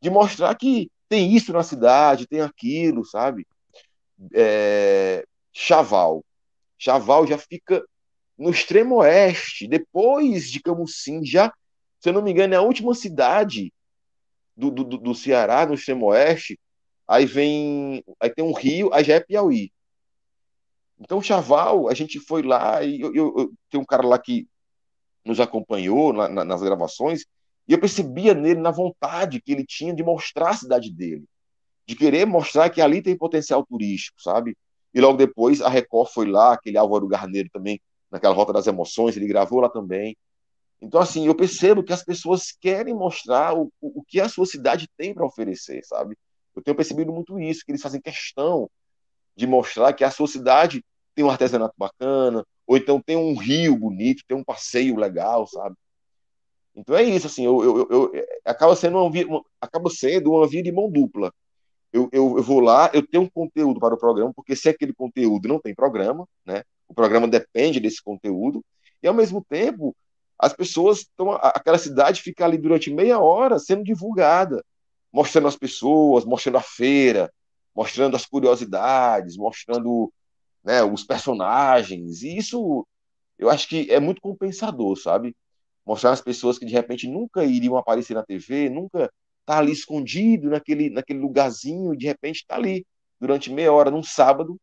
de 0.01 0.11
mostrar 0.11 0.55
que 0.55 0.91
tem 1.09 1.35
isso 1.35 1.53
na 1.53 1.63
cidade, 1.63 2.27
tem 2.27 2.41
aquilo, 2.41 3.05
sabe? 3.05 3.47
É... 4.33 5.25
Chaval. 5.53 6.25
Chaval 6.79 7.27
já 7.27 7.37
fica 7.37 7.85
no 8.39 8.51
extremo 8.51 8.97
oeste, 8.97 9.66
depois 9.66 10.51
de 10.51 10.61
Camusim, 10.61 11.24
já, 11.24 11.53
se 11.99 12.09
eu 12.09 12.12
não 12.12 12.22
me 12.22 12.30
engano, 12.30 12.55
é 12.55 12.57
a 12.57 12.62
última 12.62 12.95
cidade 12.95 13.72
do, 14.57 14.70
do, 14.70 14.84
do 14.84 15.14
Ceará, 15.14 15.66
no 15.66 15.74
extremo 15.74 16.07
oeste. 16.07 16.59
Aí 17.07 17.26
vem, 17.26 18.05
aí 18.20 18.30
tem 18.30 18.45
um 18.45 18.53
rio, 18.53 18.93
aí 18.93 19.03
já 19.03 19.14
é 19.14 19.20
Piauí. 19.20 19.72
Então, 21.01 21.22
Chaval, 21.22 21.89
a 21.89 21.95
gente 21.95 22.20
foi 22.20 22.43
lá 22.43 22.82
e 22.82 23.01
eu, 23.01 23.14
eu, 23.14 23.34
eu 23.39 23.53
tem 23.70 23.80
um 23.80 23.84
cara 23.84 24.07
lá 24.07 24.18
que 24.18 24.49
nos 25.24 25.41
acompanhou 25.41 26.12
na, 26.12 26.28
na, 26.28 26.45
nas 26.45 26.62
gravações 26.62 27.24
e 27.66 27.72
eu 27.72 27.80
percebia 27.80 28.34
nele 28.34 28.61
na 28.61 28.70
vontade 28.70 29.41
que 29.41 29.53
ele 29.53 29.64
tinha 29.64 29.95
de 29.95 30.03
mostrar 30.03 30.51
a 30.51 30.57
cidade 30.57 30.93
dele, 30.93 31.24
de 31.86 31.95
querer 31.95 32.26
mostrar 32.26 32.70
que 32.70 32.80
ali 32.80 33.03
tem 33.03 33.16
potencial 33.16 33.64
turístico, 33.64 34.20
sabe? 34.20 34.57
E 34.93 35.01
logo 35.01 35.16
depois 35.18 35.61
a 35.61 35.68
Record 35.68 36.11
foi 36.11 36.26
lá, 36.26 36.55
aquele 36.55 36.78
Álvaro 36.78 37.07
Garneiro 37.07 37.49
também, 37.53 37.80
naquela 38.11 38.35
Rota 38.35 38.53
das 38.53 38.67
Emoções, 38.67 39.17
ele 39.17 39.27
gravou 39.27 39.61
lá 39.61 39.69
também. 39.69 40.17
Então, 40.81 41.01
assim, 41.01 41.27
eu 41.27 41.35
percebo 41.35 41.83
que 41.83 41.93
as 41.93 42.05
pessoas 42.05 42.53
querem 42.53 42.95
mostrar 42.95 43.57
o, 43.57 43.73
o, 43.81 44.03
que 44.05 44.21
a 44.21 44.29
sua 44.29 44.47
cidade 44.47 44.89
tem 44.97 45.13
para 45.13 45.27
oferecer, 45.27 45.85
sabe? 45.85 46.17
Eu 46.55 46.63
tenho 46.63 46.77
percebido 46.77 47.13
muito 47.13 47.39
isso, 47.39 47.65
que 47.65 47.73
eles 47.73 47.83
fazem 47.83 48.01
questão 48.01 48.71
de 49.35 49.47
mostrar 49.47 49.93
que 49.93 50.05
a 50.05 50.11
sua 50.11 50.27
cidade 50.27 50.85
tem 51.15 51.25
um 51.25 51.31
artesanato 51.31 51.75
bacana, 51.77 52.45
ou 52.67 52.77
então 52.77 53.01
tem 53.01 53.17
um 53.17 53.37
rio 53.37 53.77
bonito, 53.77 54.25
tem 54.27 54.37
um 54.37 54.45
passeio 54.45 54.97
legal, 54.97 55.47
sabe? 55.47 55.75
Então 56.75 56.95
é 56.95 57.03
isso, 57.03 57.27
assim, 57.27 57.45
eu, 57.45 57.63
eu, 57.65 57.89
eu, 57.91 58.15
eu 58.15 58.25
acaba 58.45 58.77
sendo 58.77 58.99
uma 58.99 59.11
via, 59.11 59.27
uma, 59.27 59.43
acaba 59.61 59.91
sendo 59.91 60.31
uma 60.31 60.47
via 60.47 60.63
de 60.63 60.71
mão 60.71 60.89
dupla. 60.89 61.33
Eu, 61.93 62.09
eu, 62.13 62.37
eu, 62.37 62.43
vou 62.43 62.61
lá, 62.61 62.91
eu 62.95 63.05
tenho 63.05 63.25
um 63.25 63.29
conteúdo 63.29 63.81
para 63.81 63.95
o 63.95 63.99
programa, 63.99 64.33
porque 64.33 64.55
se 64.55 64.69
aquele 64.69 64.93
conteúdo 64.93 65.49
não 65.49 65.59
tem 65.59 65.75
programa, 65.75 66.29
né? 66.45 66.63
O 66.89 66.95
programa 66.95 67.28
depende 67.28 67.80
desse 67.80 68.03
conteúdo, 68.03 68.64
e 69.03 69.07
ao 69.07 69.14
mesmo 69.14 69.45
tempo 69.49 69.95
as 70.39 70.53
pessoas 70.53 71.01
estão. 71.01 71.32
Aquela 71.32 71.78
cidade 71.78 72.22
fica 72.22 72.45
ali 72.45 72.57
durante 72.57 72.93
meia 72.93 73.18
hora 73.18 73.59
sendo 73.59 73.84
divulgada, 73.84 74.64
mostrando 75.12 75.49
as 75.49 75.57
pessoas, 75.57 76.24
mostrando 76.24 76.59
a 76.59 76.62
feira, 76.62 77.32
mostrando 77.74 78.16
as 78.16 78.24
curiosidades, 78.24 79.36
mostrando 79.36 80.12
né, 80.64 80.82
os 80.82 81.05
personagens. 81.05 82.22
E 82.22 82.36
isso 82.36 82.86
eu 83.39 83.49
acho 83.51 83.68
que 83.68 83.91
é 83.91 84.01
muito 84.01 84.20
compensador, 84.20 84.97
sabe? 84.97 85.34
Mostrar 85.86 86.11
as 86.11 86.20
pessoas 86.20 86.59
que 86.59 86.66
de 86.66 86.72
repente 86.72 87.09
nunca 87.09 87.45
iriam 87.45 87.76
aparecer 87.76 88.14
na 88.14 88.24
TV, 88.24 88.68
nunca 88.68 89.11
tá 89.47 89.59
ali 89.59 89.72
escondido 89.72 90.51
naquele, 90.51 90.91
naquele 90.91 91.20
lugarzinho, 91.20 91.95
e 91.95 91.97
de 91.97 92.07
repente 92.07 92.39
está 92.41 92.57
ali 92.57 92.84
durante 93.20 93.51
meia 93.51 93.72
hora 93.72 93.91
num 93.91 94.03
sábado, 94.03 94.59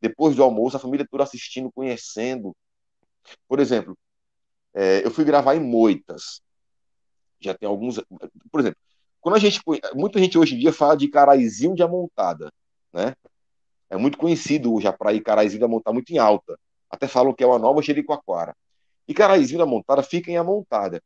depois 0.00 0.36
do 0.36 0.42
almoço, 0.42 0.76
a 0.76 0.80
família 0.80 1.06
toda 1.10 1.24
assistindo, 1.24 1.72
conhecendo. 1.72 2.54
Por 3.48 3.60
exemplo, 3.60 3.96
é, 4.74 5.04
eu 5.04 5.10
fui 5.10 5.24
gravar 5.24 5.54
em 5.54 5.60
Moitas. 5.60 6.42
Já 7.40 7.54
tem 7.54 7.68
alguns. 7.68 8.00
Por 8.50 8.60
exemplo, 8.60 8.78
quando 9.20 9.36
a 9.36 9.38
gente. 9.38 9.60
Muita 9.94 10.18
gente 10.18 10.38
hoje 10.38 10.54
em 10.54 10.58
dia 10.58 10.72
fala 10.72 10.96
de 10.96 11.08
Caraizinho 11.08 11.74
de 11.74 11.82
Amontada, 11.82 12.52
né? 12.92 13.14
É 13.88 13.96
muito 13.96 14.18
conhecido 14.18 14.80
já 14.80 14.92
para 14.92 15.12
ir 15.12 15.20
Caraizinho 15.20 15.60
da 15.60 15.68
Montada 15.68 15.94
muito 15.94 16.10
em 16.10 16.18
alta. 16.18 16.58
Até 16.90 17.06
falam 17.08 17.34
que 17.34 17.42
é 17.42 17.46
uma 17.46 17.58
nova 17.58 17.82
Jericoacoara. 17.82 18.54
E 19.08 19.14
Caraizinho 19.14 19.58
da 19.58 19.66
Montada 19.66 20.02
fica 20.02 20.30
em 20.30 20.36
Amontada. 20.36 21.02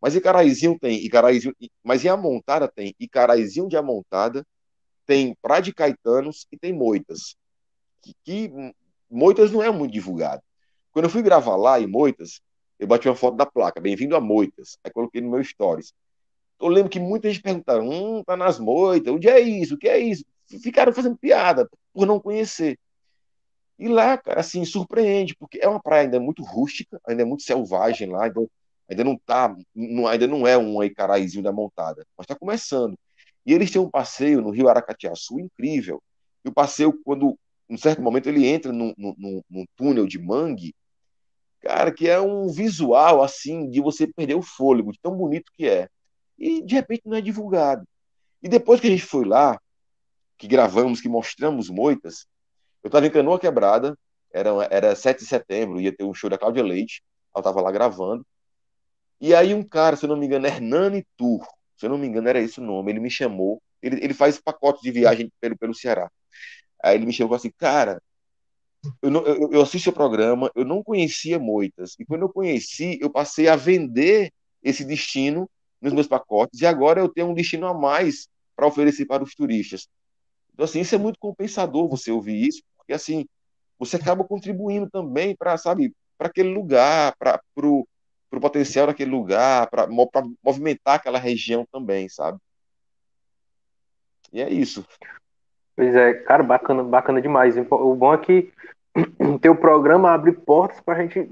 Mas 0.00 0.14
Icaraizinho 0.14 0.78
tem, 0.78 1.02
Icaraizinho, 1.04 1.54
mas 1.82 2.04
em 2.04 2.08
Amontada 2.08 2.68
tem 2.68 2.94
Icaraizinho 3.00 3.68
de 3.68 3.76
Amontada, 3.76 4.46
tem 5.06 5.34
Praia 5.40 5.62
de 5.62 5.72
Caetanos 5.72 6.46
e 6.52 6.58
tem 6.58 6.74
Moitas. 6.74 7.36
Que, 8.04 8.14
que 8.22 8.74
Moitas 9.10 9.50
não 9.50 9.62
é 9.62 9.70
muito 9.70 9.92
divulgado. 9.92 10.42
Quando 10.92 11.06
eu 11.06 11.10
fui 11.10 11.22
gravar 11.22 11.56
lá 11.56 11.80
em 11.80 11.86
Moitas, 11.86 12.40
eu 12.78 12.86
bati 12.86 13.08
uma 13.08 13.16
foto 13.16 13.36
da 13.36 13.46
placa, 13.46 13.80
bem-vindo 13.80 14.14
a 14.14 14.20
Moitas. 14.20 14.78
Aí 14.84 14.90
coloquei 14.90 15.22
no 15.22 15.30
meu 15.30 15.42
stories. 15.42 15.94
Eu 16.60 16.68
lembro 16.68 16.90
que 16.90 17.00
muita 17.00 17.30
gente 17.30 17.42
perguntaram, 17.42 17.88
hum, 17.88 18.22
tá 18.22 18.36
nas 18.36 18.58
Moitas, 18.58 19.12
onde 19.12 19.28
é 19.28 19.40
isso? 19.40 19.74
O 19.74 19.78
que 19.78 19.88
é 19.88 19.98
isso? 19.98 20.24
Ficaram 20.62 20.92
fazendo 20.92 21.16
piada 21.16 21.68
por 21.92 22.06
não 22.06 22.20
conhecer. 22.20 22.78
E 23.78 23.88
lá, 23.88 24.18
cara, 24.18 24.40
assim, 24.40 24.64
surpreende, 24.64 25.34
porque 25.34 25.58
é 25.60 25.68
uma 25.68 25.80
praia 25.80 26.02
ainda 26.02 26.20
muito 26.20 26.42
rústica, 26.42 27.00
ainda 27.06 27.22
é 27.22 27.24
muito 27.24 27.42
selvagem 27.42 28.08
lá, 28.08 28.28
então 28.28 28.48
ainda 28.88 29.02
não 29.02 29.16
tá, 29.16 29.56
não, 29.74 30.06
ainda 30.06 30.26
não 30.26 30.46
é 30.46 30.56
um 30.58 30.82
Icaraizinho 30.82 31.42
da 31.42 31.50
montada, 31.52 32.06
mas 32.16 32.24
está 32.24 32.36
começando. 32.36 32.96
E 33.46 33.52
eles 33.52 33.70
têm 33.70 33.80
um 33.80 33.90
passeio 33.90 34.40
no 34.40 34.50
Rio 34.50 34.68
Aracatiaçu 34.68 35.40
incrível. 35.40 36.02
E 36.44 36.48
o 36.48 36.52
passeio, 36.52 36.92
quando, 37.04 37.38
em 37.68 37.76
certo 37.76 38.02
momento, 38.02 38.28
ele 38.28 38.46
entra 38.46 38.72
num, 38.72 38.94
num, 38.96 39.42
num 39.48 39.64
túnel 39.76 40.06
de 40.06 40.18
mangue, 40.18 40.74
cara, 41.60 41.90
que 41.92 42.08
é 42.08 42.20
um 42.20 42.48
visual, 42.48 43.22
assim, 43.22 43.68
de 43.70 43.80
você 43.80 44.06
perder 44.06 44.34
o 44.34 44.42
fôlego, 44.42 44.92
de 44.92 45.00
tão 45.00 45.16
bonito 45.16 45.50
que 45.52 45.68
é. 45.68 45.88
E, 46.38 46.62
de 46.62 46.74
repente, 46.74 47.02
não 47.06 47.16
é 47.16 47.20
divulgado. 47.20 47.86
E 48.42 48.48
depois 48.48 48.80
que 48.80 48.86
a 48.86 48.90
gente 48.90 49.04
foi 49.04 49.24
lá, 49.24 49.58
que 50.36 50.46
gravamos, 50.46 51.00
que 51.00 51.08
mostramos 51.08 51.70
Moitas, 51.70 52.26
eu 52.82 52.88
estava 52.88 53.06
em 53.06 53.10
Canoa 53.10 53.38
Quebrada, 53.38 53.96
era, 54.30 54.50
era 54.70 54.94
7 54.96 55.20
de 55.20 55.26
setembro, 55.26 55.80
ia 55.80 55.96
ter 55.96 56.04
um 56.04 56.12
show 56.12 56.28
da 56.28 56.36
Cláudia 56.36 56.62
Leite, 56.62 57.02
ela 57.34 57.40
estava 57.40 57.62
lá 57.62 57.72
gravando, 57.72 58.26
e 59.20 59.34
aí 59.34 59.54
um 59.54 59.62
cara, 59.62 59.96
se 59.96 60.04
eu 60.04 60.08
não 60.08 60.16
me 60.16 60.26
engano, 60.26 60.46
Hernani 60.46 61.06
Tour, 61.16 61.46
se 61.76 61.86
eu 61.86 61.90
não 61.90 61.96
me 61.96 62.06
engano 62.06 62.28
era 62.28 62.40
esse 62.40 62.60
o 62.60 62.62
nome, 62.62 62.92
ele 62.92 63.00
me 63.00 63.10
chamou, 63.10 63.62
ele, 63.80 64.04
ele 64.04 64.12
faz 64.12 64.38
pacotes 64.38 64.82
de 64.82 64.90
viagem 64.90 65.32
pelo, 65.40 65.56
pelo 65.56 65.74
Ceará, 65.74 66.10
aí 66.84 66.96
ele 66.96 67.06
me 67.06 67.12
chamou 67.12 67.34
assim, 67.34 67.50
cara, 67.50 68.00
eu, 69.00 69.10
não, 69.10 69.22
eu, 69.22 69.50
eu 69.52 69.62
assisto 69.62 69.90
o 69.90 69.92
programa, 69.92 70.50
eu 70.54 70.64
não 70.64 70.82
conhecia 70.82 71.38
Moitas, 71.38 71.96
e 71.98 72.04
quando 72.04 72.22
eu 72.22 72.28
conheci, 72.28 72.98
eu 73.00 73.10
passei 73.10 73.48
a 73.48 73.56
vender 73.56 74.30
esse 74.62 74.84
destino 74.84 75.48
nos 75.80 75.92
meus 75.92 76.06
pacotes, 76.06 76.60
e 76.60 76.66
agora 76.66 77.00
eu 77.00 77.08
tenho 77.08 77.28
um 77.28 77.34
destino 77.34 77.66
a 77.66 77.74
mais 77.74 78.28
para 78.54 78.66
oferecer 78.66 79.06
para 79.06 79.22
os 79.22 79.34
turistas. 79.34 79.88
Então, 80.52 80.64
assim, 80.64 80.80
isso 80.80 80.94
é 80.94 80.98
muito 80.98 81.18
compensador 81.18 81.88
você 81.88 82.10
ouvir 82.10 82.48
isso, 82.48 82.62
porque, 82.76 82.92
assim, 82.92 83.26
você 83.78 83.96
acaba 83.96 84.22
contribuindo 84.22 84.88
também 84.88 85.34
para, 85.34 85.56
sabe, 85.56 85.94
para 86.16 86.28
aquele 86.28 86.52
lugar, 86.52 87.16
para 87.16 87.40
o 87.56 87.86
potencial 88.40 88.86
daquele 88.86 89.10
lugar, 89.10 89.68
para 89.68 89.86
movimentar 90.42 90.96
aquela 90.96 91.18
região 91.18 91.66
também, 91.72 92.08
sabe? 92.08 92.38
E 94.32 94.40
é 94.40 94.50
isso. 94.50 94.84
Pois 95.76 95.94
é, 95.94 96.14
cara, 96.14 96.42
bacana, 96.42 96.82
bacana 96.82 97.20
demais. 97.20 97.56
O 97.56 97.94
bom 97.94 98.14
é 98.14 98.18
que 98.18 98.52
teu 99.40 99.56
programa 99.56 100.12
abre 100.12 100.32
portas 100.32 100.80
para 100.80 100.98
a 100.98 101.02
gente 101.02 101.28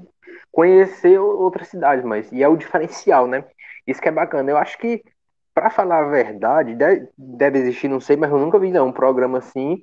conhecer 0.51 1.19
outras 1.19 1.69
cidades, 1.69 2.05
mas 2.05 2.31
e 2.33 2.43
é 2.43 2.49
o 2.49 2.57
diferencial, 2.57 3.27
né? 3.27 3.45
Isso 3.87 4.01
que 4.01 4.09
é 4.09 4.13
bacana. 4.13 4.51
Eu 4.51 4.59
acho 4.59 4.79
que, 4.79 5.03
para 5.55 5.71
falar 5.71 6.01
a 6.01 6.09
verdade, 6.09 6.75
deve, 6.75 7.09
deve, 7.17 7.59
existir, 7.59 7.89
não 7.89 8.01
sei, 8.01 8.17
mas 8.17 8.31
eu 8.31 8.39
nunca 8.39 8.59
vi 8.59 8.71
não, 8.71 8.89
um 8.89 8.93
programa 8.93 9.39
assim 9.39 9.83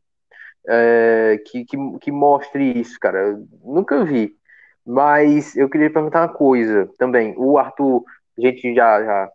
é, 0.67 1.41
que, 1.45 1.65
que, 1.65 1.77
que, 1.99 2.11
mostre 2.11 2.79
isso, 2.79 2.99
cara. 2.99 3.19
Eu 3.19 3.47
nunca 3.63 4.03
vi. 4.03 4.35
Mas 4.85 5.55
eu 5.55 5.69
queria 5.69 5.91
perguntar 5.91 6.21
uma 6.21 6.33
coisa 6.33 6.89
também. 6.97 7.33
O 7.37 7.57
Arthur, 7.57 8.03
a 8.37 8.41
gente 8.41 8.73
já, 8.73 9.03
já 9.03 9.31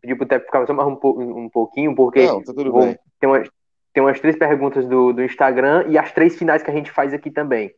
pediu 0.00 0.16
pro 0.16 0.26
Tepe 0.26 0.46
ficar 0.46 0.66
só 0.66 0.72
mais 0.72 0.88
um, 0.88 0.98
um 1.44 1.48
pouquinho, 1.48 1.94
porque 1.94 2.26
não, 2.26 2.42
tá 2.42 2.52
vou, 2.52 2.96
tem, 3.20 3.28
umas, 3.28 3.48
tem 3.94 4.02
umas 4.02 4.18
três 4.18 4.36
perguntas 4.36 4.84
do, 4.86 5.12
do 5.12 5.22
Instagram 5.22 5.86
e 5.88 5.96
as 5.96 6.10
três 6.10 6.36
finais 6.36 6.64
que 6.64 6.70
a 6.70 6.74
gente 6.74 6.90
faz 6.90 7.14
aqui 7.14 7.30
também. 7.30 7.72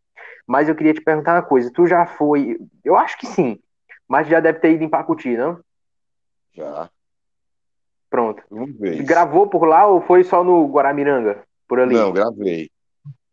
Mas 0.46 0.66
eu 0.66 0.74
queria 0.74 0.94
te 0.94 1.00
perguntar 1.02 1.34
uma 1.34 1.42
coisa. 1.42 1.70
Tu 1.70 1.86
já 1.86 2.06
foi. 2.06 2.58
Eu 2.82 2.96
acho 2.96 3.18
que 3.18 3.26
sim. 3.26 3.60
Mas 4.08 4.26
já 4.26 4.40
deve 4.40 4.58
ter 4.58 4.72
ido 4.72 4.82
em 4.82 4.88
Pacuti, 4.88 5.36
não? 5.36 5.60
Já. 6.54 6.88
Pronto. 8.08 8.42
Gravou 9.04 9.46
por 9.46 9.66
lá 9.66 9.86
ou 9.86 10.00
foi 10.00 10.24
só 10.24 10.42
no 10.42 10.66
Guaramiranga? 10.68 11.44
Por 11.68 11.80
ali? 11.80 11.94
Não, 11.94 12.12
gravei. 12.12 12.70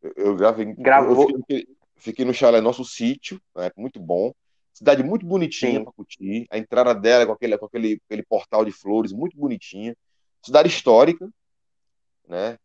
Eu, 0.02 0.12
eu 0.18 0.36
gravei. 0.36 0.74
Gravou. 0.74 1.30
Eu 1.30 1.38
fiquei, 1.38 1.68
fiquei, 1.96 2.26
no 2.26 2.34
chalé, 2.34 2.60
nosso 2.60 2.84
sítio, 2.84 3.40
né, 3.56 3.72
muito 3.78 4.00
bom. 4.00 4.34
Cidade 4.74 5.04
muito 5.04 5.26
bonitinha, 5.26 5.80
Sim. 5.80 5.86
Pacuti. 5.86 6.48
A 6.50 6.58
entrada 6.58 6.94
dela 6.94 7.26
com 7.26 7.32
aquele, 7.32 7.58
com 7.58 7.66
aquele, 7.66 8.02
aquele 8.08 8.24
portal 8.24 8.66
de 8.66 8.72
flores, 8.72 9.14
muito 9.14 9.38
bonitinha. 9.38 9.96
Cidade 10.42 10.68
histórica, 10.68 11.30
né? 12.28 12.58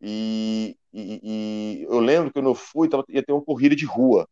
E, 0.00 0.76
e, 0.92 1.20
e, 1.22 1.82
eu 1.84 1.98
lembro 2.00 2.32
que 2.32 2.38
eu 2.38 2.54
fui, 2.54 2.88
tava, 2.88 3.04
ia 3.08 3.22
ter 3.22 3.32
uma 3.32 3.42
corrida 3.42 3.74
de 3.74 3.84
rua. 3.84 4.28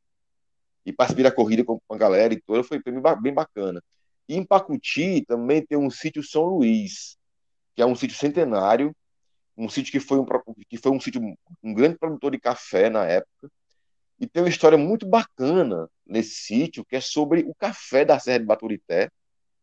E 0.84 0.92
participei 0.92 1.24
da 1.24 1.32
corrida 1.32 1.64
com 1.64 1.80
a 1.88 1.96
galera 1.96 2.34
e 2.34 2.40
toda, 2.40 2.62
foi 2.62 2.80
bem 3.20 3.32
bacana. 3.32 3.82
E 4.28 4.36
em 4.36 4.44
Pacuti 4.44 5.24
também 5.26 5.64
tem 5.64 5.78
um 5.78 5.90
sítio 5.90 6.22
São 6.22 6.44
Luís, 6.44 7.16
que 7.74 7.82
é 7.82 7.86
um 7.86 7.94
sítio 7.94 8.16
centenário, 8.16 8.94
um 9.56 9.68
sítio 9.68 9.92
que 9.92 10.00
foi 10.00 10.18
um, 10.18 10.26
que 10.68 10.76
foi 10.76 10.92
um 10.92 11.00
sítio, 11.00 11.20
um 11.62 11.74
grande 11.74 11.98
produtor 11.98 12.32
de 12.32 12.38
café 12.38 12.90
na 12.90 13.04
época. 13.06 13.50
E 14.18 14.26
tem 14.26 14.42
uma 14.42 14.48
história 14.48 14.78
muito 14.78 15.06
bacana 15.06 15.88
nesse 16.06 16.34
sítio, 16.34 16.84
que 16.84 16.96
é 16.96 17.00
sobre 17.00 17.42
o 17.42 17.54
café 17.54 18.04
da 18.04 18.18
Serra 18.18 18.40
de 18.40 18.44
Baturité, 18.44 19.10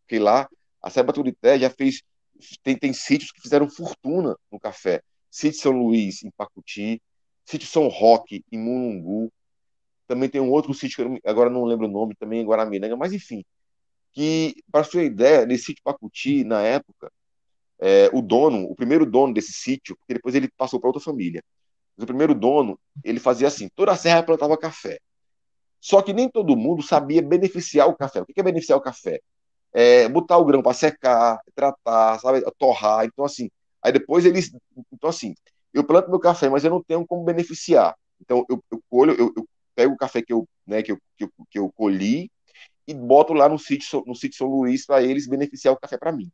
que 0.07 0.19
lá 0.19 0.49
a 0.81 0.89
Serra 0.89 1.03
de 1.03 1.07
Baturité 1.07 1.59
já 1.59 1.69
fez 1.69 2.01
tem, 2.63 2.75
tem 2.75 2.93
sítios 2.93 3.31
que 3.31 3.41
fizeram 3.41 3.69
fortuna 3.69 4.35
no 4.51 4.59
café. 4.59 5.01
Sítio 5.31 5.61
São 5.61 5.71
Luís, 5.71 6.23
em 6.23 6.31
Pacuti, 6.31 7.01
Sítio 7.45 7.67
São 7.67 7.87
Roque, 7.87 8.43
em 8.51 8.59
Mulungu. 8.59 9.31
Também 10.07 10.29
tem 10.29 10.41
um 10.41 10.51
outro 10.51 10.73
sítio, 10.73 11.15
que 11.15 11.27
agora 11.27 11.49
não 11.49 11.63
lembro 11.63 11.87
o 11.87 11.91
nome, 11.91 12.15
também 12.15 12.41
em 12.41 12.45
Guaramiranga, 12.45 12.97
mas 12.97 13.13
enfim. 13.13 13.43
Que, 14.13 14.55
para 14.71 14.83
sua 14.83 15.03
ideia, 15.03 15.45
nesse 15.45 15.65
sítio 15.65 15.83
Pacuti, 15.83 16.43
na 16.43 16.61
época, 16.61 17.11
é, 17.79 18.09
o 18.13 18.21
dono, 18.21 18.65
o 18.69 18.75
primeiro 18.75 19.05
dono 19.05 19.33
desse 19.33 19.53
sítio, 19.53 19.95
porque 19.97 20.13
depois 20.13 20.35
ele 20.35 20.49
passou 20.57 20.79
para 20.79 20.89
outra 20.89 21.01
família, 21.01 21.41
mas 21.97 22.03
o 22.03 22.07
primeiro 22.07 22.35
dono, 22.35 22.77
ele 23.03 23.19
fazia 23.19 23.47
assim: 23.47 23.69
toda 23.75 23.93
a 23.93 23.95
serra 23.95 24.23
plantava 24.23 24.57
café. 24.57 24.99
Só 25.79 26.01
que 26.01 26.13
nem 26.13 26.29
todo 26.29 26.55
mundo 26.55 26.83
sabia 26.83 27.21
beneficiar 27.21 27.87
o 27.87 27.95
café. 27.95 28.21
O 28.21 28.25
que 28.25 28.39
é 28.39 28.43
beneficiar 28.43 28.77
o 28.77 28.81
café? 28.81 29.19
É 29.73 30.07
botar 30.07 30.37
o 30.37 30.45
grão 30.45 30.61
para 30.61 30.73
secar, 30.73 31.39
tratar, 31.55 32.19
sabe, 32.19 32.43
torrar. 32.57 33.05
Então, 33.05 33.25
assim, 33.25 33.49
Aí 33.83 33.91
depois 33.91 34.25
eles. 34.25 34.51
Então, 34.91 35.09
assim, 35.09 35.33
eu 35.73 35.83
planto 35.83 36.09
meu 36.09 36.19
café, 36.19 36.49
mas 36.49 36.63
eu 36.63 36.69
não 36.69 36.83
tenho 36.83 37.05
como 37.05 37.23
beneficiar. 37.23 37.95
Então, 38.19 38.45
eu, 38.49 38.63
eu 38.71 38.81
colho, 38.89 39.13
eu, 39.13 39.33
eu, 39.35 39.47
pego 39.73 39.93
o 39.93 39.97
café 39.97 40.21
que 40.21 40.33
eu, 40.33 40.47
né, 40.67 40.83
que 40.83 40.91
eu, 40.91 40.97
que 41.17 41.23
eu, 41.23 41.31
que 41.49 41.59
eu 41.59 41.71
colhi 41.71 42.29
e 42.87 42.93
boto 42.93 43.33
lá 43.33 43.47
no 43.47 43.57
sítio, 43.57 44.03
no 44.05 44.15
sítio 44.15 44.37
São 44.37 44.47
Luís 44.47 44.85
para 44.85 45.01
eles 45.01 45.27
beneficiar 45.27 45.73
o 45.73 45.79
café 45.79 45.97
para 45.97 46.11
mim. 46.11 46.29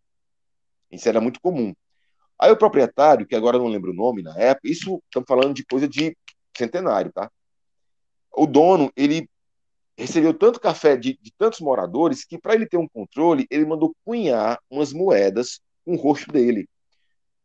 Isso 0.91 1.07
era 1.07 1.21
muito 1.21 1.39
comum. 1.39 1.73
Aí 2.39 2.51
o 2.51 2.57
proprietário, 2.57 3.25
que 3.25 3.35
agora 3.35 3.57
não 3.57 3.67
lembro 3.67 3.91
o 3.91 3.95
nome 3.95 4.21
na 4.21 4.35
época, 4.37 4.69
isso 4.69 5.01
estamos 5.05 5.27
falando 5.27 5.53
de 5.53 5.65
coisa 5.65 5.87
de 5.87 6.15
centenário, 6.55 7.11
tá? 7.11 7.31
O 8.31 8.45
dono, 8.45 8.91
ele 8.95 9.29
recebeu 9.97 10.33
tanto 10.33 10.59
café 10.59 10.95
de, 10.95 11.17
de 11.19 11.31
tantos 11.37 11.59
moradores 11.59 12.23
que 12.23 12.37
para 12.37 12.53
ele 12.53 12.67
ter 12.67 12.77
um 12.77 12.87
controle, 12.87 13.47
ele 13.49 13.65
mandou 13.65 13.95
cunhar 14.05 14.59
umas 14.69 14.93
moedas 14.93 15.59
com 15.83 15.93
o 15.93 15.97
rosto 15.97 16.31
dele 16.31 16.67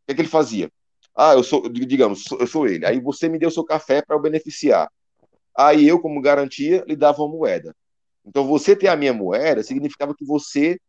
que, 0.07 0.13
é 0.13 0.15
que 0.15 0.21
ele 0.23 0.29
fazia? 0.29 0.71
Ah, 1.15 1.35
eu 1.35 1.43
sou, 1.43 1.69
digamos, 1.69 2.25
eu 2.33 2.47
sou 2.47 2.67
ele. 2.67 2.87
Aí 2.87 3.01
você 3.01 3.29
me 3.29 3.39
deu 3.39 3.51
seu 3.51 3.65
café 3.65 4.03
para 4.03 4.17
eu 4.17 4.21
beneficiar. 4.21 4.91
Aí 5.57 5.87
eu, 5.87 6.01
como 6.01 6.21
garantia, 6.21 6.85
lhe 6.87 6.97
dava 6.97 7.23
uma 7.23 7.37
moeda. 7.37 7.75
Então 8.25 8.47
você 8.47 8.75
ter 8.75 8.89
a 8.89 8.97
minha 8.97 9.13
moeda 9.13 9.63
significava 9.63 10.15
que 10.15 10.25
você 10.25 10.81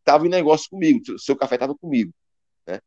estava 0.00 0.26
em 0.26 0.30
negócio 0.30 0.68
comigo, 0.68 1.18
seu 1.18 1.36
café 1.36 1.54
estava 1.54 1.74
comigo. 1.74 2.12
Né? 2.66 2.78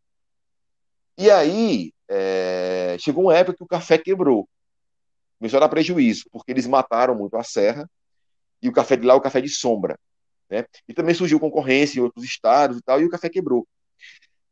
E 1.17 1.31
aí 1.31 1.91
é, 2.07 2.95
chegou 2.99 3.23
uma 3.23 3.35
época 3.35 3.57
que 3.57 3.63
o 3.63 3.67
café 3.67 3.97
quebrou. 3.97 4.47
Começou 5.39 5.57
a 5.57 5.61
dar 5.61 5.69
prejuízo, 5.69 6.25
porque 6.31 6.51
eles 6.51 6.67
mataram 6.67 7.15
muito 7.15 7.35
a 7.37 7.43
serra 7.43 7.89
e 8.61 8.69
o 8.69 8.73
café 8.73 8.95
de 8.95 9.05
lá 9.05 9.13
é 9.13 9.17
o 9.17 9.21
café 9.21 9.41
de 9.41 9.49
sombra. 9.49 9.99
Né? 10.49 10.65
E 10.87 10.93
também 10.93 11.15
surgiu 11.15 11.39
concorrência 11.39 11.99
em 11.99 12.03
outros 12.03 12.23
estados 12.23 12.77
e 12.77 12.81
tal, 12.81 13.01
e 13.01 13.05
o 13.05 13.09
café 13.09 13.29
quebrou. 13.29 13.67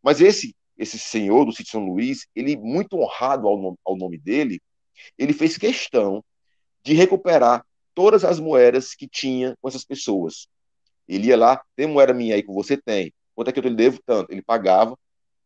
Mas 0.01 0.21
esse 0.21 0.55
esse 0.77 0.99
senhor 0.99 1.45
do 1.45 1.51
sítio 1.51 1.71
São 1.71 1.85
Luís, 1.85 2.27
ele, 2.35 2.57
muito 2.57 2.97
honrado 2.97 3.47
ao, 3.47 3.57
nome, 3.57 3.77
ao 3.85 3.95
nome 3.95 4.17
dele, 4.17 4.61
ele 5.17 5.33
fez 5.33 5.57
questão 5.57 6.23
de 6.83 6.93
recuperar 6.93 7.65
todas 7.93 8.23
as 8.23 8.39
moedas 8.39 8.93
que 8.93 9.07
tinha 9.07 9.55
com 9.61 9.67
essas 9.67 9.85
pessoas. 9.85 10.47
Ele 11.07 11.27
ia 11.27 11.37
lá, 11.37 11.61
tem 11.75 11.87
moeda 11.87 12.13
minha 12.13 12.35
aí 12.35 12.43
que 12.43 12.51
você 12.51 12.75
tem, 12.77 13.13
quanto 13.33 13.49
é 13.49 13.51
que 13.51 13.59
eu 13.59 13.63
lhe 13.63 13.75
devo? 13.75 13.99
Tanto. 14.05 14.31
Ele 14.31 14.41
pagava 14.41 14.97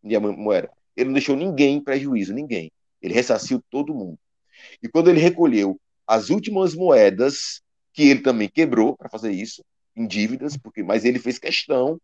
minha 0.01 0.19
moeda. 0.19 0.71
Ele 0.95 1.07
não 1.07 1.13
deixou 1.13 1.35
ninguém 1.35 1.77
em 1.77 1.83
prejuízo, 1.83 2.33
ninguém. 2.33 2.71
Ele 3.01 3.13
ressarciu 3.13 3.61
todo 3.69 3.93
mundo. 3.93 4.17
E 4.81 4.89
quando 4.89 5.09
ele 5.09 5.19
recolheu 5.19 5.79
as 6.05 6.29
últimas 6.29 6.73
moedas, 6.73 7.61
que 7.93 8.03
ele 8.03 8.21
também 8.21 8.49
quebrou 8.49 8.95
para 8.95 9.09
fazer 9.09 9.31
isso, 9.31 9.63
em 9.95 10.07
dívidas, 10.07 10.57
porque, 10.57 10.83
mas 10.83 11.05
ele 11.05 11.19
fez 11.19 11.37
questão 11.37 11.99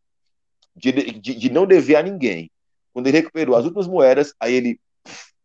de, 0.76 0.92
de, 0.92 1.36
de 1.36 1.50
não 1.50 1.66
dever 1.66 1.96
a 1.96 2.04
ninguém. 2.04 2.50
Quando 2.96 3.08
ele 3.08 3.18
recuperou 3.18 3.58
as 3.58 3.66
últimas 3.66 3.90
moedas, 3.90 4.34
aí 4.40 4.54
ele 4.54 4.80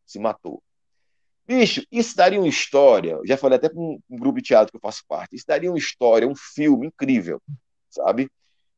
se 0.07 0.21
matou. 0.21 0.63
Bicho, 1.45 1.83
isso 1.91 2.17
daria 2.17 2.39
uma 2.39 2.47
história. 2.47 3.19
Já 3.25 3.37
falei 3.37 3.57
até 3.57 3.69
para 3.69 3.81
um, 3.81 3.99
grupo 4.09 4.37
de 4.37 4.45
teatro 4.45 4.71
que 4.71 4.77
eu 4.77 4.81
faço 4.81 5.03
parte. 5.09 5.35
Isso 5.35 5.45
daria 5.49 5.69
uma 5.69 5.77
história, 5.77 6.29
um 6.29 6.37
filme 6.37 6.87
incrível, 6.87 7.43
sabe? 7.91 8.31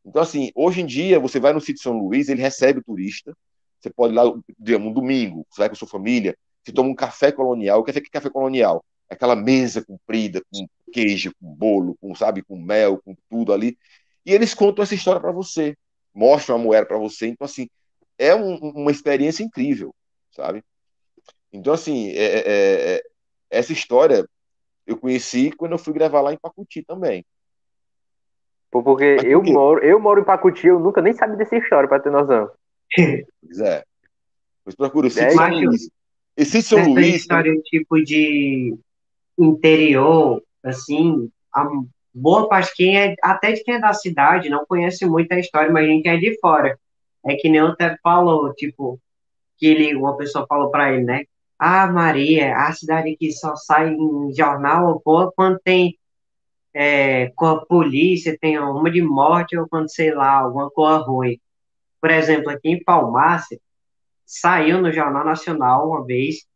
Então, 0.03 0.23
assim, 0.23 0.51
hoje 0.55 0.81
em 0.81 0.87
dia, 0.87 1.21
você 1.21 1.39
vai 1.39 1.53
no 1.53 1.61
sítio 1.61 1.83
São 1.83 1.99
Luís, 1.99 2.31
ele 2.31 2.41
recebe 2.41 2.79
o 2.79 2.83
turista. 2.83 3.37
Você 3.79 3.91
pode 3.91 4.15
ir 4.15 4.17
lá, 4.17 4.23
digamos, 4.59 4.89
um 4.89 4.95
domingo, 4.95 5.47
você 5.51 5.61
vai 5.61 5.69
com 5.69 5.75
sua 5.75 5.87
família, 5.87 6.35
você 6.65 6.73
toma 6.73 6.89
um 6.89 6.95
café 6.95 7.31
colonial. 7.31 7.81
O 7.81 7.85
que 7.85 7.91
é 7.91 8.01
café 8.11 8.31
colonial? 8.31 8.83
É 9.11 9.13
aquela 9.13 9.37
mesa 9.37 9.85
comprida, 9.85 10.43
com 10.51 10.67
queijo, 10.91 11.31
com 11.39 11.55
bolo, 11.55 11.95
com, 12.01 12.15
sabe, 12.15 12.43
com 12.43 12.59
mel, 12.59 13.03
com 13.05 13.15
tudo 13.29 13.53
ali. 13.53 13.77
E 14.25 14.33
eles 14.33 14.55
contam 14.55 14.83
essa 14.83 14.95
história 14.95 15.21
para 15.21 15.31
você, 15.31 15.77
mostram 16.15 16.57
a 16.57 16.59
moeda 16.59 16.87
para 16.87 16.97
você. 16.97 17.27
Então, 17.27 17.45
assim, 17.45 17.69
é 18.19 18.35
um, 18.35 18.57
uma 18.57 18.91
experiência 18.91 19.43
incrível, 19.43 19.95
sabe? 20.31 20.63
Então, 21.53 21.73
assim, 21.73 22.11
é, 22.11 22.25
é, 22.25 22.39
é, 22.39 22.95
é, 22.95 23.03
essa 23.51 23.73
história 23.73 24.27
eu 24.87 24.97
conheci 24.97 25.51
quando 25.53 25.73
eu 25.73 25.79
fui 25.79 25.93
gravar 25.93 26.21
lá 26.21 26.33
em 26.33 26.39
Pacuti 26.39 26.83
também. 26.83 27.25
Pô, 28.71 28.83
porque 28.83 29.17
por 29.17 29.27
eu 29.27 29.43
moro, 29.43 29.85
eu 29.85 30.01
moro 30.01 30.21
em 30.21 30.25
Pacuti, 30.25 30.67
eu 30.67 30.81
nunca 30.81 31.03
nem 31.03 31.13
sabia 31.13 31.37
dessa 31.37 31.57
história, 31.57 31.89
para 31.89 32.01
ter 32.01 32.11
noção. 32.11 32.51
Pois 33.43 33.61
é. 33.61 33.85
Pois 34.65 34.77
procura, 34.77 35.11
Sítio 35.11 35.27
é, 35.27 35.31
São 35.33 35.49
Luís. 35.51 35.91
Esse 36.37 36.63
São 36.63 36.93
Luís. 36.95 37.17
história 37.17 37.53
tipo 37.65 38.03
de 38.03 38.75
interior, 39.39 40.43
assim, 40.63 41.31
a 41.53 41.69
boa 42.15 42.49
parte, 42.49 42.75
quem 42.75 42.99
é, 42.99 43.15
até 43.23 43.53
de 43.53 43.63
quem 43.63 43.75
é 43.75 43.79
da 43.79 43.93
cidade, 43.93 44.49
não 44.49 44.65
conhece 44.65 45.05
muito 45.05 45.33
a 45.33 45.39
história, 45.39 45.71
mas 45.71 45.85
a 45.85 45.89
gente 45.89 46.09
é 46.09 46.17
de 46.17 46.39
fora. 46.39 46.79
É 47.25 47.37
que 47.37 47.49
nem 47.49 47.63
o 47.63 47.75
Ted 47.77 47.97
falou, 48.03 48.53
tipo, 48.55 49.01
que 49.57 49.67
ele, 49.67 49.95
uma 49.95 50.17
pessoa 50.17 50.47
falou 50.47 50.71
para 50.71 50.93
ele, 50.93 51.05
né? 51.05 51.25
Ah, 51.59 51.87
Maria, 51.87 52.57
a 52.57 52.73
cidade 52.73 53.17
que 53.17 53.31
só 53.33 53.55
sai 53.55 53.91
em 53.93 54.35
jornal 54.35 55.01
ou 55.05 55.33
quando 55.33 55.61
tem 55.61 55.97
é, 56.75 57.31
com 57.37 57.47
a 57.47 57.65
polícia, 57.65 58.37
tem 58.41 58.59
uma 58.59 58.91
de 58.91 59.03
morte 59.03 59.57
ou 59.57 59.69
quando, 59.69 59.93
sei 59.93 60.13
lá, 60.13 60.41
alguma 60.41 60.71
coisa 60.71 60.99
ruim. 60.99 61.39
Por 62.01 62.11
exemplo, 62.11 62.51
aqui 62.51 62.71
em 62.71 62.83
Palmácia, 62.83 63.61
saiu 64.25 64.81
no 64.81 64.91
Jornal 64.91 65.25
Nacional 65.25 65.89
uma 65.89 66.05
vez, 66.05 66.47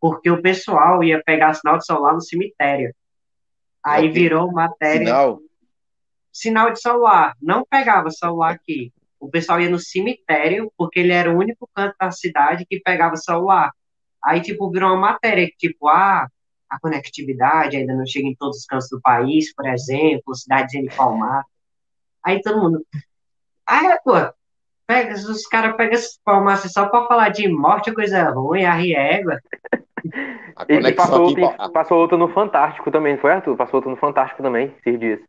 porque 0.00 0.30
o 0.30 0.42
pessoal 0.42 1.04
ia 1.04 1.22
pegar 1.24 1.54
sinal 1.54 1.78
de 1.78 1.86
celular 1.86 2.14
no 2.14 2.22
cemitério. 2.22 2.92
Aí 3.84 4.08
virou 4.08 4.50
matéria. 4.50 5.06
Sinal? 5.06 5.40
sinal 6.32 6.72
de 6.72 6.80
celular. 6.80 7.36
Não 7.40 7.64
pegava 7.64 8.10
celular 8.10 8.52
aqui. 8.52 8.92
O 9.20 9.28
pessoal 9.28 9.60
ia 9.60 9.68
no 9.68 9.78
cemitério, 9.78 10.72
porque 10.76 10.98
ele 10.98 11.12
era 11.12 11.30
o 11.30 11.36
único 11.36 11.68
canto 11.74 11.94
da 12.00 12.10
cidade 12.10 12.64
que 12.64 12.80
pegava 12.80 13.16
celular. 13.16 13.70
Aí, 14.24 14.40
tipo, 14.40 14.70
virou 14.70 14.90
uma 14.90 15.12
matéria, 15.12 15.46
tipo, 15.58 15.88
ah, 15.88 16.26
a 16.68 16.80
conectividade 16.80 17.76
ainda 17.76 17.94
não 17.94 18.06
chega 18.06 18.26
em 18.26 18.34
todos 18.34 18.58
os 18.58 18.64
cantos 18.64 18.88
do 18.88 19.00
país, 19.00 19.52
por 19.54 19.66
exemplo, 19.66 20.34
cidades 20.34 20.74
em 20.74 20.86
Palmar. 20.88 21.44
Aí 22.24 22.40
todo 22.40 22.60
mundo. 22.60 22.84
Ah, 23.66 23.98
pô, 24.04 24.12
pega, 24.86 25.14
os 25.14 25.46
caras 25.46 25.76
pegam 25.76 25.94
esse 25.94 26.18
palmaço 26.24 26.68
só 26.68 26.88
pra 26.88 27.06
falar 27.06 27.28
de 27.28 27.48
morte, 27.48 27.92
coisa 27.92 28.30
ruim, 28.30 28.64
a 28.64 28.74
riégua. 28.74 29.38
Ele 30.68 30.92
passou, 30.92 31.22
outro, 31.22 31.72
passou 31.72 31.98
outro 31.98 32.18
no 32.18 32.28
Fantástico 32.28 32.90
também, 32.90 33.16
foi, 33.18 33.32
Arthur? 33.32 33.56
Passou 33.56 33.76
outro 33.76 33.90
no 33.90 33.96
Fantástico 33.96 34.42
também, 34.42 34.74
esses 34.78 34.98
dias. 34.98 35.20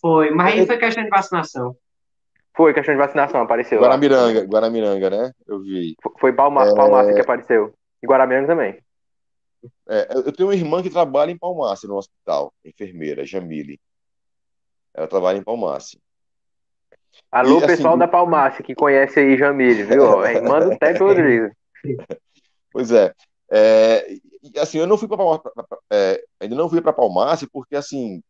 Foi, 0.00 0.30
mas 0.30 0.54
aí 0.54 0.66
foi 0.66 0.78
questão 0.78 1.04
de 1.04 1.10
vacinação. 1.10 1.76
Foi, 2.56 2.74
questão 2.74 2.94
de 2.94 3.00
vacinação, 3.00 3.40
apareceu. 3.40 3.80
Guaramiranga, 3.80 4.44
Guaramiranga, 4.44 5.10
né? 5.10 5.32
Eu 5.46 5.60
vi. 5.60 5.94
Foi 6.18 6.32
Palma, 6.32 6.66
é... 6.66 6.74
Palmácia 6.74 7.14
que 7.14 7.20
apareceu. 7.20 7.72
E 8.02 8.06
Guaramiranga 8.06 8.48
também. 8.48 8.78
É, 9.88 10.08
eu 10.14 10.32
tenho 10.32 10.48
uma 10.48 10.54
irmã 10.54 10.82
que 10.82 10.90
trabalha 10.90 11.30
em 11.30 11.38
Palmácia, 11.38 11.88
no 11.88 11.96
hospital, 11.96 12.52
enfermeira, 12.64 13.26
Jamile. 13.26 13.78
Ela 14.94 15.06
trabalha 15.06 15.38
em 15.38 15.42
Palmácia. 15.42 15.98
Alô, 17.30 17.54
e, 17.54 17.56
assim, 17.58 17.66
pessoal 17.66 17.94
assim, 17.94 18.00
da 18.00 18.08
Palmácia, 18.08 18.64
que 18.64 18.74
conhece 18.74 19.20
aí 19.20 19.36
Jamile, 19.36 19.84
viu? 19.84 20.22
É 20.24 20.34
irmã 20.34 20.60
do 20.60 20.76
Teco 20.78 21.04
Rodrigues. 21.04 21.52
Pois 22.72 22.90
é. 22.90 23.12
é. 23.50 24.06
Assim, 24.58 24.78
eu 24.78 24.86
não 24.86 24.96
fui 24.96 25.08
para 25.08 25.22
é, 25.92 26.22
ainda 26.40 26.54
não 26.54 26.68
fui 26.68 26.80
para 26.80 26.92
Palmácia 26.92 27.46
porque 27.52 27.76
assim 27.76 28.22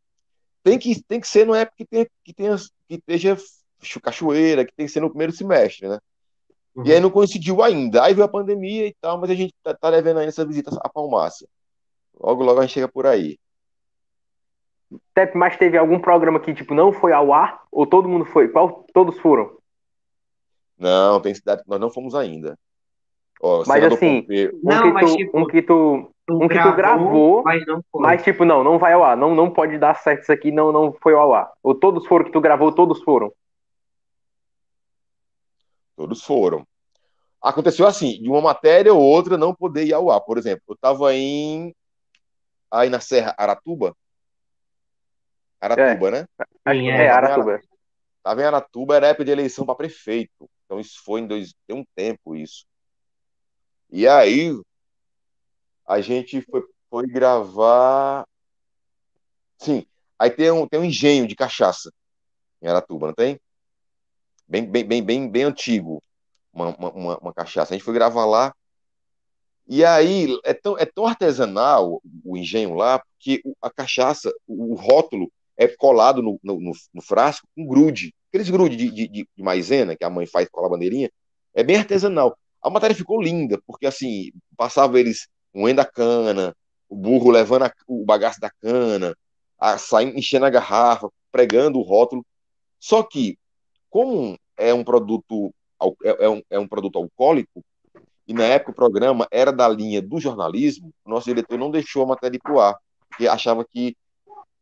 tem 0.63 0.79
que 0.79 1.01
tem 1.05 1.21
que 1.21 1.29
ser 1.29 1.47
não 1.47 1.55
é 1.55 1.65
porque 1.65 1.87
tem, 1.87 2.07
que 2.25 2.35
tenha 2.35 2.57
que 2.89 2.97
esteja 2.97 3.37
cachoeira, 4.03 4.65
que 4.65 4.73
tem 4.75 4.87
que 4.87 4.93
ser 4.93 5.01
no 5.01 5.11
primeiro 5.11 5.33
semestre, 5.33 5.89
né? 5.89 5.99
Uhum. 6.75 6.85
E 6.87 6.93
aí 6.93 7.01
não 7.01 7.11
coincidiu 7.11 7.63
ainda. 7.63 8.03
Aí 8.03 8.15
veio 8.15 8.25
a 8.25 8.29
pandemia 8.29 8.87
e 8.87 8.95
tal, 9.01 9.19
mas 9.19 9.31
a 9.31 9.35
gente 9.35 9.55
tá, 9.63 9.75
tá 9.75 9.89
levando 9.89 10.19
ainda 10.19 10.29
essa 10.29 10.47
visita 10.47 10.71
à 10.83 10.89
Palmácia. 10.89 11.49
Logo, 12.19 12.45
logo 12.45 12.59
a 12.59 12.63
gente 12.63 12.75
chega 12.75 12.89
por 12.89 13.07
aí. 13.07 13.39
Mas 15.35 15.57
teve 15.57 15.79
algum 15.79 16.01
programa 16.01 16.41
que 16.41 16.53
tipo 16.53 16.75
não 16.75 16.93
foi 16.93 17.13
ao 17.13 17.33
ar 17.33 17.63
ou 17.71 17.87
todo 17.87 18.09
mundo 18.09 18.25
foi? 18.25 18.49
Qual 18.49 18.85
todos 18.93 19.19
foram? 19.21 19.57
Não, 20.79 21.21
tem 21.21 21.35
cidade 21.35 21.63
que 21.63 21.69
nós 21.69 21.81
não 21.81 21.91
fomos 21.91 22.15
ainda. 22.15 22.59
Ó, 23.43 23.63
mas 23.67 23.85
assim, 23.85 24.27
um, 24.29 24.61
não, 24.63 24.95
que 24.95 25.01
tu, 25.01 25.17
tipo, 25.17 25.39
um 25.39 25.47
que 25.47 25.63
tu 25.63 26.11
um 26.29 26.49
que 26.49 26.63
tu 26.63 26.73
gravou, 26.75 27.43
mas, 27.43 27.63
mas, 27.95 28.23
tipo 28.23 28.45
não, 28.45 28.63
não 28.63 28.79
vai 28.79 28.93
ao 28.93 29.03
ar, 29.03 29.17
não 29.17 29.35
não 29.35 29.51
pode 29.51 29.79
dar 29.79 29.95
certo 29.95 30.23
isso 30.23 30.33
aqui, 30.33 30.51
não 30.51 30.71
não 30.73 30.93
foi 30.93 31.15
ao 31.15 31.33
ar. 31.33 31.51
Ou 31.63 31.75
todos 31.75 32.07
foram 32.07 32.25
que 32.25 32.33
tu 32.33 32.41
gravou, 32.41 32.73
todos 32.73 33.03
foram. 33.03 33.33
Todos 36.01 36.23
foram. 36.23 36.67
Aconteceu 37.43 37.87
assim, 37.87 38.23
de 38.23 38.31
uma 38.31 38.41
matéria 38.41 38.95
ou 38.95 39.03
outra 39.03 39.37
não 39.37 39.55
poder 39.55 39.85
ir 39.85 39.93
ao 39.93 40.11
ar. 40.11 40.23
Por 40.23 40.39
exemplo, 40.39 40.63
eu 40.67 40.75
estava 40.75 41.15
em 41.15 41.77
aí 42.71 42.89
na 42.89 43.01
Serra 43.01 43.35
Aratuba, 43.37 43.95
Aratuba, 45.61 46.09
é. 46.09 46.11
né? 46.11 46.27
É, 46.67 47.05
é 47.05 47.11
Aratuba. 47.11 47.61
Estava 48.17 48.41
em 48.41 48.45
Aratuba, 48.45 48.97
era 48.97 49.09
época 49.09 49.27
de 49.27 49.31
eleição 49.31 49.67
para 49.67 49.75
prefeito. 49.75 50.49
Então 50.65 50.81
isso 50.81 51.05
foi 51.05 51.21
em 51.21 51.27
dois, 51.27 51.53
tem 51.67 51.77
um 51.77 51.85
tempo 51.95 52.35
isso. 52.35 52.65
E 53.91 54.09
aí 54.09 54.59
a 55.87 56.01
gente 56.01 56.41
foi, 56.41 56.65
foi 56.89 57.07
gravar. 57.09 58.27
Sim, 59.59 59.85
aí 60.19 60.31
tem 60.31 60.51
um, 60.51 60.67
tem 60.67 60.81
um 60.81 60.85
engenho 60.85 61.27
de 61.27 61.37
cachaça 61.37 61.93
em 62.63 62.69
Aratuba, 62.69 63.09
não 63.09 63.15
tem? 63.15 63.39
Bem, 64.51 64.67
bem, 64.69 64.85
bem, 64.85 65.01
bem, 65.01 65.31
bem 65.31 65.43
antigo, 65.45 66.03
uma, 66.53 66.75
uma, 66.77 67.19
uma 67.19 67.33
cachaça. 67.33 67.73
A 67.73 67.77
gente 67.77 67.85
foi 67.85 67.95
gravar 67.95 68.27
lá. 68.27 68.53
E 69.69 69.85
aí 69.85 70.27
é 70.45 70.53
tão, 70.53 70.77
é 70.77 70.85
tão 70.85 71.07
artesanal 71.07 72.03
o 72.25 72.37
engenho 72.37 72.75
lá, 72.75 73.01
que 73.21 73.41
a 73.63 73.71
cachaça, 73.71 74.33
o 74.49 74.75
rótulo 74.75 75.31
é 75.57 75.69
colado 75.69 76.21
no, 76.21 76.41
no, 76.43 76.59
no 76.93 77.01
frasco 77.01 77.47
com 77.55 77.65
grude. 77.65 78.13
Aqueles 78.29 78.51
grude 78.51 78.75
de, 78.75 78.91
de, 78.91 79.09
de, 79.09 79.29
maisena 79.39 79.95
que 79.95 80.03
a 80.03 80.11
mãe 80.11 80.27
faz 80.27 80.49
com 80.51 80.67
a 80.67 80.69
bandeirinha, 80.69 81.09
é 81.55 81.63
bem 81.63 81.77
artesanal. 81.77 82.37
A 82.61 82.69
matéria 82.69 82.97
ficou 82.97 83.23
linda, 83.23 83.61
porque 83.65 83.87
assim, 83.87 84.33
passava 84.57 84.99
eles 84.99 85.29
moendo 85.55 85.81
a 85.81 85.85
cana, 85.85 86.57
o 86.89 86.97
burro 86.97 87.31
levando 87.31 87.67
a, 87.67 87.73
o 87.87 88.05
bagaço 88.05 88.41
da 88.41 88.51
cana, 88.51 89.17
a, 89.57 89.79
saindo, 89.79 90.19
enchendo 90.19 90.47
a 90.47 90.51
garrafa, 90.51 91.09
pregando 91.31 91.79
o 91.79 91.83
rótulo. 91.83 92.27
Só 92.81 93.05
que, 93.05 93.39
como 93.91 94.39
é 94.57 94.73
um 94.73 94.85
produto 94.85 95.53
é, 96.05 96.25
é, 96.25 96.29
um, 96.29 96.43
é 96.51 96.59
um 96.59 96.69
produto 96.69 96.99
alcoólico, 96.99 97.65
e 98.27 98.33
na 98.33 98.45
época 98.45 98.71
o 98.71 98.75
programa 98.75 99.27
era 99.31 99.53
da 99.53 99.69
linha 99.69 100.01
do 100.01 100.21
jornalismo, 100.21 100.93
o 101.05 101.11
nosso 101.11 101.27
diretor 101.27 101.59
não 101.59 101.71
deixou 101.71 102.05
a 102.05 102.07
matéria 102.07 102.37
ir 102.37 102.41
para 102.41 102.53
o 102.53 102.61
ar, 102.61 102.79
porque 103.09 103.27
achava 103.27 103.65
que 103.65 103.97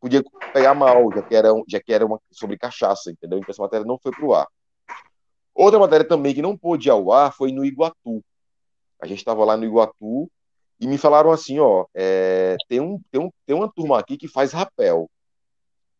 podia 0.01 0.23
pegar 0.53 0.75
mal, 0.75 1.13
já 1.13 1.23
que 1.23 1.35
era, 1.35 1.49
já 1.69 1.81
que 1.81 1.93
era 1.93 2.07
uma 2.07 2.21
sobre 2.31 2.57
cachaça, 2.57 3.11
entendeu? 3.11 3.39
Então 3.39 3.51
essa 3.51 3.63
matéria 3.63 3.85
não 3.85 3.99
foi 3.99 4.13
para 4.13 4.25
o 4.25 4.35
ar. 4.35 4.47
Outra 5.55 5.79
matéria 5.79 6.07
também 6.07 6.35
que 6.35 6.41
não 6.41 6.57
pôde 6.57 6.89
ir 6.89 6.91
ao 6.91 7.11
ar 7.13 7.33
foi 7.33 7.51
no 7.51 7.65
Iguatu. 7.65 8.25
A 9.01 9.07
gente 9.07 9.19
estava 9.19 9.45
lá 9.45 9.57
no 9.57 9.65
Iguatu 9.65 10.31
e 10.81 10.87
me 10.87 10.97
falaram 10.97 11.33
assim, 11.33 11.59
ó, 11.59 11.87
é, 11.95 12.57
tem, 12.69 12.81
um, 12.81 13.01
tem, 13.11 13.21
um, 13.21 13.31
tem 13.45 13.57
uma 13.57 13.71
turma 13.71 13.99
aqui 13.99 14.17
que 14.17 14.29
faz 14.29 14.53
rapel. 14.53 15.11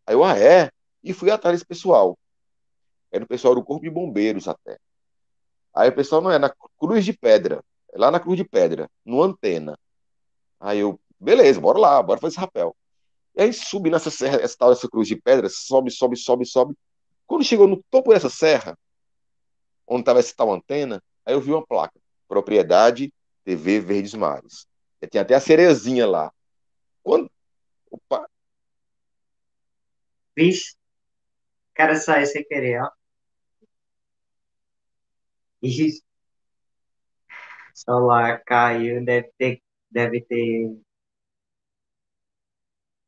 Aí 0.07 0.15
eu, 0.15 0.25
ah, 0.25 0.39
é? 0.39 0.71
E 1.03 1.13
fui 1.13 1.31
atrás 1.31 1.57
desse 1.57 1.67
pessoal. 1.67 2.17
Era 3.11 3.25
o 3.25 3.29
pessoal 3.29 3.55
do 3.55 3.65
Corpo 3.65 3.85
de 3.85 3.91
Bombeiros 3.91 4.49
até. 4.49 4.79
Aí 5.75 5.89
o 5.89 5.95
pessoal 5.95 6.21
não 6.21 6.31
é 6.31 6.39
na 6.39 6.53
Cruz 6.79 7.05
de 7.05 7.13
Pedra, 7.13 7.65
é 7.93 7.99
lá 7.99 8.11
na 8.11 8.21
Cruz 8.21 8.37
de 8.37 8.45
Pedra, 8.45 8.91
no 9.05 9.23
Antena. 9.23 9.79
Aí 10.61 10.81
eu, 10.81 11.01
beleza, 11.19 11.61
bora 11.61 11.79
lá, 11.79 12.03
bora 12.03 12.21
fazer 12.21 12.33
esse 12.33 12.41
rapel. 12.41 12.77
E 13.35 13.43
aí 13.43 13.53
subi 13.53 13.89
nessa 13.91 14.11
serra, 14.11 14.41
essa 14.41 14.57
tal 14.59 14.71
dessa 14.71 14.89
cruz 14.89 15.07
de 15.07 15.15
pedra, 15.15 15.49
sobe, 15.49 15.93
sobe, 15.93 16.17
sobe, 16.17 16.45
sobe. 16.45 16.77
Quando 17.25 17.45
chegou 17.45 17.69
no 17.69 17.81
topo 17.85 18.13
dessa 18.13 18.29
serra, 18.29 18.77
onde 19.87 20.01
estava 20.01 20.19
essa 20.19 20.35
tal 20.35 20.53
antena, 20.53 21.01
aí 21.25 21.35
eu 21.35 21.41
vi 21.41 21.53
uma 21.53 21.65
placa, 21.65 22.01
propriedade 22.27 23.13
TV 23.45 23.79
Verdes 23.79 24.15
Mares. 24.15 24.67
Tinha 25.09 25.23
até 25.23 25.35
a 25.37 25.41
cerezinha 25.41 26.05
lá. 26.05 26.33
Quando. 27.03 27.31
Opa! 27.91 28.29
Vixe, 30.37 30.77
cara 31.75 31.95
saiu 31.95 32.27
sem 32.27 32.45
querer, 32.45 32.83
ó. 32.83 32.91
Isso. 35.63 36.03
Celular 37.75 38.43
caiu, 38.45 39.05
deve 39.05 39.31
ter, 39.39 39.63
deve 39.91 40.21
ter 40.23 40.77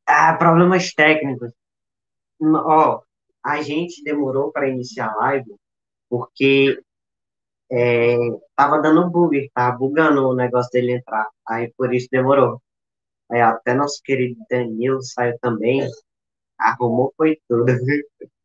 ah, 0.07 0.36
problemas 0.36 0.92
técnicos. 0.94 1.53
Ó, 2.40 3.03
a 3.44 3.62
gente 3.62 4.03
demorou 4.05 4.53
para 4.53 4.68
iniciar 4.68 5.11
a 5.11 5.16
live 5.16 5.55
porque 6.09 6.82
é, 7.70 8.16
tava 8.57 8.80
dando 8.82 9.11
bug, 9.11 9.51
tá 9.55 9.70
bugando 9.72 10.28
o 10.28 10.34
negócio 10.34 10.70
dele 10.72 10.94
entrar. 10.94 11.28
Aí 11.48 11.72
por 11.76 11.94
isso 11.94 12.09
demorou. 12.11 12.61
Aí 13.30 13.40
até 13.40 13.74
nosso 13.74 14.01
querido 14.05 14.40
Danilo 14.51 15.03
saiu 15.03 15.38
também. 15.40 15.82
Arrumou 16.59 17.12
foi 17.16 17.38
tudo. 17.48 17.66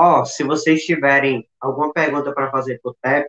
Ó, 0.00 0.24
se 0.24 0.44
vocês 0.44 0.84
tiverem 0.84 1.44
alguma 1.60 1.92
pergunta 1.92 2.32
para 2.32 2.52
fazer 2.52 2.78
pro 2.80 2.96
TEP, 3.02 3.28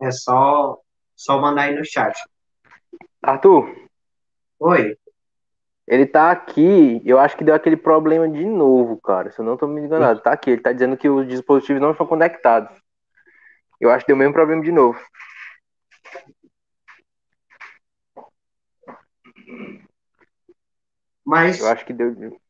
é 0.00 0.10
só, 0.10 0.80
só 1.14 1.38
mandar 1.38 1.64
aí 1.64 1.74
no 1.74 1.84
chat. 1.84 2.18
Arthur. 3.22 3.76
Oi. 4.58 4.96
Ele 5.86 6.06
tá 6.06 6.30
aqui, 6.30 7.02
eu 7.04 7.18
acho 7.18 7.36
que 7.36 7.44
deu 7.44 7.54
aquele 7.54 7.76
problema 7.76 8.26
de 8.26 8.42
novo, 8.42 8.98
cara. 9.02 9.30
Se 9.30 9.38
eu 9.38 9.44
não 9.44 9.58
tô 9.58 9.66
me 9.66 9.82
enganado, 9.82 10.22
tá 10.22 10.32
aqui. 10.32 10.52
Ele 10.52 10.62
tá 10.62 10.72
dizendo 10.72 10.96
que 10.96 11.10
os 11.10 11.28
dispositivos 11.28 11.82
não 11.82 11.90
estão 11.90 12.06
conectados. 12.06 12.74
Eu 13.78 13.90
acho 13.90 14.06
que 14.06 14.06
deu 14.06 14.16
o 14.16 14.18
mesmo 14.18 14.32
problema 14.32 14.62
de 14.62 14.72
novo. 14.72 14.98
Mas. 21.22 21.60
Eu 21.60 21.68
acho 21.68 21.84
que 21.84 21.92
deu. 21.92 22.40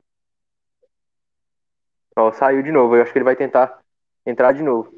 Ó, 2.16 2.32
saiu 2.32 2.62
de 2.62 2.72
novo. 2.72 2.96
Eu 2.96 3.02
acho 3.02 3.12
que 3.12 3.18
ele 3.18 3.24
vai 3.24 3.36
tentar 3.36 3.78
entrar 4.24 4.52
de 4.52 4.62
novo. 4.62 4.90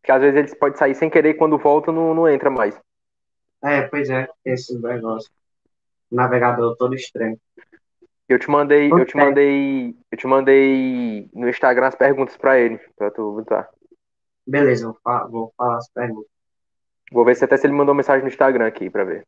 Porque 0.00 0.12
às 0.12 0.20
vezes 0.20 0.38
ele 0.38 0.56
pode 0.56 0.78
sair 0.78 0.94
sem 0.94 1.10
querer 1.10 1.30
e 1.30 1.34
quando 1.34 1.58
volta 1.58 1.90
não, 1.90 2.14
não 2.14 2.28
entra 2.28 2.50
mais. 2.50 2.78
É, 3.62 3.82
pois 3.82 4.08
é, 4.10 4.28
esse 4.44 4.78
negócio. 4.80 5.30
Navegador 6.10 6.76
todo 6.76 6.94
estranho. 6.94 7.38
Eu 8.28 8.38
te 8.38 8.48
mandei, 8.50 8.90
eu 8.90 9.04
te 9.04 9.16
mandei, 9.16 9.96
eu 10.10 10.18
te 10.18 10.26
mandei 10.26 11.28
no 11.34 11.48
Instagram 11.48 11.88
as 11.88 11.94
perguntas 11.94 12.36
para 12.36 12.58
ele, 12.58 12.78
para 12.96 13.10
tu 13.10 13.32
botar. 13.32 13.68
Beleza, 14.46 14.86
vou 14.86 14.98
falar, 15.02 15.26
vou 15.26 15.54
falar 15.56 15.76
as 15.78 15.88
perguntas. 15.88 16.30
Vou 17.12 17.24
ver 17.24 17.34
se 17.36 17.44
até 17.44 17.56
se 17.56 17.66
ele 17.66 17.74
mandou 17.74 17.94
mensagem 17.94 18.22
no 18.22 18.28
Instagram 18.28 18.66
aqui 18.66 18.88
para 18.88 19.04
ver. 19.04 19.26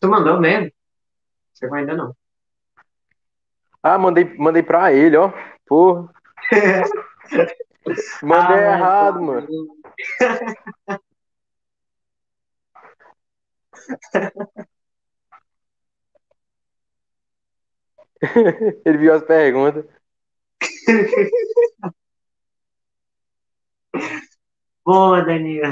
Tu 0.00 0.08
mandou 0.08 0.40
mesmo? 0.40 0.70
Chegou 1.54 1.76
ainda 1.76 1.94
não. 1.94 2.14
Ah, 3.88 3.96
mandei, 3.98 4.24
mandei 4.36 4.64
pra 4.64 4.92
ele, 4.92 5.16
ó. 5.16 5.32
Pô. 5.64 6.08
Mandei 8.20 8.56
Ah, 8.56 8.72
errado, 8.72 9.14
tá. 9.14 9.20
mano. 9.20 9.46
Ele 18.84 18.98
viu 18.98 19.14
as 19.14 19.22
perguntas. 19.22 19.84
Boa, 24.84 25.22
Danilo. 25.24 25.68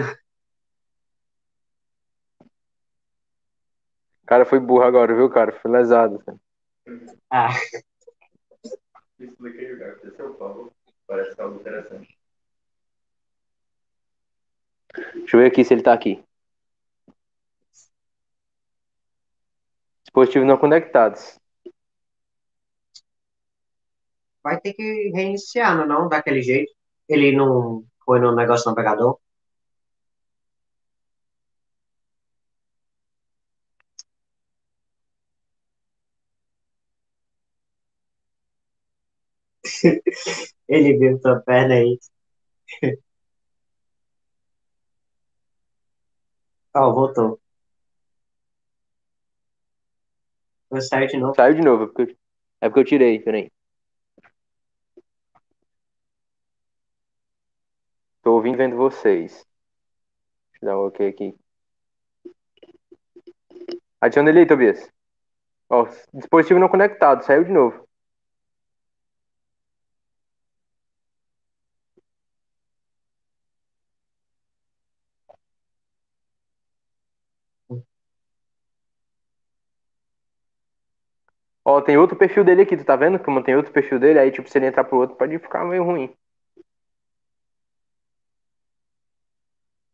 O 4.23 4.27
cara 4.27 4.47
foi 4.47 4.61
burro 4.61 4.85
agora, 4.85 5.13
viu, 5.17 5.29
cara? 5.29 5.51
Foi 5.61 5.69
lesado. 5.69 6.21
cara. 6.25 6.39
Ah, 7.29 7.49
Expliquei 9.19 9.73
o 9.73 9.79
cara, 9.79 10.17
seu 10.17 10.35
Paulo. 10.35 10.73
Parece 11.07 11.41
algo 11.41 11.61
interessante. 11.61 12.19
Deixa 15.15 15.37
eu 15.37 15.41
ver 15.41 15.47
aqui 15.47 15.65
se 15.65 15.75
ele 15.75 15.83
tá 15.83 15.93
aqui. 15.93 16.23
Dispositivos 20.05 20.47
não 20.47 20.57
conectados. 20.57 21.39
vai 24.45 24.61
ter 24.61 24.75
que 24.75 25.11
reiniciar, 25.15 25.77
não, 25.77 25.87
não? 25.87 26.09
Daquele 26.09 26.43
jeito. 26.43 26.71
Ele 27.09 27.33
não 27.33 27.85
foi 28.05 28.21
no 28.21 28.35
negócio 28.35 28.69
navegador. 28.69 29.19
Ele 40.69 40.99
viu 40.99 41.21
tua 41.21 41.41
perna 41.41 41.75
aí. 41.75 41.99
Ó, 46.75 46.93
voltou. 46.93 47.41
Eu 50.71 50.81
saio 50.83 51.07
de 51.09 51.17
novo. 51.17 51.35
Saiu 51.35 51.55
de 51.55 51.63
novo, 51.63 51.85
é 51.85 51.87
porque 51.87 52.03
eu, 52.03 52.17
é 52.61 52.69
porque 52.69 52.81
eu 52.81 52.85
tirei, 52.85 53.19
peraí. 53.21 53.51
Tô 58.23 58.33
ouvindo 58.33 58.57
vendo 58.59 58.75
vocês. 58.77 59.47
Deixa 60.53 60.65
eu 60.65 60.67
dar 60.69 60.79
um 60.79 60.87
ok 60.87 61.07
aqui. 61.07 61.37
Adiciona 64.01 64.31
ele 64.31 64.41
aí, 64.41 64.47
Tobias. 64.47 64.89
Ó, 65.71 65.87
dispositivo 66.15 66.61
não 66.61 66.69
conectado, 66.69 67.25
saiu 67.25 67.45
de 67.45 67.53
novo. 67.53 67.84
Ó, 81.65 81.81
tem 81.81 81.97
outro 81.99 82.17
perfil 82.17 82.45
dele 82.45 82.63
aqui, 82.63 82.77
tu 82.77 82.85
tá 82.85 82.97
vendo? 82.97 83.19
Como 83.19 83.43
tem 83.43 83.57
outro 83.57 83.73
perfil 83.73 83.99
dele, 83.99 84.19
aí 84.19 84.31
tipo, 84.31 84.49
se 84.49 84.57
ele 84.59 84.67
entrar 84.67 84.85
pro 84.85 84.99
outro, 84.99 85.17
pode 85.17 85.39
ficar 85.39 85.65
meio 85.65 85.83
ruim. 85.85 86.15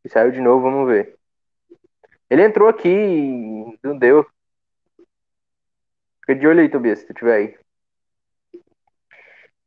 E 0.05 0.09
saiu 0.11 0.31
de 0.31 0.41
novo, 0.43 0.63
vamos 0.63 0.87
ver. 0.87 1.19
Ele 2.31 2.43
entrou 2.45 2.67
aqui 2.69 2.89
e 2.89 3.79
não 3.83 3.99
deu. 3.99 4.25
Fica 6.21 6.35
de 6.35 6.47
olho 6.47 6.61
aí, 6.61 6.69
Tobias, 6.71 7.01
se 7.01 7.07
tu 7.07 7.13
tiver 7.13 7.35
aí. 7.35 7.59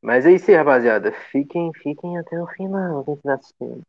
Mas 0.02 0.26
é 0.26 0.32
isso 0.34 0.52
aí, 0.52 0.58
rapaziada. 0.58 1.12
Fiquem, 1.32 1.72
fiquem 1.82 2.18
até 2.20 2.40
o 2.42 2.48
final, 2.48 3.04
quem 3.06 3.14
estiver 3.16 3.34
assistindo. 3.34 3.84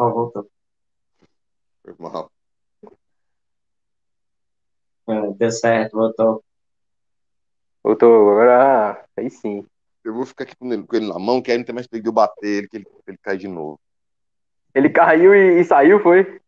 Ó, 0.00 0.10
voltou. 0.10 0.50
Foi 1.82 1.94
mal. 1.98 2.32
Ah, 5.06 5.26
deu 5.36 5.50
certo, 5.50 5.92
voltou. 5.94 6.42
Voltou, 7.84 8.30
agora, 8.30 9.04
aí 9.14 9.28
sim. 9.28 9.66
Eu 10.02 10.14
vou 10.14 10.24
ficar 10.24 10.44
aqui 10.44 10.56
com 10.56 10.72
ele, 10.72 10.86
com 10.86 10.96
ele 10.96 11.06
na 11.06 11.18
mão, 11.18 11.42
que 11.42 11.50
aí 11.50 11.58
não 11.58 11.64
tem 11.66 11.74
mais 11.74 11.86
perigo 11.86 12.04
de 12.04 12.08
eu 12.08 12.14
bater 12.14 12.46
ele, 12.48 12.68
que 12.68 12.76
ele, 12.78 12.86
ele 13.06 13.18
cai 13.18 13.36
de 13.36 13.46
novo. 13.46 13.78
Ele 14.74 14.88
caiu 14.88 15.34
e, 15.34 15.60
e 15.60 15.64
saiu, 15.64 16.00
foi? 16.00 16.39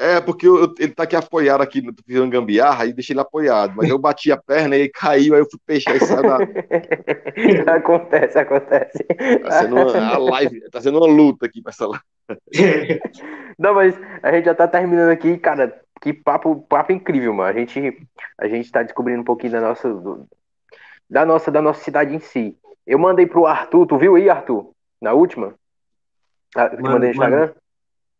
É, 0.00 0.20
porque 0.20 0.46
eu- 0.46 0.72
ele 0.78 0.94
tá 0.94 1.02
aqui 1.02 1.16
apoiado 1.16 1.60
aqui, 1.60 1.82
tô 1.82 2.02
fazendo 2.06 2.30
gambiarra, 2.30 2.84
aí 2.84 2.92
deixei 2.92 3.14
ele 3.14 3.20
apoiado. 3.20 3.74
Mas 3.76 3.88
eu 3.88 3.98
bati 3.98 4.30
a 4.30 4.36
perna 4.36 4.76
e 4.76 4.82
ele 4.82 4.88
caiu, 4.90 5.34
aí 5.34 5.40
eu 5.40 5.50
fui 5.50 5.58
peixar 5.66 5.96
e 5.96 6.00
saiu 6.00 6.22
da. 6.22 6.38
acontece, 7.74 8.38
acontece. 8.38 9.04
Tá 9.42 9.50
sendo 9.50 9.74
uma, 9.74 10.14
a 10.14 10.18
live, 10.18 10.70
tá 10.70 10.80
sendo 10.80 10.98
uma 10.98 11.06
luta 11.08 11.46
aqui 11.46 11.60
pra 11.60 11.70
essa 11.70 11.86
live. 11.88 12.04
Não, 13.58 13.74
mas 13.74 13.98
a 14.22 14.30
gente 14.30 14.44
já 14.44 14.54
tá 14.54 14.68
terminando 14.68 15.10
aqui, 15.10 15.36
cara. 15.36 15.80
Que 16.00 16.12
papo, 16.12 16.64
papo 16.68 16.92
incrível, 16.92 17.34
mano. 17.34 17.50
A 17.50 17.52
gente, 17.52 18.06
a 18.38 18.46
gente 18.46 18.70
tá 18.70 18.84
descobrindo 18.84 19.22
um 19.22 19.24
pouquinho 19.24 19.50
da 19.50 19.60
nossa, 19.60 19.92
do- 19.92 20.28
da 21.10 21.26
nossa, 21.26 21.50
da 21.50 21.60
nossa 21.60 21.82
cidade 21.82 22.14
em 22.14 22.20
si. 22.20 22.56
Eu 22.86 23.00
mandei 23.00 23.26
pro 23.26 23.46
Arthur, 23.46 23.84
tu 23.84 23.98
viu 23.98 24.14
aí, 24.14 24.30
Arthur? 24.30 24.70
Na 25.02 25.12
última? 25.12 25.54
Ah, 26.56 26.66
Eu 26.66 26.76
te 26.76 26.82
Mano, 26.82 26.94
mandei 26.94 27.08
no 27.08 27.14
Instagram? 27.14 27.52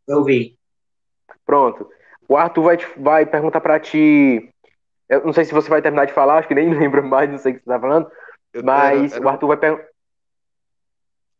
Eu 0.08 0.24
vi. 0.24 0.57
Pronto. 1.48 1.88
O 2.28 2.36
Arthur 2.36 2.62
vai, 2.62 2.76
te- 2.76 2.92
vai 3.00 3.24
perguntar 3.24 3.62
pra 3.62 3.80
ti. 3.80 4.52
Eu 5.08 5.24
não 5.24 5.32
sei 5.32 5.46
se 5.46 5.54
você 5.54 5.70
vai 5.70 5.80
terminar 5.80 6.04
de 6.04 6.12
falar, 6.12 6.36
acho 6.36 6.48
que 6.48 6.54
nem 6.54 6.68
lembra 6.78 7.00
mais, 7.00 7.30
não 7.30 7.38
sei 7.38 7.52
o 7.52 7.54
que 7.56 7.62
você 7.64 7.70
tá 7.70 7.80
falando. 7.80 8.06
Eu, 8.52 8.62
Mas 8.62 9.14
era- 9.14 9.24
o 9.24 9.28
Arthur 9.30 9.46
vai 9.46 9.56
perguntar. 9.56 9.88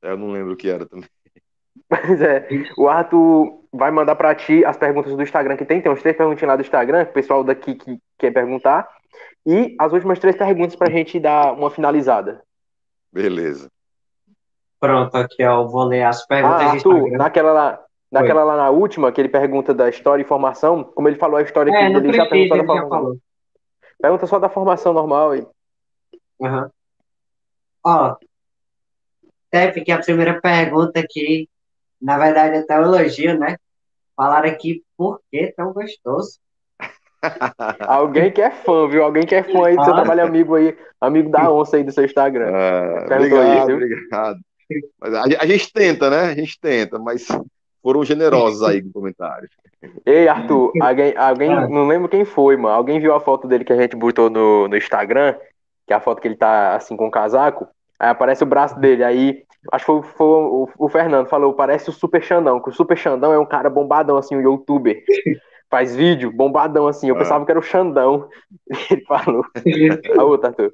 era- 0.02 0.14
eu 0.14 0.16
não 0.16 0.30
lembro 0.32 0.54
o 0.54 0.56
que 0.56 0.70
era 0.70 0.86
também. 0.86 1.06
Mas 1.90 2.22
é, 2.22 2.48
o 2.78 2.88
Arthur 2.88 3.64
vai 3.70 3.90
mandar 3.90 4.16
pra 4.16 4.34
ti 4.34 4.64
as 4.64 4.78
perguntas 4.78 5.14
do 5.14 5.22
Instagram 5.22 5.59
que 5.59 5.66
tem. 5.66 5.82
Tem 5.82 5.92
uns 5.92 6.00
três 6.00 6.16
perguntinhas 6.16 6.48
lá 6.48 6.56
do 6.56 6.62
Instagram, 6.62 7.04
que 7.04 7.11
o 7.11 7.14
pessoal 7.14 7.44
daqui 7.44 7.74
que 7.74 7.98
quer 8.18 8.32
perguntar. 8.32 8.88
E 9.46 9.76
as 9.78 9.92
últimas 9.92 10.18
três 10.18 10.36
perguntas 10.36 10.74
pra 10.74 10.90
gente 10.90 11.20
dar 11.20 11.52
uma 11.52 11.70
finalizada. 11.70 12.42
Beleza. 13.12 13.70
Pronto, 14.80 15.14
aqui, 15.16 15.44
ó. 15.44 15.62
Eu 15.62 15.68
vou 15.68 15.84
ler 15.84 16.04
as 16.04 16.22
Ah, 16.22 16.26
perguntas 16.28 16.59
de 16.61 16.64
Arthur, 16.76 16.96
Instagram. 16.96 17.18
naquela 17.18 17.52
lá, 17.52 17.84
naquela 18.11 18.44
lá 18.44 18.56
na 18.56 18.70
última, 18.70 19.12
que 19.12 19.20
ele 19.20 19.28
pergunta 19.28 19.72
da 19.74 19.88
história 19.88 20.22
e 20.22 20.26
formação, 20.26 20.84
como 20.84 21.09
ele 21.09 21.16
falou 21.18 21.36
a 21.36 21.42
história 21.42 21.70
É, 21.70 21.86
aqui, 21.86 21.96
ele 21.96 22.12
já 22.12 22.26
perguntou 22.26 22.56
da 22.59 22.64
formação. 22.64 22.88
falou. 22.88 23.16
Pergunta 24.00 24.26
só 24.26 24.38
da 24.38 24.48
formação 24.48 24.92
normal 24.92 25.34
e 25.36 25.46
Aham. 26.40 26.70
Ó, 27.84 28.16
Tef, 29.50 29.80
que 29.82 29.90
a 29.92 29.98
primeira 29.98 30.40
pergunta 30.40 31.00
aqui, 31.00 31.48
na 32.00 32.16
verdade, 32.18 32.56
é 32.56 32.59
até 32.61 32.78
um 32.78 32.82
elogio, 32.84 33.38
né? 33.38 33.56
Falaram 34.16 34.48
aqui 34.48 34.82
por 34.96 35.20
que 35.30 35.52
tão 35.56 35.72
gostoso. 35.72 36.38
alguém 37.80 38.30
que 38.30 38.40
é 38.40 38.50
fã, 38.50 38.86
viu? 38.88 39.02
Alguém 39.02 39.26
que 39.26 39.34
é 39.34 39.42
fã 39.42 39.66
aí 39.66 39.76
do 39.76 39.82
seu 39.84 39.92
Ah. 39.92 39.96
trabalho 39.96 40.24
amigo 40.24 40.54
aí, 40.54 40.76
amigo 41.00 41.30
da 41.30 41.50
onça 41.50 41.76
aí 41.76 41.82
do 41.82 41.90
seu 41.90 42.04
Instagram. 42.04 42.52
Ah, 42.54 43.04
obrigado, 43.16 43.59
isso, 43.59 43.72
obrigado. 43.72 44.38
Mas 45.00 45.14
a, 45.14 45.22
a 45.22 45.46
gente 45.46 45.72
tenta, 45.72 46.11
né? 46.11 46.20
A 46.30 46.34
gente 46.34 46.61
tenta, 46.61 46.98
mas 46.98 47.26
foram 47.82 48.04
generosos 48.04 48.62
aí 48.62 48.82
com 48.82 48.90
comentários. 48.92 49.50
Ei, 50.04 50.26
Arthur, 50.28 50.72
alguém, 50.82 51.16
alguém 51.16 51.52
Ah. 51.52 51.68
não 51.68 51.86
lembro 51.86 52.08
quem 52.08 52.24
foi, 52.24 52.56
mano. 52.56 52.74
Alguém 52.74 53.00
viu 53.00 53.14
a 53.14 53.20
foto 53.20 53.46
dele 53.46 53.64
que 53.64 53.72
a 53.72 53.76
gente 53.80 53.94
botou 53.96 54.28
no, 54.28 54.66
no 54.68 54.76
Instagram, 54.76 55.34
que 55.86 55.92
é 55.92 55.96
a 55.96 56.00
foto 56.00 56.20
que 56.20 56.28
ele 56.28 56.36
tá 56.36 56.74
assim 56.76 56.96
com 56.96 57.06
o 57.06 57.10
casaco. 57.10 57.66
Aí 57.98 58.08
aparece 58.10 58.42
o 58.42 58.46
braço 58.46 58.78
dele. 58.78 59.02
Aí, 59.04 59.42
acho 59.72 59.84
que 59.84 59.92
foi, 59.92 60.02
foi 60.02 60.26
o, 60.26 60.68
o 60.78 60.88
Fernando 60.88 61.28
falou, 61.28 61.52
parece 61.54 61.90
o 61.90 61.92
Super 61.92 62.22
Xandão, 62.22 62.60
que 62.60 62.68
o 62.68 62.72
Super 62.72 62.96
Xandão 62.96 63.32
é 63.32 63.38
um 63.38 63.46
cara 63.46 63.68
bombadão, 63.70 64.16
assim, 64.16 64.36
um 64.36 64.40
youtuber. 64.40 65.02
Faz 65.70 65.94
vídeo, 65.94 66.32
bombadão, 66.32 66.86
assim. 66.86 67.08
Eu 67.08 67.14
Ah. 67.16 67.18
pensava 67.18 67.44
que 67.44 67.50
era 67.50 67.58
o 67.60 67.62
Xandão. 67.62 68.28
Ele 68.90 69.04
falou. 69.04 69.44
A 70.18 70.24
outra, 70.24 70.48
Arthur. 70.48 70.72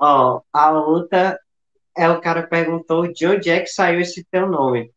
Ó, 0.00 0.40
a 0.52 0.72
outra 0.72 1.38
é 1.96 2.08
o 2.08 2.20
cara 2.20 2.42
perguntou 2.42 3.10
de 3.12 3.26
onde 3.26 3.48
é 3.50 3.60
que 3.60 3.68
saiu 3.68 4.00
esse 4.00 4.24
teu 4.30 4.46
nome. 4.46 4.90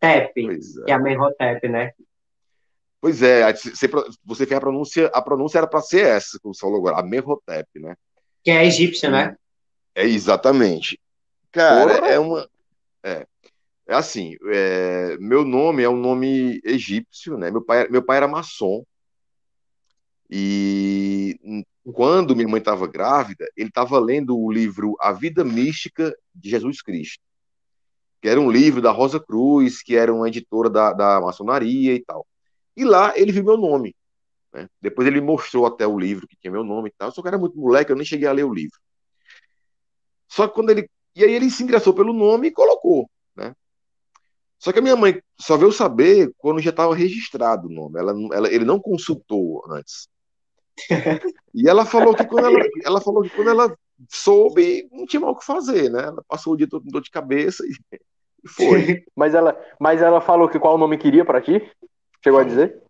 Tep, 0.00 0.32
Pois 0.34 0.76
é. 0.78 0.84
que 0.84 0.90
é 0.90 0.94
a 0.94 0.98
Menhotep, 0.98 1.68
né? 1.68 1.92
Pois 3.00 3.22
é, 3.22 3.52
você, 3.52 4.46
fez 4.46 4.52
a 4.52 4.60
pronúncia, 4.60 5.06
a 5.14 5.22
pronúncia 5.22 5.58
era 5.58 5.66
para 5.66 5.80
ser 5.80 6.04
essa, 6.04 6.38
como 6.40 6.52
você 6.52 6.60
falou 6.60 6.78
agora, 6.78 6.98
a 6.98 7.02
Merhotep, 7.02 7.68
né? 7.78 7.94
Que 8.42 8.50
é 8.50 8.64
egípcio, 8.64 9.10
né? 9.10 9.36
É 9.94 10.04
exatamente. 10.04 10.98
Cara, 11.52 11.94
Porra! 11.94 12.08
é 12.08 12.18
uma. 12.18 12.48
É, 13.02 13.26
é 13.86 13.94
assim, 13.94 14.36
é, 14.52 15.16
meu 15.18 15.44
nome 15.44 15.82
é 15.82 15.88
um 15.88 15.96
nome 15.96 16.60
egípcio, 16.64 17.38
né? 17.38 17.50
Meu 17.50 17.62
pai, 17.62 17.88
meu 17.88 18.02
pai 18.02 18.16
era 18.18 18.28
maçom. 18.28 18.84
E 20.30 21.64
quando 21.92 22.36
minha 22.36 22.48
mãe 22.48 22.58
estava 22.58 22.86
grávida, 22.86 23.48
ele 23.56 23.68
estava 23.68 23.98
lendo 23.98 24.36
o 24.36 24.52
livro 24.52 24.94
A 25.00 25.12
Vida 25.12 25.44
Mística 25.44 26.14
de 26.34 26.50
Jesus 26.50 26.82
Cristo. 26.82 27.22
Que 28.20 28.28
era 28.28 28.40
um 28.40 28.50
livro 28.50 28.82
da 28.82 28.90
Rosa 28.90 29.20
Cruz, 29.20 29.82
que 29.82 29.96
era 29.96 30.12
uma 30.12 30.28
editora 30.28 30.68
da, 30.68 30.92
da 30.92 31.20
maçonaria 31.20 31.94
e 31.94 32.04
tal. 32.04 32.26
E 32.76 32.84
lá 32.84 33.12
ele 33.16 33.32
viu 33.32 33.44
meu 33.44 33.56
nome. 33.56 33.94
Né? 34.52 34.68
Depois 34.80 35.06
ele 35.06 35.20
mostrou 35.20 35.66
até 35.66 35.86
o 35.86 35.98
livro 35.98 36.26
que 36.26 36.36
tinha 36.36 36.50
meu 36.50 36.64
nome 36.64 36.88
e 36.88 36.92
tal. 36.96 37.12
Só 37.12 37.22
que 37.22 37.28
era 37.28 37.38
muito 37.38 37.58
moleque, 37.58 37.92
eu 37.92 37.96
nem 37.96 38.04
cheguei 38.04 38.26
a 38.28 38.32
ler 38.32 38.44
o 38.44 38.52
livro. 38.52 38.78
Só 40.28 40.48
que 40.48 40.54
quando 40.54 40.70
ele. 40.70 40.88
E 41.14 41.24
aí 41.24 41.32
ele 41.32 41.50
se 41.50 41.62
interessou 41.62 41.94
pelo 41.94 42.12
nome 42.12 42.48
e 42.48 42.52
colocou. 42.52 43.08
Né? 43.36 43.54
Só 44.58 44.72
que 44.72 44.78
a 44.78 44.82
minha 44.82 44.96
mãe 44.96 45.20
só 45.40 45.56
veio 45.56 45.72
saber 45.72 46.32
quando 46.38 46.60
já 46.60 46.70
estava 46.70 46.94
registrado 46.94 47.68
o 47.68 47.72
nome. 47.72 47.98
Ela, 47.98 48.12
ela, 48.32 48.52
ele 48.52 48.64
não 48.64 48.80
consultou 48.80 49.64
antes. 49.70 50.08
E 51.54 51.68
ela 51.68 51.84
falou 51.84 52.14
que 52.14 52.24
quando 52.24 52.46
ela, 52.46 52.58
ela 52.84 53.00
falou 53.00 53.22
que 53.22 53.30
quando 53.30 53.50
ela 53.50 53.74
soube, 54.08 54.88
não 54.92 55.06
tinha 55.06 55.20
mal 55.20 55.32
o 55.32 55.36
que 55.36 55.44
fazer, 55.44 55.90
né? 55.90 56.02
Ela 56.02 56.22
passou 56.28 56.52
o 56.52 56.56
dia 56.56 56.68
todo 56.68 56.84
com 56.84 56.90
dor 56.90 57.02
de 57.02 57.10
cabeça 57.10 57.64
e, 57.64 57.98
e 58.44 58.48
foi. 58.48 59.04
mas, 59.16 59.34
ela, 59.34 59.58
mas 59.80 60.02
ela 60.02 60.20
falou 60.20 60.48
que 60.48 60.58
qual 60.58 60.78
nome 60.78 60.98
queria 60.98 61.24
para 61.24 61.40
ti? 61.40 61.70
Chegou 62.22 62.40
a 62.40 62.44
dizer? 62.44 62.82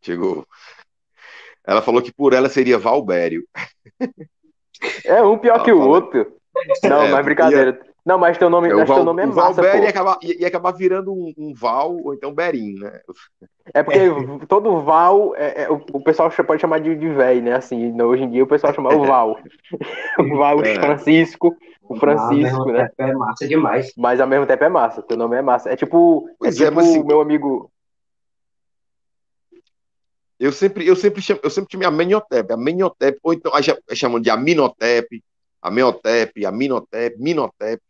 Chegou. 0.00 0.46
Ela 1.64 1.80
falou 1.80 2.02
que 2.02 2.12
por 2.12 2.32
ela 2.32 2.48
seria 2.48 2.78
Valbério. 2.78 3.46
É 5.04 5.22
um 5.22 5.38
pior 5.38 5.62
que 5.62 5.70
o 5.70 5.80
outro. 5.80 6.36
Não, 6.82 7.02
é, 7.02 7.10
mas 7.10 7.24
brincadeira. 7.24 7.70
Ia... 7.70 7.91
Não, 8.04 8.18
mas 8.18 8.36
teu 8.36 8.50
nome, 8.50 8.68
é, 8.68 8.74
mas 8.74 8.88
Val, 8.88 8.96
teu 8.96 9.04
nome 9.04 9.22
é 9.22 9.26
massa, 9.26 9.62
Valber 9.62 9.82
ia 9.82 9.88
acabar, 9.88 10.18
ia, 10.22 10.48
acabar 10.48 10.72
virando 10.72 11.12
um, 11.12 11.32
um, 11.38 11.54
Val 11.54 11.96
ou 12.02 12.12
então 12.12 12.34
Berim, 12.34 12.74
né? 12.74 13.00
É 13.72 13.80
porque 13.82 13.98
é. 13.98 14.46
todo 14.48 14.80
Val, 14.80 15.34
é, 15.36 15.62
é, 15.62 15.70
o, 15.70 15.80
o, 15.92 16.02
pessoal 16.02 16.28
pode 16.44 16.60
chamar 16.60 16.80
de, 16.80 16.96
de 16.96 17.08
véi, 17.08 17.40
né? 17.40 17.54
Assim, 17.54 18.00
hoje 18.02 18.24
em 18.24 18.30
dia 18.30 18.42
o 18.42 18.46
pessoal 18.46 18.74
chama 18.74 18.92
o 18.92 19.04
Val. 19.04 19.38
o 20.18 20.36
Val 20.36 20.64
é. 20.64 20.74
Francisco, 20.74 21.56
o 21.82 21.94
Francisco, 21.94 22.70
ah, 22.70 22.72
né? 22.72 22.90
É 22.98 23.12
massa 23.12 23.46
demais. 23.46 23.92
Mas 23.96 24.20
ao 24.20 24.26
mesmo 24.26 24.46
tempo 24.46 24.64
é 24.64 24.68
massa, 24.68 25.00
teu 25.00 25.16
nome 25.16 25.36
é 25.36 25.42
massa. 25.42 25.70
É 25.70 25.76
tipo, 25.76 26.28
é 26.28 26.34
pois 26.40 26.60
é, 26.60 26.68
tipo 26.68 26.80
assim, 26.80 27.04
meu 27.04 27.20
amigo... 27.20 27.70
Eu 30.40 30.50
sempre, 30.50 30.84
eu 30.84 30.96
sempre, 30.96 31.22
chamo, 31.22 31.38
eu 31.40 31.50
sempre 31.50 31.70
tinha 31.70 31.86
Amenhotep, 31.86 32.52
Amenhotep, 32.52 33.16
ou 33.22 33.32
então 33.32 33.52
chamam 33.94 34.18
de 34.18 34.28
Aminotep, 34.28 35.22
Amenhotep, 35.62 36.44
Aminotep, 36.44 37.16
Minotep. 37.16 37.80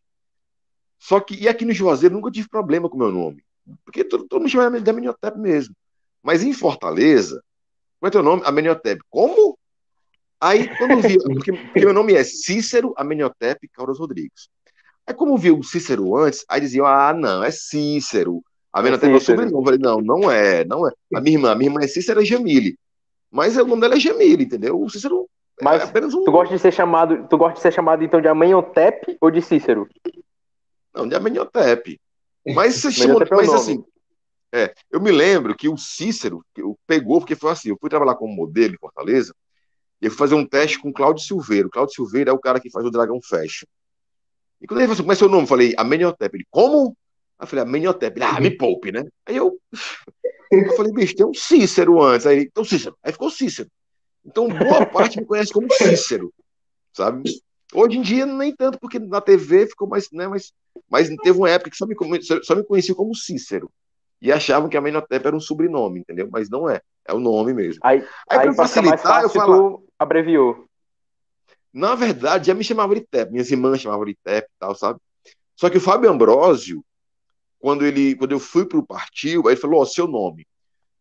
Só 1.02 1.18
que, 1.18 1.34
e 1.34 1.48
aqui 1.48 1.64
no 1.64 1.72
Juazeiro, 1.72 2.14
nunca 2.14 2.30
tive 2.30 2.48
problema 2.48 2.88
com 2.88 2.94
o 2.94 2.98
meu 3.00 3.10
nome. 3.10 3.42
Porque 3.84 4.04
todo, 4.04 4.24
todo 4.28 4.40
mundo 4.40 4.50
chama 4.50 4.80
de 4.80 4.88
Amenhotep 4.88 5.36
mesmo. 5.36 5.74
Mas 6.22 6.44
em 6.44 6.52
Fortaleza, 6.52 7.42
qual 7.98 8.06
é 8.06 8.10
teu 8.12 8.22
nome? 8.22 8.42
Amenhotep. 8.44 9.02
Como? 9.10 9.58
Aí, 10.40 10.68
quando 10.78 11.02
vi, 11.02 11.18
porque, 11.34 11.52
porque, 11.52 11.80
meu 11.80 11.92
nome 11.92 12.14
é 12.14 12.22
Cícero 12.22 12.94
Amenhotep 12.96 13.68
Carlos 13.72 13.98
Rodrigues. 13.98 14.48
Aí, 15.04 15.12
como 15.12 15.36
viu 15.36 15.58
o 15.58 15.64
Cícero 15.64 16.16
antes, 16.16 16.44
aí 16.48 16.60
diziam, 16.60 16.86
ah, 16.86 17.12
não, 17.12 17.42
é 17.42 17.50
Cícero. 17.50 18.40
Amenhotep 18.72 19.10
é, 19.10 19.14
é 19.14 19.16
o 19.16 19.20
sobrenome. 19.20 19.56
Eu 19.56 19.64
falei, 19.64 19.80
não, 19.80 20.00
não 20.00 20.30
é, 20.30 20.64
não 20.64 20.86
é. 20.86 20.92
A 21.16 21.20
minha 21.20 21.36
irmã, 21.36 21.50
a 21.50 21.54
minha 21.56 21.68
irmã 21.68 21.80
é 21.82 21.88
Cícero 21.88 22.24
Jamile. 22.24 22.78
Mas 23.28 23.56
o 23.56 23.66
nome 23.66 23.80
dela 23.80 23.96
é 23.96 24.00
Jamile, 24.00 24.44
entendeu? 24.44 24.80
O 24.80 24.88
Cícero 24.88 25.28
é 25.60 25.64
Mas 25.64 25.82
é 25.82 25.84
apenas 25.84 26.14
um... 26.14 26.22
tu 26.22 26.30
gosta 26.30 26.54
de 26.54 26.60
ser 26.60 26.72
chamado, 26.72 27.26
tu 27.28 27.36
gosta 27.36 27.54
de 27.54 27.60
ser 27.60 27.72
chamado 27.72 28.04
então 28.04 28.20
de 28.20 28.28
Amenhotep 28.28 29.16
ou 29.20 29.32
de 29.32 29.42
Cícero? 29.42 29.88
Não, 30.94 31.08
de 31.08 31.14
Amenhotep. 31.14 32.00
Mas 32.54 32.76
você 32.80 32.92
chama, 32.92 33.22
é 33.22 33.28
mas 33.30 33.52
assim, 33.52 33.84
é, 34.52 34.74
eu 34.90 35.00
me 35.00 35.10
lembro 35.10 35.56
que 35.56 35.68
o 35.68 35.76
Cícero 35.78 36.44
pegou, 36.86 37.20
porque 37.20 37.34
foi 37.34 37.52
assim, 37.52 37.70
eu 37.70 37.78
fui 37.80 37.88
trabalhar 37.88 38.16
como 38.16 38.34
modelo 38.34 38.74
em 38.74 38.78
Fortaleza, 38.78 39.34
e 40.00 40.06
eu 40.06 40.10
fui 40.10 40.18
fazer 40.18 40.34
um 40.34 40.46
teste 40.46 40.78
com 40.78 40.90
o 40.90 40.92
Cláudio 40.92 41.24
Silveiro. 41.24 41.68
O 41.68 41.70
Cláudio 41.70 41.94
Silveiro 41.94 42.30
é 42.30 42.32
o 42.32 42.38
cara 42.38 42.60
que 42.60 42.70
faz 42.70 42.84
o 42.84 42.90
Dragão 42.90 43.20
Fashion. 43.22 43.66
E 44.60 44.66
quando 44.66 44.80
ele 44.80 44.88
falou 44.88 44.94
assim, 44.94 45.02
como 45.02 45.12
é 45.12 45.14
seu 45.14 45.28
nome? 45.28 45.42
Eu 45.44 45.48
falei, 45.48 45.74
Amenhotep. 45.76 46.36
Ele, 46.36 46.46
como? 46.50 46.96
Aí 47.38 47.44
eu 47.44 47.46
falei, 47.46 47.64
Amenhotep. 47.64 48.16
Ele, 48.16 48.24
ah, 48.24 48.40
me 48.40 48.50
poupe, 48.50 48.90
né? 48.90 49.04
Aí 49.24 49.36
eu, 49.36 49.58
eu 50.50 50.76
falei, 50.76 50.92
bicho, 50.92 51.14
tem 51.14 51.24
um 51.24 51.32
Cícero 51.32 52.02
antes. 52.02 52.26
Aí 52.26 52.36
ele, 52.36 52.44
então 52.50 52.64
Cícero. 52.64 52.96
Aí 53.02 53.12
ficou 53.12 53.30
Cícero. 53.30 53.70
Então, 54.24 54.48
boa 54.48 54.84
parte 54.86 55.18
me 55.18 55.26
conhece 55.26 55.52
como 55.52 55.72
Cícero, 55.72 56.32
sabe? 56.92 57.22
Hoje 57.74 57.98
em 57.98 58.02
dia, 58.02 58.26
nem 58.26 58.54
tanto, 58.54 58.78
porque 58.78 58.98
na 58.98 59.20
TV 59.20 59.66
ficou 59.66 59.88
mais, 59.88 60.10
né, 60.12 60.28
mas, 60.28 60.52
mas 60.90 61.08
teve 61.22 61.38
uma 61.38 61.50
época 61.50 61.70
que 61.70 61.76
só 61.76 61.86
me, 61.86 61.96
só 62.42 62.54
me 62.54 62.64
conhecia 62.64 62.94
como 62.94 63.14
Cícero. 63.14 63.70
E 64.20 64.30
achavam 64.30 64.68
que 64.68 64.76
a 64.76 64.80
Menotep 64.80 65.26
era 65.26 65.34
um 65.34 65.40
sobrenome, 65.40 65.98
entendeu? 65.98 66.28
Mas 66.30 66.48
não 66.48 66.70
é. 66.70 66.80
É 67.04 67.12
o 67.12 67.18
nome 67.18 67.52
mesmo. 67.52 67.80
Aí, 67.82 67.98
aí, 68.30 68.38
aí 68.38 68.40
para 68.44 68.54
facilitar, 68.54 69.22
eu 69.24 69.28
falo. 69.28 69.84
abreviou. 69.98 70.64
Na 71.72 71.96
verdade, 71.96 72.46
já 72.46 72.54
me 72.54 72.62
chamava 72.62 72.94
de 72.94 73.00
Tep. 73.00 73.32
Minhas 73.32 73.50
irmãs 73.50 73.80
chamavam 73.80 74.04
de 74.04 74.16
Tep 74.22 74.46
e 74.46 74.58
tal, 74.60 74.76
sabe? 74.76 75.00
Só 75.56 75.68
que 75.68 75.78
o 75.78 75.80
Fábio 75.80 76.08
Ambrosio, 76.08 76.84
quando, 77.58 77.84
ele, 77.84 78.14
quando 78.14 78.32
eu 78.32 78.38
fui 78.38 78.64
para 78.64 78.78
o 78.78 78.86
partido, 78.86 79.48
aí 79.48 79.54
ele 79.54 79.60
falou: 79.60 79.80
Ó, 79.80 79.82
oh, 79.82 79.86
seu 79.86 80.06
nome. 80.06 80.46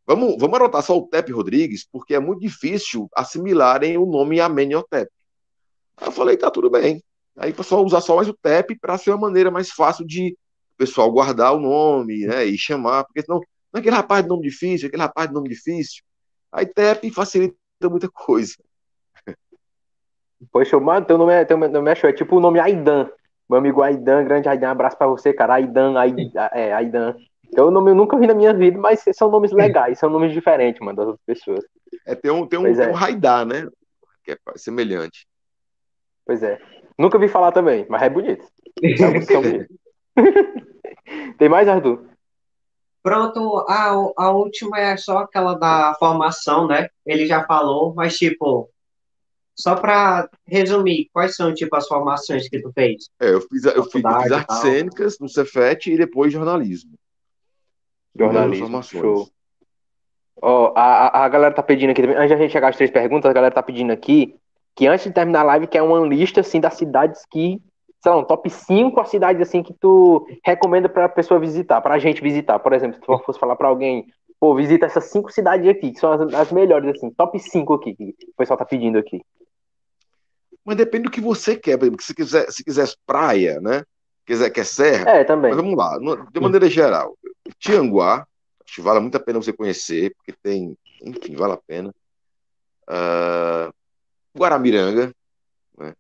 Vamos, 0.08 0.36
vamos 0.40 0.60
anotar 0.60 0.82
só 0.82 0.98
o 0.98 1.08
Tep 1.08 1.32
Rodrigues, 1.32 1.88
porque 1.92 2.16
é 2.16 2.20
muito 2.20 2.40
difícil 2.40 3.08
assimilarem 3.16 3.98
o 3.98 4.06
nome 4.06 4.40
Amenhotep. 4.40 5.12
Aí 6.02 6.08
eu 6.08 6.12
falei, 6.12 6.36
tá 6.36 6.50
tudo 6.50 6.70
bem. 6.70 7.02
Aí 7.38 7.52
o 7.52 7.56
pessoal 7.56 7.86
usar 7.86 8.02
só 8.02 8.16
mais 8.16 8.28
o 8.28 8.34
TEP 8.34 8.78
para 8.80 8.98
ser 8.98 9.12
uma 9.12 9.20
maneira 9.20 9.52
mais 9.52 9.70
fácil 9.70 10.06
de 10.06 10.36
o 10.74 10.78
pessoal 10.78 11.12
guardar 11.12 11.54
o 11.54 11.60
nome, 11.60 12.26
né, 12.26 12.44
e 12.44 12.58
chamar, 12.58 13.04
porque 13.04 13.22
senão, 13.22 13.40
não 13.72 13.78
é 13.78 13.80
aquele 13.80 13.96
rapaz 13.96 14.24
de 14.24 14.30
nome 14.30 14.42
difícil, 14.42 14.88
aquele 14.88 15.04
rapaz 15.04 15.28
de 15.28 15.34
nome 15.34 15.48
difícil. 15.48 16.04
Aí 16.52 16.66
TEP 16.66 17.12
facilita 17.12 17.56
muita 17.84 18.10
coisa. 18.10 18.56
Poxa, 20.52 20.80
mano, 20.80 21.06
teu 21.06 21.18
nome 21.18 21.34
é, 21.34 21.46
teu 21.46 21.56
nome 21.58 21.92
é 21.92 21.96
show, 21.96 22.10
é 22.10 22.14
tipo 22.14 22.36
o 22.36 22.40
nome 22.40 22.60
Aidan. 22.60 23.08
Meu 23.48 23.60
amigo 23.60 23.82
Aidan, 23.82 24.24
grande 24.24 24.50
Aidan, 24.50 24.72
abraço 24.72 24.98
pra 24.98 25.08
você, 25.08 25.32
cara. 25.34 25.56
Aidan, 25.56 25.98
Aidan, 25.98 26.32
é, 26.52 26.74
Aidan. 26.74 27.16
Então, 27.48 27.68
o 27.68 27.72
nome 27.72 27.92
eu 27.92 27.96
nunca 27.96 28.18
vi 28.18 28.26
na 28.26 28.34
minha 28.34 28.54
vida, 28.54 28.80
mas 28.80 29.04
são 29.14 29.30
nomes 29.30 29.52
legais, 29.52 30.00
são 30.00 30.10
nomes 30.10 30.32
diferentes, 30.34 30.80
mano, 30.80 30.96
das 30.96 31.08
outras 31.08 31.26
pessoas. 31.26 31.64
É, 32.06 32.16
tem 32.16 32.32
um, 32.32 32.48
tem 32.48 32.58
um, 32.58 32.64
tem 32.64 32.86
é. 32.86 32.90
um 32.90 32.94
Raidá, 32.94 33.46
né? 33.46 33.68
Que 34.24 34.32
é 34.32 34.38
semelhante. 34.56 35.28
Pois 36.26 36.44
é. 36.44 36.60
Nunca 36.98 37.18
vi 37.18 37.28
falar 37.28 37.52
também, 37.52 37.86
mas 37.90 38.02
é 38.02 38.10
bonito. 38.10 38.46
É 38.84 38.96
Tem 41.38 41.50
mais, 41.50 41.68
Arthur? 41.68 42.06
Pronto, 43.04 43.66
a, 43.68 43.90
a 44.16 44.32
última 44.32 44.80
é 44.80 44.96
só 44.96 45.20
aquela 45.20 45.56
da 45.56 45.96
formação, 45.98 46.68
né? 46.68 46.90
Ele 47.06 47.26
já 47.26 47.44
falou, 47.46 47.96
mas 47.96 48.16
tipo, 48.16 48.70
só 49.56 49.76
para 49.76 50.30
resumir, 50.46 51.10
quais 51.12 51.36
são 51.36 51.54
tipo 51.54 51.76
as 51.76 51.88
formações 51.88 52.48
que 52.48 52.62
tu 52.62 52.72
fez? 52.72 53.10
É, 53.20 53.34
eu 53.34 53.42
fiz, 53.42 53.66
eu 53.66 53.84
fiz, 53.86 54.04
eu 54.04 54.22
fiz 54.22 54.32
artes 54.32 54.58
cênicas 54.58 55.20
no 55.20 55.28
Cefet 55.28 55.92
e 55.92 55.98
depois 55.98 56.32
jornalismo. 56.32 56.94
Jornalismo, 58.16 58.84
show. 58.84 59.28
Ó, 60.42 60.74
a, 60.76 61.26
a 61.26 61.30
galera 61.30 61.54
tá 61.54 61.64
pedindo 61.64 61.92
aqui, 61.92 62.02
antes 62.04 62.28
de 62.28 62.34
a 62.34 62.38
gente 62.38 62.52
chegar 62.52 62.70
às 62.70 62.76
três 62.76 62.92
perguntas, 62.92 63.30
a 63.30 63.34
galera 63.34 63.54
tá 63.54 63.64
pedindo 63.64 63.92
aqui 63.92 64.36
que 64.76 64.88
antes 64.88 65.06
de 65.06 65.12
terminar 65.12 65.42
a 65.42 65.44
live, 65.44 65.68
que 65.68 65.78
é 65.78 65.82
uma 65.82 66.06
lista 66.06 66.42
assim 66.42 66.60
das 66.60 66.76
cidades 66.76 67.26
que, 67.30 67.62
sei 68.02 68.12
lá, 68.12 68.18
um 68.18 68.24
top 68.24 68.50
5 68.50 69.00
as 69.00 69.10
cidades 69.10 69.42
assim 69.42 69.62
que 69.62 69.74
tu 69.74 70.26
recomenda 70.44 70.88
para 70.88 71.06
a 71.06 71.10
pessoa 71.10 71.40
visitar, 71.40 71.82
para 71.82 71.96
a 71.96 72.00
gente 72.00 72.22
visitar. 72.22 72.60
Por 72.60 72.74
exemplo, 72.74 72.96
se 72.96 73.02
tu 73.02 73.18
fosse 73.20 73.40
falar 73.40 73.56
para 73.56 73.68
alguém, 73.68 74.08
pô, 74.40 74.56
visita 74.56 74.86
essas 74.86 75.06
cinco 75.06 75.32
cidades 75.32 75.68
aqui, 75.68 75.92
que 75.92 76.00
são 76.00 76.12
as, 76.12 76.34
as 76.34 76.52
melhores 76.52 76.90
assim, 76.90 77.12
top 77.12 77.38
5 77.40 77.74
aqui 77.74 77.96
que 77.96 78.16
o 78.28 78.36
pessoal 78.38 78.58
tá 78.58 78.66
pedindo 78.66 78.98
aqui. 78.98 79.22
Mas 80.64 80.78
depende 80.78 81.06
do 81.06 81.12
que 81.12 81.22
você 81.22 81.56
quer, 81.56 81.78
por 81.78 81.86
exemplo, 81.86 82.04
se 82.04 82.14
quiser, 82.14 82.52
se 82.52 82.64
quiser 82.64 82.88
praia, 83.06 83.60
né? 83.60 83.84
Quiser 84.26 84.50
quer 84.52 84.66
serra. 84.66 85.10
É, 85.10 85.24
também. 85.24 85.52
Mas 85.52 85.62
vamos 85.62 85.76
lá, 85.76 85.98
de 86.32 86.40
maneira 86.40 86.70
geral. 86.70 87.18
Tianguá, 87.60 88.26
acho 88.66 88.76
que 88.76 88.82
vale 88.82 89.00
muito 89.00 89.18
a 89.18 89.20
pena 89.20 89.42
você 89.42 89.52
conhecer, 89.52 90.14
porque 90.16 90.34
tem, 90.42 90.78
enfim, 91.04 91.36
vale 91.36 91.54
a 91.54 91.58
pena. 91.58 91.94
Uh, 92.88 93.74
Guaramiranga, 94.36 95.14
né? 95.78 95.94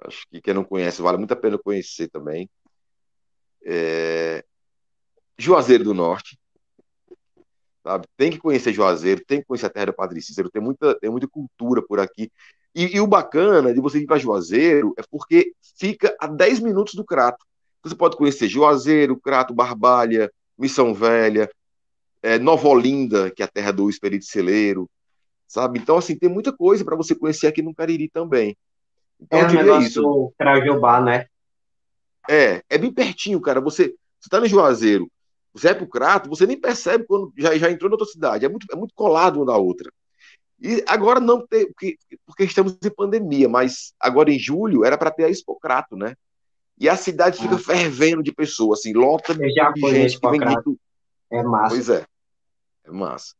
Acho 0.00 0.26
que 0.30 0.40
quem 0.40 0.54
não 0.54 0.64
conhece 0.64 1.02
vale 1.02 1.18
muito 1.18 1.32
a 1.32 1.36
pena 1.36 1.58
conhecer 1.58 2.08
também. 2.08 2.48
É... 3.64 4.44
Juazeiro 5.38 5.84
do 5.84 5.94
Norte, 5.94 6.38
sabe? 7.82 8.06
Tem 8.16 8.30
que 8.30 8.38
conhecer 8.38 8.72
Juazeiro, 8.72 9.24
tem 9.26 9.40
que 9.40 9.46
conhecer 9.46 9.66
a 9.66 9.70
terra 9.70 9.86
do 9.86 9.94
Padre 9.94 10.20
Cícero, 10.20 10.50
tem 10.50 10.62
muita, 10.62 10.98
tem 10.98 11.10
muita 11.10 11.28
cultura 11.28 11.82
por 11.82 11.98
aqui. 12.00 12.30
E, 12.74 12.96
e 12.96 13.00
o 13.00 13.06
bacana 13.06 13.74
de 13.74 13.80
você 13.80 13.98
ir 13.98 14.06
para 14.06 14.18
Juazeiro 14.18 14.94
é 14.96 15.02
porque 15.10 15.52
fica 15.78 16.14
a 16.20 16.26
10 16.26 16.60
minutos 16.60 16.94
do 16.94 17.04
Crato. 17.04 17.44
Você 17.82 17.94
pode 17.96 18.16
conhecer 18.16 18.48
Juazeiro, 18.48 19.18
Crato, 19.18 19.54
Barbalha, 19.54 20.30
Missão 20.58 20.94
Velha, 20.94 21.50
é, 22.22 22.38
Nova 22.38 22.68
Olinda, 22.68 23.30
que 23.30 23.42
é 23.42 23.46
a 23.46 23.48
terra 23.48 23.72
do 23.72 23.88
Espírito 23.88 24.26
Celeiro, 24.26 24.88
sabe? 25.50 25.78
Então, 25.78 25.96
assim, 25.96 26.16
tem 26.16 26.28
muita 26.28 26.52
coisa 26.52 26.84
para 26.84 26.96
você 26.96 27.14
conhecer 27.14 27.48
aqui 27.48 27.60
no 27.60 27.74
Cariri 27.74 28.08
também. 28.08 28.56
Então, 29.20 29.40
é 29.40 29.46
um 29.46 29.52
negócio 29.52 29.88
isso. 29.88 30.32
Crajobá, 30.38 31.00
né? 31.00 31.26
É, 32.28 32.62
é 32.70 32.78
bem 32.78 32.92
pertinho, 32.92 33.40
cara. 33.40 33.60
Você, 33.60 33.94
você 34.20 34.30
tá 34.30 34.38
no 34.38 34.46
Juazeiro, 34.46 35.10
você 35.52 35.70
é 35.70 35.74
pro 35.74 35.88
Crato, 35.88 36.28
você 36.28 36.46
nem 36.46 36.60
percebe 36.60 37.04
quando 37.04 37.32
já, 37.36 37.56
já 37.58 37.70
entrou 37.70 37.90
na 37.90 37.94
outra 37.94 38.06
cidade. 38.06 38.44
É 38.44 38.48
muito, 38.48 38.66
é 38.70 38.76
muito 38.76 38.94
colado 38.94 39.38
uma 39.38 39.46
da 39.46 39.56
outra. 39.56 39.90
E 40.62 40.84
agora 40.86 41.18
não 41.18 41.44
tem, 41.44 41.66
porque, 41.66 41.96
porque 42.24 42.44
estamos 42.44 42.76
em 42.84 42.90
pandemia, 42.90 43.48
mas 43.48 43.94
agora 43.98 44.30
em 44.30 44.38
julho 44.38 44.84
era 44.84 44.96
para 44.96 45.10
ter 45.10 45.24
a 45.24 45.30
Expo 45.30 45.58
Crato, 45.58 45.96
né? 45.96 46.14
e 46.80 46.88
a 46.88 46.96
cidade 46.96 47.38
fica 47.38 47.56
ah. 47.56 47.58
fervendo 47.58 48.22
de 48.22 48.32
pessoas, 48.32 48.80
assim, 48.80 48.94
lota 48.94 49.34
de 49.34 49.50
gente 49.50 49.72
que 49.74 49.90
vem 49.90 50.06
de... 50.06 50.78
É 51.30 51.42
massa. 51.42 51.68
Pois 51.68 51.88
é, 51.90 52.06
é 52.84 52.90
massa. 52.90 53.34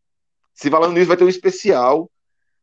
Se 0.61 0.69
falando 0.69 0.93
nisso, 0.93 1.09
vai 1.09 1.17
ter 1.17 1.25
um 1.25 1.29
especial 1.29 2.11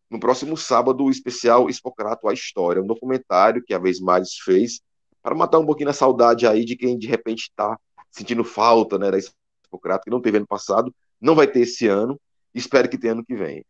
no 0.08 0.20
próximo 0.20 0.56
sábado, 0.56 1.04
o 1.04 1.10
especial 1.10 1.68
Expocrato 1.68 2.30
a 2.30 2.34
História, 2.34 2.80
um 2.80 2.86
documentário 2.86 3.64
que 3.64 3.74
a 3.74 3.80
Vez 3.80 4.00
Mais 4.00 4.36
fez 4.36 4.82
para 5.20 5.34
matar 5.34 5.58
um 5.58 5.66
pouquinho 5.66 5.90
a 5.90 5.94
saudade 5.94 6.46
aí 6.46 6.64
de 6.64 6.76
quem 6.76 6.96
de 6.96 7.08
repente 7.08 7.50
está 7.50 7.76
sentindo 8.12 8.44
falta 8.44 9.00
né, 9.00 9.10
da 9.10 9.18
Expocrato, 9.18 10.04
que 10.04 10.12
não 10.12 10.22
teve 10.22 10.38
ano 10.38 10.46
passado, 10.46 10.94
não 11.20 11.34
vai 11.34 11.48
ter 11.48 11.62
esse 11.62 11.88
ano, 11.88 12.22
espero 12.54 12.88
que 12.88 13.00
tenha 13.00 13.14
ano 13.14 13.26
que 13.26 13.36
vem. 13.36 13.66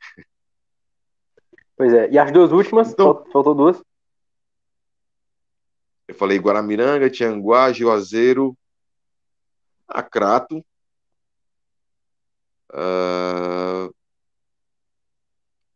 Pois 1.77 1.93
é, 1.93 2.11
e 2.11 2.19
as 2.19 2.29
duas 2.29 2.51
últimas, 2.51 2.91
então, 2.91 3.23
faltou 3.31 3.55
duas. 3.55 3.81
Eu 6.05 6.15
falei 6.15 6.37
Guaramiranga, 6.37 7.09
Tianguá, 7.09 7.71
Juazeiro, 7.71 8.57
Acrato, 9.87 10.57
uh, 12.73 13.95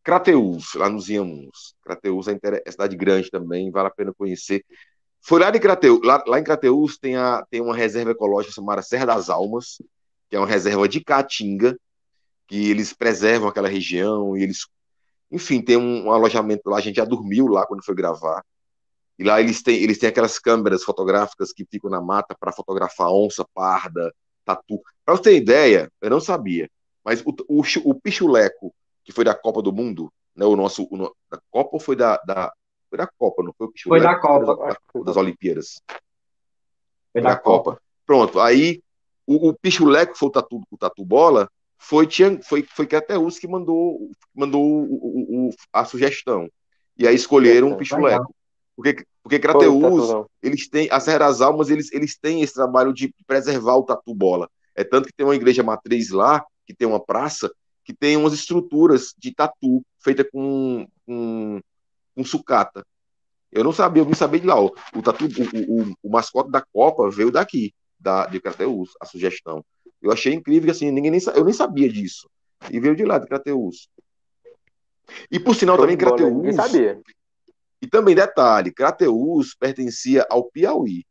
Crateus, 0.04 0.74
lá 0.76 0.90
nos 0.90 1.10
Iamuns. 1.10 1.76
Crateus 1.84 2.28
é, 2.28 2.38
é 2.66 2.72
cidade 2.72 2.96
grande 2.96 3.30
também, 3.30 3.72
vale 3.72 3.88
a 3.88 3.92
pena 3.92 4.14
conhecer. 4.14 4.66
Foi 5.22 5.40
lá, 5.40 5.52
de 5.52 5.60
Crateus, 5.60 6.00
lá, 6.04 6.24
lá 6.26 6.40
em 6.40 6.44
Crateus 6.44 6.98
tem, 6.98 7.16
a, 7.16 7.46
tem 7.50 7.62
uma 7.62 7.76
reserva 7.76 8.12
ecológica 8.12 8.54
chamada 8.54 8.82
Serra 8.82 9.06
das 9.06 9.30
Almas, 9.30 9.78
que 10.30 10.36
é 10.36 10.40
uma 10.40 10.48
reserva 10.48 10.88
de 10.90 11.04
caatinga, 11.04 11.78
que 12.48 12.70
eles 12.70 12.92
preservam 12.92 13.48
aquela 13.48 13.70
região 13.70 14.36
e 14.36 14.44
eles, 14.44 14.66
enfim, 15.32 15.62
tem 15.62 15.78
um, 15.78 16.08
um, 16.08 16.12
alojamento 16.12 16.70
lá, 16.70 16.78
a 16.78 16.82
gente 16.82 16.96
já 16.96 17.06
dormiu 17.06 17.48
lá 17.48 17.66
quando 17.68 17.86
foi 17.86 17.94
gravar. 17.94 18.44
E 19.20 19.24
lá 19.24 19.40
eles 19.40 19.62
têm, 19.62 19.82
eles 19.84 20.00
têm 20.00 20.10
aquelas 20.10 20.40
câmeras 20.40 20.84
fotográficas 20.84 21.54
que 21.54 21.66
ficam 21.70 21.90
na 21.90 22.02
mata 22.02 22.36
para 22.38 22.52
fotografar 22.52 23.12
onça 23.12 23.46
parda, 23.54 24.12
tatu. 24.44 24.82
Para 25.06 25.16
você 25.16 25.24
ter 25.24 25.36
ideia, 25.38 25.92
eu 26.02 26.10
não 26.10 26.20
sabia, 26.20 26.68
mas 27.06 27.22
o, 27.22 27.36
o, 27.48 27.62
o 27.86 27.94
pichuleco, 27.94 28.74
que 29.04 29.12
foi 29.12 29.24
da 29.24 29.36
Copa 29.36 29.62
do 29.62 29.72
Mundo, 29.72 30.12
né, 30.36 30.46
o 30.46 30.56
nosso, 30.56 30.84
o, 30.84 30.98
da 31.30 31.40
Copa 31.50 31.70
ou 31.74 31.80
foi 31.80 31.96
da, 31.96 32.18
da, 32.26 32.54
foi 32.90 32.98
da 32.98 33.08
Copa, 33.08 33.44
não 33.44 33.54
foi 33.58 33.68
o 33.68 33.72
pichuleco? 33.72 34.04
Foi 34.04 34.14
da 34.14 34.20
Copa. 34.20 34.66
Das, 34.94 35.06
das 35.06 35.18
Olimpíadas. 35.18 35.82
Foi 37.12 37.22
da, 37.22 37.30
da 37.30 37.36
Copa. 37.36 37.72
Copa. 37.72 37.82
Pronto, 38.06 38.40
aí 38.40 38.82
o, 39.26 39.50
o 39.50 39.54
pichuleco 39.54 40.18
foi 40.18 40.30
o 40.30 40.32
tatu, 40.32 40.62
o 40.70 40.78
tatu 40.78 41.06
bola, 41.06 41.50
foi, 41.78 42.06
tinha, 42.06 42.40
foi, 42.44 42.64
foi 42.64 42.86
Crateus 42.86 43.40
que 43.40 43.48
mandou, 43.48 44.12
mandou 44.36 44.64
o, 44.64 45.48
o, 45.48 45.50
a 45.74 45.84
sugestão. 45.84 46.48
E 46.98 47.08
aí 47.08 47.16
escolheram 47.16 47.72
o 47.72 47.78
Pichuleco. 47.78 48.34
Porque, 48.76 49.04
porque 49.24 49.40
Crateus, 49.40 50.28
eles 50.42 50.70
têm, 50.70 50.88
a 50.92 51.00
Serra 51.00 51.20
das 51.20 51.42
Almas, 51.42 51.70
eles, 51.72 51.92
eles 51.92 52.16
têm 52.18 52.42
esse 52.42 52.54
trabalho 52.54 52.94
de 52.94 53.14
preservar 53.26 53.76
o 53.76 53.84
tatu 53.84 54.14
bola. 54.14 54.48
É 54.76 54.84
tanto 54.84 55.08
que 55.08 55.14
tem 55.14 55.26
uma 55.26 55.36
igreja 55.36 55.64
matriz 55.64 56.12
lá, 56.12 56.46
que 56.66 56.74
tem 56.74 56.88
uma 56.88 57.04
praça, 57.04 57.52
que 57.84 57.94
tem 57.94 58.18
umas 58.18 58.34
estruturas 58.34 59.14
de 59.18 59.34
tatu 59.34 59.84
feita 60.00 60.24
com, 60.24 60.88
com, 61.06 61.62
com 62.16 62.24
sucata. 62.24 62.86
Eu 63.52 63.64
não 63.64 63.74
sabia, 63.74 64.02
eu 64.02 64.06
vim 64.06 64.14
saber 64.14 64.40
de 64.40 64.48
lá. 64.48 64.60
O, 64.60 64.74
o 64.96 65.02
tatu, 65.02 65.26
o, 65.26 65.82
o, 65.82 65.96
o, 66.04 66.10
mascote 66.10 66.50
da 66.50 66.62
Copa 66.62 67.10
veio 67.10 67.32
daqui, 67.32 67.74
da, 68.00 68.26
de 68.26 68.40
Crateus, 68.40 68.92
a 69.02 69.06
sugestão. 69.06 69.64
Eu 70.02 70.12
achei 70.12 70.34
incrível, 70.34 70.72
assim, 70.72 70.90
ninguém 70.90 71.12
nem, 71.12 71.22
eu 71.36 71.44
nem 71.44 71.54
sabia 71.54 71.90
disso. 71.90 72.30
E 72.72 72.80
veio 72.80 72.96
de 72.96 73.04
lá, 73.04 73.18
de 73.18 73.28
Crateus. 73.28 73.90
E 75.30 75.40
por 75.40 75.56
sinal 75.56 75.78
também, 75.78 75.98
Crateus. 75.98 76.56
sabia. 76.56 77.02
E 77.82 77.88
também, 77.88 78.16
detalhe, 78.16 78.72
Crateus 78.72 79.56
pertencia 79.56 80.26
ao 80.30 80.44
Piauí. 80.44 81.04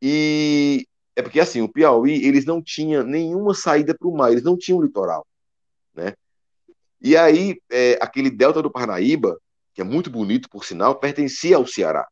E 0.00 0.86
é 1.16 1.22
porque, 1.22 1.40
assim, 1.40 1.62
o 1.62 1.68
Piauí, 1.68 2.24
eles 2.26 2.44
não 2.44 2.62
tinham 2.62 3.02
nenhuma 3.02 3.54
saída 3.54 3.96
para 3.98 4.06
o 4.06 4.14
mar, 4.14 4.30
eles 4.30 4.44
não 4.44 4.56
tinham 4.56 4.82
litoral, 4.82 5.26
né? 5.96 6.14
E 7.00 7.16
aí, 7.16 7.60
é, 7.70 7.98
aquele 8.00 8.30
delta 8.30 8.62
do 8.62 8.70
Parnaíba, 8.70 9.38
que 9.74 9.80
é 9.80 9.84
muito 9.84 10.10
bonito, 10.10 10.48
por 10.48 10.64
sinal, 10.64 10.94
pertencia 10.98 11.56
ao 11.56 11.66
Ceará. 11.66 12.06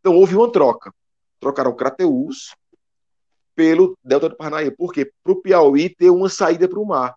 Então, 0.00 0.14
houve 0.14 0.36
uma 0.36 0.50
troca. 0.50 0.92
Trocaram 1.40 1.74
Crateus 1.74 2.54
pelo 3.54 3.96
Delta 4.04 4.28
do 4.28 4.36
Parnaíba. 4.36 4.74
Por 4.76 4.92
quê? 4.92 5.10
Para 5.24 5.32
o 5.32 5.40
Piauí 5.40 5.88
ter 5.88 6.10
uma 6.10 6.28
saída 6.28 6.68
para 6.68 6.78
o 6.78 6.84
mar, 6.84 7.14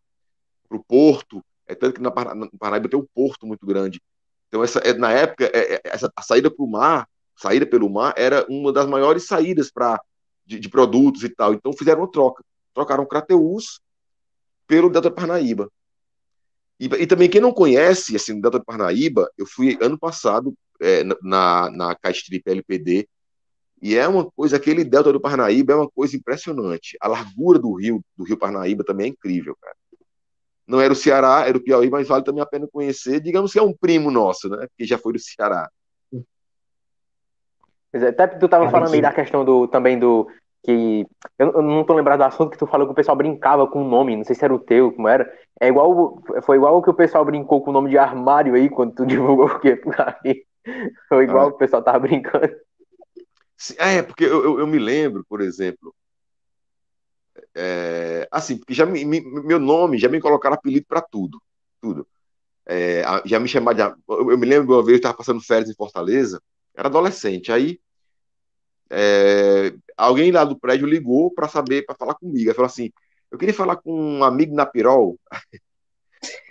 para 0.67 0.77
o 0.77 0.83
porto. 0.83 1.43
É 1.67 1.75
tanto 1.75 1.95
que 1.95 2.01
na 2.01 2.09
Parnaíba 2.09 2.89
tem 2.89 2.99
um 2.99 3.05
porto 3.13 3.45
muito 3.45 3.65
grande. 3.65 4.01
Então, 4.47 4.63
essa, 4.63 4.79
é, 4.79 4.93
na 4.93 5.11
época, 5.11 5.45
é, 5.53 5.75
é, 5.75 5.81
essa, 5.83 6.11
a 6.15 6.21
saída 6.23 6.49
para 6.49 6.63
o 6.63 6.67
mar, 6.67 7.07
saída 7.35 7.65
pelo 7.65 7.89
mar, 7.89 8.13
era 8.17 8.45
uma 8.49 8.73
das 8.73 8.87
maiores 8.87 9.27
saídas 9.27 9.69
para 9.69 10.01
de, 10.45 10.59
de, 10.59 10.69
produtos 10.69 11.23
e 11.23 11.29
tal. 11.29 11.53
Então, 11.53 11.71
fizeram 11.73 12.01
uma 12.01 12.11
troca. 12.11 12.43
Trocaram 12.73 13.05
Crateus 13.05 13.79
pelo 14.65 14.89
Delta 14.89 15.09
do 15.09 15.15
Parnaíba. 15.15 15.69
E, 16.79 16.85
e, 16.85 17.07
também, 17.07 17.29
quem 17.29 17.41
não 17.41 17.51
conhece 17.51 18.15
assim, 18.15 18.37
o 18.37 18.41
Delta 18.41 18.59
do 18.59 18.65
Parnaíba, 18.65 19.29
eu 19.37 19.45
fui 19.45 19.77
ano 19.81 19.97
passado 19.97 20.53
é, 20.81 21.03
na, 21.21 21.69
na 21.69 21.95
Caistrip 21.95 22.49
LPD, 22.49 23.07
e 23.81 23.95
é 23.95 24.07
uma 24.07 24.29
coisa, 24.29 24.57
aquele 24.57 24.83
delta 24.83 25.11
do 25.13 25.21
Parnaíba 25.21 25.73
é 25.73 25.75
uma 25.75 25.89
coisa 25.89 26.15
impressionante. 26.15 26.97
A 26.99 27.07
largura 27.07 27.57
do 27.57 27.73
rio, 27.73 28.03
do 28.17 28.25
rio 28.25 28.37
Parnaíba 28.37 28.83
também 28.83 29.07
é 29.07 29.09
incrível, 29.09 29.55
cara. 29.61 29.75
Não 30.67 30.79
era 30.79 30.93
o 30.93 30.95
Ceará, 30.95 31.45
era 31.47 31.57
o 31.57 31.63
Piauí, 31.63 31.89
mas 31.89 32.07
vale 32.07 32.23
também 32.23 32.43
a 32.43 32.45
pena 32.45 32.67
conhecer. 32.71 33.19
Digamos 33.19 33.51
que 33.51 33.57
é 33.57 33.61
um 33.61 33.73
primo 33.73 34.11
nosso, 34.11 34.49
né? 34.49 34.67
Que 34.77 34.85
já 34.85 34.97
foi 34.97 35.13
do 35.13 35.19
Ceará. 35.19 35.69
Pois 37.91 38.03
é, 38.03 38.09
até 38.09 38.27
tu 38.27 38.45
estava 38.45 38.65
é, 38.65 38.69
falando 38.69 38.93
aí 38.93 39.01
da 39.01 39.11
questão 39.11 39.43
do 39.43 39.67
também 39.67 39.97
do 39.97 40.29
que 40.63 41.05
eu, 41.37 41.51
eu, 41.53 41.61
não 41.61 41.83
tô 41.83 41.93
lembrado 41.93 42.19
do 42.19 42.25
assunto 42.25 42.51
que 42.51 42.57
tu 42.57 42.67
falou 42.67 42.85
que 42.85 42.91
o 42.91 42.95
pessoal 42.95 43.15
brincava 43.15 43.67
com 43.67 43.83
o 43.83 43.87
nome, 43.87 44.15
não 44.15 44.23
sei 44.23 44.35
se 44.35 44.43
era 44.43 44.53
o 44.53 44.59
teu, 44.59 44.91
como 44.91 45.07
era. 45.07 45.31
É 45.59 45.67
igual 45.67 46.21
foi 46.43 46.57
igual 46.57 46.77
o 46.77 46.81
que 46.81 46.89
o 46.89 46.93
pessoal 46.93 47.23
brincou 47.23 47.61
com 47.61 47.69
o 47.69 47.73
nome 47.73 47.89
de 47.89 47.97
armário 47.97 48.55
aí 48.55 48.69
quando 48.69 48.93
tu 48.93 49.05
divulgou 49.07 49.47
o 49.47 49.59
quê? 49.59 49.81
Foi 51.07 51.23
igual 51.23 51.45
ah. 51.45 51.49
o 51.49 51.57
pessoal 51.57 51.81
tava 51.81 51.99
brincando. 51.99 52.49
É, 53.77 54.01
porque 54.01 54.23
eu, 54.23 54.43
eu, 54.43 54.59
eu 54.59 54.67
me 54.67 54.79
lembro, 54.79 55.25
por 55.27 55.41
exemplo, 55.41 55.93
é, 57.55 58.27
assim, 58.31 58.57
porque 58.57 58.73
já 58.73 58.85
me, 58.85 59.03
meu 59.03 59.59
nome, 59.59 59.97
já 59.97 60.07
me 60.07 60.19
colocaram 60.19 60.55
apelido 60.55 60.85
para 60.87 61.01
tudo, 61.01 61.41
tudo. 61.81 62.07
É, 62.65 63.03
já 63.25 63.39
me 63.39 63.47
chamaram 63.47 63.77
de. 63.77 64.01
Eu, 64.07 64.31
eu 64.31 64.37
me 64.37 64.45
lembro 64.45 64.75
uma 64.75 64.83
vez, 64.83 64.93
eu 64.93 64.97
estava 64.97 65.17
passando 65.17 65.41
férias 65.41 65.69
em 65.69 65.75
Fortaleza, 65.75 66.41
era 66.75 66.87
adolescente, 66.87 67.51
aí 67.51 67.79
é, 68.89 69.73
alguém 69.99 70.31
lá 70.31 70.43
do 70.43 70.59
prédio 70.59 70.87
ligou 70.87 71.31
para 71.31 71.47
saber, 71.47 71.85
para 71.85 71.95
falar 71.95 72.15
comigo. 72.15 72.49
Aí 72.49 72.55
falou 72.55 72.67
assim: 72.67 72.91
eu 73.31 73.37
queria 73.37 73.53
falar 73.53 73.75
com 73.75 73.93
um 73.93 74.23
amigo 74.23 74.55
na 74.55 74.65
Pirol. 74.65 75.17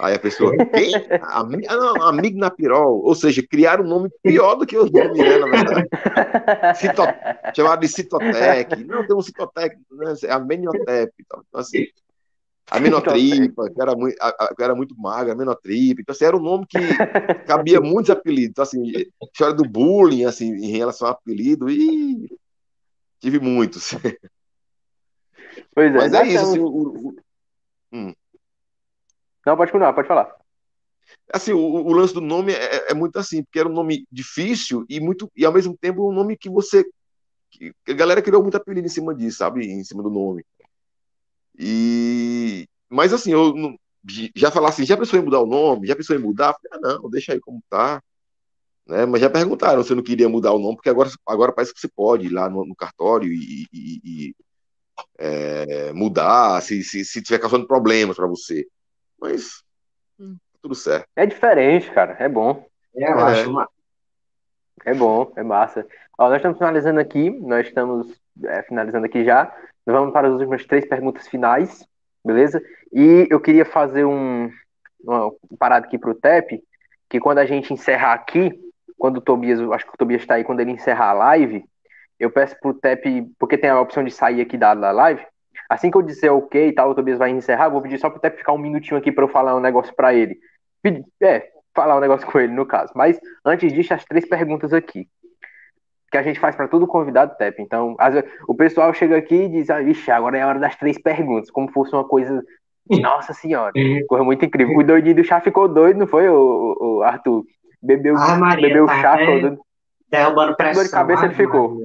Aí 0.01 0.15
a 0.15 0.19
pessoa, 0.19 0.57
quem? 0.57 0.95
Ah, 1.23 1.45
não, 1.45 2.03
amigo 2.03 2.39
na 2.39 2.51
pirol. 2.51 3.03
Ou 3.05 3.15
seja, 3.15 3.47
criaram 3.47 3.85
um 3.85 3.89
nome 3.89 4.09
pior 4.23 4.55
do 4.55 4.67
que 4.67 4.79
os 4.79 4.91
nomes, 4.91 5.19
né, 5.19 5.39
na 5.39 5.47
verdade. 5.47 5.89
Cito... 6.79 7.03
Chamaram 7.55 7.81
de 7.81 7.89
Citotec. 7.89 8.85
Não, 8.85 9.07
tem 9.07 9.15
um 9.15 9.21
Citotec, 9.21 9.77
né? 9.93 10.15
é 10.25 10.33
a 10.33 10.39
Meniotep. 10.39 11.13
Então, 11.21 11.45
assim, 11.53 11.85
a 12.71 12.81
Menotripa, 12.81 13.71
que 13.71 13.81
era 13.81 13.95
muito, 13.95 14.17
a, 14.21 14.55
que 14.55 14.63
era 14.63 14.75
muito 14.75 14.95
magra, 14.99 15.33
a 15.33 15.37
Menotripa. 15.37 16.01
Então, 16.01 16.13
assim, 16.13 16.25
era 16.25 16.37
um 16.37 16.43
nome 16.43 16.67
que 16.67 16.79
cabia 17.47 17.81
muitos 17.81 18.11
apelidos. 18.11 18.51
Então, 18.51 18.63
assim, 18.63 18.83
história 19.33 19.55
do 19.55 19.69
bullying, 19.69 20.25
assim, 20.25 20.51
em 20.51 20.71
relação 20.71 21.09
ao 21.09 21.15
apelido, 21.15 21.69
e 21.69 22.29
tive 23.21 23.39
muitos. 23.39 23.91
Pois 25.75 25.93
é, 25.93 25.97
Mas 25.97 26.13
é 26.13 26.27
isso, 26.27 26.45
assim, 26.45 26.59
o, 26.59 26.67
o... 26.67 27.17
Hum. 27.93 28.13
Não, 29.45 29.57
pode 29.57 29.73
continuar, 29.73 29.93
pode 29.93 30.09
falar. 30.09 30.35
Assim, 31.33 31.53
o, 31.53 31.59
o 31.59 31.93
lance 31.93 32.15
do 32.15 32.21
nome 32.21 32.53
é, 32.53 32.91
é, 32.91 32.95
muito 32.95 33.19
assim, 33.19 33.43
porque 33.43 33.59
era 33.59 33.69
um 33.69 33.73
nome 33.73 34.07
difícil 34.11 34.85
e 34.89 35.01
muito 35.01 35.31
e 35.37 35.45
ao 35.45 35.53
mesmo 35.53 35.77
tempo 35.77 36.09
um 36.09 36.13
nome 36.13 36.37
que 36.37 36.49
você 36.49 36.85
que 37.51 37.73
a 37.89 37.93
galera 37.95 38.23
criou 38.23 38.43
muito 38.43 38.57
apelido 38.57 38.87
em 38.87 38.91
cima 38.91 39.15
disso, 39.15 39.39
sabe, 39.39 39.67
em 39.67 39.83
cima 39.83 40.03
do 40.03 40.11
nome. 40.11 40.45
E 41.59 42.67
mas 42.89 43.13
assim, 43.13 43.33
eu 43.33 43.55
não, 43.55 43.77
já 44.35 44.51
falar 44.51 44.71
assim, 44.71 44.85
já 44.85 44.97
pensou 44.97 45.19
em 45.19 45.23
mudar 45.23 45.41
o 45.41 45.47
nome? 45.47 45.87
Já 45.87 45.97
pensou 45.97 46.17
em 46.17 46.21
mudar? 46.21 46.55
Falei, 46.55 46.71
ah, 46.73 46.99
não, 47.01 47.11
deixa 47.11 47.33
aí 47.33 47.41
como 47.41 47.63
tá. 47.69 48.03
Né? 48.89 49.05
Mas 49.05 49.21
já 49.21 49.29
perguntaram 49.29 49.83
se 49.83 49.93
eu 49.93 49.97
não 49.97 50.03
queria 50.03 50.29
mudar 50.29 50.53
o 50.53 50.59
nome, 50.59 50.77
porque 50.77 50.89
agora, 50.89 51.11
agora 51.27 51.53
parece 51.53 51.75
que 51.75 51.81
você 51.81 51.89
pode 51.89 52.27
ir 52.27 52.31
lá 52.31 52.49
no, 52.49 52.65
no 52.65 52.75
cartório 52.75 53.31
e, 53.31 53.67
e, 53.73 54.01
e 54.03 54.35
é, 55.19 55.93
mudar, 55.93 56.63
se, 56.63 56.83
se, 56.83 57.05
se 57.05 57.23
tiver 57.23 57.39
causando 57.39 57.67
problemas 57.67 58.17
para 58.17 58.27
você. 58.27 58.67
Mas 59.21 59.63
hum, 60.19 60.37
tá 60.53 60.59
tudo 60.63 60.75
certo. 60.75 61.07
É 61.15 61.27
diferente, 61.27 61.91
cara. 61.91 62.17
É 62.19 62.29
bom. 62.29 62.67
É, 62.97 63.05
é. 63.05 63.13
acho 63.13 63.51
uma... 63.51 63.69
É 64.85 64.95
bom, 64.95 65.33
é 65.37 65.43
massa. 65.43 65.87
Ó, 66.17 66.29
nós 66.29 66.37
estamos 66.37 66.57
finalizando 66.57 66.99
aqui, 66.99 67.31
nós 67.31 67.67
estamos 67.67 68.19
é, 68.45 68.63
finalizando 68.63 69.05
aqui 69.05 69.25
já. 69.25 69.55
Nós 69.85 69.97
vamos 69.97 70.13
para 70.13 70.29
as 70.29 70.35
últimas 70.35 70.65
três 70.65 70.87
perguntas 70.87 71.29
finais, 71.29 71.87
beleza? 72.25 72.63
E 72.93 73.27
eu 73.29 73.41
queria 73.41 73.65
fazer 73.65 74.05
um, 74.05 74.51
uma 75.03 75.33
parada 75.59 75.87
aqui 75.87 75.99
para 75.99 76.11
o 76.11 76.15
TEP, 76.15 76.63
que 77.09 77.21
quando 77.21 77.39
a 77.39 77.45
gente 77.45 77.73
encerrar 77.73 78.15
aqui, 78.15 78.68
quando 78.99 79.19
o 79.19 79.21
Tobias, 79.21 79.61
acho 79.61 79.87
que 79.87 79.95
o 79.95 79.99
Tobias 79.99 80.23
está 80.23 80.35
aí, 80.35 80.45
quando 80.45 80.61
ele 80.61 80.73
encerrar 80.73 81.11
a 81.11 81.15
live, 81.15 81.65
eu 82.19 82.31
peço 82.31 82.57
pro 82.61 82.75
TEP, 82.75 83.31
porque 83.39 83.57
tem 83.57 83.71
a 83.71 83.81
opção 83.81 84.03
de 84.03 84.11
sair 84.11 84.41
aqui 84.41 84.59
da, 84.59 84.75
da 84.75 84.91
live. 84.91 85.25
Assim 85.69 85.91
que 85.91 85.97
eu 85.97 86.03
disser 86.03 86.33
ok 86.33 86.69
e 86.69 86.73
tal, 86.73 86.91
o 86.91 86.95
Tobias 86.95 87.19
vai 87.19 87.31
encerrar, 87.31 87.69
vou 87.69 87.81
pedir 87.81 87.99
só 87.99 88.11
pro 88.11 88.21
TEP 88.21 88.39
ficar 88.39 88.53
um 88.53 88.59
minutinho 88.59 88.99
aqui 88.99 89.13
para 89.13 89.25
eu 89.25 89.29
falar 89.29 89.57
um 89.57 89.61
negócio 89.61 89.95
para 89.95 90.13
ele. 90.13 90.39
É, 91.23 91.49
falar 91.75 91.97
um 91.97 92.01
negócio 92.01 92.27
com 92.31 92.41
ele, 92.41 92.53
no 92.53 92.67
caso. 92.67 92.93
Mas 92.97 93.21
antes 93.45 93.73
disso, 93.73 93.95
as 93.95 94.05
três 94.05 94.27
perguntas 94.27 94.73
aqui. 94.73 95.07
Que 96.11 96.17
a 96.17 96.23
gente 96.23 96.41
faz 96.41 96.57
para 96.57 96.69
todo 96.69 96.87
convidado 96.87 97.37
TEP. 97.37 97.61
Então, 97.61 97.95
vezes, 98.11 98.31
o 98.49 98.55
pessoal 98.55 98.95
chega 98.95 99.19
aqui 99.19 99.35
e 99.35 99.49
diz: 99.49 99.69
ah, 99.69 99.81
vixe, 99.81 100.11
agora 100.11 100.39
é 100.39 100.43
a 100.43 100.49
hora 100.49 100.59
das 100.59 100.75
três 100.75 100.99
perguntas, 101.01 101.51
como 101.51 101.71
fosse 101.71 101.93
uma 101.93 102.05
coisa. 102.05 102.43
Nossa 103.03 103.35
senhora, 103.35 103.73
coisa 104.09 104.25
muito 104.25 104.43
incrível. 104.43 104.75
O 104.75 104.83
doidinho 104.83 105.17
do 105.17 105.25
chá 105.25 105.43
ficou 105.43 105.69
doido, 105.69 105.99
não 105.99 106.07
foi, 106.07 106.27
o, 106.31 106.77
o 106.81 107.03
Arthur? 107.03 107.45
Bebeu, 107.81 108.17
ah, 108.17 108.37
Maria, 108.37 108.69
bebeu 108.69 108.87
tá 108.87 109.01
chá. 109.01 109.19
Todo... 109.19 109.61
Derrubando 110.11 110.57
pressão. 110.57 110.83
Dor 110.83 110.85
de 110.85 110.91
cabeça 110.91 111.25
ele 111.27 111.35
ficou. 111.35 111.81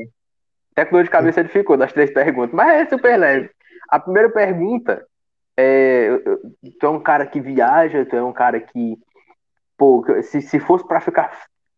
Até 0.72 0.86
com 0.86 0.96
dor 0.96 1.04
de 1.04 1.10
cabeça 1.10 1.40
ele 1.40 1.50
ficou 1.50 1.78
das 1.78 1.94
três 1.94 2.12
perguntas. 2.12 2.54
Mas 2.54 2.70
é 2.70 2.86
super 2.90 3.18
leve. 3.18 3.50
A 3.90 4.00
primeira 4.00 4.30
pergunta 4.30 5.06
é: 5.58 6.10
tu 6.80 6.86
é 6.86 6.90
um 6.90 7.00
cara 7.00 7.26
que 7.26 7.40
viaja, 7.40 8.06
tu 8.06 8.16
é 8.16 8.24
um 8.24 8.34
cara 8.34 8.60
que 8.60 8.98
Pô, 9.78 10.06
se, 10.22 10.42
se 10.42 10.60
fosse 10.60 10.88
para 10.88 11.02
ficar 11.02 11.32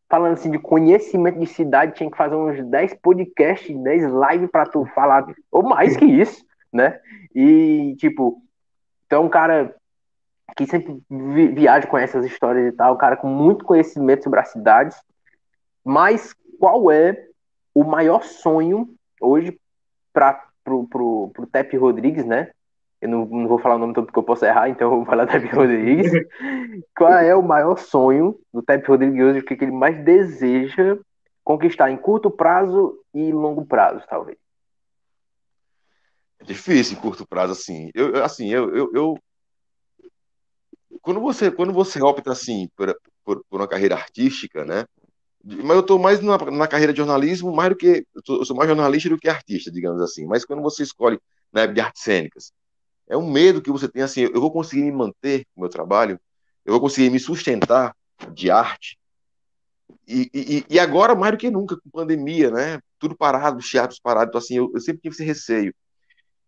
falando 0.09 0.33
assim 0.33 0.51
de 0.51 0.59
conhecimento 0.59 1.39
de 1.39 1.47
cidade, 1.47 1.95
tinha 1.95 2.11
que 2.11 2.17
fazer 2.17 2.35
uns 2.35 2.63
10 2.63 2.95
podcasts, 3.01 3.75
10 3.75 4.03
lives 4.03 4.51
para 4.51 4.65
tu 4.65 4.85
falar, 4.93 5.25
ou 5.51 5.63
mais 5.63 5.97
que 5.97 6.05
isso, 6.05 6.45
né? 6.71 6.99
E, 7.33 7.95
tipo, 7.97 8.41
então 9.05 9.25
um 9.25 9.29
cara 9.29 9.75
que 10.55 10.65
sempre 10.65 11.01
vi, 11.09 11.47
viaja 11.49 11.87
com 11.87 11.97
essas 11.97 12.25
histórias 12.25 12.73
e 12.73 12.75
tal, 12.75 12.93
um 12.93 12.97
cara 12.97 13.17
com 13.17 13.27
muito 13.27 13.65
conhecimento 13.65 14.23
sobre 14.23 14.39
as 14.39 14.49
cidades, 14.49 14.97
mas 15.83 16.33
qual 16.59 16.91
é 16.91 17.27
o 17.73 17.83
maior 17.83 18.23
sonho 18.23 18.89
hoje 19.19 19.59
para 20.13 20.45
pro, 20.63 20.87
pro, 20.87 21.29
pro 21.33 21.47
Tep 21.47 21.75
Rodrigues, 21.77 22.25
né? 22.25 22.51
eu 23.05 23.09
não, 23.09 23.25
não, 23.25 23.47
vou 23.47 23.59
falar 23.59 23.75
o 23.75 23.79
nome 23.79 23.93
todo 23.93 24.05
porque 24.05 24.19
eu 24.19 24.23
posso 24.23 24.45
errar, 24.45 24.69
então 24.69 24.89
eu 24.89 24.97
vou 24.97 25.05
falar 25.05 25.27
Tep 25.27 25.45
Rodrigues. 25.53 26.11
Qual 26.97 27.13
é 27.13 27.35
o 27.35 27.41
maior 27.41 27.77
sonho 27.77 28.37
do 28.53 28.61
Tep 28.61 28.85
Rodrigues 28.87 29.21
hoje? 29.21 29.39
O 29.39 29.45
que 29.45 29.53
ele 29.53 29.71
mais 29.71 30.03
deseja 30.03 30.97
conquistar 31.43 31.91
em 31.91 31.97
curto 31.97 32.31
prazo 32.31 32.99
e 33.13 33.31
longo 33.31 33.65
prazo, 33.65 34.03
talvez? 34.09 34.37
É 36.39 36.43
difícil 36.43 36.97
em 36.97 37.01
curto 37.01 37.27
prazo, 37.27 37.53
assim. 37.53 37.91
Eu, 37.93 38.23
assim, 38.23 38.49
eu, 38.51 38.75
eu, 38.75 38.91
eu... 38.93 39.19
Quando, 41.01 41.19
você, 41.19 41.51
quando 41.51 41.73
você 41.73 42.01
opta, 42.01 42.31
assim, 42.31 42.69
por, 42.75 42.95
por, 43.23 43.43
por 43.49 43.61
uma 43.61 43.67
carreira 43.67 43.95
artística, 43.95 44.63
né? 44.65 44.85
mas 45.45 45.75
eu 45.75 45.81
estou 45.81 45.99
mais 45.99 46.19
na, 46.21 46.37
na, 46.37 46.67
carreira 46.67 46.91
de 46.91 46.97
jornalismo, 46.97 47.55
mais 47.55 47.69
do 47.69 47.75
que 47.75 48.05
eu, 48.15 48.21
tô, 48.23 48.37
eu, 48.37 48.45
sou 48.45 48.55
mais 48.55 48.67
jornalista 48.67 49.09
do 49.09 49.17
que 49.17 49.29
artista, 49.29 49.71
digamos 49.71 50.01
assim. 50.01 50.25
Mas 50.25 50.43
quando 50.43 50.61
você 50.63 50.81
escolhe 50.81 51.19
na 51.53 51.67
né, 51.67 51.73
de 51.73 51.79
artes 51.79 52.01
cênicas, 52.01 52.51
é 53.07 53.15
um 53.15 53.29
medo 53.29 53.61
que 53.61 53.71
você 53.71 53.87
tem 53.87 54.01
assim, 54.01 54.21
eu 54.21 54.41
vou 54.41 54.51
conseguir 54.51 54.81
me 54.83 54.91
manter 54.91 55.45
no 55.55 55.61
meu 55.61 55.69
trabalho, 55.69 56.19
eu 56.65 56.71
vou 56.73 56.81
conseguir 56.81 57.11
me 57.11 57.19
sustentar 57.19 57.95
de 58.33 58.49
arte. 58.49 58.97
E, 60.07 60.29
e, 60.33 60.65
e 60.67 60.79
agora, 60.79 61.13
mais 61.13 61.33
do 61.33 61.37
que 61.37 61.51
nunca, 61.51 61.77
com 61.77 61.89
pandemia, 61.91 62.49
né? 62.49 62.79
Tudo 62.97 63.15
parado, 63.15 63.59
os 63.59 63.69
teatros 63.69 63.99
parados, 63.99 64.29
então, 64.29 64.39
assim, 64.39 64.55
eu, 64.55 64.71
eu, 64.73 64.79
sempre 64.79 65.01
tive 65.01 65.13
esse 65.13 65.23
receio. 65.23 65.73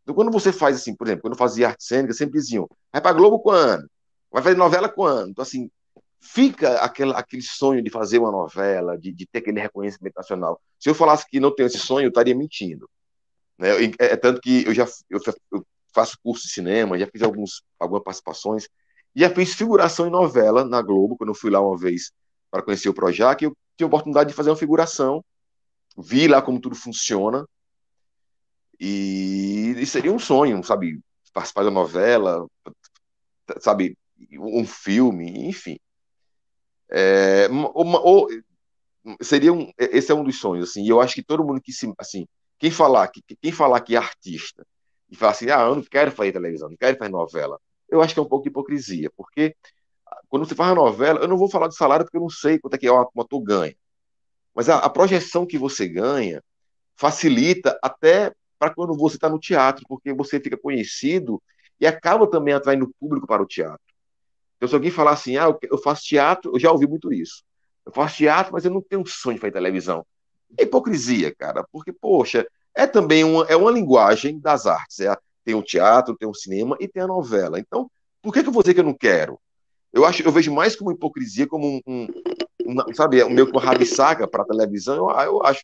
Então, 0.01 0.15
quando 0.15 0.31
você 0.31 0.51
faz 0.51 0.75
assim, 0.75 0.95
por 0.95 1.05
exemplo, 1.05 1.23
quando 1.23 1.33
eu 1.33 1.37
fazia 1.37 1.67
arte 1.67 1.83
cênica, 1.83 2.13
sempre 2.13 2.39
diziam, 2.39 2.67
vai 2.91 3.01
para 3.01 3.13
Globo 3.13 3.39
quando? 3.39 3.87
Vai 4.31 4.43
fazer 4.43 4.55
novela 4.55 4.89
quando? 4.89 5.31
Então, 5.31 5.43
assim, 5.43 5.69
fica 6.19 6.79
aquele, 6.79 7.11
aquele 7.13 7.41
sonho 7.41 7.81
de 7.81 7.89
fazer 7.89 8.19
uma 8.19 8.31
novela, 8.31 8.97
de, 8.97 9.11
de 9.11 9.25
ter 9.25 9.39
aquele 9.39 9.59
reconhecimento 9.59 10.15
nacional. 10.15 10.61
Se 10.79 10.89
eu 10.89 10.95
falasse 10.95 11.25
que 11.27 11.39
não 11.39 11.53
tenho 11.53 11.67
esse 11.67 11.79
sonho, 11.79 12.05
eu 12.05 12.09
estaria 12.09 12.35
mentindo. 12.35 12.89
Né? 13.57 13.69
É, 13.99 14.05
é 14.05 14.17
tanto 14.17 14.41
que 14.41 14.65
eu 14.65 14.73
já 14.73 14.85
eu, 15.09 15.19
eu 15.51 15.65
faço 15.93 16.17
curso 16.23 16.43
de 16.45 16.53
cinema, 16.53 16.99
já 16.99 17.07
fiz 17.07 17.21
alguns, 17.21 17.63
algumas 17.79 18.03
participações, 18.03 18.67
já 19.15 19.29
fiz 19.29 19.55
figuração 19.55 20.07
em 20.07 20.11
novela 20.11 20.63
na 20.63 20.81
Globo, 20.81 21.17
quando 21.17 21.29
eu 21.29 21.35
fui 21.35 21.49
lá 21.49 21.59
uma 21.59 21.77
vez 21.77 22.11
para 22.51 22.61
conhecer 22.61 22.89
o 22.89 22.93
Projac, 22.93 23.43
eu 23.43 23.51
tive 23.75 23.85
a 23.85 23.87
oportunidade 23.87 24.29
de 24.29 24.35
fazer 24.35 24.49
uma 24.49 24.55
figuração, 24.55 25.23
vi 25.97 26.27
lá 26.27 26.41
como 26.41 26.61
tudo 26.61 26.75
funciona, 26.75 27.47
e, 28.79 29.73
e 29.77 29.85
seria 29.87 30.11
um 30.11 30.19
sonho, 30.19 30.63
sabe, 30.63 30.99
participar 31.33 31.63
da 31.63 31.71
novela, 31.71 32.45
sabe, 33.59 33.97
um 34.39 34.65
filme, 34.65 35.47
enfim. 35.47 35.77
É, 36.89 37.47
uma, 37.47 37.99
ou, 37.99 38.27
seria 39.21 39.53
um, 39.53 39.71
esse 39.77 40.11
é 40.11 40.15
um 40.15 40.23
dos 40.23 40.39
sonhos, 40.39 40.69
assim, 40.69 40.83
e 40.83 40.89
eu 40.89 41.01
acho 41.01 41.15
que 41.15 41.23
todo 41.23 41.43
mundo 41.43 41.61
que 41.61 41.71
se, 41.71 41.91
assim, 41.97 42.27
quem 42.59 42.71
falar 42.71 43.07
que 43.09 43.21
quem 43.41 43.51
falar 43.51 43.81
que 43.81 43.95
é 43.95 43.97
artista 43.97 44.65
e 45.09 45.15
falar 45.15 45.31
assim, 45.31 45.49
ah, 45.49 45.61
eu 45.61 45.75
não 45.75 45.83
quero 45.83 46.11
fazer 46.11 46.31
televisão, 46.31 46.69
não 46.69 46.77
quero 46.77 46.97
fazer 46.97 47.11
novela. 47.11 47.59
Eu 47.89 48.01
acho 48.01 48.13
que 48.13 48.19
é 48.19 48.23
um 48.23 48.27
pouco 48.27 48.43
de 48.43 48.49
hipocrisia, 48.49 49.09
porque 49.15 49.55
quando 50.27 50.45
você 50.45 50.55
faz 50.55 50.69
uma 50.71 50.83
novela, 50.83 51.19
eu 51.19 51.27
não 51.27 51.37
vou 51.37 51.49
falar 51.49 51.67
de 51.67 51.75
salário 51.75 52.05
porque 52.05 52.17
eu 52.17 52.21
não 52.21 52.29
sei 52.29 52.59
quanto 52.59 52.73
é 52.73 52.77
que 52.77 52.87
é 52.87 52.91
um 52.91 53.21
ator 53.21 53.41
ganha. 53.41 53.75
Mas 54.53 54.69
a, 54.69 54.79
a 54.79 54.89
projeção 54.89 55.45
que 55.45 55.57
você 55.57 55.87
ganha 55.87 56.43
facilita 56.95 57.77
até 57.81 58.33
para 58.57 58.73
quando 58.73 58.95
você 58.97 59.15
está 59.15 59.29
no 59.29 59.39
teatro, 59.39 59.85
porque 59.87 60.11
você 60.13 60.39
fica 60.39 60.57
conhecido 60.57 61.41
e 61.79 61.85
acaba 61.85 62.27
também 62.27 62.53
atraindo 62.53 62.91
público 62.99 63.27
para 63.27 63.41
o 63.41 63.45
teatro. 63.45 63.79
Então, 64.57 64.67
se 64.67 64.75
alguém 64.75 64.91
falar 64.91 65.11
assim, 65.11 65.37
ah, 65.37 65.55
eu 65.61 65.77
faço 65.77 66.03
teatro, 66.03 66.51
eu 66.53 66.59
já 66.59 66.71
ouvi 66.71 66.87
muito 66.87 67.13
isso. 67.13 67.43
Eu 67.85 67.91
faço 67.91 68.17
teatro, 68.17 68.53
mas 68.53 68.65
eu 68.65 68.71
não 68.71 68.81
tenho 68.81 69.05
sonho 69.05 69.35
de 69.35 69.41
fazer 69.41 69.53
televisão. 69.53 70.05
É 70.57 70.63
hipocrisia, 70.63 71.33
cara, 71.35 71.65
porque, 71.71 71.93
poxa, 71.93 72.45
é 72.75 72.85
também 72.85 73.23
uma, 73.23 73.45
é 73.45 73.55
uma 73.55 73.71
linguagem 73.71 74.39
das 74.39 74.65
artes. 74.65 74.99
É, 74.99 75.15
tem 75.43 75.55
o 75.55 75.63
teatro, 75.63 76.15
tem 76.17 76.27
o 76.27 76.33
cinema 76.33 76.75
e 76.79 76.87
tem 76.87 77.03
a 77.03 77.07
novela. 77.07 77.59
Então, 77.59 77.89
por 78.21 78.33
que, 78.33 78.41
que 78.41 78.49
eu 78.49 78.53
vou 78.53 78.63
dizer 78.63 78.73
que 78.73 78.79
eu 78.79 78.85
não 78.85 78.93
quero? 78.93 79.39
Eu 79.93 80.05
acho, 80.05 80.21
eu 80.21 80.31
vejo 80.31 80.53
mais 80.53 80.75
como 80.75 80.91
hipocrisia, 80.91 81.47
como 81.47 81.65
um, 81.67 81.81
um 81.87 82.07
uma, 82.67 82.85
sabe, 82.93 83.23
o 83.23 83.29
meu 83.29 83.49
rabisaga 83.51 84.27
para 84.27 84.45
televisão. 84.45 85.09
Eu, 85.09 85.19
eu 85.21 85.43
acho. 85.45 85.63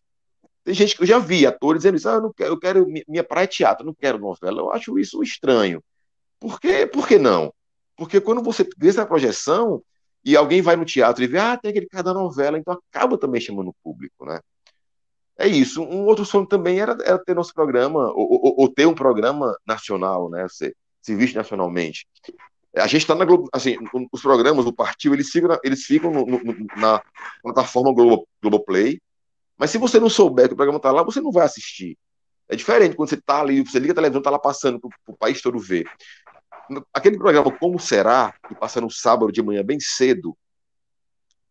Tem 0.64 0.74
gente 0.74 0.96
que 0.96 1.04
eu 1.04 1.08
já 1.08 1.20
vi 1.20 1.46
atores 1.46 1.82
dizendo 1.82 1.98
isso, 1.98 2.08
ah, 2.08 2.14
eu, 2.14 2.22
não 2.22 2.32
quero, 2.32 2.54
eu 2.54 2.60
quero 2.60 2.88
minha 3.08 3.24
praia 3.24 3.44
é 3.44 3.48
teatro, 3.48 3.86
não 3.86 3.94
quero 3.94 4.18
novela. 4.18 4.62
Eu 4.62 4.72
acho 4.72 4.98
isso 4.98 5.22
estranho. 5.22 5.84
Por 6.40 6.60
quê? 6.60 6.88
Por 6.88 7.06
que 7.06 7.20
não? 7.20 7.54
Porque 8.04 8.22
quando 8.22 8.44
você 8.44 8.68
vê 8.78 8.90
essa 8.90 9.06
projeção 9.06 9.82
e 10.26 10.36
alguém 10.36 10.62
vai 10.62 10.76
no 10.76 10.86
teatro 10.86 11.24
e 11.24 11.28
vê, 11.28 11.38
ah, 11.40 11.58
tem 11.58 11.72
aquele 11.72 11.88
cara 11.88 12.04
da 12.04 12.14
novela, 12.14 12.58
então 12.58 12.78
acaba 12.92 13.18
também 13.18 13.42
chamando 13.42 13.70
o 13.70 13.76
público, 13.84 14.26
né? 14.26 14.40
É 15.38 15.48
isso. 15.48 15.82
Um 15.82 16.06
outro 16.06 16.26
sonho 16.26 16.46
também 16.46 16.80
era, 16.80 16.98
era 17.04 17.18
ter 17.18 17.34
nosso 17.34 17.54
programa, 17.54 18.12
ou, 18.14 18.32
ou, 18.32 18.56
ou, 18.60 18.70
ter 18.70 18.86
um 18.86 18.94
programa 18.94 19.58
nacional, 19.66 20.30
né? 20.30 20.46
Ser, 20.50 20.76
ser 21.02 21.16
visto 21.16 21.36
nacionalmente. 21.36 22.06
A 22.76 22.88
gente 22.88 23.02
está 23.02 23.16
na 23.16 23.26
Globo, 23.26 23.48
assim, 23.54 23.78
os 24.12 24.22
programas 24.22 24.66
do 24.66 24.74
partido, 24.74 25.16
eles 25.16 25.30
ficam, 25.30 25.58
eles 25.64 25.84
ficam 25.84 26.12
no, 26.12 26.26
no, 26.26 26.68
na 26.78 27.02
plataforma 27.42 27.94
Globo, 27.94 28.28
Globoplay, 28.42 29.00
mas 29.58 29.72
se 29.72 29.78
você 29.78 30.00
não 30.00 30.10
souber 30.10 30.48
que 30.48 30.54
o 30.54 30.58
programa 30.58 30.78
está 30.78 30.92
lá, 30.92 31.04
você 31.04 31.22
não 31.22 31.32
vai 31.32 31.46
assistir. 31.46 31.98
É 32.50 32.56
diferente 32.56 32.96
quando 32.96 33.10
você 33.10 33.16
está 33.16 33.40
ali, 33.42 33.62
você 33.62 33.80
liga 33.80 33.94
a 33.94 33.96
televisão, 33.96 34.20
está 34.20 34.30
lá 34.30 34.40
passando 34.40 34.80
para 34.80 34.90
o 35.08 35.18
país 35.18 35.42
todo 35.42 35.58
ver. 35.60 35.86
Aquele 36.94 37.18
programa 37.18 37.52
Como 37.58 37.80
Será, 37.80 38.34
que 38.48 38.56
passa 38.56 38.80
no 38.80 38.90
sábado 38.90 39.32
de 39.32 39.42
manhã 39.42 39.64
bem 39.64 39.80
cedo, 39.80 40.38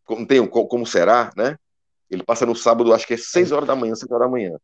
como 0.03 0.25
tem 0.25 0.39
um 0.39 0.47
Como 0.47 0.85
Será, 0.85 1.31
né? 1.35 1.57
Ele 2.09 2.23
passa 2.23 2.45
no 2.45 2.55
sábado, 2.55 2.93
acho 2.93 3.07
que 3.07 3.13
é 3.13 3.17
6 3.17 3.51
horas 3.51 3.67
da 3.67 3.75
manhã, 3.75 3.95
7 3.95 4.11
horas 4.13 4.27
da 4.27 4.31
manhã. 4.31 4.57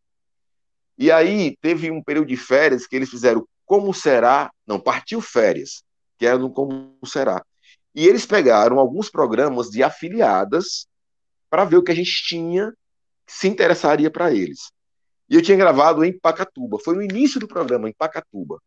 E 0.98 1.12
aí 1.12 1.58
teve 1.62 1.90
um 1.90 2.04
período 2.04 2.28
de 2.28 2.38
férias 2.38 2.86
que 2.86 2.96
eles 2.96 3.10
fizeram 3.10 3.48
Como 3.66 3.94
Será, 3.94 4.52
não, 4.68 4.80
Partiu 4.80 5.22
Férias, 5.22 5.84
que 6.18 6.26
era 6.26 6.38
no 6.38 6.52
Como 6.52 6.98
Será. 7.06 7.44
E 7.96 8.08
eles 8.08 8.26
pegaram 8.26 8.80
alguns 8.80 9.10
programas 9.10 9.70
de 9.70 9.82
afiliadas 9.82 10.88
para 11.50 11.66
ver 11.66 11.78
o 11.78 11.84
que 11.84 11.92
a 11.92 11.96
gente 11.96 12.24
tinha 12.28 12.72
que 13.26 13.34
se 13.34 13.48
interessaria 13.48 14.12
para 14.12 14.32
eles. 14.32 14.72
E 15.30 15.36
eu 15.36 15.42
tinha 15.42 15.58
gravado 15.58 16.04
em 16.04 16.18
Pacatuba, 16.18 16.80
foi 16.84 16.96
no 16.96 17.02
início 17.02 17.40
do 17.40 17.48
programa, 17.48 17.90
em 17.90 17.94
Pacatuba. 17.94 18.60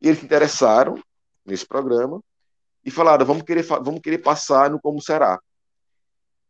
E 0.00 0.08
eles 0.08 0.20
se 0.20 0.24
interessaram 0.24 1.02
nesse 1.44 1.66
programa 1.66 2.20
e 2.84 2.90
falaram: 2.90 3.24
vamos 3.24 3.42
querer, 3.42 3.62
vamos 3.62 4.00
querer 4.00 4.18
passar 4.18 4.70
no 4.70 4.80
Como 4.80 5.00
Será. 5.00 5.40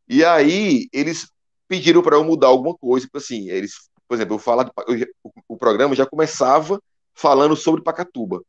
E 0.09 0.25
aí 0.25 0.89
eles 0.93 1.31
pediram 1.69 2.03
para 2.03 2.17
eu 2.17 2.25
mudar 2.25 2.49
alguma 2.49 2.77
coisa, 2.77 3.07
porque 3.07 3.25
assim, 3.25 3.49
eles, 3.49 3.89
por 4.07 4.15
exemplo, 4.15 4.35
eu 4.35 4.39
falar 4.39 4.71
o 5.49 5.57
programa 5.57 5.95
já 5.95 6.07
começava 6.07 6.81
falando 7.15 7.57
sobre 7.57 7.83
Pacatuba. 7.83 8.43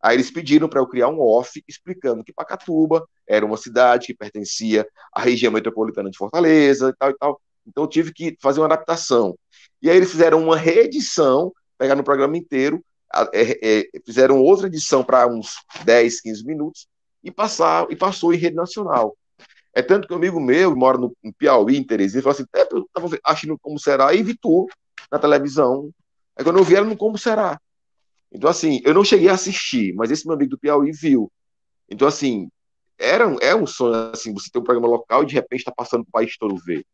Aí 0.00 0.16
eles 0.16 0.30
pediram 0.30 0.68
para 0.68 0.80
eu 0.80 0.86
criar 0.86 1.08
um 1.08 1.20
off 1.20 1.62
explicando 1.66 2.22
que 2.22 2.32
Pacatuba 2.32 3.06
era 3.26 3.44
uma 3.44 3.56
cidade 3.56 4.06
que 4.06 4.14
pertencia 4.14 4.86
à 5.12 5.20
região 5.20 5.52
metropolitana 5.52 6.10
de 6.10 6.16
Fortaleza 6.16 6.90
e 6.90 6.92
tal 6.96 7.10
e 7.10 7.14
tal. 7.14 7.40
Então 7.66 7.84
eu 7.84 7.88
tive 7.88 8.12
que 8.12 8.36
fazer 8.40 8.60
uma 8.60 8.66
adaptação. 8.66 9.36
E 9.82 9.90
aí 9.90 9.96
eles 9.96 10.10
fizeram 10.10 10.42
uma 10.42 10.56
reedição, 10.56 11.52
pegaram 11.76 12.00
o 12.00 12.04
programa 12.04 12.36
inteiro, 12.36 12.84
é, 13.32 13.58
é, 13.62 13.88
fizeram 14.04 14.40
outra 14.40 14.66
edição 14.66 15.04
para 15.04 15.26
uns 15.26 15.54
10, 15.84 16.20
15 16.20 16.44
minutos 16.44 16.86
e 17.22 17.30
passar 17.30 17.86
e 17.90 17.96
passou 17.96 18.32
em 18.32 18.38
rede 18.38 18.56
nacional. 18.56 19.16
É 19.74 19.82
tanto 19.82 20.08
que 20.08 20.14
um 20.14 20.16
amigo 20.16 20.40
meu, 20.40 20.74
mora 20.74 20.96
no, 20.96 21.14
Piauí, 21.38 21.76
em 21.76 21.84
Teresina, 21.84 22.22
falou 22.22 22.34
assim, 22.34 22.46
é, 22.54 22.66
eu 22.72 22.82
estava 22.82 23.18
achando 23.24 23.58
como 23.58 23.78
será, 23.78 24.14
e 24.14 24.22
Vitor 24.22 24.66
na 25.10 25.18
televisão. 25.18 25.90
Aí 26.36 26.44
quando 26.44 26.58
eu 26.58 26.64
vi 26.64 26.74
ela 26.74 26.86
no 26.86 26.96
Como 26.96 27.16
Será. 27.16 27.58
Então, 28.30 28.50
assim, 28.50 28.80
eu 28.84 28.92
não 28.92 29.04
cheguei 29.04 29.28
a 29.28 29.34
assistir, 29.34 29.94
mas 29.94 30.10
esse 30.10 30.26
meu 30.26 30.34
amigo 30.34 30.50
do 30.50 30.58
Piauí 30.58 30.92
viu. 30.92 31.30
Então, 31.88 32.06
assim, 32.06 32.48
era, 32.98 33.24
é 33.40 33.54
um 33.54 33.66
sonho, 33.66 34.10
assim, 34.12 34.32
você 34.32 34.50
ter 34.50 34.58
um 34.58 34.64
programa 34.64 34.88
local 34.88 35.22
e 35.22 35.26
de 35.26 35.34
repente 35.34 35.60
está 35.60 35.72
passando 35.72 36.04
para 36.04 36.08
o 36.08 36.12
país 36.12 36.36
todo 36.36 36.56
ver. 36.56 36.84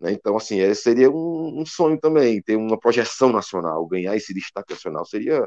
Né? 0.00 0.12
Então, 0.12 0.36
assim, 0.36 0.60
é, 0.60 0.72
seria 0.74 1.10
um, 1.10 1.60
um, 1.60 1.66
sonho 1.66 1.98
também, 2.00 2.40
ter 2.42 2.56
uma 2.56 2.78
projeção 2.78 3.30
nacional, 3.30 3.86
ganhar 3.86 4.16
esse 4.16 4.32
destaque 4.32 4.72
nacional. 4.72 5.04
Seria 5.04 5.46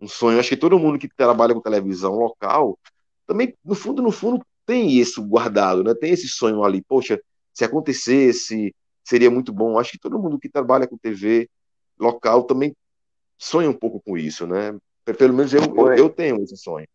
um 0.00 0.08
sonho. 0.08 0.38
Acho 0.38 0.50
que 0.50 0.56
todo 0.56 0.78
mundo 0.78 0.98
que 0.98 1.08
trabalha 1.08 1.54
com 1.54 1.60
televisão 1.60 2.14
local 2.14 2.78
também, 3.26 3.54
no 3.64 3.74
fundo, 3.74 4.02
no 4.02 4.12
fundo, 4.12 4.44
tem 4.66 4.90
isso 4.90 5.22
guardado, 5.26 5.82
né? 5.82 5.94
Tem 5.94 6.12
esse 6.12 6.28
sonho 6.28 6.62
ali. 6.62 6.82
Poxa, 6.82 7.20
se 7.52 7.64
acontecesse, 7.64 8.74
seria 9.04 9.30
muito 9.30 9.52
bom. 9.52 9.78
Acho 9.78 9.92
que 9.92 9.98
todo 9.98 10.18
mundo 10.18 10.38
que 10.38 10.48
trabalha 10.48 10.86
com 10.86 10.96
TV 10.96 11.48
local 11.98 12.44
também 12.44 12.74
sonha 13.38 13.68
um 13.68 13.74
pouco 13.74 14.00
com 14.00 14.16
isso, 14.16 14.46
né? 14.46 14.76
Pelo 15.04 15.34
menos 15.34 15.52
eu, 15.52 15.62
eu, 15.62 15.92
eu 15.94 16.10
tenho 16.10 16.42
esse 16.42 16.56
sonho. 16.56 16.86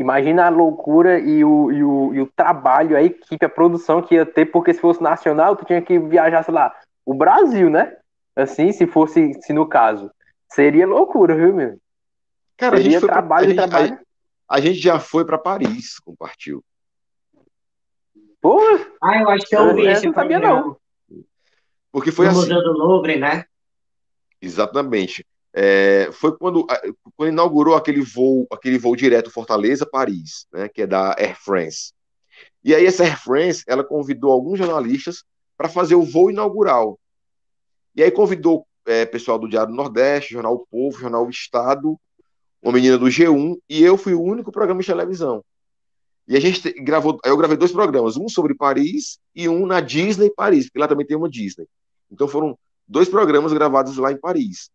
Imagina 0.00 0.46
a 0.46 0.48
loucura 0.48 1.18
e 1.18 1.44
o, 1.44 1.70
e, 1.70 1.84
o, 1.84 2.14
e 2.14 2.20
o 2.22 2.26
trabalho, 2.34 2.96
a 2.96 3.02
equipe, 3.02 3.44
a 3.44 3.50
produção 3.50 4.00
que 4.00 4.14
ia 4.14 4.24
ter, 4.24 4.46
porque 4.46 4.72
se 4.72 4.80
fosse 4.80 5.02
nacional, 5.02 5.54
tu 5.54 5.66
tinha 5.66 5.82
que 5.82 5.98
viajar, 5.98 6.42
sei 6.42 6.54
lá, 6.54 6.74
o 7.04 7.12
Brasil, 7.12 7.68
né? 7.68 7.94
Assim, 8.34 8.72
se 8.72 8.86
fosse, 8.86 9.34
se 9.42 9.52
no 9.52 9.68
caso. 9.68 10.10
Seria 10.50 10.86
loucura, 10.86 11.36
viu, 11.36 11.54
meu? 11.54 11.78
Cara, 12.56 12.78
Seria 12.78 12.88
a 12.88 12.92
gente 12.92 13.00
foi 13.00 13.08
trabalho, 13.10 13.54
pra, 13.54 13.64
a, 13.64 13.68
trabalho. 13.68 13.88
Gente, 13.88 14.06
a, 14.48 14.54
a, 14.54 14.60
gente 14.62 14.78
já 14.78 14.98
foi 14.98 15.26
para 15.26 15.36
Paris 15.36 15.98
com 15.98 16.12
o 16.12 16.16
Partiu. 16.16 16.64
Porra! 18.40 18.86
Ah, 19.02 19.20
eu 19.20 19.28
acho 19.28 19.46
que 19.46 19.54
eu 19.54 19.68
ouvi 19.68 19.86
esse 19.86 20.06
não 20.06 20.14
sabia, 20.14 20.38
não. 20.38 20.78
Porque 21.92 22.10
foi 22.10 22.24
no 22.24 22.30
assim. 22.30 22.40
Museu 22.40 22.62
do 22.62 22.72
Louvre, 22.72 23.18
né? 23.18 23.44
Exatamente. 24.40 25.26
É, 25.52 26.10
foi 26.12 26.36
quando, 26.36 26.64
quando 27.16 27.32
inaugurou 27.32 27.74
aquele 27.74 28.00
voo, 28.00 28.46
aquele 28.52 28.78
voo 28.78 28.94
direto 28.94 29.30
Fortaleza-Paris, 29.30 30.46
né, 30.52 30.68
que 30.68 30.82
é 30.82 30.86
da 30.86 31.14
Air 31.18 31.36
France. 31.36 31.92
E 32.62 32.74
aí 32.74 32.86
essa 32.86 33.02
Air 33.02 33.20
France, 33.20 33.64
ela 33.66 33.82
convidou 33.82 34.30
alguns 34.30 34.58
jornalistas 34.58 35.24
para 35.56 35.68
fazer 35.68 35.94
o 35.94 36.02
voo 36.02 36.30
inaugural. 36.30 36.98
E 37.94 38.02
aí 38.02 38.10
convidou 38.10 38.66
é, 38.86 39.04
pessoal 39.04 39.38
do 39.38 39.48
Diário 39.48 39.70
do 39.70 39.76
Nordeste, 39.76 40.32
Jornal 40.32 40.54
o 40.54 40.66
Povo, 40.70 40.98
Jornal 40.98 41.26
o 41.26 41.30
Estado, 41.30 41.98
uma 42.62 42.72
menina 42.72 42.98
do 42.98 43.06
G1, 43.06 43.56
e 43.68 43.82
eu 43.82 43.96
fui 43.96 44.14
o 44.14 44.22
único 44.22 44.52
programa 44.52 44.80
de 44.80 44.86
televisão. 44.86 45.44
E 46.28 46.36
a 46.36 46.40
gente 46.40 46.72
gravou, 46.82 47.18
eu 47.24 47.36
gravei 47.36 47.56
dois 47.56 47.72
programas, 47.72 48.16
um 48.16 48.28
sobre 48.28 48.54
Paris 48.54 49.18
e 49.34 49.48
um 49.48 49.66
na 49.66 49.80
Disney 49.80 50.30
Paris, 50.30 50.66
porque 50.66 50.78
lá 50.78 50.86
também 50.86 51.06
tem 51.06 51.16
uma 51.16 51.28
Disney. 51.28 51.66
Então 52.10 52.28
foram 52.28 52.56
dois 52.86 53.08
programas 53.08 53.52
gravados 53.52 53.96
lá 53.96 54.12
em 54.12 54.16
Paris. 54.16 54.70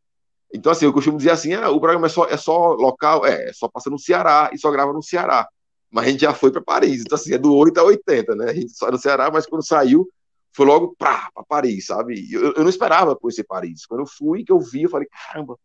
Então, 0.56 0.72
assim, 0.72 0.86
eu 0.86 0.94
costumo 0.94 1.18
dizer 1.18 1.32
assim: 1.32 1.54
ah, 1.54 1.70
o 1.70 1.80
programa 1.80 2.08
é 2.08 2.10
só, 2.10 2.26
é 2.26 2.38
só 2.38 2.74
local, 2.74 3.26
é, 3.26 3.50
é 3.50 3.54
só 3.54 3.68
passa 3.68 3.90
no 3.90 4.00
Ceará 4.00 4.50
e 4.54 4.58
só 4.58 4.72
grava 4.72 4.94
no 4.94 5.04
Ceará. 5.04 5.48
Mas 5.92 6.08
a 6.08 6.12
gente 6.12 6.22
já 6.22 6.34
foi 6.34 6.52
para 6.52 6.62
Paris, 6.62 7.02
então, 7.02 7.16
assim, 7.16 7.34
é 7.34 7.38
do 7.38 7.54
8 7.54 7.78
a 7.80 7.84
80, 7.84 8.36
né? 8.36 8.50
A 8.50 8.54
gente 8.54 8.76
só 8.76 8.90
no 8.90 8.98
Ceará, 8.98 9.30
mas 9.32 9.46
quando 9.46 9.66
saiu, 9.66 10.08
foi 10.54 10.66
logo 10.66 10.96
para 10.98 11.30
Paris, 11.48 11.88
sabe? 11.88 12.28
Eu, 12.32 12.54
eu 12.54 12.64
não 12.64 12.70
esperava 12.70 13.16
conhecer 13.16 13.44
Paris. 13.44 13.86
Quando 13.86 14.02
eu 14.02 14.08
fui, 14.08 14.44
que 14.44 14.52
eu 14.52 14.60
vi, 14.60 14.84
eu 14.84 14.90
falei: 14.90 15.08
caramba, 15.10 15.58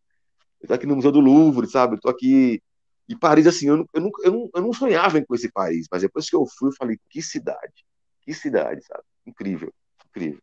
eu 0.61 0.69
tô 0.69 0.75
aqui 0.75 0.87
no 0.87 0.97
Museu 0.97 1.13
do 1.13 1.21
Louvre, 1.21 1.69
sabe? 1.69 1.97
Eu 1.97 2.01
tô 2.01 2.09
aqui. 2.09 2.61
E 3.09 3.17
Paris, 3.17 3.47
assim, 3.47 3.69
eu 3.69 3.79
não, 3.79 3.87
eu 3.95 4.01
não, 4.01 4.11
eu 4.25 4.33
não, 4.33 4.51
eu 4.55 4.63
não 4.63 4.73
sonhava 4.73 5.19
em 5.19 5.25
conhecer 5.25 5.51
Paris, 5.53 5.87
mas 5.91 6.03
depois 6.03 6.29
que 6.29 6.37
eu 6.37 6.45
fui, 6.47 6.69
eu 6.69 6.75
falei: 6.77 6.99
que 7.09 7.23
cidade, 7.23 7.85
que 8.23 8.35
cidade, 8.35 8.85
sabe? 8.85 9.05
Incrível, 9.27 9.73
incrível. 10.09 10.41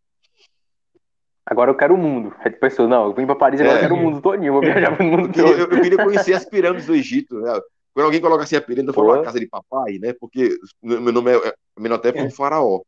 Agora 1.49 1.71
eu 1.71 1.75
quero 1.75 1.95
o 1.95 1.97
mundo. 1.97 2.35
Aí 2.39 2.51
tu 2.51 2.59
pensou, 2.59 2.89
não, 2.89 3.05
eu 3.05 3.13
vim 3.13 3.25
pra 3.25 3.33
Paris, 3.33 3.61
agora 3.61 3.77
é. 3.77 3.79
eu 3.79 3.87
quero 3.87 3.95
o 3.95 4.03
mundo 4.03 4.21
todinho, 4.21 4.51
vou 4.51 4.61
viajar 4.61 4.93
pro 4.93 5.05
mundo 5.05 5.31
todo. 5.31 5.47
Eu, 5.47 5.59
eu, 5.59 5.81
queria 5.81 6.03
conhecer 6.03 6.33
as 6.33 6.43
pirâmides 6.43 6.85
do 6.85 6.93
Egito, 6.93 7.39
né? 7.39 7.57
Quando 7.93 8.05
alguém 8.05 8.19
coloca 8.19 8.43
assim 8.43 8.57
a 8.57 8.61
pirâmide, 8.61 8.89
eu 8.89 8.93
falo 8.93 9.13
a 9.13 9.23
casa 9.23 9.39
de 9.39 9.47
papai, 9.47 9.97
né? 9.97 10.13
Porque 10.19 10.57
meu 10.83 11.13
nome 11.13 11.31
é, 11.31 11.47
é 11.47 11.53
Menotep 11.79 12.19
é 12.19 12.23
um 12.23 12.29
faraó. 12.29 12.81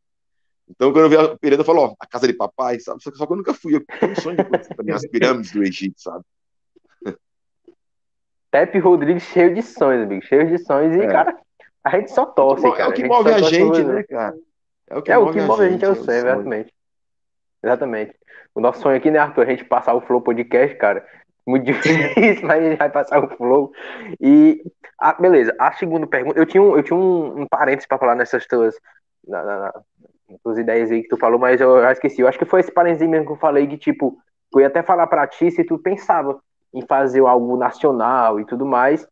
Então, 0.68 0.92
quando 0.92 1.06
eu 1.06 1.08
vi 1.08 1.16
a 1.16 1.38
pirâmide, 1.38 1.62
eu 1.62 1.64
falo, 1.64 1.80
ó, 1.80 1.94
a 1.98 2.06
casa 2.06 2.26
de 2.26 2.34
papai, 2.34 2.78
sabe? 2.80 3.02
Só, 3.02 3.10
só 3.12 3.26
que 3.26 3.32
eu 3.32 3.36
nunca 3.36 3.54
fui. 3.54 3.76
Eu 3.76 3.84
tenho 3.98 4.12
um 4.12 4.16
sonho 4.16 4.36
de 4.36 4.44
conhecer 4.44 4.74
também 4.74 4.94
as 4.94 5.06
pirâmides 5.06 5.52
do 5.52 5.62
Egito, 5.62 5.98
sabe? 5.98 6.22
Tepe 8.50 8.78
Rodrigues 8.78 9.22
cheio 9.22 9.54
de 9.54 9.62
sonhos, 9.62 10.04
amigo. 10.04 10.22
Cheio 10.22 10.46
de 10.46 10.58
sonhos. 10.58 10.94
E, 10.96 11.00
é. 11.00 11.06
cara, 11.06 11.34
a 11.82 11.90
gente 11.96 12.10
só 12.12 12.26
torce, 12.26 12.66
é 12.66 12.70
cara. 12.72 12.82
É 12.82 12.88
o 12.88 12.92
que 12.92 13.04
move 13.04 13.32
a 13.32 13.38
gente, 13.38 13.84
né, 13.84 14.02
cara? 14.02 14.36
É 14.86 14.98
o 14.98 15.02
que, 15.02 15.12
é 15.12 15.16
move, 15.16 15.30
o 15.30 15.32
que 15.32 15.40
move 15.40 15.64
a 15.64 15.70
gente, 15.70 15.84
eu 15.84 15.94
sei, 15.94 16.16
exatamente. 16.16 16.74
Exatamente. 17.62 18.14
O 18.54 18.60
nosso 18.60 18.80
sonho 18.80 18.96
aqui, 18.96 19.10
né, 19.10 19.18
Arthur? 19.18 19.42
A 19.42 19.50
gente 19.50 19.64
passar 19.64 19.94
o 19.94 20.00
Flow 20.00 20.20
Podcast, 20.20 20.76
cara. 20.76 21.06
Muito 21.46 21.64
difícil, 21.72 22.46
mas 22.46 22.62
a 22.62 22.68
gente 22.68 22.78
vai 22.78 22.90
passar 22.90 23.22
o 23.22 23.28
Flow. 23.36 23.72
E, 24.20 24.62
ah, 24.98 25.14
beleza, 25.14 25.54
a 25.58 25.72
segunda 25.72 26.06
pergunta. 26.06 26.38
Eu 26.38 26.46
tinha 26.46 26.62
um, 26.62 26.76
eu 26.76 26.82
tinha 26.82 26.96
um, 26.96 27.42
um 27.42 27.46
parênteses 27.46 27.86
para 27.86 27.98
falar 27.98 28.14
nessas 28.14 28.46
tuas, 28.46 28.74
na, 29.26 29.42
na, 29.42 29.58
na, 29.58 29.72
tuas 30.42 30.58
ideias 30.58 30.90
aí 30.90 31.02
que 31.02 31.08
tu 31.08 31.16
falou, 31.16 31.38
mas 31.38 31.60
eu 31.60 31.80
já 31.80 31.92
esqueci. 31.92 32.20
Eu 32.20 32.28
acho 32.28 32.38
que 32.38 32.44
foi 32.44 32.60
esse 32.60 32.72
parênteses 32.72 33.08
mesmo 33.08 33.26
que 33.26 33.32
eu 33.32 33.36
falei, 33.36 33.66
que, 33.66 33.78
tipo, 33.78 34.18
eu 34.54 34.60
ia 34.60 34.66
até 34.66 34.82
falar 34.82 35.06
para 35.06 35.26
ti 35.26 35.50
se 35.50 35.64
tu 35.64 35.78
pensava 35.78 36.40
em 36.72 36.82
fazer 36.86 37.20
algo 37.20 37.56
nacional 37.56 38.40
e 38.40 38.44
tudo 38.44 38.66
mais. 38.66 39.06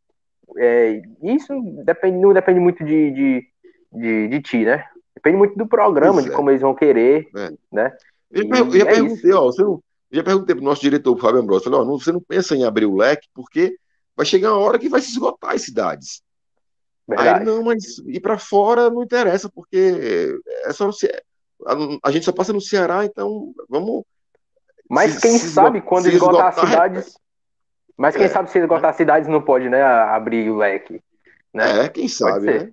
É, 0.56 1.02
isso 1.22 1.52
depende, 1.84 2.18
não 2.18 2.32
depende 2.32 2.60
muito 2.60 2.84
de, 2.84 3.10
de, 3.10 3.48
de, 3.92 4.28
de 4.28 4.42
ti, 4.42 4.64
né? 4.64 4.84
Depende 5.14 5.36
muito 5.36 5.56
do 5.56 5.66
programa, 5.66 6.22
de 6.22 6.30
como 6.30 6.50
eles 6.50 6.62
vão 6.62 6.74
querer, 6.74 7.28
é. 7.36 7.50
né? 7.72 7.92
Eu, 8.30 8.70
já 8.70 8.84
é 8.84 8.84
perguntei, 8.84 9.32
ó, 9.32 9.44
você 9.46 9.62
não, 9.62 9.82
já 10.10 10.22
perguntei 10.22 10.54
pro 10.54 10.64
nosso 10.64 10.80
diretor, 10.80 11.14
o 11.14 11.18
Fábio 11.18 11.40
Ambrosio, 11.40 11.64
falei, 11.64 11.80
ó, 11.80 11.84
não, 11.84 11.98
você 11.98 12.12
não 12.12 12.20
pensa 12.20 12.54
em 12.56 12.64
abrir 12.64 12.86
o 12.86 12.96
leque, 12.96 13.28
porque 13.34 13.76
vai 14.16 14.26
chegar 14.26 14.52
uma 14.52 14.60
hora 14.60 14.78
que 14.78 14.88
vai 14.88 15.00
se 15.00 15.10
esgotar 15.10 15.54
as 15.54 15.62
cidades. 15.62 16.22
Verdade. 17.06 17.40
Aí, 17.40 17.46
não, 17.46 17.62
mas 17.62 17.98
ir 18.06 18.20
para 18.20 18.38
fora 18.38 18.90
não 18.90 19.02
interessa, 19.02 19.48
porque 19.48 20.38
é 20.64 20.72
só 20.72 20.90
a, 21.66 21.74
a, 22.04 22.10
gente 22.10 22.24
só 22.24 22.32
passa 22.32 22.52
no 22.52 22.60
Ceará, 22.60 23.04
então 23.04 23.52
vamos. 23.68 24.04
Mas 24.88 25.14
se, 25.14 25.20
quem 25.22 25.38
se 25.38 25.48
sabe 25.48 25.80
quando 25.80 26.06
esgotar, 26.06 26.48
esgotar 26.50 26.64
as 26.64 26.70
cidades. 26.70 27.18
Mas 27.96 28.16
quem 28.16 28.26
é, 28.26 28.28
sabe 28.28 28.50
se 28.50 28.58
esgotar 28.58 28.86
é. 28.86 28.90
as 28.90 28.96
cidades 28.96 29.28
não 29.28 29.42
pode, 29.42 29.68
né, 29.68 29.82
abrir 29.82 30.50
o 30.50 30.56
leque. 30.56 31.02
Né? 31.52 31.86
É, 31.86 31.88
quem 31.88 32.06
sabe, 32.08 32.46
pode 32.46 32.64
né? 32.64 32.70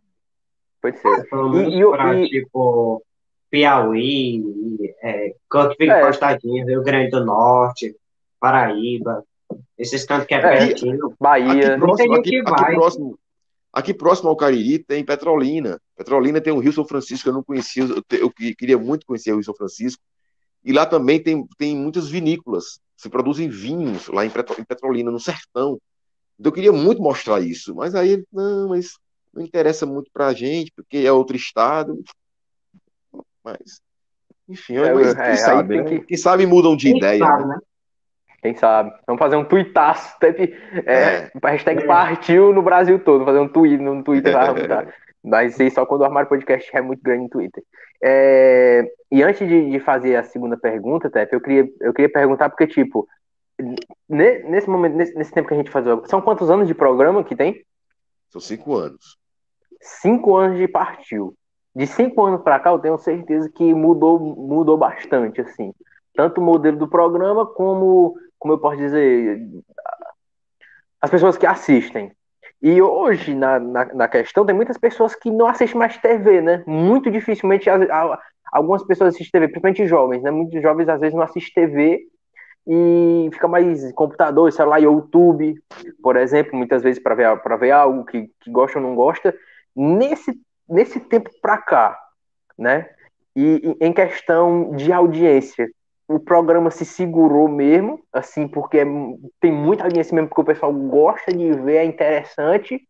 Pode 0.81 0.97
ser. 0.99 1.27
E, 1.69 1.79
e, 1.79 1.89
pra, 1.89 2.15
e, 2.15 2.29
tipo, 2.29 3.03
Piauí, 3.49 4.43
é, 5.05 5.35
canto 5.47 5.75
fica 5.75 5.93
é. 5.93 6.01
encostadinho, 6.01 6.65
Rio 6.65 6.81
Grande 6.81 7.11
do 7.11 7.23
Norte, 7.23 7.95
Paraíba, 8.39 9.23
esses 9.77 10.03
cantos 10.03 10.25
que 10.25 10.33
é, 10.33 10.37
é 10.37 10.41
pertinho. 10.41 11.13
Bahia. 11.19 11.75
Aqui 11.75 11.79
próximo, 11.79 12.13
aqui, 12.15 12.39
aqui, 12.39 12.73
próximo, 12.73 13.19
aqui 13.71 13.93
próximo 13.93 14.29
ao 14.29 14.35
Cariri 14.35 14.79
tem 14.79 15.05
Petrolina. 15.05 15.79
Petrolina 15.95 16.41
tem 16.41 16.51
o 16.51 16.57
Rio 16.57 16.73
São 16.73 16.85
Francisco, 16.85 17.23
que 17.23 17.29
eu 17.29 17.33
não 17.33 17.43
conhecia, 17.43 17.83
eu, 17.83 18.03
eu 18.17 18.31
queria 18.31 18.79
muito 18.79 19.05
conhecer 19.05 19.31
o 19.31 19.35
Rio 19.35 19.43
São 19.43 19.53
Francisco. 19.53 20.01
E 20.63 20.73
lá 20.73 20.87
também 20.87 21.21
tem, 21.21 21.47
tem 21.55 21.77
muitas 21.77 22.09
vinícolas, 22.09 22.79
se 22.97 23.07
produzem 23.07 23.47
vinhos 23.47 24.07
lá 24.07 24.25
em 24.25 24.31
Petrolina, 24.67 25.11
no 25.11 25.19
sertão. 25.19 25.79
Então 26.39 26.49
eu 26.49 26.51
queria 26.51 26.71
muito 26.71 26.99
mostrar 26.99 27.39
isso, 27.41 27.75
mas 27.75 27.93
aí, 27.93 28.25
não, 28.33 28.69
mas 28.69 28.93
não 29.31 29.43
interessa 29.43 29.85
muito 29.85 30.09
pra 30.11 30.33
gente, 30.33 30.71
porque 30.75 30.97
é 30.97 31.11
outro 31.11 31.35
estado. 31.35 32.03
Mas, 33.43 33.79
enfim, 34.47 34.77
é, 34.77 34.93
mas, 34.93 35.13
quem, 35.13 35.23
é, 35.23 35.35
sabe, 35.35 35.83
que... 35.83 35.99
quem 36.01 36.17
sabe 36.17 36.45
mudam 36.45 36.75
de 36.75 36.89
quem 36.89 36.97
ideia. 36.97 37.19
Sabe, 37.19 37.47
né? 37.47 37.57
Quem 38.41 38.55
sabe? 38.55 38.93
Vamos 39.07 39.19
fazer 39.19 39.35
um 39.35 39.43
tweetaço, 39.43 40.19
teve, 40.19 40.55
é, 40.85 40.93
é. 40.93 41.31
hashtag 41.43 41.83
é. 41.83 41.85
partiu 41.87 42.53
no 42.53 42.61
Brasil 42.61 42.99
todo, 42.99 43.25
fazer 43.25 43.39
um 43.39 43.47
tweet 43.47 43.81
no 43.81 44.03
Twitter 44.03 44.35
lá, 44.35 44.53
Mas 45.23 45.57
isso 45.59 45.75
só 45.75 45.85
quando 45.85 46.01
o 46.01 46.05
Armário 46.05 46.29
Podcast 46.29 46.69
é 46.75 46.81
muito 46.81 47.01
grande 47.01 47.23
no 47.23 47.29
Twitter. 47.29 47.63
É, 48.03 48.83
e 49.11 49.23
antes 49.23 49.47
de, 49.47 49.71
de, 49.71 49.79
fazer 49.79 50.15
a 50.15 50.23
segunda 50.23 50.55
pergunta, 50.55 51.09
Tep, 51.09 51.33
eu 51.33 51.41
queria, 51.41 51.67
eu 51.81 51.91
queria 51.91 52.11
perguntar, 52.11 52.49
porque, 52.49 52.67
tipo, 52.67 53.07
nesse 54.07 54.69
momento, 54.69 54.95
nesse, 54.95 55.15
nesse 55.15 55.31
tempo 55.31 55.47
que 55.47 55.53
a 55.55 55.57
gente 55.57 55.71
faz. 55.71 55.85
São 56.05 56.21
quantos 56.21 56.51
anos 56.51 56.67
de 56.67 56.75
programa 56.75 57.23
que 57.23 57.35
tem? 57.35 57.65
São 58.29 58.39
cinco 58.39 58.75
anos. 58.75 59.17
Cinco 59.81 60.35
anos 60.35 60.59
de 60.59 60.67
partiu 60.67 61.35
de 61.75 61.85
cinco 61.85 62.23
anos 62.23 62.41
para 62.41 62.59
cá, 62.59 62.69
eu 62.69 62.79
tenho 62.79 62.97
certeza 62.97 63.49
que 63.49 63.73
mudou, 63.73 64.17
mudou 64.19 64.77
bastante, 64.77 65.41
assim. 65.41 65.73
Tanto 66.15 66.39
o 66.39 66.43
modelo 66.43 66.77
do 66.77 66.87
programa, 66.87 67.45
como, 67.45 68.15
como 68.39 68.53
eu 68.53 68.57
posso 68.57 68.77
dizer, 68.77 69.41
as 71.01 71.09
pessoas 71.09 71.37
que 71.37 71.45
assistem. 71.45 72.11
E 72.61 72.81
hoje, 72.81 73.35
na, 73.35 73.59
na, 73.59 73.85
na 73.93 74.07
questão, 74.07 74.45
tem 74.45 74.55
muitas 74.55 74.77
pessoas 74.77 75.13
que 75.13 75.29
não 75.29 75.47
assistem 75.47 75.77
mais 75.77 75.97
TV, 75.97 76.41
né? 76.41 76.63
Muito 76.65 77.11
dificilmente 77.11 77.69
a, 77.69 77.75
a, 77.75 78.19
algumas 78.53 78.83
pessoas 78.83 79.13
assistem 79.13 79.41
TV, 79.41 79.51
principalmente 79.51 79.85
jovens, 79.85 80.23
né? 80.23 80.31
Muitos 80.31 80.61
jovens 80.61 80.87
às 80.87 80.99
vezes 80.99 81.13
não 81.13 81.23
assistem 81.23 81.67
TV 81.67 82.07
e 82.67 83.29
fica 83.33 83.47
mais 83.47 83.91
computador, 83.91 84.51
celular, 84.51 84.81
YouTube, 84.81 85.61
por 86.01 86.15
exemplo, 86.15 86.57
muitas 86.57 86.81
vezes 86.81 87.03
para 87.03 87.13
ver, 87.13 87.59
ver 87.59 87.71
algo 87.71 88.05
que, 88.05 88.29
que 88.39 88.49
gosta 88.49 88.79
ou 88.79 88.85
não 88.85 88.95
gosta. 88.95 89.35
Nesse 89.75 90.39
nesse 90.67 90.99
tempo 90.99 91.29
para 91.41 91.57
cá, 91.57 91.99
né? 92.57 92.89
E, 93.35 93.75
e, 93.79 93.85
em 93.85 93.93
questão 93.93 94.75
de 94.75 94.91
audiência, 94.91 95.69
o 96.07 96.19
programa 96.19 96.69
se 96.71 96.85
segurou 96.85 97.47
mesmo, 97.47 98.03
assim, 98.13 98.47
porque 98.47 98.79
é, 98.79 98.85
tem 99.39 99.51
muita 99.51 99.83
audiência 99.83 100.13
mesmo, 100.13 100.29
porque 100.29 100.41
o 100.41 100.45
pessoal 100.45 100.71
gosta 100.71 101.33
de 101.33 101.51
ver, 101.51 101.77
é 101.77 101.85
interessante, 101.85 102.81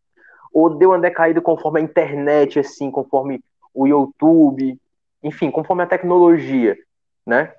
ou 0.53 0.75
deu 0.75 0.89
uma 0.89 0.99
decaída 0.99 1.41
conforme 1.41 1.79
a 1.79 1.83
internet, 1.83 2.59
assim, 2.59 2.91
conforme 2.91 3.41
o 3.73 3.87
YouTube, 3.87 4.79
enfim, 5.23 5.49
conforme 5.49 5.83
a 5.83 5.87
tecnologia, 5.87 6.77
né? 7.25 7.53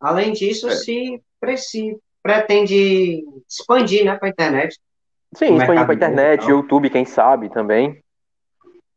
Além 0.00 0.32
disso, 0.32 0.68
é. 0.68 0.72
se, 0.72 1.22
se 1.58 1.98
pretende 2.22 3.24
expandir, 3.48 4.04
né, 4.04 4.16
para 4.16 4.28
a 4.28 4.30
internet. 4.30 4.78
Sim, 5.34 5.56
expandir 5.56 5.84
para 5.84 5.92
a 5.92 5.96
internet, 5.96 6.48
YouTube, 6.48 6.90
quem 6.90 7.04
sabe 7.04 7.48
também. 7.50 8.02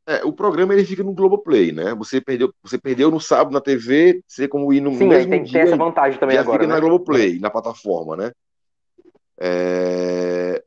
É, 0.06 0.24
o 0.26 0.34
programa 0.34 0.74
ele 0.74 0.84
fica 0.84 1.04
no 1.04 1.14
Globoplay, 1.14 1.72
né? 1.72 1.94
Você 1.96 2.20
perdeu, 2.20 2.54
você 2.62 2.78
perdeu 2.78 3.10
no 3.10 3.22
sábado 3.22 3.54
na 3.54 3.62
TV, 3.62 4.22
você 4.28 4.48
como 4.48 4.74
ir 4.74 4.82
no 4.82 4.94
Sim, 4.96 5.08
mesmo 5.08 5.32
tem, 5.32 5.44
dia, 5.44 5.54
tem 5.54 5.62
essa 5.62 5.78
vantagem 5.78 6.20
também 6.20 6.36
já 6.36 6.42
agora, 6.42 6.60
fica 6.60 6.68
né? 6.68 6.74
na 6.74 6.80
Globoplay, 6.80 7.40
na 7.40 7.50
plataforma, 7.50 8.18
né? 8.18 8.32
É... 9.40 10.64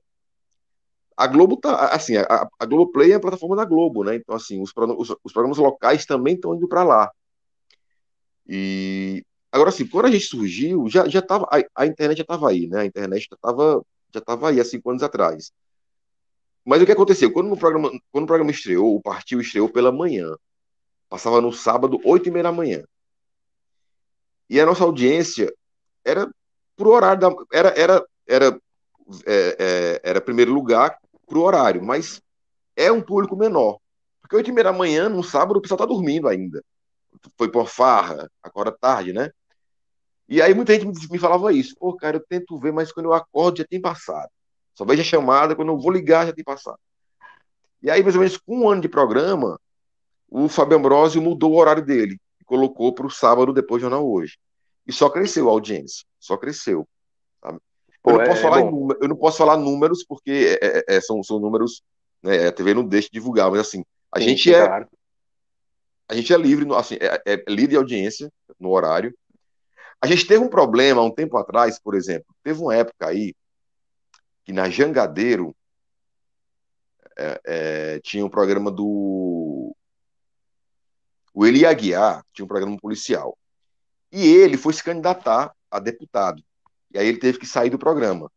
A 1.14 1.26
Globo 1.26 1.56
tá, 1.56 1.88
assim, 1.88 2.16
a, 2.16 2.48
a 2.58 2.66
Globoplay 2.66 3.12
é 3.12 3.14
a 3.14 3.20
plataforma 3.20 3.56
da 3.56 3.64
Globo, 3.64 4.04
né? 4.04 4.16
Então, 4.16 4.34
assim, 4.34 4.60
os, 4.60 4.72
os, 4.74 5.16
os 5.22 5.32
programas 5.32 5.58
locais 5.58 6.06
também 6.06 6.34
estão 6.34 6.54
indo 6.54 6.68
para 6.68 6.82
lá. 6.82 7.10
E 8.46 9.22
agora, 9.52 9.68
assim, 9.68 9.86
quando 9.86 10.06
a 10.06 10.10
gente 10.10 10.24
surgiu, 10.24 10.88
já, 10.88 11.08
já 11.08 11.20
tava, 11.20 11.46
a, 11.50 11.82
a 11.82 11.86
internet 11.86 12.18
já 12.18 12.22
estava 12.22 12.48
aí, 12.48 12.66
né? 12.66 12.80
A 12.80 12.86
internet 12.86 13.26
já 13.30 13.34
estava 13.34 13.82
já 14.14 14.20
tava 14.20 14.48
aí 14.48 14.60
há 14.60 14.64
cinco 14.64 14.90
anos 14.90 15.02
atrás. 15.02 15.52
Mas 16.66 16.82
o 16.82 16.86
que 16.86 16.90
aconteceu? 16.90 17.32
Quando 17.32 17.52
o 17.52 17.56
programa, 17.56 17.90
quando 18.10 18.24
o 18.24 18.26
programa 18.26 18.50
estreou, 18.50 18.96
o 18.96 19.00
Partiu 19.00 19.40
estreou 19.40 19.68
pela 19.68 19.92
manhã. 19.92 20.34
Passava 21.08 21.40
no 21.40 21.52
sábado, 21.52 22.00
oito 22.04 22.28
e 22.28 22.32
meia 22.32 22.42
da 22.42 22.52
manhã. 22.52 22.82
E 24.50 24.60
a 24.60 24.66
nossa 24.66 24.82
audiência 24.82 25.52
era 26.04 26.28
por 26.76 26.88
horário 26.88 27.20
da, 27.20 27.30
era 27.52 27.68
era 27.68 28.06
era 28.26 28.60
é, 29.24 29.56
é, 29.58 30.00
era 30.02 30.20
primeiro 30.20 30.52
lugar 30.52 30.98
pro 31.28 31.42
horário, 31.42 31.84
mas 31.84 32.20
é 32.74 32.90
um 32.90 33.00
público 33.00 33.36
menor. 33.36 33.78
Porque 34.20 34.34
oito 34.34 34.50
e 34.50 34.52
meia 34.52 34.64
da 34.64 34.72
manhã, 34.72 35.08
num 35.08 35.22
sábado, 35.22 35.58
o 35.58 35.62
pessoal 35.62 35.78
tá 35.78 35.86
dormindo 35.86 36.26
ainda. 36.26 36.64
Foi 37.38 37.48
por 37.48 37.68
farra, 37.68 38.28
agora 38.42 38.72
tarde, 38.72 39.12
né? 39.12 39.30
E 40.28 40.42
aí 40.42 40.52
muita 40.52 40.74
gente 40.74 41.10
me 41.12 41.18
falava 41.18 41.52
isso. 41.52 41.76
Pô, 41.78 41.94
cara, 41.96 42.16
eu 42.16 42.24
tento 42.28 42.58
ver, 42.58 42.72
mas 42.72 42.90
quando 42.90 43.06
eu 43.06 43.14
acordo 43.14 43.58
já 43.58 43.64
tem 43.64 43.80
passado. 43.80 44.30
Só 44.76 44.84
vejo 44.84 45.00
a 45.00 45.04
chamada, 45.04 45.56
quando 45.56 45.72
eu 45.72 45.78
vou 45.78 45.90
ligar 45.90 46.26
já 46.26 46.32
tem 46.34 46.44
passado. 46.44 46.78
E 47.82 47.90
aí, 47.90 48.02
mais 48.02 48.14
ou 48.14 48.20
menos 48.20 48.36
com 48.36 48.58
um 48.58 48.68
ano 48.68 48.82
de 48.82 48.88
programa, 48.88 49.58
o 50.28 50.48
Fábio 50.48 50.76
Ambrosio 50.76 51.22
mudou 51.22 51.52
o 51.52 51.56
horário 51.56 51.84
dele 51.84 52.20
e 52.38 52.44
colocou 52.44 52.92
para 52.92 53.06
o 53.06 53.10
sábado 53.10 53.54
depois 53.54 53.80
do 53.80 53.88
Jornal 53.88 54.06
Hoje. 54.06 54.38
E 54.86 54.92
só 54.92 55.08
cresceu 55.08 55.48
a 55.48 55.52
audiência, 55.52 56.04
só 56.20 56.36
cresceu. 56.36 56.86
Pô, 58.02 58.10
eu, 58.10 58.18
não 58.18 58.24
posso 58.26 58.38
é, 58.38 58.42
falar 58.42 58.60
em, 58.60 58.88
eu 59.00 59.08
não 59.08 59.16
posso 59.16 59.38
falar 59.38 59.56
números, 59.56 60.04
porque 60.04 60.58
é, 60.60 60.66
é, 60.66 60.96
é 60.96 61.00
são, 61.00 61.22
são 61.22 61.40
números, 61.40 61.82
né, 62.22 62.48
a 62.48 62.52
TV 62.52 62.74
não 62.74 62.84
deixa 62.84 63.08
de 63.08 63.14
divulgar, 63.14 63.50
mas 63.50 63.60
assim, 63.60 63.82
a 64.12 64.20
Sim, 64.20 64.28
gente 64.28 64.54
é. 64.54 64.66
Claro. 64.66 64.88
A 66.08 66.14
gente 66.14 66.32
é 66.32 66.36
livre, 66.36 66.72
assim, 66.74 66.96
é, 67.00 67.20
é 67.26 67.44
livre 67.48 67.70
de 67.70 67.76
audiência 67.76 68.30
no 68.60 68.70
horário. 68.70 69.12
A 70.00 70.06
gente 70.06 70.26
teve 70.26 70.44
um 70.44 70.48
problema 70.48 71.02
um 71.02 71.10
tempo 71.10 71.36
atrás, 71.36 71.80
por 71.80 71.94
exemplo, 71.94 72.26
teve 72.44 72.60
uma 72.60 72.76
época 72.76 73.08
aí 73.08 73.34
que 74.46 74.52
na 74.52 74.70
Jangadeiro 74.70 75.54
é, 77.18 77.40
é, 77.44 78.00
tinha 78.00 78.24
um 78.24 78.30
programa 78.30 78.70
do. 78.70 79.74
O 81.34 81.44
Eli 81.44 81.66
Aguiar 81.66 82.24
tinha 82.32 82.44
um 82.44 82.48
programa 82.48 82.76
policial. 82.78 83.36
E 84.12 84.24
ele 84.24 84.56
foi 84.56 84.72
se 84.72 84.84
candidatar 84.84 85.52
a 85.68 85.80
deputado. 85.80 86.42
E 86.92 86.98
aí 86.98 87.08
ele 87.08 87.18
teve 87.18 87.38
que 87.38 87.46
sair 87.46 87.70
do 87.70 87.78
programa. 87.78 88.30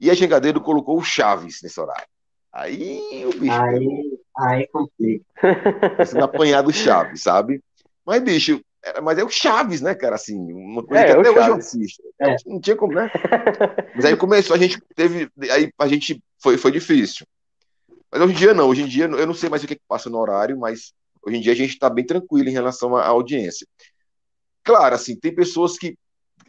E 0.00 0.10
a 0.10 0.14
Jangadeiro 0.14 0.62
colocou 0.62 0.98
o 0.98 1.04
Chaves 1.04 1.60
nesse 1.62 1.78
horário. 1.78 2.08
Aí 2.50 3.26
o 3.26 3.38
bicho. 3.38 3.52
Aí, 3.52 4.18
aí 4.38 4.66
complica. 4.68 5.24
Você 5.98 6.18
apanhar 6.18 6.62
do 6.62 6.72
Chaves, 6.72 7.22
sabe? 7.22 7.62
Mas, 8.04 8.22
bicho, 8.22 8.64
é, 8.82 9.00
mas 9.00 9.18
é 9.18 9.24
o 9.24 9.28
Chaves, 9.28 9.80
né, 9.80 9.94
cara? 9.94 10.14
Assim, 10.14 10.36
uma 10.52 10.84
coisa 10.84 11.02
é, 11.02 11.06
que 11.06 11.12
até 11.12 11.30
hoje 11.30 11.48
eu 11.48 11.54
assisto. 11.54 12.02
É. 12.20 12.36
Não 12.46 12.60
tinha 12.60 12.76
como, 12.76 12.94
né? 12.94 13.10
mas 13.94 14.04
aí 14.04 14.16
começou, 14.16 14.54
a 14.54 14.58
gente 14.58 14.80
teve. 14.94 15.28
Aí 15.50 15.70
a 15.78 15.88
gente 15.88 16.22
foi, 16.38 16.56
foi 16.56 16.70
difícil. 16.70 17.26
Mas 18.10 18.20
hoje 18.20 18.32
em 18.32 18.36
dia 18.36 18.54
não, 18.54 18.68
hoje 18.68 18.82
em 18.82 18.86
dia 18.86 19.04
eu 19.04 19.26
não 19.26 19.34
sei 19.34 19.48
mais 19.48 19.64
o 19.64 19.66
que, 19.66 19.74
que 19.74 19.82
passa 19.88 20.08
no 20.08 20.18
horário, 20.18 20.58
mas 20.58 20.92
hoje 21.22 21.36
em 21.36 21.40
dia 21.40 21.52
a 21.52 21.56
gente 21.56 21.70
está 21.70 21.90
bem 21.90 22.04
tranquilo 22.04 22.48
em 22.48 22.52
relação 22.52 22.96
à 22.96 23.06
audiência. 23.06 23.66
Claro, 24.62 24.94
assim, 24.94 25.16
tem 25.16 25.34
pessoas 25.34 25.76
que, 25.76 25.96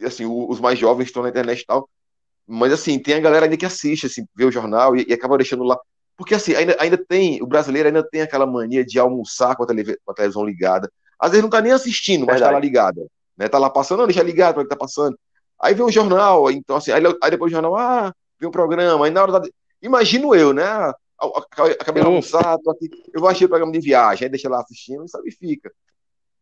assim, 0.02 0.24
os 0.26 0.60
mais 0.60 0.78
jovens 0.78 1.06
estão 1.06 1.22
na 1.22 1.28
internet 1.28 1.60
e 1.60 1.66
tal, 1.66 1.88
mas 2.46 2.72
assim, 2.72 2.98
tem 2.98 3.14
a 3.14 3.20
galera 3.20 3.46
ainda 3.46 3.56
que 3.56 3.66
assiste, 3.66 4.06
assim, 4.06 4.26
vê 4.34 4.44
o 4.44 4.50
jornal 4.50 4.96
e, 4.96 5.04
e 5.08 5.12
acaba 5.12 5.36
deixando 5.36 5.64
lá. 5.64 5.78
Porque 6.16 6.34
assim, 6.34 6.54
ainda, 6.54 6.76
ainda 6.80 6.98
tem, 6.98 7.40
o 7.42 7.46
brasileiro 7.46 7.88
ainda 7.88 8.02
tem 8.02 8.22
aquela 8.22 8.46
mania 8.46 8.84
de 8.84 8.98
almoçar 8.98 9.54
com 9.54 9.62
a 9.62 9.66
televisão 10.14 10.44
ligada. 10.44 10.90
Às 11.18 11.30
vezes 11.30 11.42
não 11.42 11.50
tá 11.50 11.60
nem 11.60 11.72
assistindo, 11.72 12.26
mas 12.26 12.34
Verdade. 12.34 12.50
tá 12.50 12.54
lá 12.54 12.60
ligada. 12.60 13.06
Né? 13.36 13.48
Tá 13.48 13.58
lá 13.58 13.70
passando, 13.70 14.00
não, 14.00 14.06
deixa 14.06 14.22
ligado 14.22 14.54
para 14.54 14.64
que 14.64 14.70
tá 14.70 14.76
passando. 14.76 15.18
Aí 15.60 15.74
vem 15.74 15.84
o 15.84 15.90
jornal, 15.90 16.50
então 16.50 16.76
assim, 16.76 16.92
aí, 16.92 17.02
aí 17.22 17.30
depois 17.30 17.50
do 17.50 17.54
jornal, 17.54 17.76
ah, 17.76 18.12
vem 18.38 18.48
um 18.48 18.52
programa, 18.52 19.04
aí 19.04 19.10
na 19.10 19.22
hora 19.22 19.32
da. 19.32 19.42
Imagino 19.82 20.34
eu, 20.34 20.52
né? 20.52 20.64
Acabei 21.80 22.02
de 22.02 22.08
almoçar, 22.08 22.58
tô 22.58 22.70
aqui, 22.70 22.88
eu 23.12 23.20
vou 23.20 23.28
assistir 23.28 23.46
o 23.46 23.48
programa 23.48 23.72
de 23.72 23.80
viagem, 23.80 24.26
aí 24.26 24.30
deixa 24.30 24.48
lá 24.48 24.60
assistindo 24.60 25.04
e 25.04 25.08
sabe, 25.08 25.30
fica. 25.32 25.70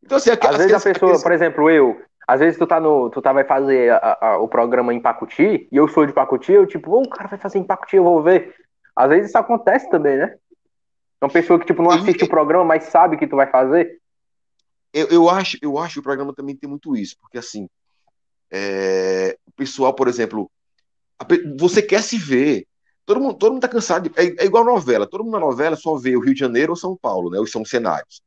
Então, 0.04 0.18
assim, 0.18 0.30
às 0.30 0.56
vezes 0.56 0.72
a 0.72 0.80
pessoa, 0.80 1.10
aqueles... 1.10 1.22
por 1.22 1.32
exemplo, 1.32 1.70
eu, 1.70 1.98
às 2.28 2.40
vezes 2.40 2.58
tu 2.58 2.66
tá 2.66 2.78
no, 2.78 3.08
tu 3.08 3.22
tá 3.22 3.32
vai 3.32 3.44
fazer 3.44 3.90
a, 3.90 4.18
a, 4.20 4.38
o 4.38 4.48
programa 4.48 4.92
em 4.92 5.00
Pacuti, 5.00 5.66
e 5.70 5.76
eu 5.76 5.88
sou 5.88 6.04
de 6.04 6.12
Pacuti, 6.12 6.52
eu 6.52 6.66
tipo, 6.66 6.90
oh, 6.92 7.02
o 7.02 7.08
cara 7.08 7.28
vai 7.28 7.38
fazer 7.38 7.58
em 7.58 7.64
Pacuti, 7.64 7.96
eu 7.96 8.04
vou 8.04 8.22
ver. 8.22 8.54
Às 8.94 9.08
vezes 9.08 9.28
isso 9.28 9.38
acontece 9.38 9.88
também, 9.90 10.16
né? 10.18 10.36
Uma 11.22 11.30
pessoa 11.30 11.58
que 11.58 11.66
tipo 11.66 11.82
não 11.82 11.90
assiste 11.90 12.24
o 12.24 12.28
programa, 12.28 12.64
mas 12.64 12.84
sabe 12.84 13.16
que 13.16 13.26
tu 13.26 13.36
vai 13.36 13.46
fazer. 13.46 13.98
Eu, 14.96 15.08
eu, 15.08 15.28
acho, 15.28 15.58
eu 15.60 15.76
acho 15.76 15.94
que 15.94 16.00
o 16.00 16.02
programa 16.02 16.34
também 16.34 16.56
tem 16.56 16.70
muito 16.70 16.96
isso, 16.96 17.16
porque 17.20 17.36
assim, 17.36 17.68
é, 18.50 19.36
o 19.46 19.52
pessoal, 19.52 19.92
por 19.92 20.08
exemplo, 20.08 20.50
a, 21.18 21.26
você 21.58 21.82
quer 21.82 22.02
se 22.02 22.16
ver. 22.16 22.66
Todo 23.04 23.20
mundo, 23.20 23.34
todo 23.34 23.52
mundo 23.52 23.60
tá 23.60 23.68
cansado. 23.68 24.08
De, 24.08 24.18
é, 24.18 24.42
é, 24.42 24.46
igual 24.46 24.64
novela. 24.64 25.06
Todo 25.06 25.22
mundo 25.22 25.34
na 25.34 25.40
novela 25.40 25.76
só 25.76 25.96
vê 25.96 26.16
o 26.16 26.20
Rio 26.20 26.32
de 26.32 26.40
Janeiro 26.40 26.72
ou 26.72 26.76
São 26.76 26.96
Paulo, 26.96 27.28
né? 27.28 27.38
Os 27.38 27.50
são 27.50 27.62
cenários. 27.62 28.22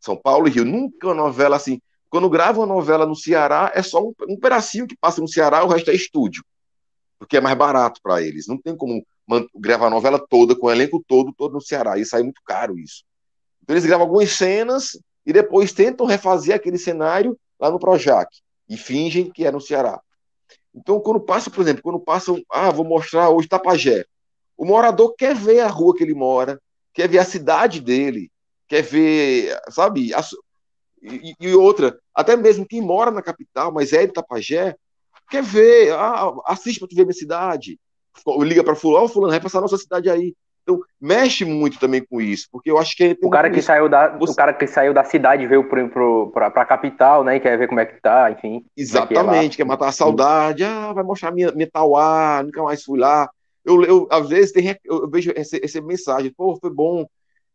São 0.00 0.16
Paulo 0.16 0.48
e 0.48 0.50
Rio. 0.50 0.64
Nunca 0.64 1.08
uma 1.08 1.14
novela 1.14 1.56
assim. 1.56 1.78
Quando 2.08 2.30
grava 2.30 2.60
uma 2.60 2.66
novela 2.66 3.04
no 3.04 3.14
Ceará, 3.14 3.70
é 3.74 3.82
só 3.82 4.02
um, 4.02 4.14
um 4.26 4.38
pedacinho 4.38 4.86
que 4.86 4.96
passa 4.96 5.20
no 5.20 5.28
Ceará, 5.28 5.62
o 5.62 5.68
resto 5.68 5.90
é 5.90 5.94
estúdio. 5.94 6.42
Porque 7.18 7.36
é 7.36 7.40
mais 7.40 7.56
barato 7.58 8.00
para 8.02 8.22
eles. 8.22 8.46
Não 8.46 8.56
tem 8.56 8.74
como 8.74 9.04
gravar 9.54 9.88
a 9.88 9.90
novela 9.90 10.18
toda, 10.18 10.56
com 10.56 10.68
o 10.68 10.70
elenco 10.70 11.04
todo, 11.06 11.34
todo 11.36 11.52
no 11.52 11.60
Ceará. 11.60 11.98
E 11.98 12.04
sai 12.06 12.22
muito 12.22 12.40
caro 12.46 12.78
isso. 12.78 13.04
Então 13.62 13.74
eles 13.74 13.84
gravam 13.84 14.06
algumas 14.06 14.30
cenas 14.30 14.98
e 15.26 15.32
depois 15.32 15.72
tentam 15.72 16.06
refazer 16.06 16.54
aquele 16.54 16.78
cenário 16.78 17.38
lá 17.58 17.70
no 17.70 17.78
Projac 17.78 18.28
e 18.68 18.76
fingem 18.76 19.30
que 19.30 19.44
é 19.44 19.50
no 19.50 19.60
Ceará. 19.60 20.00
Então, 20.74 21.00
quando 21.00 21.20
passa, 21.20 21.50
por 21.50 21.62
exemplo, 21.62 21.82
quando 21.82 22.00
passam, 22.00 22.42
ah, 22.50 22.70
vou 22.70 22.84
mostrar 22.84 23.30
hoje 23.30 23.48
Tapajé, 23.48 24.04
o 24.56 24.64
morador 24.64 25.14
quer 25.16 25.34
ver 25.34 25.60
a 25.60 25.68
rua 25.68 25.94
que 25.94 26.02
ele 26.02 26.14
mora, 26.14 26.60
quer 26.92 27.08
ver 27.08 27.18
a 27.18 27.24
cidade 27.24 27.80
dele, 27.80 28.30
quer 28.68 28.82
ver, 28.82 29.56
sabe, 29.70 30.12
a, 30.12 30.20
e, 31.02 31.34
e, 31.38 31.54
outra, 31.54 31.98
até 32.14 32.36
mesmo 32.36 32.66
quem 32.66 32.80
mora 32.80 33.10
na 33.10 33.22
capital, 33.22 33.72
mas 33.72 33.92
é 33.92 34.06
de 34.06 34.12
Tapajé, 34.12 34.74
quer 35.30 35.42
ver, 35.42 35.92
ah, 35.92 36.32
assiste 36.46 36.78
para 36.78 36.88
tu 36.88 36.96
ver 36.96 37.04
minha 37.04 37.14
cidade, 37.14 37.78
liga 38.40 38.64
para 38.64 38.74
fulano, 38.74 39.04
oh, 39.04 39.08
fulano, 39.08 39.30
vai 39.30 39.40
passar 39.40 39.58
a 39.58 39.62
nossa 39.62 39.76
cidade 39.76 40.10
aí. 40.10 40.34
Então, 40.64 40.80
mexe 40.98 41.44
muito 41.44 41.78
também 41.78 42.02
com 42.02 42.20
isso, 42.20 42.48
porque 42.50 42.70
eu 42.70 42.78
acho 42.78 42.96
que 42.96 43.16
o 43.22 43.28
cara 43.28 43.50
que 43.50 43.58
isso. 43.58 43.66
saiu 43.66 43.86
da 43.86 44.16
Você... 44.16 44.32
o 44.32 44.34
cara 44.36 44.52
que 44.54 44.66
saiu 44.66 44.94
da 44.94 45.04
cidade 45.04 45.46
veio 45.46 45.68
para 45.68 46.46
a 46.46 46.64
capital, 46.64 47.22
né, 47.22 47.36
e 47.36 47.40
quer 47.40 47.58
ver 47.58 47.68
como 47.68 47.80
é 47.80 47.86
que 47.86 48.00
tá, 48.00 48.30
enfim. 48.30 48.64
É 48.76 48.80
Exatamente, 48.80 49.54
é 49.54 49.56
quer 49.58 49.64
matar 49.64 49.88
a 49.88 49.92
saudade, 49.92 50.64
ah, 50.64 50.92
vai 50.94 51.04
mostrar 51.04 51.30
minha, 51.30 51.52
minha 51.52 51.70
Tauá, 51.70 52.42
nunca 52.42 52.62
mais 52.62 52.82
fui 52.82 52.98
lá. 52.98 53.28
Eu, 53.62 53.82
eu 53.84 54.08
às 54.10 54.26
vezes 54.26 54.52
tem, 54.52 54.74
eu 54.84 55.08
vejo 55.10 55.32
essa, 55.36 55.58
essa 55.62 55.80
mensagem, 55.82 56.32
pô, 56.34 56.56
foi 56.58 56.70
bom, 56.70 57.06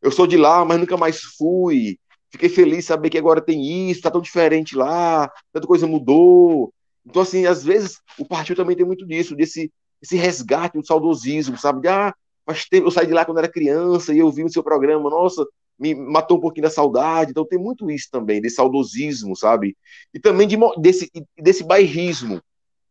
eu 0.04 0.12
sou 0.12 0.28
de 0.28 0.38
lá, 0.38 0.64
mas 0.64 0.80
nunca 0.80 0.96
mais 0.96 1.20
fui. 1.20 1.98
Fiquei 2.32 2.48
feliz 2.48 2.86
saber 2.86 3.10
que 3.10 3.18
agora 3.18 3.42
tem 3.42 3.90
isso, 3.90 4.02
tá 4.02 4.12
tão 4.12 4.22
diferente 4.22 4.76
lá, 4.76 5.32
tanta 5.52 5.66
coisa 5.66 5.88
mudou. 5.88 6.72
Então, 7.04 7.24
assim, 7.24 7.48
às 7.48 7.64
vezes 7.64 8.00
o 8.20 8.26
partido 8.26 8.58
também 8.58 8.76
tem 8.76 8.86
muito 8.86 9.06
disso, 9.06 9.36
desse 9.36 9.72
esse 10.02 10.16
resgate, 10.16 10.78
um 10.78 10.84
saudosismo, 10.84 11.58
sabe? 11.58 11.82
De, 11.82 11.88
ah, 11.88 12.14
Faz 12.50 12.66
tempo, 12.66 12.88
eu 12.88 12.92
saí 12.92 13.06
de 13.06 13.14
lá 13.14 13.24
quando 13.24 13.38
era 13.38 13.48
criança 13.48 14.12
e 14.12 14.18
eu 14.18 14.32
vi 14.32 14.44
o 14.44 14.50
seu 14.50 14.64
programa, 14.64 15.08
nossa, 15.08 15.46
me 15.78 15.94
matou 15.94 16.38
um 16.38 16.42
pouquinho 16.42 16.64
da 16.64 16.72
saudade. 16.72 17.30
Então 17.30 17.46
tem 17.46 17.60
muito 17.60 17.92
isso 17.92 18.08
também, 18.12 18.42
desse 18.42 18.56
saudosismo, 18.56 19.36
sabe? 19.36 19.78
E 20.12 20.20
também 20.20 20.48
de, 20.48 20.58
desse, 20.80 21.12
desse 21.38 21.64
bairrismo, 21.64 22.42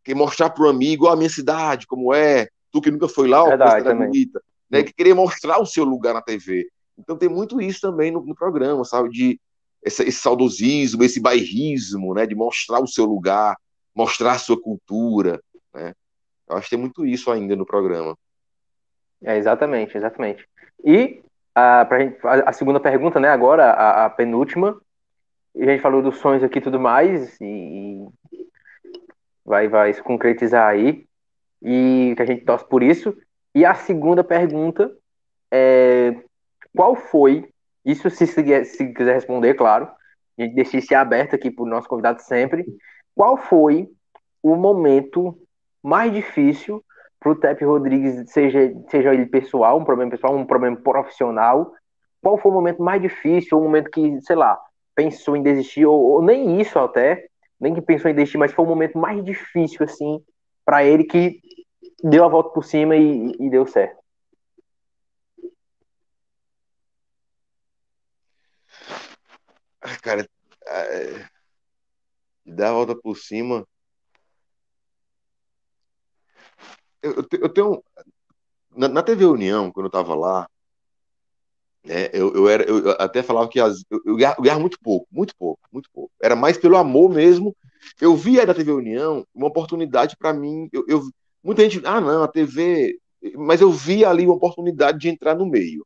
que 0.05 0.15
mostrar 0.15 0.51
para 0.51 0.65
o 0.65 0.69
amigo, 0.69 1.09
a 1.09 1.17
minha 1.17 1.29
cidade, 1.29 1.89
como 1.89 2.15
é, 2.15 2.47
tu 2.71 2.81
que 2.81 2.89
nunca 2.89 3.09
foi 3.09 3.27
lá, 3.27 3.43
ó, 3.43 3.49
Verdade, 3.49 3.83
cidade 3.83 3.99
bonita, 3.99 4.41
né? 4.71 4.85
Que 4.85 4.93
querer 4.93 5.15
mostrar 5.15 5.61
o 5.61 5.67
seu 5.67 5.83
lugar 5.83 6.15
na 6.15 6.23
TV. 6.23 6.69
Então 6.97 7.17
tem 7.17 7.29
muito 7.29 7.61
isso 7.61 7.81
também 7.81 8.13
no, 8.13 8.25
no 8.25 8.37
programa, 8.37 8.85
sabe? 8.85 9.09
De 9.09 9.41
esse, 9.83 10.05
esse 10.05 10.21
saudosismo, 10.21 11.03
esse 11.03 11.19
bairrismo, 11.19 12.15
né, 12.15 12.27
de 12.27 12.37
mostrar 12.37 12.81
o 12.81 12.87
seu 12.87 13.07
lugar, 13.07 13.57
mostrar 13.93 14.35
a 14.35 14.39
sua 14.39 14.61
cultura, 14.61 15.43
né? 15.75 15.95
Eu 16.49 16.57
acho 16.57 16.69
que 16.69 16.77
tem 16.77 16.79
muito 16.79 17.05
isso 17.05 17.29
ainda 17.29 17.57
no 17.57 17.67
programa. 17.67 18.17
É, 19.23 19.37
exatamente, 19.37 19.97
exatamente. 19.97 20.49
E 20.85 21.23
a, 21.55 21.85
pra 21.85 22.01
gente, 22.01 22.19
a, 22.25 22.51
a 22.51 22.53
segunda 22.53 22.79
pergunta, 22.79 23.19
né, 23.19 23.29
agora, 23.29 23.71
a, 23.71 24.07
a, 24.07 24.11
penúltima, 24.11 24.81
a 25.57 25.65
gente 25.65 25.83
falou 25.83 26.03
dos 26.03 26.19
sonhos 26.19 26.45
aqui 26.45 26.59
e 26.59 26.63
tudo 26.63 26.79
mais, 26.79 27.37
e, 27.41 28.07
vai, 29.45 29.67
vai 29.67 29.93
se 29.93 30.03
concretizar 30.03 30.69
aí, 30.69 31.07
e 31.63 32.15
que 32.17 32.23
a 32.23 32.27
gente 32.27 32.45
torce 32.45 32.69
por 32.69 32.83
isso. 32.83 33.17
E 33.55 33.65
a 33.65 33.75
segunda 33.75 34.23
pergunta 34.23 34.95
é 35.51 36.15
qual 36.77 36.95
foi, 36.95 37.53
isso 37.85 38.09
se, 38.11 38.27
se 38.27 38.93
quiser 38.93 39.15
responder, 39.15 39.55
claro, 39.55 39.91
a 40.39 40.43
gente 40.43 40.55
deixa 40.55 40.77
isso 40.77 40.95
aberto 40.95 41.35
aqui 41.35 41.51
para 41.51 41.65
o 41.65 41.69
nosso 41.69 41.89
convidado 41.89 42.23
sempre, 42.23 42.65
qual 43.17 43.37
foi 43.37 43.89
o 44.43 44.55
momento 44.55 45.37
mais 45.83 46.13
difícil 46.13 46.85
para 47.21 47.33
o 47.33 47.35
Tep 47.35 47.65
Rodrigues, 47.65 48.31
seja, 48.31 48.73
seja 48.89 49.13
ele 49.13 49.27
pessoal, 49.27 49.79
um 49.79 49.85
problema 49.85 50.11
pessoal, 50.11 50.37
um 50.37 50.47
problema 50.47 50.77
profissional, 50.77 51.73
qual 52.23 52.39
foi 52.39 52.51
o 52.51 52.55
momento 52.55 52.83
mais 52.83 53.01
difícil, 53.03 53.59
um 53.59 53.63
momento 53.63 53.91
que, 53.91 54.21
sei 54.23 54.37
lá, 54.37 54.59
pensou 54.95 55.37
em 55.37 55.43
desistir, 55.43 55.87
ou, 55.87 56.01
ou 56.01 56.23
nem 56.23 56.61
isso 56.61 56.79
até, 56.79 57.29
nem 57.61 57.75
que 57.75 57.81
pensou 57.81 58.11
em 58.11 58.15
desistir, 58.15 58.39
mas 58.39 58.53
foi 58.53 58.65
o 58.65 58.69
momento 58.69 58.99
mais 58.99 59.25
difícil, 59.25 59.85
assim, 59.85 60.23
para 60.65 60.85
ele 60.85 61.05
que 61.05 61.41
deu 62.03 62.25
a 62.25 62.29
volta 62.29 62.51
por 62.51 62.65
cima 62.65 62.97
e, 62.97 63.33
e 63.39 63.51
deu 63.51 63.67
certo. 63.67 63.99
Cara, 70.03 70.29
é... 70.67 71.25
dar 72.45 72.71
a 72.71 72.73
volta 72.73 72.95
por 72.95 73.17
cima 73.17 73.67
eu, 77.03 77.27
eu 77.33 77.49
tenho. 77.49 77.83
Na, 78.77 78.89
na, 78.89 79.03
TV 79.03 79.25
União, 79.25 79.73
quando 79.73 79.87
eu 79.87 79.89
estava 79.89 80.15
lá, 80.15 80.49
é, 81.87 82.11
eu, 82.13 82.35
eu, 82.35 82.49
era, 82.49 82.65
eu 82.65 82.91
até 82.93 83.23
falava 83.23 83.49
que 83.49 83.59
as, 83.61 83.83
eu, 83.91 84.01
eu, 84.05 84.17
ganhava, 84.17 84.61
muito 84.61 84.79
pouco, 84.81 85.07
muito 85.11 85.35
pouco, 85.37 85.61
muito 85.73 85.91
pouco. 85.93 86.13
Era 86.23 86.37
mais 86.37 86.59
pelo 86.59 86.77
amor 86.77 87.11
mesmo. 87.11 87.57
Eu 88.01 88.17
via 88.17 88.47
da 88.47 88.55
TV 88.55 88.73
União 88.73 89.25
uma 89.35 89.47
oportunidade 89.49 90.17
para 90.17 90.33
mim. 90.33 90.69
Eu, 90.73 90.85
eu, 90.89 91.03
muita 91.43 91.63
gente, 91.63 91.85
ah, 91.87 92.01
não, 92.01 92.23
a 92.23 92.29
TV. 92.29 92.99
Mas 93.35 93.61
eu 93.61 93.71
via 93.73 94.09
ali 94.11 94.25
uma 94.27 94.35
oportunidade 94.35 94.99
de 94.99 95.09
entrar 95.09 95.35
no 95.35 95.47
meio. 95.47 95.85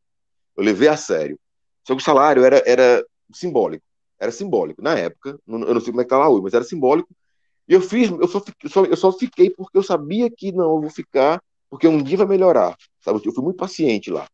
Eu 0.57 0.65
levei 0.65 0.89
a 0.89 0.97
sério. 0.97 1.39
Só 1.87 1.95
que 1.95 2.03
o 2.03 2.05
salário 2.05 2.45
era, 2.45 2.63
era 2.67 3.05
simbólico. 3.33 3.85
Era 4.19 4.31
simbólico. 4.31 4.83
Na 4.83 4.97
época, 4.99 5.39
eu 5.47 5.59
não 5.59 5.81
sei 5.81 5.91
como 5.93 6.01
é 6.01 6.05
que 6.05 6.11
tá 6.11 6.19
lá 6.19 6.29
hoje, 6.29 6.43
mas 6.43 6.55
era 6.55 6.65
simbólico. 6.65 7.09
E 7.69 7.75
eu 7.75 7.81
fiz, 7.81 8.11
eu 8.11 8.29
só, 8.29 8.43
só, 8.67 8.85
eu 8.85 8.97
só 8.97 9.13
fiquei 9.13 9.51
porque 9.51 9.79
eu 9.79 9.83
sabia 9.83 10.31
que 10.31 10.53
não, 10.53 10.75
eu 10.77 10.81
vou 10.81 10.91
ficar, 10.91 11.43
porque 11.71 11.87
um 11.87 12.03
dia 12.03 12.17
vai 12.17 12.27
melhorar. 12.27 12.77
Sabe? 13.01 13.21
Eu 13.25 13.33
fui 13.33 13.45
muito 13.45 13.57
paciente 13.57 14.11
lá. 14.11 14.29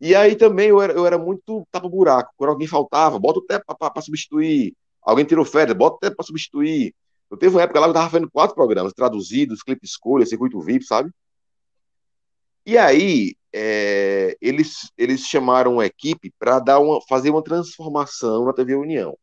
E 0.00 0.14
aí 0.14 0.36
também 0.36 0.68
eu 0.68 0.80
era, 0.80 0.92
eu 0.92 1.06
era 1.06 1.18
muito 1.18 1.66
tapa-buraco. 1.70 2.32
Quando 2.36 2.50
alguém 2.50 2.68
faltava, 2.68 3.18
bota 3.18 3.38
o 3.38 3.42
teto 3.42 3.64
para 3.66 4.02
substituir. 4.02 4.74
Alguém 5.02 5.24
tirou 5.24 5.44
férias, 5.44 5.76
bota 5.76 5.96
o 5.96 5.98
teto 5.98 6.16
para 6.16 6.26
substituir. 6.26 6.94
Eu 7.30 7.36
teve 7.36 7.54
uma 7.54 7.62
época 7.62 7.80
lá 7.80 7.86
que 7.86 7.90
eu 7.90 7.92
estava 7.92 8.10
fazendo 8.10 8.30
quatro 8.30 8.54
programas, 8.54 8.92
traduzidos, 8.92 9.62
clipe 9.62 9.84
escolha, 9.84 10.26
circuito 10.26 10.60
VIP, 10.60 10.84
sabe? 10.84 11.10
E 12.64 12.76
aí, 12.76 13.34
é, 13.52 14.36
eles, 14.40 14.90
eles 14.98 15.20
chamaram 15.22 15.74
uma 15.74 15.86
equipe 15.86 16.32
para 16.38 16.58
dar 16.58 16.78
uma, 16.80 17.00
fazer 17.08 17.30
uma 17.30 17.42
transformação 17.42 18.44
na 18.44 18.52
TV 18.52 18.74
União 18.74 19.16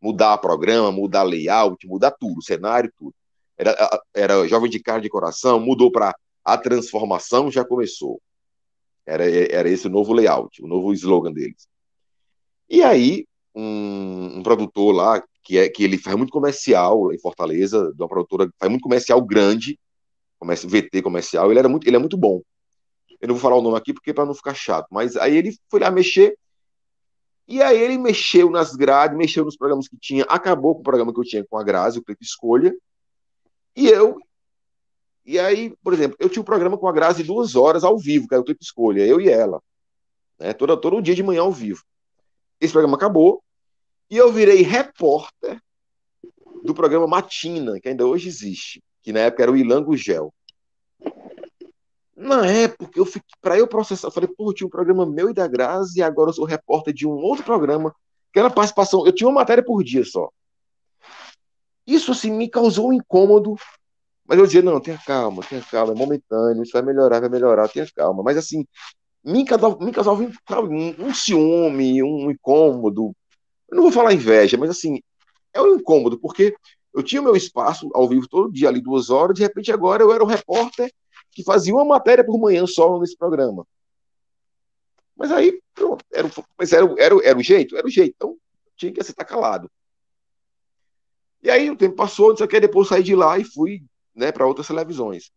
mudar 0.00 0.38
programa, 0.38 0.92
mudar 0.92 1.22
layout, 1.22 1.86
mudar 1.86 2.12
tudo, 2.12 2.42
cenário, 2.42 2.92
tudo. 2.96 3.14
Era, 3.56 4.02
era 4.14 4.46
Jovem 4.46 4.70
de 4.70 4.80
Carne 4.80 5.02
de 5.02 5.08
Coração, 5.08 5.58
mudou 5.58 5.90
para 5.90 6.14
a 6.44 6.56
transformação 6.56 7.50
já 7.50 7.64
começou. 7.64 8.20
Era, 9.04 9.28
era 9.28 9.68
esse 9.68 9.86
o 9.86 9.90
novo 9.90 10.12
layout, 10.12 10.62
o 10.62 10.66
novo 10.66 10.92
slogan 10.92 11.32
deles. 11.32 11.66
E 12.68 12.82
aí, 12.82 13.26
um, 13.54 14.38
um, 14.38 14.42
produtor 14.42 14.94
lá, 14.94 15.22
que, 15.42 15.58
é, 15.58 15.68
que 15.68 15.82
ele 15.82 15.98
faz 15.98 16.16
muito 16.16 16.30
comercial 16.30 17.12
em 17.12 17.18
Fortaleza, 17.18 17.92
de 17.94 18.02
uma 18.02 18.08
produtora 18.08 18.48
faz 18.58 18.70
muito 18.70 18.82
comercial 18.82 19.20
grande, 19.22 19.78
comércio, 20.38 20.68
VT 20.68 21.02
comercial, 21.02 21.50
ele, 21.50 21.58
era 21.58 21.68
muito, 21.68 21.86
ele 21.86 21.96
é 21.96 21.98
muito 21.98 22.16
bom. 22.16 22.40
Eu 23.20 23.28
não 23.28 23.34
vou 23.34 23.42
falar 23.42 23.56
o 23.56 23.62
nome 23.62 23.76
aqui 23.76 23.92
porque 23.92 24.14
para 24.14 24.24
não 24.24 24.34
ficar 24.34 24.54
chato, 24.54 24.86
mas 24.90 25.16
aí 25.16 25.36
ele 25.36 25.56
foi 25.68 25.80
lá 25.80 25.90
mexer 25.90 26.36
e 27.48 27.62
aí 27.62 27.80
ele 27.80 27.96
mexeu 27.96 28.50
nas 28.50 28.76
grades, 28.76 29.16
mexeu 29.16 29.42
nos 29.42 29.56
programas 29.56 29.88
que 29.88 29.96
tinha, 29.96 30.24
acabou 30.24 30.74
com 30.74 30.82
o 30.82 30.84
programa 30.84 31.14
que 31.14 31.18
eu 31.18 31.24
tinha 31.24 31.46
com 31.46 31.56
a 31.56 31.64
Grazi, 31.64 31.98
o 31.98 32.04
Clipe 32.04 32.22
Escolha. 32.22 32.76
E 33.74 33.88
eu. 33.88 34.18
E 35.24 35.38
aí, 35.38 35.74
por 35.82 35.94
exemplo, 35.94 36.16
eu 36.20 36.28
tinha 36.28 36.42
um 36.42 36.44
programa 36.44 36.76
com 36.76 36.86
a 36.86 36.92
Grazi 36.92 37.24
duas 37.24 37.56
horas 37.56 37.84
ao 37.84 37.98
vivo, 37.98 38.28
que 38.28 38.34
era 38.34 38.42
o 38.42 38.44
Clipe 38.44 38.62
Escolha, 38.62 39.06
eu 39.06 39.18
e 39.18 39.30
ela. 39.30 39.62
Né, 40.38 40.52
todo, 40.52 40.76
todo 40.76 41.00
dia 41.00 41.14
de 41.14 41.22
manhã 41.22 41.40
ao 41.40 41.50
vivo. 41.50 41.82
Esse 42.60 42.72
programa 42.72 42.98
acabou. 42.98 43.42
E 44.10 44.16
eu 44.18 44.30
virei 44.30 44.62
repórter 44.62 45.58
do 46.62 46.74
programa 46.74 47.06
Matina, 47.06 47.80
que 47.80 47.88
ainda 47.88 48.06
hoje 48.06 48.28
existe, 48.28 48.82
que 49.02 49.10
na 49.12 49.20
época 49.20 49.42
era 49.42 49.52
o 49.52 49.56
Ilango 49.56 49.96
Gel. 49.96 50.34
Na 52.20 52.44
época, 52.44 52.98
eu 52.98 53.06
fiquei, 53.06 53.30
para 53.40 53.56
eu 53.56 53.68
processar, 53.68 54.08
eu 54.08 54.10
falei, 54.10 54.28
pô, 54.28 54.52
tinha 54.52 54.66
um 54.66 54.70
programa 54.70 55.06
meu 55.06 55.30
e 55.30 55.32
da 55.32 55.46
Grazi, 55.46 56.00
e 56.00 56.02
agora 56.02 56.30
eu 56.30 56.34
sou 56.34 56.44
repórter 56.44 56.92
de 56.92 57.06
um 57.06 57.12
outro 57.12 57.44
programa, 57.44 57.94
que 58.32 58.40
era 58.40 58.50
participação, 58.50 59.06
eu 59.06 59.12
tinha 59.12 59.28
uma 59.28 59.36
matéria 59.36 59.64
por 59.64 59.84
dia 59.84 60.04
só. 60.04 60.28
Isso, 61.86 62.10
assim, 62.10 62.32
me 62.32 62.48
causou 62.48 62.88
um 62.88 62.92
incômodo, 62.92 63.54
mas 64.26 64.36
eu 64.36 64.46
dizia, 64.46 64.62
não, 64.62 64.80
tenha 64.80 64.98
calma, 64.98 65.44
tenha 65.44 65.62
calma, 65.62 65.92
é 65.92 65.96
momentâneo, 65.96 66.64
isso 66.64 66.72
vai 66.72 66.82
melhorar, 66.82 67.20
vai 67.20 67.28
melhorar, 67.28 67.68
tenha 67.68 67.86
calma. 67.94 68.20
Mas, 68.24 68.36
assim, 68.36 68.66
me 69.24 69.44
causava, 69.44 69.78
me 69.78 69.92
causava 69.92 70.20
um, 70.20 70.94
um 70.98 71.14
ciúme, 71.14 72.02
um 72.02 72.32
incômodo, 72.32 73.12
eu 73.70 73.76
não 73.76 73.84
vou 73.84 73.92
falar 73.92 74.12
inveja, 74.12 74.56
mas, 74.56 74.70
assim, 74.70 75.00
é 75.54 75.62
um 75.62 75.76
incômodo, 75.76 76.18
porque 76.18 76.52
eu 76.92 77.00
tinha 77.00 77.20
o 77.20 77.24
meu 77.24 77.36
espaço 77.36 77.88
ao 77.94 78.08
vivo 78.08 78.26
todo 78.28 78.52
dia, 78.52 78.68
ali 78.68 78.80
duas 78.80 79.08
horas, 79.08 79.36
de 79.36 79.42
repente 79.42 79.70
agora 79.70 80.02
eu 80.02 80.12
era 80.12 80.24
o 80.24 80.26
repórter 80.26 80.92
que 81.30 81.42
fazia 81.42 81.74
uma 81.74 81.84
matéria 81.84 82.24
por 82.24 82.38
manhã 82.38 82.66
só 82.66 82.98
nesse 82.98 83.16
programa. 83.16 83.66
Mas 85.16 85.32
aí, 85.32 85.60
pronto, 85.74 86.04
era, 86.12 86.30
mas 86.56 86.72
era, 86.72 86.86
era, 86.98 87.14
era 87.24 87.38
o 87.38 87.42
jeito? 87.42 87.76
Era 87.76 87.86
o 87.86 87.90
jeito. 87.90 88.14
Então, 88.16 88.36
tinha 88.76 88.92
que 88.92 89.00
aceitar 89.00 89.24
calado. 89.24 89.70
E 91.42 91.50
aí 91.50 91.70
o 91.70 91.76
tempo 91.76 91.96
passou, 91.96 92.30
não 92.30 92.36
sei 92.36 92.46
o 92.46 92.48
que, 92.48 92.60
depois 92.60 92.88
saí 92.88 93.02
de 93.02 93.14
lá 93.14 93.38
e 93.38 93.44
fui 93.44 93.82
né, 94.14 94.32
para 94.32 94.46
outras 94.46 94.66
televisões. 94.66 95.30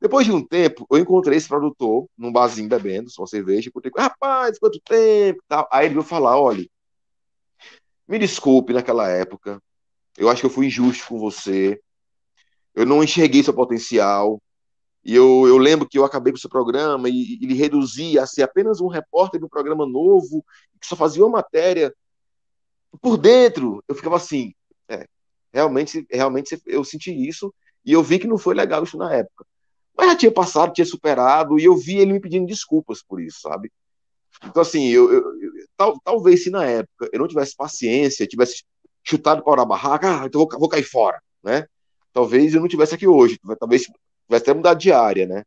Depois 0.00 0.24
de 0.24 0.32
um 0.32 0.42
tempo, 0.44 0.86
eu 0.90 0.98
encontrei 0.98 1.36
esse 1.36 1.48
produtor 1.48 2.08
num 2.16 2.32
barzinho 2.32 2.68
bebendo, 2.68 3.10
só 3.10 3.26
cerveja, 3.26 3.70
e 3.74 4.00
rapaz, 4.00 4.58
quanto 4.58 4.80
tempo 4.80 5.42
tal. 5.46 5.68
Aí 5.70 5.86
ele 5.86 5.94
veio 5.94 6.06
falar, 6.06 6.40
olha, 6.40 6.66
me 8.08 8.18
desculpe 8.18 8.72
naquela 8.72 9.08
época, 9.08 9.62
eu 10.16 10.28
acho 10.30 10.40
que 10.40 10.46
eu 10.46 10.50
fui 10.50 10.66
injusto 10.66 11.06
com 11.06 11.18
você, 11.18 11.80
eu 12.74 12.86
não 12.86 13.04
enxerguei 13.04 13.42
seu 13.42 13.52
potencial, 13.52 14.40
e 15.04 15.14
eu, 15.14 15.46
eu 15.46 15.56
lembro 15.56 15.88
que 15.88 15.98
eu 15.98 16.04
acabei 16.04 16.32
com 16.32 16.38
esse 16.38 16.48
programa 16.48 17.08
e 17.08 17.38
ele 17.40 17.54
reduzia 17.54 18.22
a 18.22 18.26
ser 18.26 18.42
apenas 18.42 18.80
um 18.80 18.86
repórter 18.88 19.40
de 19.40 19.46
um 19.46 19.48
programa 19.48 19.86
novo, 19.86 20.44
que 20.80 20.86
só 20.86 20.94
fazia 20.94 21.24
uma 21.24 21.38
matéria. 21.38 21.94
Por 23.00 23.16
dentro, 23.16 23.82
eu 23.88 23.94
ficava 23.94 24.16
assim, 24.16 24.52
é, 24.88 25.06
realmente, 25.52 26.06
realmente 26.10 26.60
eu 26.66 26.84
senti 26.84 27.12
isso 27.12 27.54
e 27.84 27.92
eu 27.92 28.02
vi 28.02 28.18
que 28.18 28.26
não 28.26 28.36
foi 28.36 28.54
legal 28.54 28.84
isso 28.84 28.98
na 28.98 29.14
época. 29.14 29.46
Mas 29.96 30.08
já 30.08 30.16
tinha 30.16 30.32
passado, 30.32 30.72
tinha 30.72 30.84
superado 30.84 31.58
e 31.58 31.64
eu 31.64 31.76
vi 31.76 31.98
ele 31.98 32.12
me 32.12 32.20
pedindo 32.20 32.46
desculpas 32.46 33.02
por 33.02 33.20
isso, 33.20 33.40
sabe? 33.40 33.72
Então, 34.44 34.62
assim, 34.62 34.86
eu, 34.88 35.12
eu 35.12 35.24
tal, 35.76 35.98
talvez 36.00 36.42
se 36.42 36.50
na 36.50 36.64
época 36.64 37.08
eu 37.12 37.20
não 37.20 37.28
tivesse 37.28 37.56
paciência, 37.56 38.26
tivesse 38.26 38.64
chutado 39.02 39.42
para 39.42 39.62
a 39.62 39.66
barraca, 39.66 40.22
ah, 40.22 40.26
então 40.26 40.40
vou, 40.40 40.58
vou 40.58 40.68
cair 40.68 40.84
fora, 40.84 41.20
né? 41.42 41.66
Talvez 42.12 42.54
eu 42.54 42.60
não 42.60 42.68
tivesse 42.68 42.94
aqui 42.94 43.06
hoje, 43.06 43.38
talvez 43.58 43.86
tivesse 44.30 44.44
até 44.44 44.54
mudado 44.54 44.78
de 44.78 44.92
área, 44.92 45.26
né? 45.26 45.44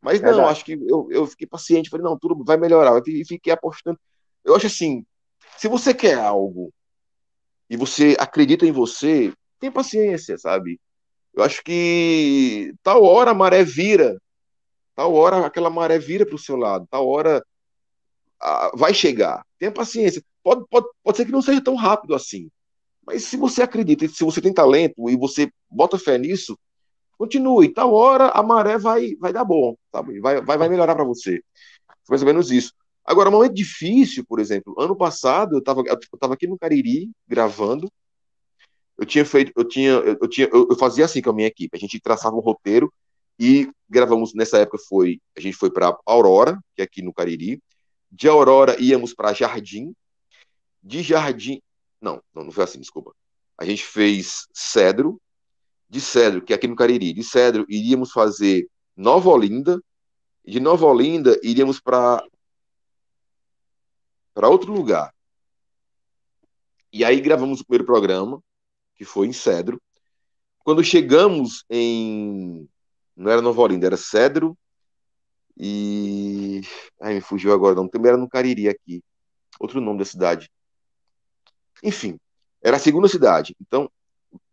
Mas 0.00 0.20
não, 0.20 0.30
Verdade. 0.30 0.50
acho 0.50 0.64
que 0.64 0.72
eu, 0.72 1.08
eu 1.10 1.26
fiquei 1.26 1.46
paciente, 1.46 1.88
falei, 1.88 2.04
não, 2.04 2.18
tudo 2.18 2.42
vai 2.44 2.56
melhorar. 2.56 3.00
E 3.06 3.24
fiquei 3.24 3.52
apostando. 3.52 3.98
Eu 4.44 4.56
acho 4.56 4.66
assim, 4.66 5.06
se 5.56 5.68
você 5.68 5.94
quer 5.94 6.18
algo 6.18 6.72
e 7.70 7.76
você 7.76 8.16
acredita 8.18 8.66
em 8.66 8.72
você, 8.72 9.32
tem 9.60 9.70
paciência, 9.70 10.36
sabe? 10.36 10.80
Eu 11.32 11.44
acho 11.44 11.62
que 11.62 12.74
tal 12.82 13.04
hora 13.04 13.30
a 13.30 13.34
maré 13.34 13.62
vira, 13.62 14.20
tal 14.96 15.14
hora 15.14 15.46
aquela 15.46 15.70
maré 15.70 15.98
vira 15.98 16.26
para 16.26 16.34
o 16.34 16.38
seu 16.38 16.56
lado, 16.56 16.86
tal 16.90 17.06
hora 17.08 17.42
a, 18.40 18.72
vai 18.74 18.92
chegar. 18.92 19.46
Tenha 19.56 19.70
paciência. 19.70 20.20
Pode, 20.42 20.64
pode, 20.68 20.86
pode 21.04 21.16
ser 21.16 21.24
que 21.24 21.32
não 21.32 21.40
seja 21.40 21.62
tão 21.62 21.76
rápido 21.76 22.14
assim. 22.14 22.50
Mas 23.06 23.24
se 23.24 23.36
você 23.36 23.62
acredita, 23.62 24.06
se 24.08 24.24
você 24.24 24.40
tem 24.40 24.52
talento 24.52 25.08
e 25.08 25.16
você 25.16 25.50
bota 25.70 25.96
fé 25.96 26.18
nisso, 26.18 26.58
continue, 27.16 27.68
tal 27.68 27.92
hora 27.92 28.28
a 28.28 28.42
maré 28.42 28.78
vai, 28.78 29.14
vai 29.16 29.32
dar 29.32 29.44
bom, 29.44 29.76
sabe? 29.90 30.20
Vai, 30.20 30.40
vai, 30.40 30.58
vai 30.58 30.68
melhorar 30.68 30.94
para 30.94 31.04
você. 31.04 31.42
Foi 32.04 32.14
mais 32.14 32.22
ou 32.22 32.26
menos 32.26 32.50
isso. 32.50 32.72
Agora, 33.04 33.28
um 33.28 33.32
momento 33.32 33.54
difícil, 33.54 34.24
por 34.24 34.38
exemplo, 34.38 34.74
ano 34.78 34.96
passado 34.96 35.56
eu 35.56 35.58
estava 35.58 35.82
eu 35.86 36.18
tava 36.18 36.34
aqui 36.34 36.46
no 36.46 36.58
Cariri 36.58 37.10
gravando. 37.26 37.90
Eu 38.96 39.06
tinha 39.06 39.24
feito, 39.24 39.52
eu 39.56 39.64
tinha, 39.64 39.90
eu 39.90 40.28
tinha, 40.28 40.48
eu, 40.52 40.76
fazia 40.76 41.04
assim 41.04 41.20
com 41.20 41.30
a 41.30 41.32
minha 41.32 41.48
equipe. 41.48 41.76
A 41.76 41.80
gente 41.80 42.00
traçava 42.00 42.36
um 42.36 42.40
roteiro 42.40 42.92
e 43.38 43.68
gravamos 43.88 44.34
nessa 44.34 44.58
época 44.58 44.78
foi, 44.88 45.20
a 45.36 45.40
gente 45.40 45.56
foi 45.56 45.70
para 45.70 45.96
Aurora, 46.06 46.58
que 46.76 46.82
é 46.82 46.84
aqui 46.84 47.02
no 47.02 47.12
Cariri. 47.12 47.60
De 48.10 48.28
Aurora 48.28 48.76
íamos 48.78 49.14
para 49.14 49.32
Jardim. 49.32 49.92
De 50.82 51.02
Jardim, 51.02 51.60
não, 52.00 52.20
não, 52.34 52.44
não 52.44 52.52
foi 52.52 52.64
assim, 52.64 52.80
desculpa. 52.80 53.12
A 53.58 53.64
gente 53.64 53.84
fez 53.84 54.46
Cedro. 54.52 55.20
De 55.92 56.00
Cedro, 56.00 56.40
que 56.40 56.54
é 56.54 56.56
aqui 56.56 56.66
no 56.66 56.74
Cariri. 56.74 57.12
De 57.12 57.22
Cedro 57.22 57.66
iríamos 57.68 58.12
fazer 58.12 58.66
Nova 58.96 59.28
Olinda. 59.28 59.78
De 60.42 60.58
Nova 60.58 60.86
Olinda 60.86 61.38
iríamos 61.42 61.78
para 61.78 62.24
para 64.32 64.48
outro 64.48 64.72
lugar. 64.72 65.14
E 66.90 67.04
aí 67.04 67.20
gravamos 67.20 67.60
o 67.60 67.66
primeiro 67.66 67.84
programa, 67.84 68.42
que 68.94 69.04
foi 69.04 69.26
em 69.26 69.34
Cedro. 69.34 69.78
Quando 70.60 70.82
chegamos 70.82 71.62
em. 71.68 72.66
Não 73.14 73.30
era 73.30 73.42
Nova 73.42 73.60
Olinda, 73.60 73.84
era 73.84 73.98
Cedro. 73.98 74.56
E. 75.58 76.62
Ai, 77.02 77.16
me 77.16 77.20
fugiu 77.20 77.52
agora, 77.52 77.74
não. 77.74 77.86
Também 77.86 78.08
era 78.08 78.16
no 78.16 78.30
Cariri 78.30 78.66
aqui. 78.66 79.04
Outro 79.60 79.78
nome 79.78 79.98
da 79.98 80.06
cidade. 80.06 80.50
Enfim, 81.82 82.18
era 82.62 82.78
a 82.78 82.80
segunda 82.80 83.08
cidade. 83.08 83.54
Então, 83.60 83.90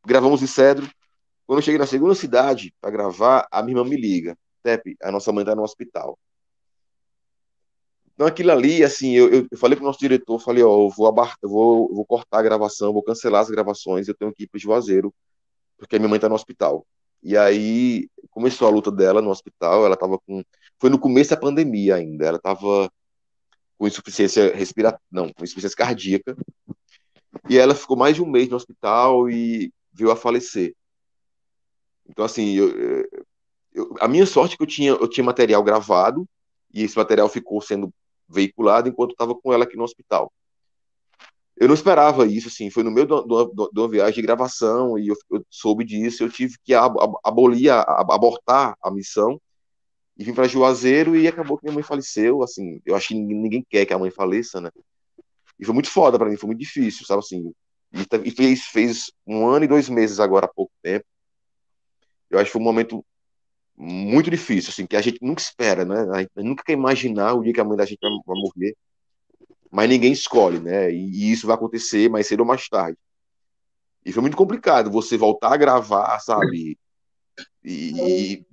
gravamos 0.06 0.42
em 0.42 0.48
Cedro. 0.48 0.90
Quando 1.50 1.62
eu 1.62 1.64
cheguei 1.64 1.80
na 1.80 1.88
segunda 1.88 2.14
cidade 2.14 2.72
para 2.80 2.92
gravar, 2.92 3.48
a 3.52 3.64
minha 3.64 3.76
irmã 3.76 3.90
me 3.90 4.00
liga. 4.00 4.38
Tepe, 4.62 4.96
a 5.02 5.12
nossa 5.12 5.32
mãe 5.32 5.42
está 5.42 5.56
no 5.56 5.64
hospital. 5.64 6.16
Então, 8.14 8.28
aquilo 8.28 8.52
ali, 8.52 8.84
assim, 8.84 9.14
eu, 9.14 9.48
eu 9.50 9.58
falei 9.58 9.76
para 9.76 9.82
o 9.82 9.88
nosso 9.88 9.98
diretor, 9.98 10.38
falei, 10.38 10.62
ó, 10.62 10.84
eu 10.84 10.90
vou, 10.92 11.08
abar 11.08 11.36
eu 11.42 11.50
vou, 11.50 11.90
eu 11.90 11.96
vou 11.96 12.06
cortar 12.06 12.38
a 12.38 12.44
gravação, 12.44 12.94
vou 12.94 13.02
cancelar 13.02 13.42
as 13.42 13.50
gravações, 13.50 14.08
eu 14.08 14.14
tenho 14.14 14.32
que 14.32 14.44
ir 14.44 14.48
para 14.48 14.58
o 14.58 14.62
Juazeiro, 14.62 15.12
porque 15.76 15.98
minha 15.98 16.08
mãe 16.08 16.18
está 16.18 16.30
no 16.30 16.36
hospital. 16.36 16.86
E 17.24 17.36
aí 17.36 18.08
começou 18.30 18.68
a 18.68 18.72
luta 18.72 18.92
dela 18.92 19.20
no 19.20 19.32
hospital, 19.32 19.84
ela 19.84 19.96
estava 19.96 20.20
com... 20.20 20.44
Foi 20.78 20.92
no 20.92 21.00
começo 21.00 21.32
da 21.32 21.38
pandemia 21.38 21.96
ainda, 21.96 22.28
ela 22.28 22.38
estava 22.38 22.92
com 23.76 23.88
insuficiência 23.88 24.56
respiratória, 24.56 25.04
não, 25.12 25.34
com 25.34 25.44
insuficiência 25.44 25.76
cardíaca, 25.76 26.38
e 27.50 27.58
ela 27.58 27.74
ficou 27.74 27.98
mais 27.98 28.14
de 28.14 28.22
um 28.22 28.30
mês 28.30 28.48
no 28.50 28.56
hospital 28.56 29.28
e 29.28 29.74
veio 29.92 30.12
a 30.12 30.16
falecer. 30.16 30.76
Então, 32.10 32.26
assim, 32.26 32.56
eu, 32.56 33.08
eu, 33.72 33.96
a 34.00 34.08
minha 34.08 34.26
sorte 34.26 34.56
é 34.56 34.58
que 34.58 34.64
eu 34.64 34.68
tinha, 34.68 34.92
eu 34.92 35.08
tinha 35.08 35.24
material 35.24 35.64
gravado, 35.64 36.28
e 36.74 36.84
esse 36.84 36.98
material 36.98 37.30
ficou 37.30 37.62
sendo 37.62 37.94
veiculado 38.28 38.90
enquanto 38.90 39.12
estava 39.12 39.36
com 39.36 39.54
ela 39.54 39.64
aqui 39.64 39.78
no 39.78 39.84
hospital. 39.84 40.32
Eu 41.56 41.68
não 41.68 41.76
esperava 41.76 42.26
isso, 42.26 42.48
assim, 42.48 42.70
foi 42.70 42.84
no 42.84 42.92
meio 42.92 43.06
de 43.06 43.80
uma 43.80 43.90
viagem 43.90 44.16
de 44.16 44.22
gravação 44.22 44.98
e 44.98 45.10
eu, 45.10 45.16
eu, 45.30 45.46
soube 45.50 45.84
disso, 45.84 46.24
eu 46.24 46.32
tive 46.32 46.56
que 46.64 46.74
ab 46.74 46.96
abolir, 47.24 47.70
ab 47.70 48.14
abortar 48.14 48.76
a 48.82 48.90
missão 48.90 49.40
e 50.18 50.24
vim 50.24 50.34
para 50.34 50.48
Juazeiro 50.48 51.18
e 51.18 51.28
acabou 51.28 51.58
que 51.58 51.66
minha 51.66 51.74
mãe 51.74 51.84
faleceu, 51.84 52.42
assim, 52.44 52.82
eu 52.86 52.96
acho 52.96 53.10
que 53.10 53.16
ninguém 53.16 53.66
quer 53.70 53.86
que 53.86 53.94
a 53.94 54.00
mãe 54.00 54.10
faleça, 54.10 54.62
né? 54.62 54.70
E 55.60 55.66
foi 55.66 55.74
muito 55.74 55.90
foda 55.90 56.18
para 56.18 56.30
mim, 56.30 56.38
foi 56.38 56.48
muito 56.48 56.60
difícil, 56.60 57.06
sabe 57.06 57.20
assim, 57.20 57.54
e, 57.92 58.32
fez, 58.32 58.66
fez 58.66 59.12
um 59.28 59.48
ano 59.48 59.66
e 59.66 59.68
dois 59.68 59.90
meses 59.90 60.20
agora 60.20 60.46
há 60.46 60.50
pouco 60.50 60.72
tempo. 60.82 61.06
Eu 62.30 62.40
acho 62.40 62.48
que 62.48 62.54
foi 62.54 62.62
um 62.62 62.66
momento 62.66 63.06
muito 63.76 64.30
difícil, 64.30 64.72
assim, 64.72 64.86
que 64.86 64.96
a 64.96 65.02
gente 65.02 65.20
nunca 65.22 65.42
espera, 65.42 65.86
né? 65.86 66.06
A 66.14 66.20
gente 66.20 66.32
nunca 66.38 66.64
quer 66.64 66.74
imaginar 66.74 67.34
o 67.34 67.42
dia 67.42 67.54
que 67.54 67.62
a 67.62 67.64
mãe 67.64 67.78
da 67.78 67.86
gente 67.86 68.00
vai, 68.02 68.12
morrer, 68.28 68.76
mas 69.72 69.90
ninguém 69.90 70.12
escolhe, 70.12 70.60
né? 70.60 70.92
E, 70.92 70.98
e, 70.98 71.32
isso 71.32 71.48
vai 71.48 71.56
acontecer 71.56 72.10
mais 72.10 72.28
cedo 72.28 72.42
ou 72.42 72.46
mais 72.46 72.68
tarde. 72.68 72.98
E 74.06 74.12
foi 74.12 74.22
muito 74.22 74.38
complicado 74.38 74.92
você 74.92 75.18
voltar 75.18 75.54
a 75.54 75.58
gravar, 75.58 76.20
sabe? 76.20 76.78
E, 77.64 78.38
e 78.44 78.46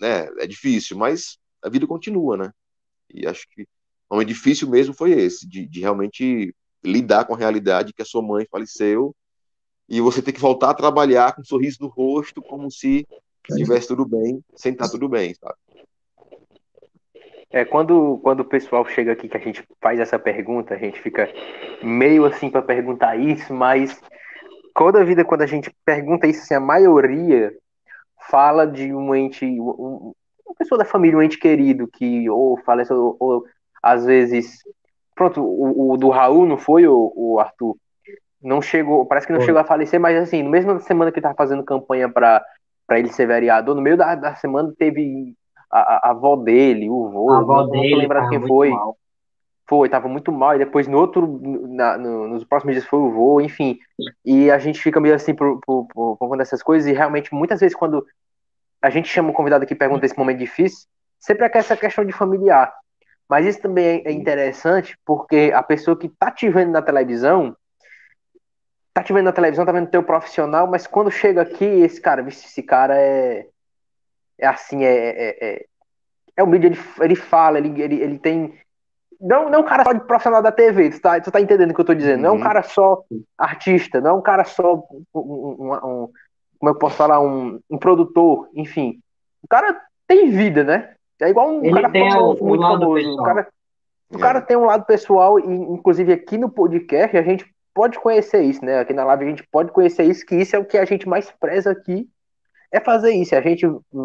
né? 0.00 0.28
É 0.38 0.46
difícil, 0.46 0.96
mas 0.96 1.38
a 1.62 1.68
vida 1.68 1.86
continua, 1.86 2.36
né? 2.36 2.52
E 3.12 3.26
acho 3.26 3.46
que 3.50 3.62
o 3.62 4.14
momento 4.14 4.28
difícil 4.28 4.68
mesmo 4.68 4.94
foi 4.94 5.12
esse, 5.12 5.46
de, 5.48 5.66
de 5.66 5.80
realmente 5.80 6.54
lidar 6.84 7.24
com 7.24 7.34
a 7.34 7.38
realidade 7.38 7.92
que 7.92 8.02
a 8.02 8.04
sua 8.04 8.22
mãe 8.22 8.46
faleceu 8.50 9.14
e 9.88 10.00
você 10.00 10.20
ter 10.20 10.32
que 10.32 10.40
voltar 10.40 10.70
a 10.70 10.74
trabalhar 10.74 11.34
com 11.34 11.40
um 11.40 11.44
sorriso 11.44 11.78
no 11.80 11.88
rosto, 11.88 12.42
como 12.42 12.70
se 12.70 13.06
estivesse 13.48 13.88
tudo 13.88 14.04
bem, 14.04 14.42
sem 14.54 14.72
estar 14.72 14.88
tudo 14.88 15.08
bem, 15.08 15.34
sabe? 15.34 15.56
É, 17.50 17.64
quando, 17.64 18.18
quando 18.22 18.40
o 18.40 18.44
pessoal 18.44 18.84
chega 18.84 19.12
aqui 19.12 19.26
que 19.26 19.36
a 19.36 19.40
gente 19.40 19.66
faz 19.80 19.98
essa 19.98 20.18
pergunta, 20.18 20.74
a 20.74 20.78
gente 20.78 21.00
fica 21.00 21.32
meio 21.82 22.26
assim 22.26 22.50
para 22.50 22.60
perguntar 22.60 23.16
isso, 23.16 23.54
mas 23.54 23.98
toda 24.74 25.00
a 25.00 25.04
vida 25.04 25.24
quando 25.24 25.42
a 25.42 25.46
gente 25.46 25.74
pergunta 25.82 26.26
isso, 26.26 26.42
assim, 26.42 26.54
a 26.54 26.60
maioria 26.60 27.56
fala 28.30 28.66
de 28.66 28.92
um 28.92 29.14
ente, 29.14 29.46
um, 29.46 30.12
uma 30.44 30.54
pessoa 30.58 30.78
da 30.78 30.84
família, 30.84 31.16
um 31.16 31.22
ente 31.22 31.38
querido 31.38 31.88
que 31.88 32.28
ou 32.28 32.58
falece 32.58 32.92
ou, 32.92 33.16
ou 33.18 33.44
às 33.82 34.04
vezes, 34.04 34.58
pronto, 35.14 35.42
o, 35.42 35.92
o, 35.92 35.96
do 35.96 36.10
Raul 36.10 36.44
não 36.44 36.58
foi 36.58 36.86
o, 36.86 37.12
o 37.16 37.40
Arthur, 37.40 37.76
não 38.42 38.62
chegou, 38.62 39.04
parece 39.06 39.26
que 39.26 39.32
não 39.32 39.40
chegou 39.40 39.60
a 39.60 39.64
falecer, 39.64 39.98
mas 39.98 40.16
assim, 40.16 40.42
no 40.42 40.50
mesmo 40.50 40.78
semana 40.80 41.10
que 41.10 41.18
ele 41.18 41.22
tava 41.22 41.34
fazendo 41.34 41.64
campanha 41.64 42.08
para 42.08 42.44
para 42.88 42.98
ele 42.98 43.12
ser 43.12 43.26
vereador. 43.26 43.76
No 43.76 43.82
meio 43.82 43.98
da, 43.98 44.14
da 44.14 44.34
semana 44.34 44.72
teve 44.76 45.36
a, 45.70 46.08
a, 46.08 46.10
avó 46.12 46.36
dele, 46.36 46.88
o 46.88 47.10
vô, 47.10 47.30
a 47.30 47.38
avó 47.40 47.62
não, 47.62 47.70
dele, 47.70 47.90
não 47.90 47.98
lembrar 47.98 48.28
quem 48.30 48.40
foi. 48.40 48.70
Mal. 48.70 48.96
Foi, 49.68 49.86
tava 49.90 50.08
muito 50.08 50.32
mal, 50.32 50.56
e 50.56 50.58
depois 50.58 50.88
no 50.88 50.96
outro, 50.96 51.38
na, 51.68 51.98
no, 51.98 52.26
nos 52.26 52.42
próximos 52.42 52.74
dias 52.74 52.86
foi 52.86 52.98
o 52.98 53.10
vô, 53.10 53.38
enfim. 53.38 53.78
E 54.24 54.50
a 54.50 54.58
gente 54.58 54.80
fica 54.80 54.98
meio 54.98 55.14
assim 55.14 55.34
por, 55.34 55.60
por, 55.60 55.86
por, 55.88 56.16
por 56.16 56.28
conta 56.28 56.38
dessas 56.38 56.62
coisas, 56.62 56.88
e 56.88 56.94
realmente 56.94 57.34
muitas 57.34 57.60
vezes 57.60 57.76
quando 57.76 58.02
a 58.80 58.88
gente 58.88 59.08
chama 59.08 59.28
o 59.28 59.34
convidado 59.34 59.64
aqui 59.64 59.74
e 59.74 59.76
pergunta 59.76 60.06
esse 60.06 60.16
momento 60.16 60.38
difícil, 60.38 60.86
sempre 61.18 61.44
é 61.44 61.50
essa 61.52 61.76
questão 61.76 62.02
de 62.02 62.12
familiar. 62.12 62.72
Mas 63.28 63.44
isso 63.44 63.60
também 63.60 64.02
é 64.06 64.10
interessante 64.10 64.96
porque 65.04 65.52
a 65.54 65.62
pessoa 65.62 65.98
que 65.98 66.08
tá 66.08 66.30
te 66.30 66.48
vendo 66.48 66.70
na 66.70 66.80
televisão, 66.80 67.54
tá 68.98 69.04
te 69.04 69.12
vendo 69.12 69.26
na 69.26 69.32
televisão, 69.32 69.64
tá 69.64 69.72
vendo 69.72 69.88
teu 69.88 70.02
profissional, 70.02 70.66
mas 70.66 70.86
quando 70.86 71.10
chega 71.10 71.42
aqui, 71.42 71.64
esse 71.64 72.00
cara, 72.00 72.26
esse 72.26 72.62
cara 72.62 72.96
é. 72.96 73.46
É 74.36 74.46
assim, 74.46 74.84
é. 74.84 74.94
É, 74.94 75.48
é, 75.48 75.66
é 76.36 76.42
humilde, 76.42 76.66
ele, 76.66 76.78
ele 77.00 77.14
fala, 77.14 77.58
ele, 77.58 77.80
ele, 77.80 78.00
ele 78.00 78.18
tem. 78.18 78.54
Não, 79.20 79.48
não 79.48 79.58
é 79.58 79.62
um 79.62 79.64
cara 79.64 79.84
só 79.84 79.92
de 79.92 80.00
profissional 80.00 80.42
da 80.42 80.52
TV, 80.52 80.90
tu 80.90 81.00
tá, 81.00 81.20
tu 81.20 81.30
tá 81.30 81.40
entendendo 81.40 81.70
o 81.70 81.74
que 81.74 81.80
eu 81.80 81.84
tô 81.84 81.94
dizendo? 81.94 82.22
Não 82.22 82.30
é 82.30 82.32
um 82.32 82.36
uhum. 82.36 82.42
cara 82.42 82.62
só 82.62 83.02
artista, 83.36 84.00
não 84.00 84.10
é 84.10 84.12
um 84.14 84.22
cara 84.22 84.44
só. 84.44 84.74
Um, 84.74 85.20
um, 85.20 85.72
um, 85.74 86.12
como 86.58 86.70
eu 86.70 86.74
posso 86.74 86.96
falar? 86.96 87.20
Um, 87.20 87.60
um 87.70 87.78
produtor, 87.78 88.48
enfim. 88.54 89.00
O 89.42 89.48
cara 89.48 89.80
tem 90.06 90.30
vida, 90.30 90.62
né? 90.62 90.94
É 91.20 91.28
igual 91.28 91.50
um 91.50 91.64
ele 91.64 91.74
cara 91.74 91.90
famoso, 91.90 92.44
muito 92.44 92.62
famoso. 92.62 93.12
O 93.12 93.22
cara, 93.24 93.48
o 94.10 94.18
cara 94.18 94.40
tem 94.40 94.56
um 94.56 94.64
lado 94.64 94.84
pessoal, 94.84 95.38
e 95.40 95.52
inclusive 95.52 96.12
aqui 96.12 96.38
no 96.38 96.48
podcast 96.48 97.16
a 97.16 97.22
gente 97.22 97.44
pode 97.78 97.96
conhecer 98.00 98.42
isso, 98.42 98.64
né? 98.64 98.80
Aqui 98.80 98.92
na 98.92 99.04
live 99.04 99.24
a 99.24 99.28
gente 99.28 99.46
pode 99.52 99.70
conhecer 99.70 100.02
isso, 100.02 100.26
que 100.26 100.34
isso 100.34 100.56
é 100.56 100.58
o 100.58 100.64
que 100.64 100.76
a 100.76 100.84
gente 100.84 101.08
mais 101.08 101.30
preza 101.30 101.70
aqui, 101.70 102.08
é 102.72 102.80
fazer 102.80 103.12
isso. 103.12 103.36
A 103.36 103.40
gente 103.40 103.64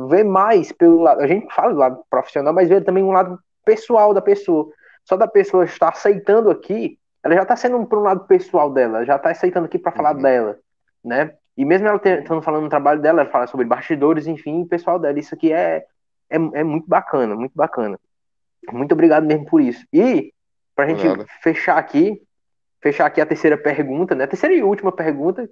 vê 0.10 0.24
mais 0.24 0.72
pelo 0.72 1.02
lado, 1.02 1.22
a 1.22 1.26
gente 1.26 1.52
fala 1.52 1.74
do 1.74 1.80
lado 1.80 2.04
profissional, 2.08 2.54
mas 2.54 2.70
vê 2.70 2.80
também 2.82 3.04
um 3.04 3.12
lado 3.12 3.40
pessoal 3.66 4.14
da 4.14 4.22
pessoa. 4.22 4.70
Só 5.04 5.18
da 5.18 5.28
pessoa 5.28 5.66
estar 5.66 5.90
aceitando 5.90 6.52
aqui, 6.52 7.00
ela 7.24 7.34
já 7.34 7.42
está 7.42 7.56
sendo 7.56 7.84
por 7.88 7.98
um 7.98 8.04
lado 8.04 8.28
pessoal 8.28 8.72
dela, 8.72 9.06
já 9.06 9.16
está 9.16 9.32
aceitando 9.32 9.66
aqui 9.66 9.80
para 9.80 9.92
falar 9.92 10.16
uhum. 10.18 10.22
dela, 10.22 10.60
né? 11.04 11.34
E 11.58 11.66
mesmo 11.66 11.88
ela 11.88 11.98
estando 11.98 12.44
falando 12.44 12.66
no 12.66 12.70
trabalho 12.70 13.02
dela, 13.02 13.22
ela 13.22 13.32
fala 13.32 13.48
sobre 13.48 13.66
bastidores, 13.66 14.28
enfim, 14.28 14.68
pessoal 14.68 15.00
dela. 15.00 15.18
Isso 15.18 15.34
aqui 15.34 15.52
é, 15.52 15.84
é, 16.30 16.36
é 16.36 16.64
muito 16.64 16.88
bacana, 16.88 17.36
muito 17.36 17.54
bacana. 17.56 18.00
Muito 18.72 18.92
obrigado 18.92 19.26
mesmo 19.26 19.48
por 19.48 19.60
isso. 19.60 19.84
E, 19.92 20.32
para 20.76 20.86
a 20.86 20.90
gente 20.90 21.04
fechar 21.42 21.80
aqui, 21.80 22.22
fechar 22.84 23.06
aqui 23.06 23.22
a 23.22 23.26
terceira 23.26 23.58
pergunta, 23.58 24.14
né? 24.14 24.26
A 24.26 24.28
terceira 24.28 24.54
e 24.54 24.62
última 24.62 24.92
pergunta. 24.92 25.50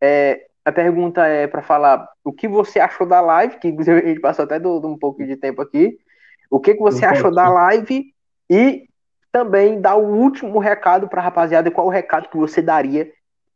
É, 0.00 0.46
a 0.64 0.72
pergunta 0.72 1.24
é 1.24 1.46
para 1.46 1.62
falar 1.62 2.08
o 2.24 2.32
que 2.32 2.48
você 2.48 2.80
achou 2.80 3.06
da 3.06 3.20
live, 3.20 3.58
que 3.58 3.68
inclusive 3.68 4.00
a 4.00 4.06
gente 4.06 4.20
passou 4.20 4.44
até 4.44 4.58
do, 4.58 4.80
do 4.80 4.88
um 4.88 4.98
pouco 4.98 5.24
de 5.24 5.36
tempo 5.36 5.62
aqui. 5.62 5.96
O 6.50 6.58
que, 6.58 6.74
que 6.74 6.80
você 6.80 7.06
achou 7.06 7.32
da 7.32 7.48
live 7.48 8.12
e 8.50 8.88
também 9.30 9.80
dar 9.80 9.94
o 9.96 10.14
último 10.14 10.58
recado 10.58 11.08
para 11.08 11.20
a 11.20 11.24
rapaziada, 11.24 11.70
qual 11.70 11.86
o 11.86 11.90
recado 11.90 12.28
que 12.28 12.36
você 12.36 12.60
daria 12.60 13.10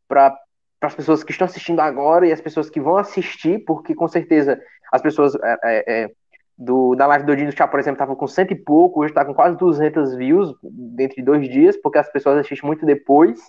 para 0.07 0.37
as 0.81 0.95
pessoas 0.95 1.23
que 1.23 1.31
estão 1.31 1.45
assistindo 1.45 1.81
agora 1.81 2.25
e 2.25 2.31
as 2.31 2.41
pessoas 2.41 2.69
que 2.69 2.79
vão 2.79 2.97
assistir, 2.97 3.63
porque 3.65 3.93
com 3.93 4.07
certeza 4.07 4.61
as 4.91 5.01
pessoas 5.01 5.35
é, 5.35 5.57
é, 5.63 6.03
é 6.03 6.11
do, 6.59 6.93
da 6.93 7.07
live 7.07 7.25
do 7.25 7.35
Dino 7.37 7.53
Chá, 7.53 7.65
por 7.65 7.79
exemplo, 7.79 7.95
estava 7.95 8.17
com 8.17 8.27
cento 8.27 8.51
e 8.51 8.55
pouco, 8.55 8.99
hoje 8.99 9.11
está 9.11 9.23
com 9.23 9.33
quase 9.33 9.55
200 9.57 10.15
views 10.15 10.53
dentro 10.61 11.15
de 11.15 11.23
dois 11.23 11.47
dias, 11.47 11.77
porque 11.77 11.97
as 11.97 12.11
pessoas 12.11 12.37
assistem 12.37 12.67
muito 12.67 12.85
depois. 12.85 13.39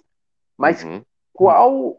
Mas 0.56 0.84
uhum. 0.84 1.02
qual 1.32 1.96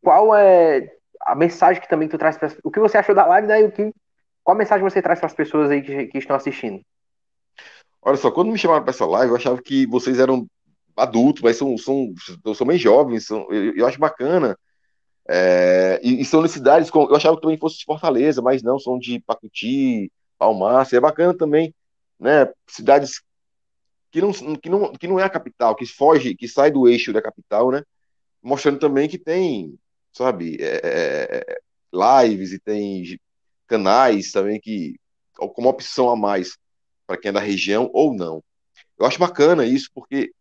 qual 0.00 0.36
é 0.36 0.92
a 1.22 1.34
mensagem 1.34 1.82
que 1.82 1.88
também 1.88 2.08
tu 2.08 2.16
traz 2.16 2.38
para 2.38 2.52
o 2.62 2.70
que 2.70 2.78
você 2.78 2.96
achou 2.96 3.16
da 3.16 3.26
live, 3.26 3.48
daí 3.48 3.64
o 3.64 3.72
que 3.72 3.92
qual 4.44 4.56
mensagem 4.56 4.88
você 4.88 5.02
traz 5.02 5.18
para 5.18 5.26
as 5.26 5.34
pessoas 5.34 5.70
aí 5.70 5.82
que, 5.82 6.06
que 6.06 6.18
estão 6.18 6.36
assistindo? 6.36 6.80
Olha 8.00 8.16
só, 8.16 8.30
quando 8.30 8.52
me 8.52 8.58
chamaram 8.58 8.84
para 8.84 8.92
essa 8.92 9.04
live, 9.04 9.32
eu 9.32 9.36
achava 9.36 9.60
que 9.60 9.86
vocês 9.86 10.20
eram 10.20 10.46
adultos, 10.96 11.42
mas 11.42 11.56
são, 11.56 11.76
são, 11.76 12.14
são 12.54 12.66
bem 12.66 12.78
jovens, 12.78 13.26
são, 13.26 13.46
eu, 13.50 13.74
eu 13.74 13.86
acho 13.86 13.98
bacana. 13.98 14.56
É, 15.28 16.00
e, 16.02 16.22
e, 16.22 16.24
são 16.24 16.42
com, 16.90 17.02
eu 17.04 17.16
achava 17.16 17.36
que 17.36 17.42
também 17.42 17.58
fosse 17.58 17.78
de 17.78 17.84
Fortaleza, 17.84 18.40
mas 18.40 18.62
não, 18.62 18.78
são 18.78 18.98
de 18.98 19.20
Pacuti, 19.20 20.10
Palmácia, 20.38 20.96
é 20.96 21.00
bacana 21.00 21.36
também, 21.36 21.74
né? 22.18 22.50
Cidades 22.68 23.22
que 24.10 24.20
não, 24.20 24.32
que, 24.32 24.68
não, 24.70 24.92
que 24.92 25.08
não 25.08 25.20
é 25.20 25.24
a 25.24 25.30
capital, 25.30 25.74
que 25.74 25.86
foge, 25.86 26.34
que 26.34 26.48
sai 26.48 26.70
do 26.70 26.88
eixo 26.88 27.12
da 27.12 27.22
capital, 27.22 27.70
né? 27.70 27.82
Mostrando 28.42 28.78
também 28.78 29.08
que 29.08 29.18
tem, 29.18 29.78
sabe, 30.12 30.56
é, 30.60 30.80
é, 30.82 31.44
é 31.46 31.58
lives 31.92 32.52
e 32.52 32.58
tem 32.58 33.18
canais 33.66 34.32
também 34.32 34.60
que, 34.60 34.98
como 35.34 35.68
opção 35.68 36.08
a 36.08 36.16
mais 36.16 36.56
para 37.06 37.18
quem 37.18 37.30
é 37.30 37.32
da 37.32 37.40
região 37.40 37.90
ou 37.92 38.14
não. 38.14 38.42
Eu 38.98 39.06
acho 39.06 39.18
bacana 39.18 39.64
isso, 39.64 39.90
porque 39.94 40.32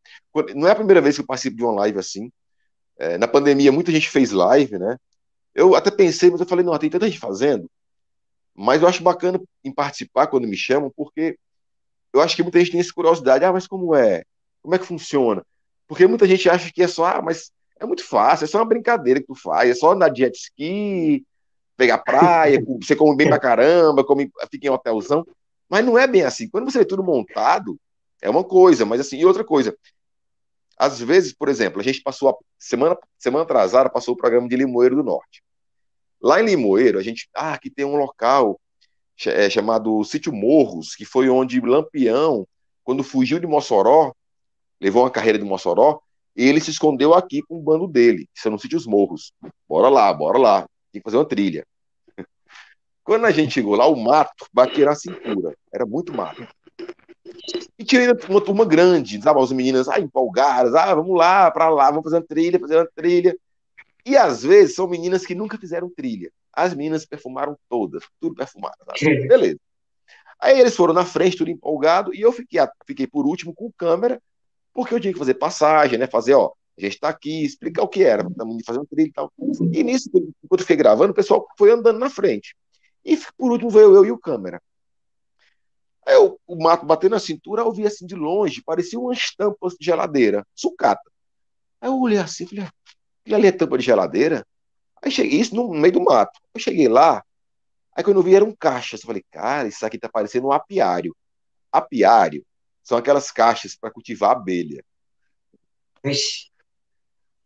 não 0.56 0.68
é 0.68 0.72
a 0.72 0.76
primeira 0.76 1.02
vez 1.02 1.16
que 1.16 1.22
eu 1.22 1.26
participo 1.26 1.58
de 1.58 1.64
uma 1.64 1.74
live 1.74 2.00
assim. 2.00 2.32
É, 2.98 3.18
na 3.18 3.28
pandemia, 3.28 3.72
muita 3.72 3.92
gente 3.92 4.10
fez 4.10 4.32
live, 4.32 4.78
né? 4.80 4.98
Eu 5.54 5.76
até 5.76 5.92
pensei, 5.92 6.30
mas 6.30 6.40
eu 6.40 6.48
falei, 6.48 6.66
não, 6.66 6.78
tem 6.78 6.90
tanta 6.90 7.08
gente 7.08 7.20
fazendo. 7.20 7.70
Mas 8.58 8.82
eu 8.82 8.88
acho 8.88 9.04
bacana 9.04 9.40
em 9.64 9.72
participar 9.72 10.26
quando 10.26 10.48
me 10.48 10.58
chamam, 10.58 10.92
porque 10.96 11.38
eu 12.12 12.20
acho 12.20 12.36
que 12.36 12.42
muita 12.42 12.58
gente 12.60 12.72
tem 12.72 12.80
essa 12.80 12.92
curiosidade. 12.92 13.46
Ah, 13.46 13.54
mas 13.54 13.68
como 13.68 13.94
é? 13.94 14.24
Como 14.64 14.74
é 14.74 14.80
que 14.80 14.86
funciona? 14.86 15.46
Porque 15.88 16.08
muita 16.08 16.28
gente 16.28 16.50
acha 16.50 16.72
que 16.74 16.82
é 16.82 16.88
só, 16.88 17.06
ah, 17.06 17.22
mas 17.22 17.52
é 17.80 17.86
muito 17.86 18.04
fácil, 18.04 18.46
é 18.46 18.48
só 18.48 18.58
uma 18.58 18.66
brincadeira 18.66 19.20
que 19.20 19.28
tu 19.28 19.36
faz, 19.36 19.70
é 19.70 19.76
só 19.76 19.92
andar 19.92 20.10
de 20.10 20.22
jet 20.22 20.36
ski, 20.36 21.24
pegar 21.78 22.00
praia, 22.00 22.60
você 22.82 22.96
come 22.96 23.16
bem 23.16 23.30
pra 23.30 23.40
caramba, 23.40 24.04
come, 24.04 24.32
fica 24.50 24.66
em 24.66 24.72
hotelzão. 24.72 25.26
Mas 25.70 25.86
não 25.86 25.98
é 25.98 26.08
bem 26.08 26.24
assim. 26.24 26.50
Quando 26.50 26.70
você 26.70 26.80
vê 26.80 26.86
tudo 26.86 27.04
montado, 27.04 27.78
é 28.22 28.30
uma 28.30 28.44
coisa, 28.44 28.86
mas 28.86 29.00
assim, 29.00 29.20
e 29.20 29.26
outra 29.26 29.44
coisa. 29.44 29.78
Às 30.78 31.00
vezes, 31.00 31.34
por 31.34 31.48
exemplo, 31.48 31.80
a 31.80 31.84
gente 31.84 32.02
passou 32.02 32.30
a 32.30 32.36
semana, 32.58 32.98
semana 33.18 33.44
atrasada, 33.44 33.90
passou 33.90 34.16
o 34.16 34.18
programa 34.18 34.48
de 34.48 34.56
Limoeiro 34.56 34.96
do 34.96 35.04
Norte. 35.04 35.44
Lá 36.22 36.42
em 36.42 36.46
Limoeiro, 36.46 37.00
a 37.00 37.04
gente, 37.04 37.30
ah, 37.36 37.54
aqui 37.54 37.70
tem 37.70 37.86
um 37.86 37.96
local 37.96 38.60
é, 39.26 39.50
chamado 39.50 40.04
Sítio 40.04 40.34
Morros, 40.34 40.96
que 40.96 41.06
foi 41.06 41.30
onde 41.30 41.60
Lampião, 41.60 42.48
quando 42.84 43.04
fugiu 43.04 43.40
de 43.40 43.48
Mossoró, 43.48 44.14
levou 44.80 45.04
uma 45.04 45.12
carreira 45.12 45.38
de 45.38 45.46
Mossoró, 45.46 46.00
ele 46.36 46.62
se 46.62 46.70
escondeu 46.70 47.14
aqui 47.14 47.42
com 47.42 47.58
o 47.58 47.62
bando 47.62 47.88
dele, 47.88 48.28
que 48.34 48.40
são 48.40 48.52
no 48.52 48.60
Sítio 48.60 48.80
Morros. 48.88 49.34
Bora 49.68 49.90
lá, 49.90 50.14
bora 50.14 50.38
lá, 50.38 50.62
tem 50.92 51.02
que 51.02 51.04
fazer 51.04 51.18
uma 51.18 51.26
trilha. 51.26 51.66
Quando 53.04 53.26
a 53.26 53.32
gente 53.32 53.54
chegou 53.54 53.76
lá, 53.76 53.88
o 53.88 53.96
mato 53.96 54.46
batia 54.54 54.86
na 54.86 54.96
cintura, 54.96 55.56
era 55.74 55.86
muito 55.86 56.14
mato. 56.14 56.48
E 57.78 57.84
tinha 57.84 58.16
uma 58.30 58.42
turma 58.42 58.66
grande, 58.66 59.22
sabe? 59.22 59.42
As 59.42 59.52
meninas 59.52 59.88
ah, 59.88 60.00
empolgadas, 60.00 60.76
ah, 60.76 60.94
vamos 60.94 61.18
lá, 61.18 61.50
para 61.52 61.70
lá, 61.70 61.90
vamos 61.90 62.04
fazer 62.04 62.18
uma 62.18 62.26
trilha, 62.26 62.60
fazer 62.60 62.78
uma 62.78 62.90
trilha. 62.96 63.36
E 64.08 64.16
às 64.16 64.42
vezes 64.42 64.74
são 64.74 64.88
meninas 64.88 65.26
que 65.26 65.36
nunca 65.36 65.58
fizeram 65.58 65.90
trilha. 65.90 66.32
As 66.54 66.74
meninas 66.74 67.06
perfumaram 67.06 67.58
todas, 67.68 68.04
tudo 68.22 68.36
perfumado. 68.36 68.78
Sabe? 68.86 69.28
Beleza. 69.28 69.60
Aí 70.40 70.58
eles 70.58 70.78
foram 70.78 70.94
na 70.94 71.04
frente, 71.04 71.36
tudo 71.36 71.52
empolgado, 71.52 72.16
e 72.16 72.22
eu 72.22 72.32
fiquei, 72.32 72.62
fiquei 72.86 73.06
por 73.06 73.26
último 73.26 73.54
com 73.54 73.70
câmera, 73.74 74.22
porque 74.74 74.94
eu 74.94 75.00
tinha 75.00 75.12
que 75.12 75.20
fazer 75.20 75.34
passagem, 75.34 76.00
né? 76.00 76.08
Fazer, 76.08 76.36
ó, 76.36 76.54
a 76.78 76.82
gente 76.82 76.98
tá 77.00 77.10
aqui, 77.10 77.44
explicar 77.44 77.84
o 77.84 77.88
que 77.90 78.02
era, 78.02 78.26
estamos 78.26 78.64
fazendo 78.66 78.86
trilha 78.86 79.10
e 79.10 79.12
tal. 79.12 79.34
E 79.74 79.84
nisso, 79.84 80.10
enquanto 80.14 80.62
eu 80.62 80.66
fiquei 80.66 80.78
gravando, 80.78 81.12
o 81.12 81.16
pessoal 81.16 81.46
foi 81.58 81.72
andando 81.72 82.00
na 82.00 82.10
frente. 82.10 82.56
E 83.04 83.18
por 83.38 83.52
último 83.52 83.70
veio 83.70 83.94
eu 83.94 84.06
e 84.06 84.12
o 84.12 84.18
câmera. 84.18 84.62
Aí 86.06 86.14
eu, 86.14 86.40
o 86.48 86.56
mato 86.56 86.86
batendo 86.86 87.12
na 87.12 87.20
cintura, 87.20 87.64
eu 87.64 87.72
vi 87.74 87.86
assim 87.86 88.06
de 88.06 88.16
longe, 88.16 88.64
parecia 88.64 88.98
umas 88.98 89.36
tampas 89.36 89.74
de 89.74 89.86
geladeira, 89.86 90.48
sucata. 90.56 91.12
Aí 91.82 91.90
eu 91.90 92.00
olhei 92.00 92.20
assim, 92.20 92.46
falei, 92.46 92.66
Aquilo 93.28 93.40
ali 93.40 93.48
é 93.48 93.52
tampa 93.52 93.78
de 93.78 93.84
geladeira. 93.84 94.48
Aí 95.04 95.12
cheguei, 95.12 95.42
isso 95.42 95.54
no 95.54 95.68
meio 95.74 95.92
do 95.92 96.02
mato. 96.02 96.40
Eu 96.54 96.62
cheguei 96.62 96.88
lá, 96.88 97.22
aí 97.94 98.02
quando 98.02 98.16
eu 98.16 98.24
vi 98.24 98.34
eram 98.34 98.56
caixas. 98.56 99.02
Eu 99.02 99.08
falei, 99.08 99.22
cara, 99.30 99.68
isso 99.68 99.86
aqui 99.86 100.00
tá 100.00 100.08
parecendo 100.08 100.48
um 100.48 100.52
apiário. 100.54 101.14
Apiário 101.70 102.46
são 102.82 102.98
aquelas 102.98 103.30
caixas 103.30 103.76
para 103.76 103.92
cultivar 103.92 104.32
abelha. 104.32 104.82
Ixi. 106.06 106.50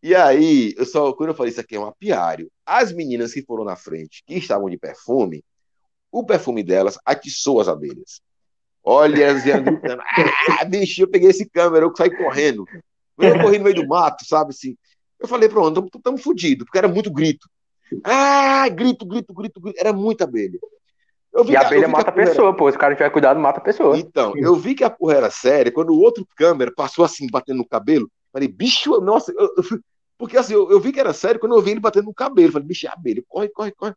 E 0.03 0.13
aí, 0.13 0.75
eu 0.77 0.85
só, 0.85 1.13
quando 1.13 1.29
eu 1.29 1.35
falei 1.35 1.51
isso 1.51 1.59
aqui 1.59 1.75
é 1.75 1.79
um 1.79 1.87
apiário, 1.87 2.51
as 2.63 2.91
meninas 2.91 3.33
que 3.33 3.41
foram 3.41 3.63
na 3.63 3.75
frente, 3.75 4.23
que 4.23 4.35
estavam 4.35 4.69
de 4.69 4.77
perfume, 4.77 5.43
o 6.11 6.23
perfume 6.23 6.61
delas 6.61 6.99
atiçou 7.03 7.59
as 7.59 7.67
abelhas. 7.67 8.21
Olha, 8.83 9.23
elas 9.23 9.45
iam 9.47 9.63
gritando, 9.63 10.03
ah, 10.59 10.65
bicho, 10.65 11.01
eu 11.01 11.09
peguei 11.09 11.31
esse 11.31 11.49
câmera, 11.49 11.85
eu 11.85 11.95
saí 11.95 12.15
correndo. 12.15 12.65
Eu 13.17 13.39
corri 13.41 13.57
no 13.57 13.63
meio 13.63 13.75
do 13.75 13.87
mato, 13.87 14.25
sabe 14.25 14.51
assim. 14.51 14.75
Eu 15.21 15.27
falei, 15.27 15.47
pronto, 15.47 15.87
estamos 15.95 16.21
fodidos, 16.21 16.65
porque 16.65 16.77
era 16.77 16.87
muito 16.87 17.11
grito. 17.11 17.47
Ah, 18.03 18.67
grito, 18.69 19.05
grito, 19.05 19.33
grito, 19.33 19.61
grito. 19.61 19.79
Era 19.79 19.93
muita 19.93 20.23
abelha. 20.23 20.57
e 21.45 21.55
a 21.55 21.61
abelha 21.61 21.87
mata 21.87 22.09
a, 22.09 22.13
a 22.13 22.15
pessoa, 22.15 22.47
era... 22.49 22.57
pô. 22.57 22.71
Se 22.71 22.77
o 22.77 22.79
cara 22.79 22.91
não 22.91 22.97
tiver 22.97 23.09
cuidado, 23.11 23.39
mata 23.39 23.59
a 23.59 23.63
pessoa. 23.63 23.97
Então, 23.97 24.33
eu 24.35 24.55
vi 24.55 24.73
que 24.73 24.83
a 24.83 24.89
porra 24.89 25.15
era 25.15 25.29
séria. 25.29 25.71
Quando 25.71 25.91
o 25.91 25.99
outro 25.99 26.25
câmera 26.35 26.71
passou 26.75 27.05
assim, 27.05 27.27
batendo 27.29 27.57
no 27.57 27.67
cabelo, 27.67 28.09
falei, 28.33 28.47
bicho, 28.47 28.99
nossa, 29.01 29.31
eu, 29.31 29.49
eu, 29.57 29.79
porque 30.17 30.37
assim, 30.37 30.53
eu, 30.53 30.71
eu, 30.71 30.79
vi 30.79 30.91
que 30.91 30.99
era 30.99 31.13
sério 31.13 31.39
quando 31.39 31.55
eu 31.55 31.61
vi 31.61 31.71
ele 31.71 31.79
batendo 31.79 32.05
no 32.05 32.13
cabelo. 32.13 32.51
Falei, 32.51 32.67
bicho, 32.67 32.87
é 32.87 32.89
abelha, 32.89 33.23
corre, 33.27 33.49
corre, 33.49 33.71
corre. 33.71 33.93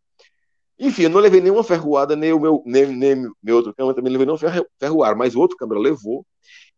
Enfim, 0.79 1.05
eu 1.05 1.11
não 1.11 1.21
levei 1.21 1.41
nenhuma 1.41 1.63
ferroada, 1.63 2.17
nem 2.17 2.33
o 2.33 2.41
meu, 2.41 2.63
nem, 2.67 2.87
nem 2.87 3.31
meu 3.43 3.57
outro 3.57 3.73
câmera 3.73 3.95
também 3.95 4.13
levei 4.13 4.27
nenhuma 4.27 4.67
ferroada, 4.79 5.15
mas 5.15 5.37
o 5.37 5.41
outro 5.41 5.57
câmera 5.57 5.81
levou. 5.81 6.27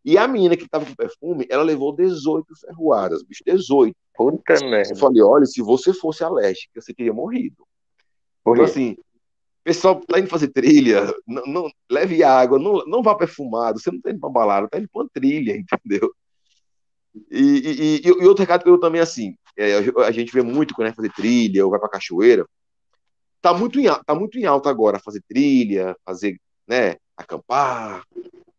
E 0.07 0.17
a 0.17 0.25
menina 0.25 0.55
que 0.55 0.63
estava 0.63 0.85
com 0.85 0.95
perfume, 0.95 1.45
ela 1.49 1.63
levou 1.63 1.93
18 1.93 2.45
ferroadas, 2.61 3.21
bicho, 3.23 3.43
18. 3.45 3.93
Puta 4.15 4.53
merda. 4.65 4.93
Eu 4.93 4.95
falei, 4.95 5.21
olha, 5.21 5.45
se 5.45 5.61
você 5.61 5.93
fosse 5.93 6.23
alérgica, 6.23 6.79
você 6.79 6.93
teria 6.93 7.11
morrido. 7.11 7.67
Então, 8.39 8.63
assim, 8.63 8.95
pessoal 9.65 9.99
tá 9.99 10.17
indo 10.17 10.29
fazer 10.29 10.47
trilha, 10.47 11.13
não, 11.27 11.43
não 11.45 11.71
leve 11.91 12.23
água, 12.23 12.57
não, 12.57 12.85
não 12.85 13.03
vá 13.03 13.15
perfumado, 13.15 13.81
você 13.81 13.91
não 13.91 13.99
tá 13.99 14.09
indo 14.09 14.21
pra 14.21 14.29
balada, 14.29 14.69
tá 14.69 14.79
indo 14.79 14.87
pra 14.87 15.01
uma 15.01 15.09
trilha, 15.09 15.57
entendeu? 15.59 16.09
E, 17.29 17.41
e, 17.41 17.97
e, 17.97 18.07
e 18.07 18.25
outro 18.25 18.43
recado 18.43 18.63
que 18.63 18.69
eu 18.69 18.79
também, 18.79 19.01
assim, 19.01 19.35
é, 19.57 19.73
a 20.05 20.11
gente 20.11 20.31
vê 20.31 20.41
muito 20.41 20.73
quando 20.73 20.87
vai 20.87 20.95
fazer 20.95 21.11
trilha 21.11 21.65
ou 21.65 21.71
vai 21.71 21.81
pra 21.81 21.89
cachoeira, 21.89 22.47
tá 23.41 23.53
muito 23.53 23.77
em, 23.77 23.87
tá 24.05 24.15
muito 24.15 24.39
em 24.39 24.45
alta 24.45 24.69
agora 24.69 25.01
fazer 25.03 25.21
trilha, 25.27 25.97
fazer, 26.05 26.39
né, 26.65 26.95
acampar, 27.17 28.03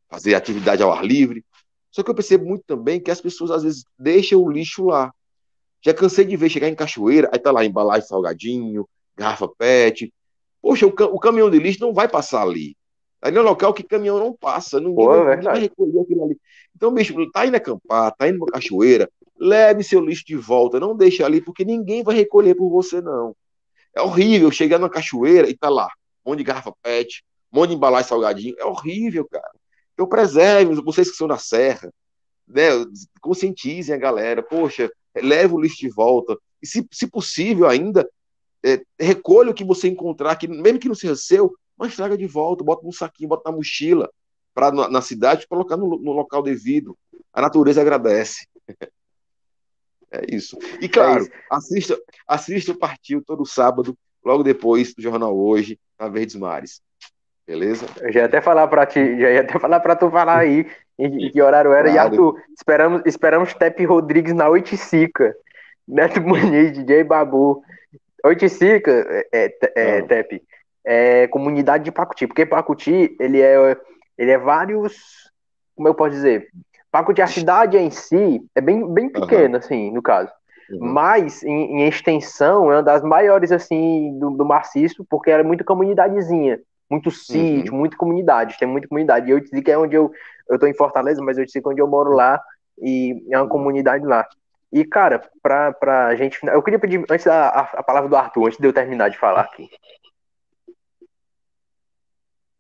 fazer 0.09 0.35
atividade 0.35 0.83
ao 0.83 0.93
ar 0.93 1.05
livre. 1.05 1.45
Só 1.91 2.03
que 2.03 2.11
eu 2.11 2.15
percebo 2.15 2.47
muito 2.47 2.65
também 2.67 3.01
que 3.01 3.11
as 3.11 3.21
pessoas 3.21 3.51
às 3.51 3.63
vezes 3.63 3.85
deixam 3.99 4.41
o 4.41 4.51
lixo 4.51 4.87
lá. 4.87 5.13
Já 5.85 5.95
cansei 5.95 6.25
de 6.25 6.37
ver 6.37 6.49
chegar 6.49 6.69
em 6.69 6.75
cachoeira, 6.75 7.31
aí 7.33 7.39
tá 7.39 7.51
lá 7.51 7.65
embalagem 7.65 8.09
salgadinho, 8.09 8.89
garrafa 9.17 9.49
PET. 9.49 10.13
Poxa, 10.61 10.87
o, 10.87 10.91
o 10.91 11.21
caminhão 11.21 11.51
de 11.51 11.59
lixo 11.59 11.81
não 11.81 11.93
vai 11.93 12.09
passar 12.09 12.43
ali. 12.43 12.77
Ali 13.21 13.37
é 13.37 13.41
um 13.41 13.45
local 13.45 13.75
que 13.75 13.83
caminhão 13.83 14.19
não 14.19 14.33
passa, 14.33 14.79
ninguém, 14.79 14.95
Pô, 14.95 15.25
vai, 15.25 15.41
vai 15.41 15.61
recolher 15.61 16.01
aquilo 16.01 16.25
ali. 16.25 16.39
Então, 16.75 16.93
bicho, 16.93 17.31
tá 17.33 17.47
indo 17.47 17.57
acampar, 17.57 18.15
tá 18.15 18.29
indo 18.29 18.39
pra 18.39 18.55
cachoeira, 18.55 19.11
leve 19.39 19.83
seu 19.83 20.01
lixo 20.01 20.25
de 20.25 20.37
volta, 20.37 20.79
não 20.79 20.97
deixe 20.97 21.23
ali, 21.23 21.41
porque 21.41 21.65
ninguém 21.65 22.05
vai 22.05 22.15
recolher 22.15 22.55
por 22.55 22.71
você, 22.71 23.01
não. 23.01 23.35
É 23.95 24.01
horrível 24.01 24.51
chegar 24.53 24.79
na 24.79 24.89
cachoeira 24.89 25.49
e 25.49 25.57
tá 25.57 25.69
lá, 25.69 25.89
um 26.25 26.31
monte 26.31 26.39
de 26.39 26.45
garrafa 26.45 26.73
PET, 26.81 27.25
um 27.53 27.59
monte 27.59 27.71
de 27.71 27.77
embalagem 27.77 28.09
salgadinho. 28.09 28.55
É 28.59 28.65
horrível, 28.65 29.27
cara. 29.29 29.51
Então 29.99 30.07
preserve, 30.07 30.81
vocês 30.81 31.11
que 31.11 31.17
são 31.17 31.27
na 31.27 31.39
serra, 31.39 31.93
né, 32.47 32.69
conscientizem 33.21 33.93
a 33.93 33.99
galera, 33.99 34.41
poxa, 34.41 34.89
leve 35.21 35.53
o 35.53 35.61
lixo 35.61 35.79
de 35.79 35.89
volta, 35.89 36.39
e 36.63 36.69
se, 36.69 36.87
se 36.93 37.09
possível 37.09 37.67
ainda, 37.67 38.09
é, 38.65 38.81
recolha 38.97 39.51
o 39.51 39.55
que 39.55 39.65
você 39.65 39.89
encontrar, 39.89 40.37
que, 40.37 40.47
mesmo 40.47 40.79
que 40.79 40.87
não 40.87 40.95
seja 40.95 41.17
seu, 41.17 41.53
mas 41.77 41.97
traga 41.97 42.17
de 42.17 42.29
volta, 42.29 42.63
bota 42.63 42.85
num 42.85 42.93
saquinho, 42.93 43.29
bota 43.29 43.51
na 43.51 43.57
mochila, 43.57 44.09
para 44.55 44.71
na, 44.71 44.89
na, 44.89 45.03
cidade, 45.03 45.49
colocar 45.49 45.77
no, 45.77 45.99
no, 45.99 46.13
local 46.13 46.45
devido. 46.45 46.97
A 47.33 47.43
natureza 47.43 47.81
agradece. 47.81 48.47
é 50.13 50.33
isso. 50.33 50.57
E 50.81 50.85
é 50.85 50.89
claro, 50.89 51.25
é 51.25 51.31
assista, 51.51 52.01
assista 52.25 52.71
o 52.71 52.79
Partiu 52.79 53.21
todo 53.21 53.45
sábado, 53.45 53.99
logo 54.25 54.45
depois 54.45 54.95
do 54.95 55.03
Jornal 55.03 55.37
Hoje, 55.37 55.77
na 55.99 56.09
Verdes 56.09 56.37
Mares. 56.37 56.81
Beleza? 57.49 57.87
Eu 58.03 58.13
já 58.13 58.21
ia 58.21 58.27
até 58.27 58.43
falar 58.43 58.69
para 58.69 58.85
ti, 58.85 59.19
já 59.19 59.31
ia 59.31 59.41
até 59.41 59.59
falar 59.59 59.81
para 59.81 59.97
tu 59.97 60.11
falar 60.11 60.37
aí 60.37 60.67
em 60.99 61.31
que 61.31 61.41
horário 61.41 61.73
era. 61.73 61.91
Claro. 61.91 61.97
E 61.97 61.99
Arthur, 61.99 62.43
esperamos, 62.55 63.03
esperamos 63.07 63.55
Tepe 63.55 63.87
Rodrigues 63.87 64.35
na 64.35 64.51
Oiticica. 64.51 65.35
Neto 65.89 66.21
Muniz, 66.21 66.73
DJ 66.73 67.05
Babu. 67.05 67.63
Oiticica, 68.23 68.91
é, 68.93 69.27
é, 69.33 69.59
é 69.75 70.03
Tepe, 70.03 70.43
é 70.85 71.27
comunidade 71.29 71.85
de 71.85 71.93
Pacuti, 71.93 72.27
porque 72.27 72.45
Pacuti, 72.45 73.17
ele 73.19 73.41
é, 73.41 73.77
ele 74.19 74.31
é 74.31 74.37
vários, 74.37 74.97
como 75.75 75.89
eu 75.89 75.95
posso 75.95 76.11
dizer, 76.11 76.49
Pacuti, 76.91 77.23
a 77.23 77.27
cidade 77.27 77.79
em 77.79 77.91
si, 77.91 78.43
é 78.55 78.61
bem, 78.61 78.93
bem 78.93 79.09
pequena, 79.09 79.51
uhum. 79.51 79.57
assim, 79.57 79.91
no 79.93 80.03
caso. 80.03 80.31
Uhum. 80.71 80.93
Mas, 80.93 81.43
em, 81.45 81.81
em, 81.81 81.89
extensão, 81.89 82.71
é 82.71 82.77
uma 82.77 82.83
das 82.83 83.03
maiores, 83.03 83.53
assim, 83.53 84.19
do, 84.19 84.31
do 84.31 84.45
Maciço, 84.45 85.07
porque 85.09 85.31
era 85.31 85.45
muito 85.45 85.65
comunidadezinha. 85.65 86.59
Muito 86.91 87.11
sítio, 87.11 87.73
uhum. 87.73 87.81
muita 87.81 87.97
comunidade, 87.97 88.59
tem 88.59 88.69
muita 88.69 88.89
comunidade. 88.89 89.29
E 89.29 89.31
eu 89.31 89.41
te 89.41 89.51
digo 89.51 89.63
que 89.63 89.71
é 89.71 89.79
onde 89.79 89.95
eu, 89.95 90.11
eu 90.49 90.59
tô 90.59 90.67
em 90.67 90.75
Fortaleza, 90.75 91.23
mas 91.23 91.39
eu 91.39 91.47
te 91.47 91.53
digo 91.53 91.71
onde 91.71 91.81
eu 91.81 91.87
moro 91.87 92.13
lá, 92.13 92.41
e 92.81 93.23
é 93.31 93.39
uma 93.39 93.49
comunidade 93.49 94.05
lá. 94.05 94.27
E, 94.73 94.85
cara, 94.85 95.29
pra, 95.43 95.73
pra 95.73 96.15
gente. 96.17 96.39
Eu 96.47 96.63
queria 96.63 96.79
pedir 96.79 97.05
antes 97.11 97.27
a, 97.27 97.49
a, 97.49 97.83
palavra 97.83 98.09
do 98.09 98.17
Arthur, 98.17 98.47
antes 98.47 98.59
de 98.59 98.67
eu 98.67 98.73
terminar 98.73 99.09
de 99.09 99.19
falar 99.19 99.43
aqui. 99.43 99.69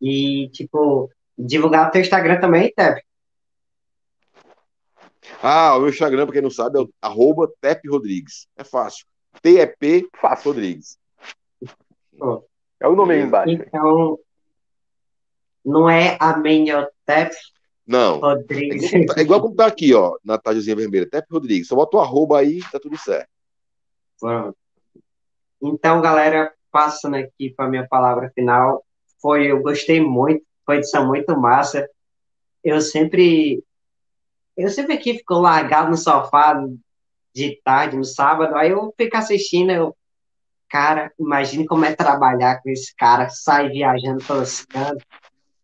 E, 0.00 0.48
tipo, 0.50 1.10
divulgar 1.36 1.88
o 1.88 1.90
teu 1.90 2.00
Instagram 2.00 2.40
também, 2.40 2.72
Tep. 2.74 3.02
Ah, 5.42 5.76
o 5.76 5.80
meu 5.80 5.90
Instagram, 5.90 6.24
pra 6.24 6.32
quem 6.32 6.42
não 6.42 6.50
sabe, 6.50 6.78
é 6.78 6.82
o 6.82 6.90
arroba 7.02 7.52
Tep 7.60 7.86
Rodrigues. 7.88 8.48
É 8.56 8.64
fácil. 8.64 9.06
T-E-P 9.42 10.08
fácil. 10.20 10.52
Rodrigues. 10.52 10.98
É 12.80 12.88
o 12.88 12.94
nome 12.94 13.14
aí 13.14 13.22
embaixo. 13.22 13.50
Então, 13.50 14.18
não 15.64 15.88
é 15.88 16.16
a 16.20 16.36
Menhotep 16.36 17.34
não. 17.88 18.20
Rodrigues. 18.20 18.92
É 18.92 18.98
igual, 18.98 19.18
é 19.18 19.22
igual 19.22 19.40
como 19.40 19.54
tá 19.54 19.66
aqui, 19.66 19.94
ó, 19.94 20.18
na 20.22 20.36
tajazinha 20.36 20.76
vermelha. 20.76 21.08
Tep 21.08 21.26
Rodrigues. 21.30 21.68
Só 21.68 21.74
bota 21.74 21.96
o 21.96 22.00
arroba 22.00 22.38
aí, 22.38 22.60
tá 22.70 22.78
tudo 22.78 22.98
certo. 22.98 23.30
Pronto. 24.20 24.56
Então, 25.62 26.02
galera, 26.02 26.52
passando 26.70 27.16
aqui 27.16 27.48
para 27.56 27.68
minha 27.68 27.88
palavra 27.88 28.30
final. 28.34 28.84
Foi, 29.22 29.50
eu 29.50 29.62
gostei 29.62 30.02
muito, 30.02 30.44
foi 30.66 30.76
edição 30.76 31.06
muito 31.06 31.34
massa. 31.40 31.88
Eu 32.62 32.80
sempre 32.82 33.64
eu 34.54 34.68
sempre 34.68 34.92
aqui 34.92 35.14
fico 35.14 35.34
largado 35.34 35.88
no 35.88 35.96
sofá 35.96 36.60
de 37.34 37.60
tarde, 37.64 37.96
no 37.96 38.04
sábado, 38.04 38.56
aí 38.56 38.70
eu 38.70 38.92
fico 38.96 39.16
assistindo, 39.16 39.70
eu, 39.70 39.96
cara, 40.68 41.12
imagine 41.18 41.66
como 41.66 41.84
é 41.84 41.94
trabalhar 41.94 42.62
com 42.62 42.70
esse 42.70 42.94
cara, 42.96 43.28
sai 43.28 43.68
viajando 43.68 44.22
cantos, 44.64 45.04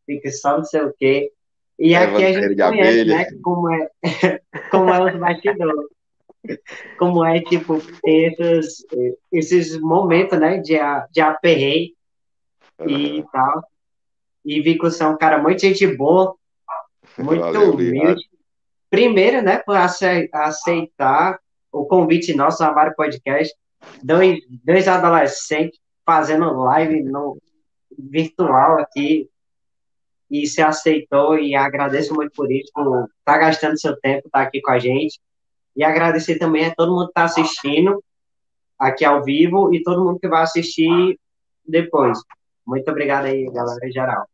fica 0.06 0.30
só 0.30 0.58
não 0.58 0.64
sei 0.64 0.82
o 0.82 0.94
quê. 0.98 1.32
E 1.78 1.94
é, 1.94 1.98
aqui 1.98 2.24
a 2.24 2.32
gente 2.32 2.56
conhece, 2.56 3.04
né, 3.04 3.26
como 3.42 3.72
é, 3.72 3.90
como 4.70 4.90
é 4.90 5.12
os 5.12 5.18
bastidores. 5.18 5.94
Como 6.98 7.24
é, 7.24 7.40
tipo, 7.40 7.80
esses, 8.04 8.84
esses 9.32 9.80
momentos, 9.80 10.38
né, 10.38 10.58
de, 10.58 10.74
de 11.10 11.20
aperreio 11.20 11.92
e 12.86 13.24
tal. 13.32 13.64
E 14.44 14.60
vi 14.60 14.74
que 14.74 14.82
você 14.82 15.02
é 15.02 15.06
um 15.06 15.16
cara 15.16 15.38
muito 15.38 15.62
gente 15.62 15.86
boa, 15.86 16.36
muito 17.18 17.40
Valeu, 17.40 17.72
humilde. 17.72 17.94
Obrigado. 17.96 18.20
Primeiro, 18.90 19.42
né, 19.42 19.58
por 19.58 19.76
aceitar 19.76 21.38
o 21.72 21.86
convite 21.86 22.34
nosso 22.34 22.62
ao 22.62 22.74
Mário 22.74 22.94
Podcast. 22.94 23.54
Dois, 24.02 24.38
dois 24.64 24.88
adolescentes 24.88 25.78
fazendo 26.04 26.52
live 26.52 27.02
no 27.02 27.38
virtual 27.98 28.78
aqui. 28.78 29.28
E 30.30 30.46
se 30.46 30.62
aceitou 30.62 31.38
e 31.38 31.54
agradeço 31.54 32.14
muito 32.14 32.32
por 32.32 32.50
isso, 32.50 32.72
por 32.74 33.04
estar 33.04 33.34
tá 33.34 33.38
gastando 33.38 33.78
seu 33.78 33.94
tempo, 34.00 34.26
estar 34.26 34.40
tá 34.40 34.44
aqui 34.44 34.60
com 34.60 34.72
a 34.72 34.78
gente. 34.78 35.20
E 35.76 35.84
agradecer 35.84 36.38
também 36.38 36.66
a 36.66 36.74
todo 36.74 36.92
mundo 36.92 37.06
que 37.06 37.10
está 37.10 37.24
assistindo 37.24 38.02
aqui 38.78 39.04
ao 39.04 39.22
vivo 39.22 39.72
e 39.72 39.82
todo 39.82 40.04
mundo 40.04 40.18
que 40.18 40.28
vai 40.28 40.42
assistir 40.42 41.18
depois. 41.66 42.18
Muito 42.66 42.90
obrigado 42.90 43.26
aí, 43.26 43.44
galera, 43.50 43.86
em 43.86 43.92
geral. 43.92 44.26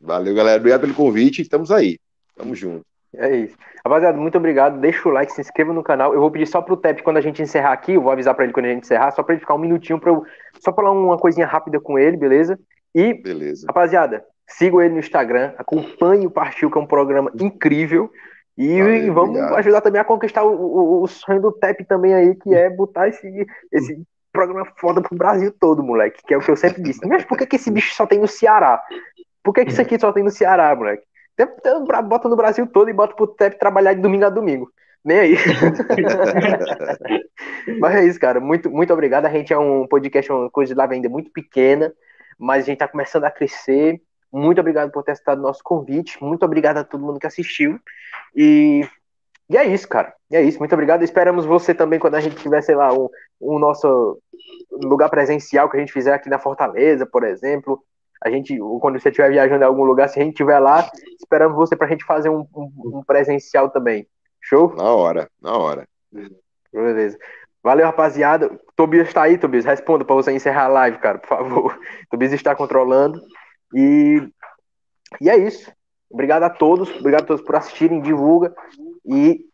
Valeu, 0.00 0.34
galera. 0.34 0.58
Obrigado 0.58 0.80
pelo 0.82 0.94
convite. 0.94 1.42
Estamos 1.42 1.70
aí. 1.70 1.98
Tamo 2.36 2.54
junto. 2.54 2.91
É 3.16 3.36
isso. 3.36 3.56
Rapaziada, 3.84 4.16
muito 4.16 4.38
obrigado. 4.38 4.80
Deixa 4.80 5.08
o 5.08 5.12
like, 5.12 5.32
se 5.32 5.40
inscreva 5.40 5.72
no 5.72 5.82
canal. 5.82 6.14
Eu 6.14 6.20
vou 6.20 6.30
pedir 6.30 6.46
só 6.46 6.62
pro 6.62 6.76
Tep 6.76 7.02
quando 7.02 7.18
a 7.18 7.20
gente 7.20 7.42
encerrar 7.42 7.72
aqui. 7.72 7.94
Eu 7.94 8.02
vou 8.02 8.12
avisar 8.12 8.34
para 8.34 8.44
ele 8.44 8.52
quando 8.52 8.66
a 8.66 8.70
gente 8.70 8.84
encerrar, 8.84 9.10
só 9.10 9.22
para 9.22 9.34
ele 9.34 9.40
ficar 9.40 9.54
um 9.54 9.58
minutinho 9.58 10.00
para 10.00 10.10
eu 10.10 10.24
só 10.60 10.72
falar 10.72 10.92
uma 10.92 11.18
coisinha 11.18 11.46
rápida 11.46 11.78
com 11.78 11.98
ele, 11.98 12.16
beleza? 12.16 12.58
E, 12.94 13.14
beleza. 13.14 13.66
rapaziada, 13.66 14.24
sigam 14.46 14.80
ele 14.80 14.94
no 14.94 15.00
Instagram, 15.00 15.52
acompanhe 15.58 16.26
o 16.26 16.30
Partiu, 16.30 16.70
que 16.70 16.78
é 16.78 16.80
um 16.80 16.86
programa 16.86 17.30
incrível. 17.40 18.10
E 18.56 18.82
Valeu, 18.82 19.14
vamos 19.14 19.30
obrigado. 19.30 19.56
ajudar 19.56 19.80
também 19.80 20.00
a 20.00 20.04
conquistar 20.04 20.44
o, 20.44 20.54
o, 20.54 21.02
o, 21.02 21.06
sonho 21.06 21.40
do 21.40 21.52
Tep 21.52 21.84
também 21.84 22.12
aí, 22.14 22.34
que 22.34 22.54
é 22.54 22.68
botar 22.68 23.08
esse, 23.08 23.46
esse 23.72 24.02
programa 24.30 24.66
foda 24.76 25.00
pro 25.00 25.16
Brasil 25.16 25.52
todo, 25.58 25.82
moleque. 25.82 26.22
Que 26.26 26.34
é 26.34 26.36
o 26.36 26.40
que 26.40 26.50
eu 26.50 26.56
sempre 26.56 26.82
disse. 26.82 27.06
Mas 27.06 27.24
por 27.24 27.38
que, 27.38 27.46
que 27.46 27.56
esse 27.56 27.70
bicho 27.70 27.94
só 27.94 28.06
tem 28.06 28.18
no 28.18 28.28
Ceará? 28.28 28.82
Por 29.42 29.54
que, 29.54 29.64
que 29.64 29.72
isso 29.72 29.80
aqui 29.80 29.98
só 29.98 30.12
tem 30.12 30.22
no 30.22 30.30
Ceará, 30.30 30.74
moleque? 30.76 31.04
Bota 32.04 32.28
no 32.28 32.36
Brasil 32.36 32.66
todo 32.66 32.90
e 32.90 32.92
bota 32.92 33.14
pro 33.14 33.26
TEP 33.26 33.58
trabalhar 33.58 33.94
de 33.94 34.00
domingo 34.00 34.24
a 34.24 34.30
domingo. 34.30 34.70
Nem 35.04 35.18
aí. 35.18 35.36
mas 37.80 37.94
é 37.96 38.04
isso, 38.04 38.20
cara. 38.20 38.40
Muito, 38.40 38.70
muito 38.70 38.92
obrigado. 38.92 39.26
A 39.26 39.30
gente 39.30 39.52
é 39.52 39.58
um 39.58 39.86
podcast, 39.86 40.30
uma 40.30 40.50
coisa 40.50 40.72
de 40.72 40.78
lá 40.78 40.88
ainda 40.88 41.08
muito 41.08 41.30
pequena, 41.32 41.92
mas 42.38 42.64
a 42.64 42.66
gente 42.66 42.78
tá 42.78 42.88
começando 42.88 43.24
a 43.24 43.30
crescer. 43.30 44.00
Muito 44.32 44.60
obrigado 44.60 44.90
por 44.90 45.02
ter 45.02 45.12
aceitado 45.12 45.40
o 45.40 45.42
nosso 45.42 45.62
convite. 45.62 46.22
Muito 46.22 46.44
obrigado 46.44 46.78
a 46.78 46.84
todo 46.84 47.04
mundo 47.04 47.18
que 47.18 47.26
assistiu. 47.26 47.78
E, 48.34 48.86
e 49.50 49.56
é 49.56 49.64
isso, 49.64 49.88
cara. 49.88 50.14
É 50.30 50.40
isso. 50.40 50.58
Muito 50.58 50.72
obrigado. 50.72 51.02
Esperamos 51.02 51.44
você 51.44 51.74
também 51.74 51.98
quando 51.98 52.14
a 52.14 52.20
gente 52.20 52.36
tiver, 52.36 52.62
sei 52.62 52.76
lá, 52.76 52.92
um, 52.92 53.08
um 53.40 53.58
nosso 53.58 54.18
lugar 54.70 55.10
presencial 55.10 55.68
que 55.68 55.76
a 55.76 55.80
gente 55.80 55.92
fizer 55.92 56.14
aqui 56.14 56.30
na 56.30 56.38
Fortaleza, 56.38 57.04
por 57.04 57.24
exemplo 57.24 57.82
a 58.24 58.30
gente, 58.30 58.56
quando 58.80 59.00
você 59.00 59.08
estiver 59.08 59.30
viajando 59.30 59.64
em 59.64 59.66
algum 59.66 59.82
lugar, 59.82 60.08
se 60.08 60.18
a 60.18 60.22
gente 60.22 60.34
estiver 60.34 60.58
lá, 60.60 60.88
esperamos 61.18 61.56
você 61.56 61.74
para 61.74 61.88
a 61.88 61.90
gente 61.90 62.04
fazer 62.04 62.28
um, 62.28 62.46
um, 62.54 62.70
um, 62.98 63.02
presencial 63.04 63.68
também. 63.68 64.06
Show? 64.40 64.74
Na 64.76 64.92
hora, 64.92 65.28
na 65.40 65.56
hora. 65.56 65.88
Beleza. 66.72 67.18
Valeu, 67.62 67.86
rapaziada. 67.86 68.58
Tobias 68.76 69.08
está 69.08 69.22
aí, 69.22 69.38
Tobias. 69.38 69.64
Responda 69.64 70.04
para 70.04 70.14
você 70.14 70.32
encerrar 70.32 70.64
a 70.64 70.68
live, 70.68 70.98
cara, 70.98 71.18
por 71.18 71.28
favor. 71.28 71.80
Tobias 72.10 72.32
está 72.32 72.54
controlando. 72.54 73.20
E, 73.74 74.28
e 75.20 75.28
é 75.28 75.36
isso. 75.36 75.72
Obrigado 76.08 76.44
a 76.44 76.50
todos. 76.50 76.90
Obrigado 76.98 77.22
a 77.22 77.26
todos 77.26 77.44
por 77.44 77.56
assistirem. 77.56 78.00
Divulga. 78.00 78.54
E 79.04 79.44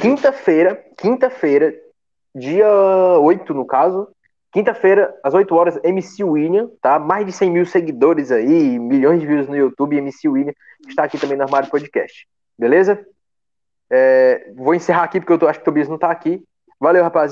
quinta-feira, 0.00 0.84
quinta-feira, 0.96 1.74
dia 2.34 2.68
8, 3.18 3.52
no 3.52 3.66
caso, 3.66 4.08
Quinta-feira, 4.52 5.14
às 5.22 5.32
8 5.32 5.54
horas, 5.54 5.78
MC 5.84 6.24
William, 6.24 6.68
tá? 6.82 6.98
Mais 6.98 7.24
de 7.24 7.32
100 7.32 7.50
mil 7.50 7.66
seguidores 7.66 8.32
aí, 8.32 8.78
milhões 8.78 9.20
de 9.20 9.26
views 9.26 9.46
no 9.46 9.56
YouTube. 9.56 9.96
MC 9.96 10.28
William 10.28 10.52
está 10.88 11.04
aqui 11.04 11.18
também 11.18 11.36
no 11.36 11.44
Armário 11.44 11.70
Podcast. 11.70 12.26
Beleza? 12.58 13.04
É, 13.88 14.52
vou 14.56 14.74
encerrar 14.74 15.04
aqui 15.04 15.20
porque 15.20 15.32
eu 15.32 15.38
tô, 15.38 15.46
acho 15.46 15.58
que 15.58 15.62
o 15.62 15.66
Tobias 15.66 15.88
não 15.88 15.98
tá 15.98 16.10
aqui. 16.10 16.42
Valeu, 16.80 17.02
rapaziada. 17.02 17.28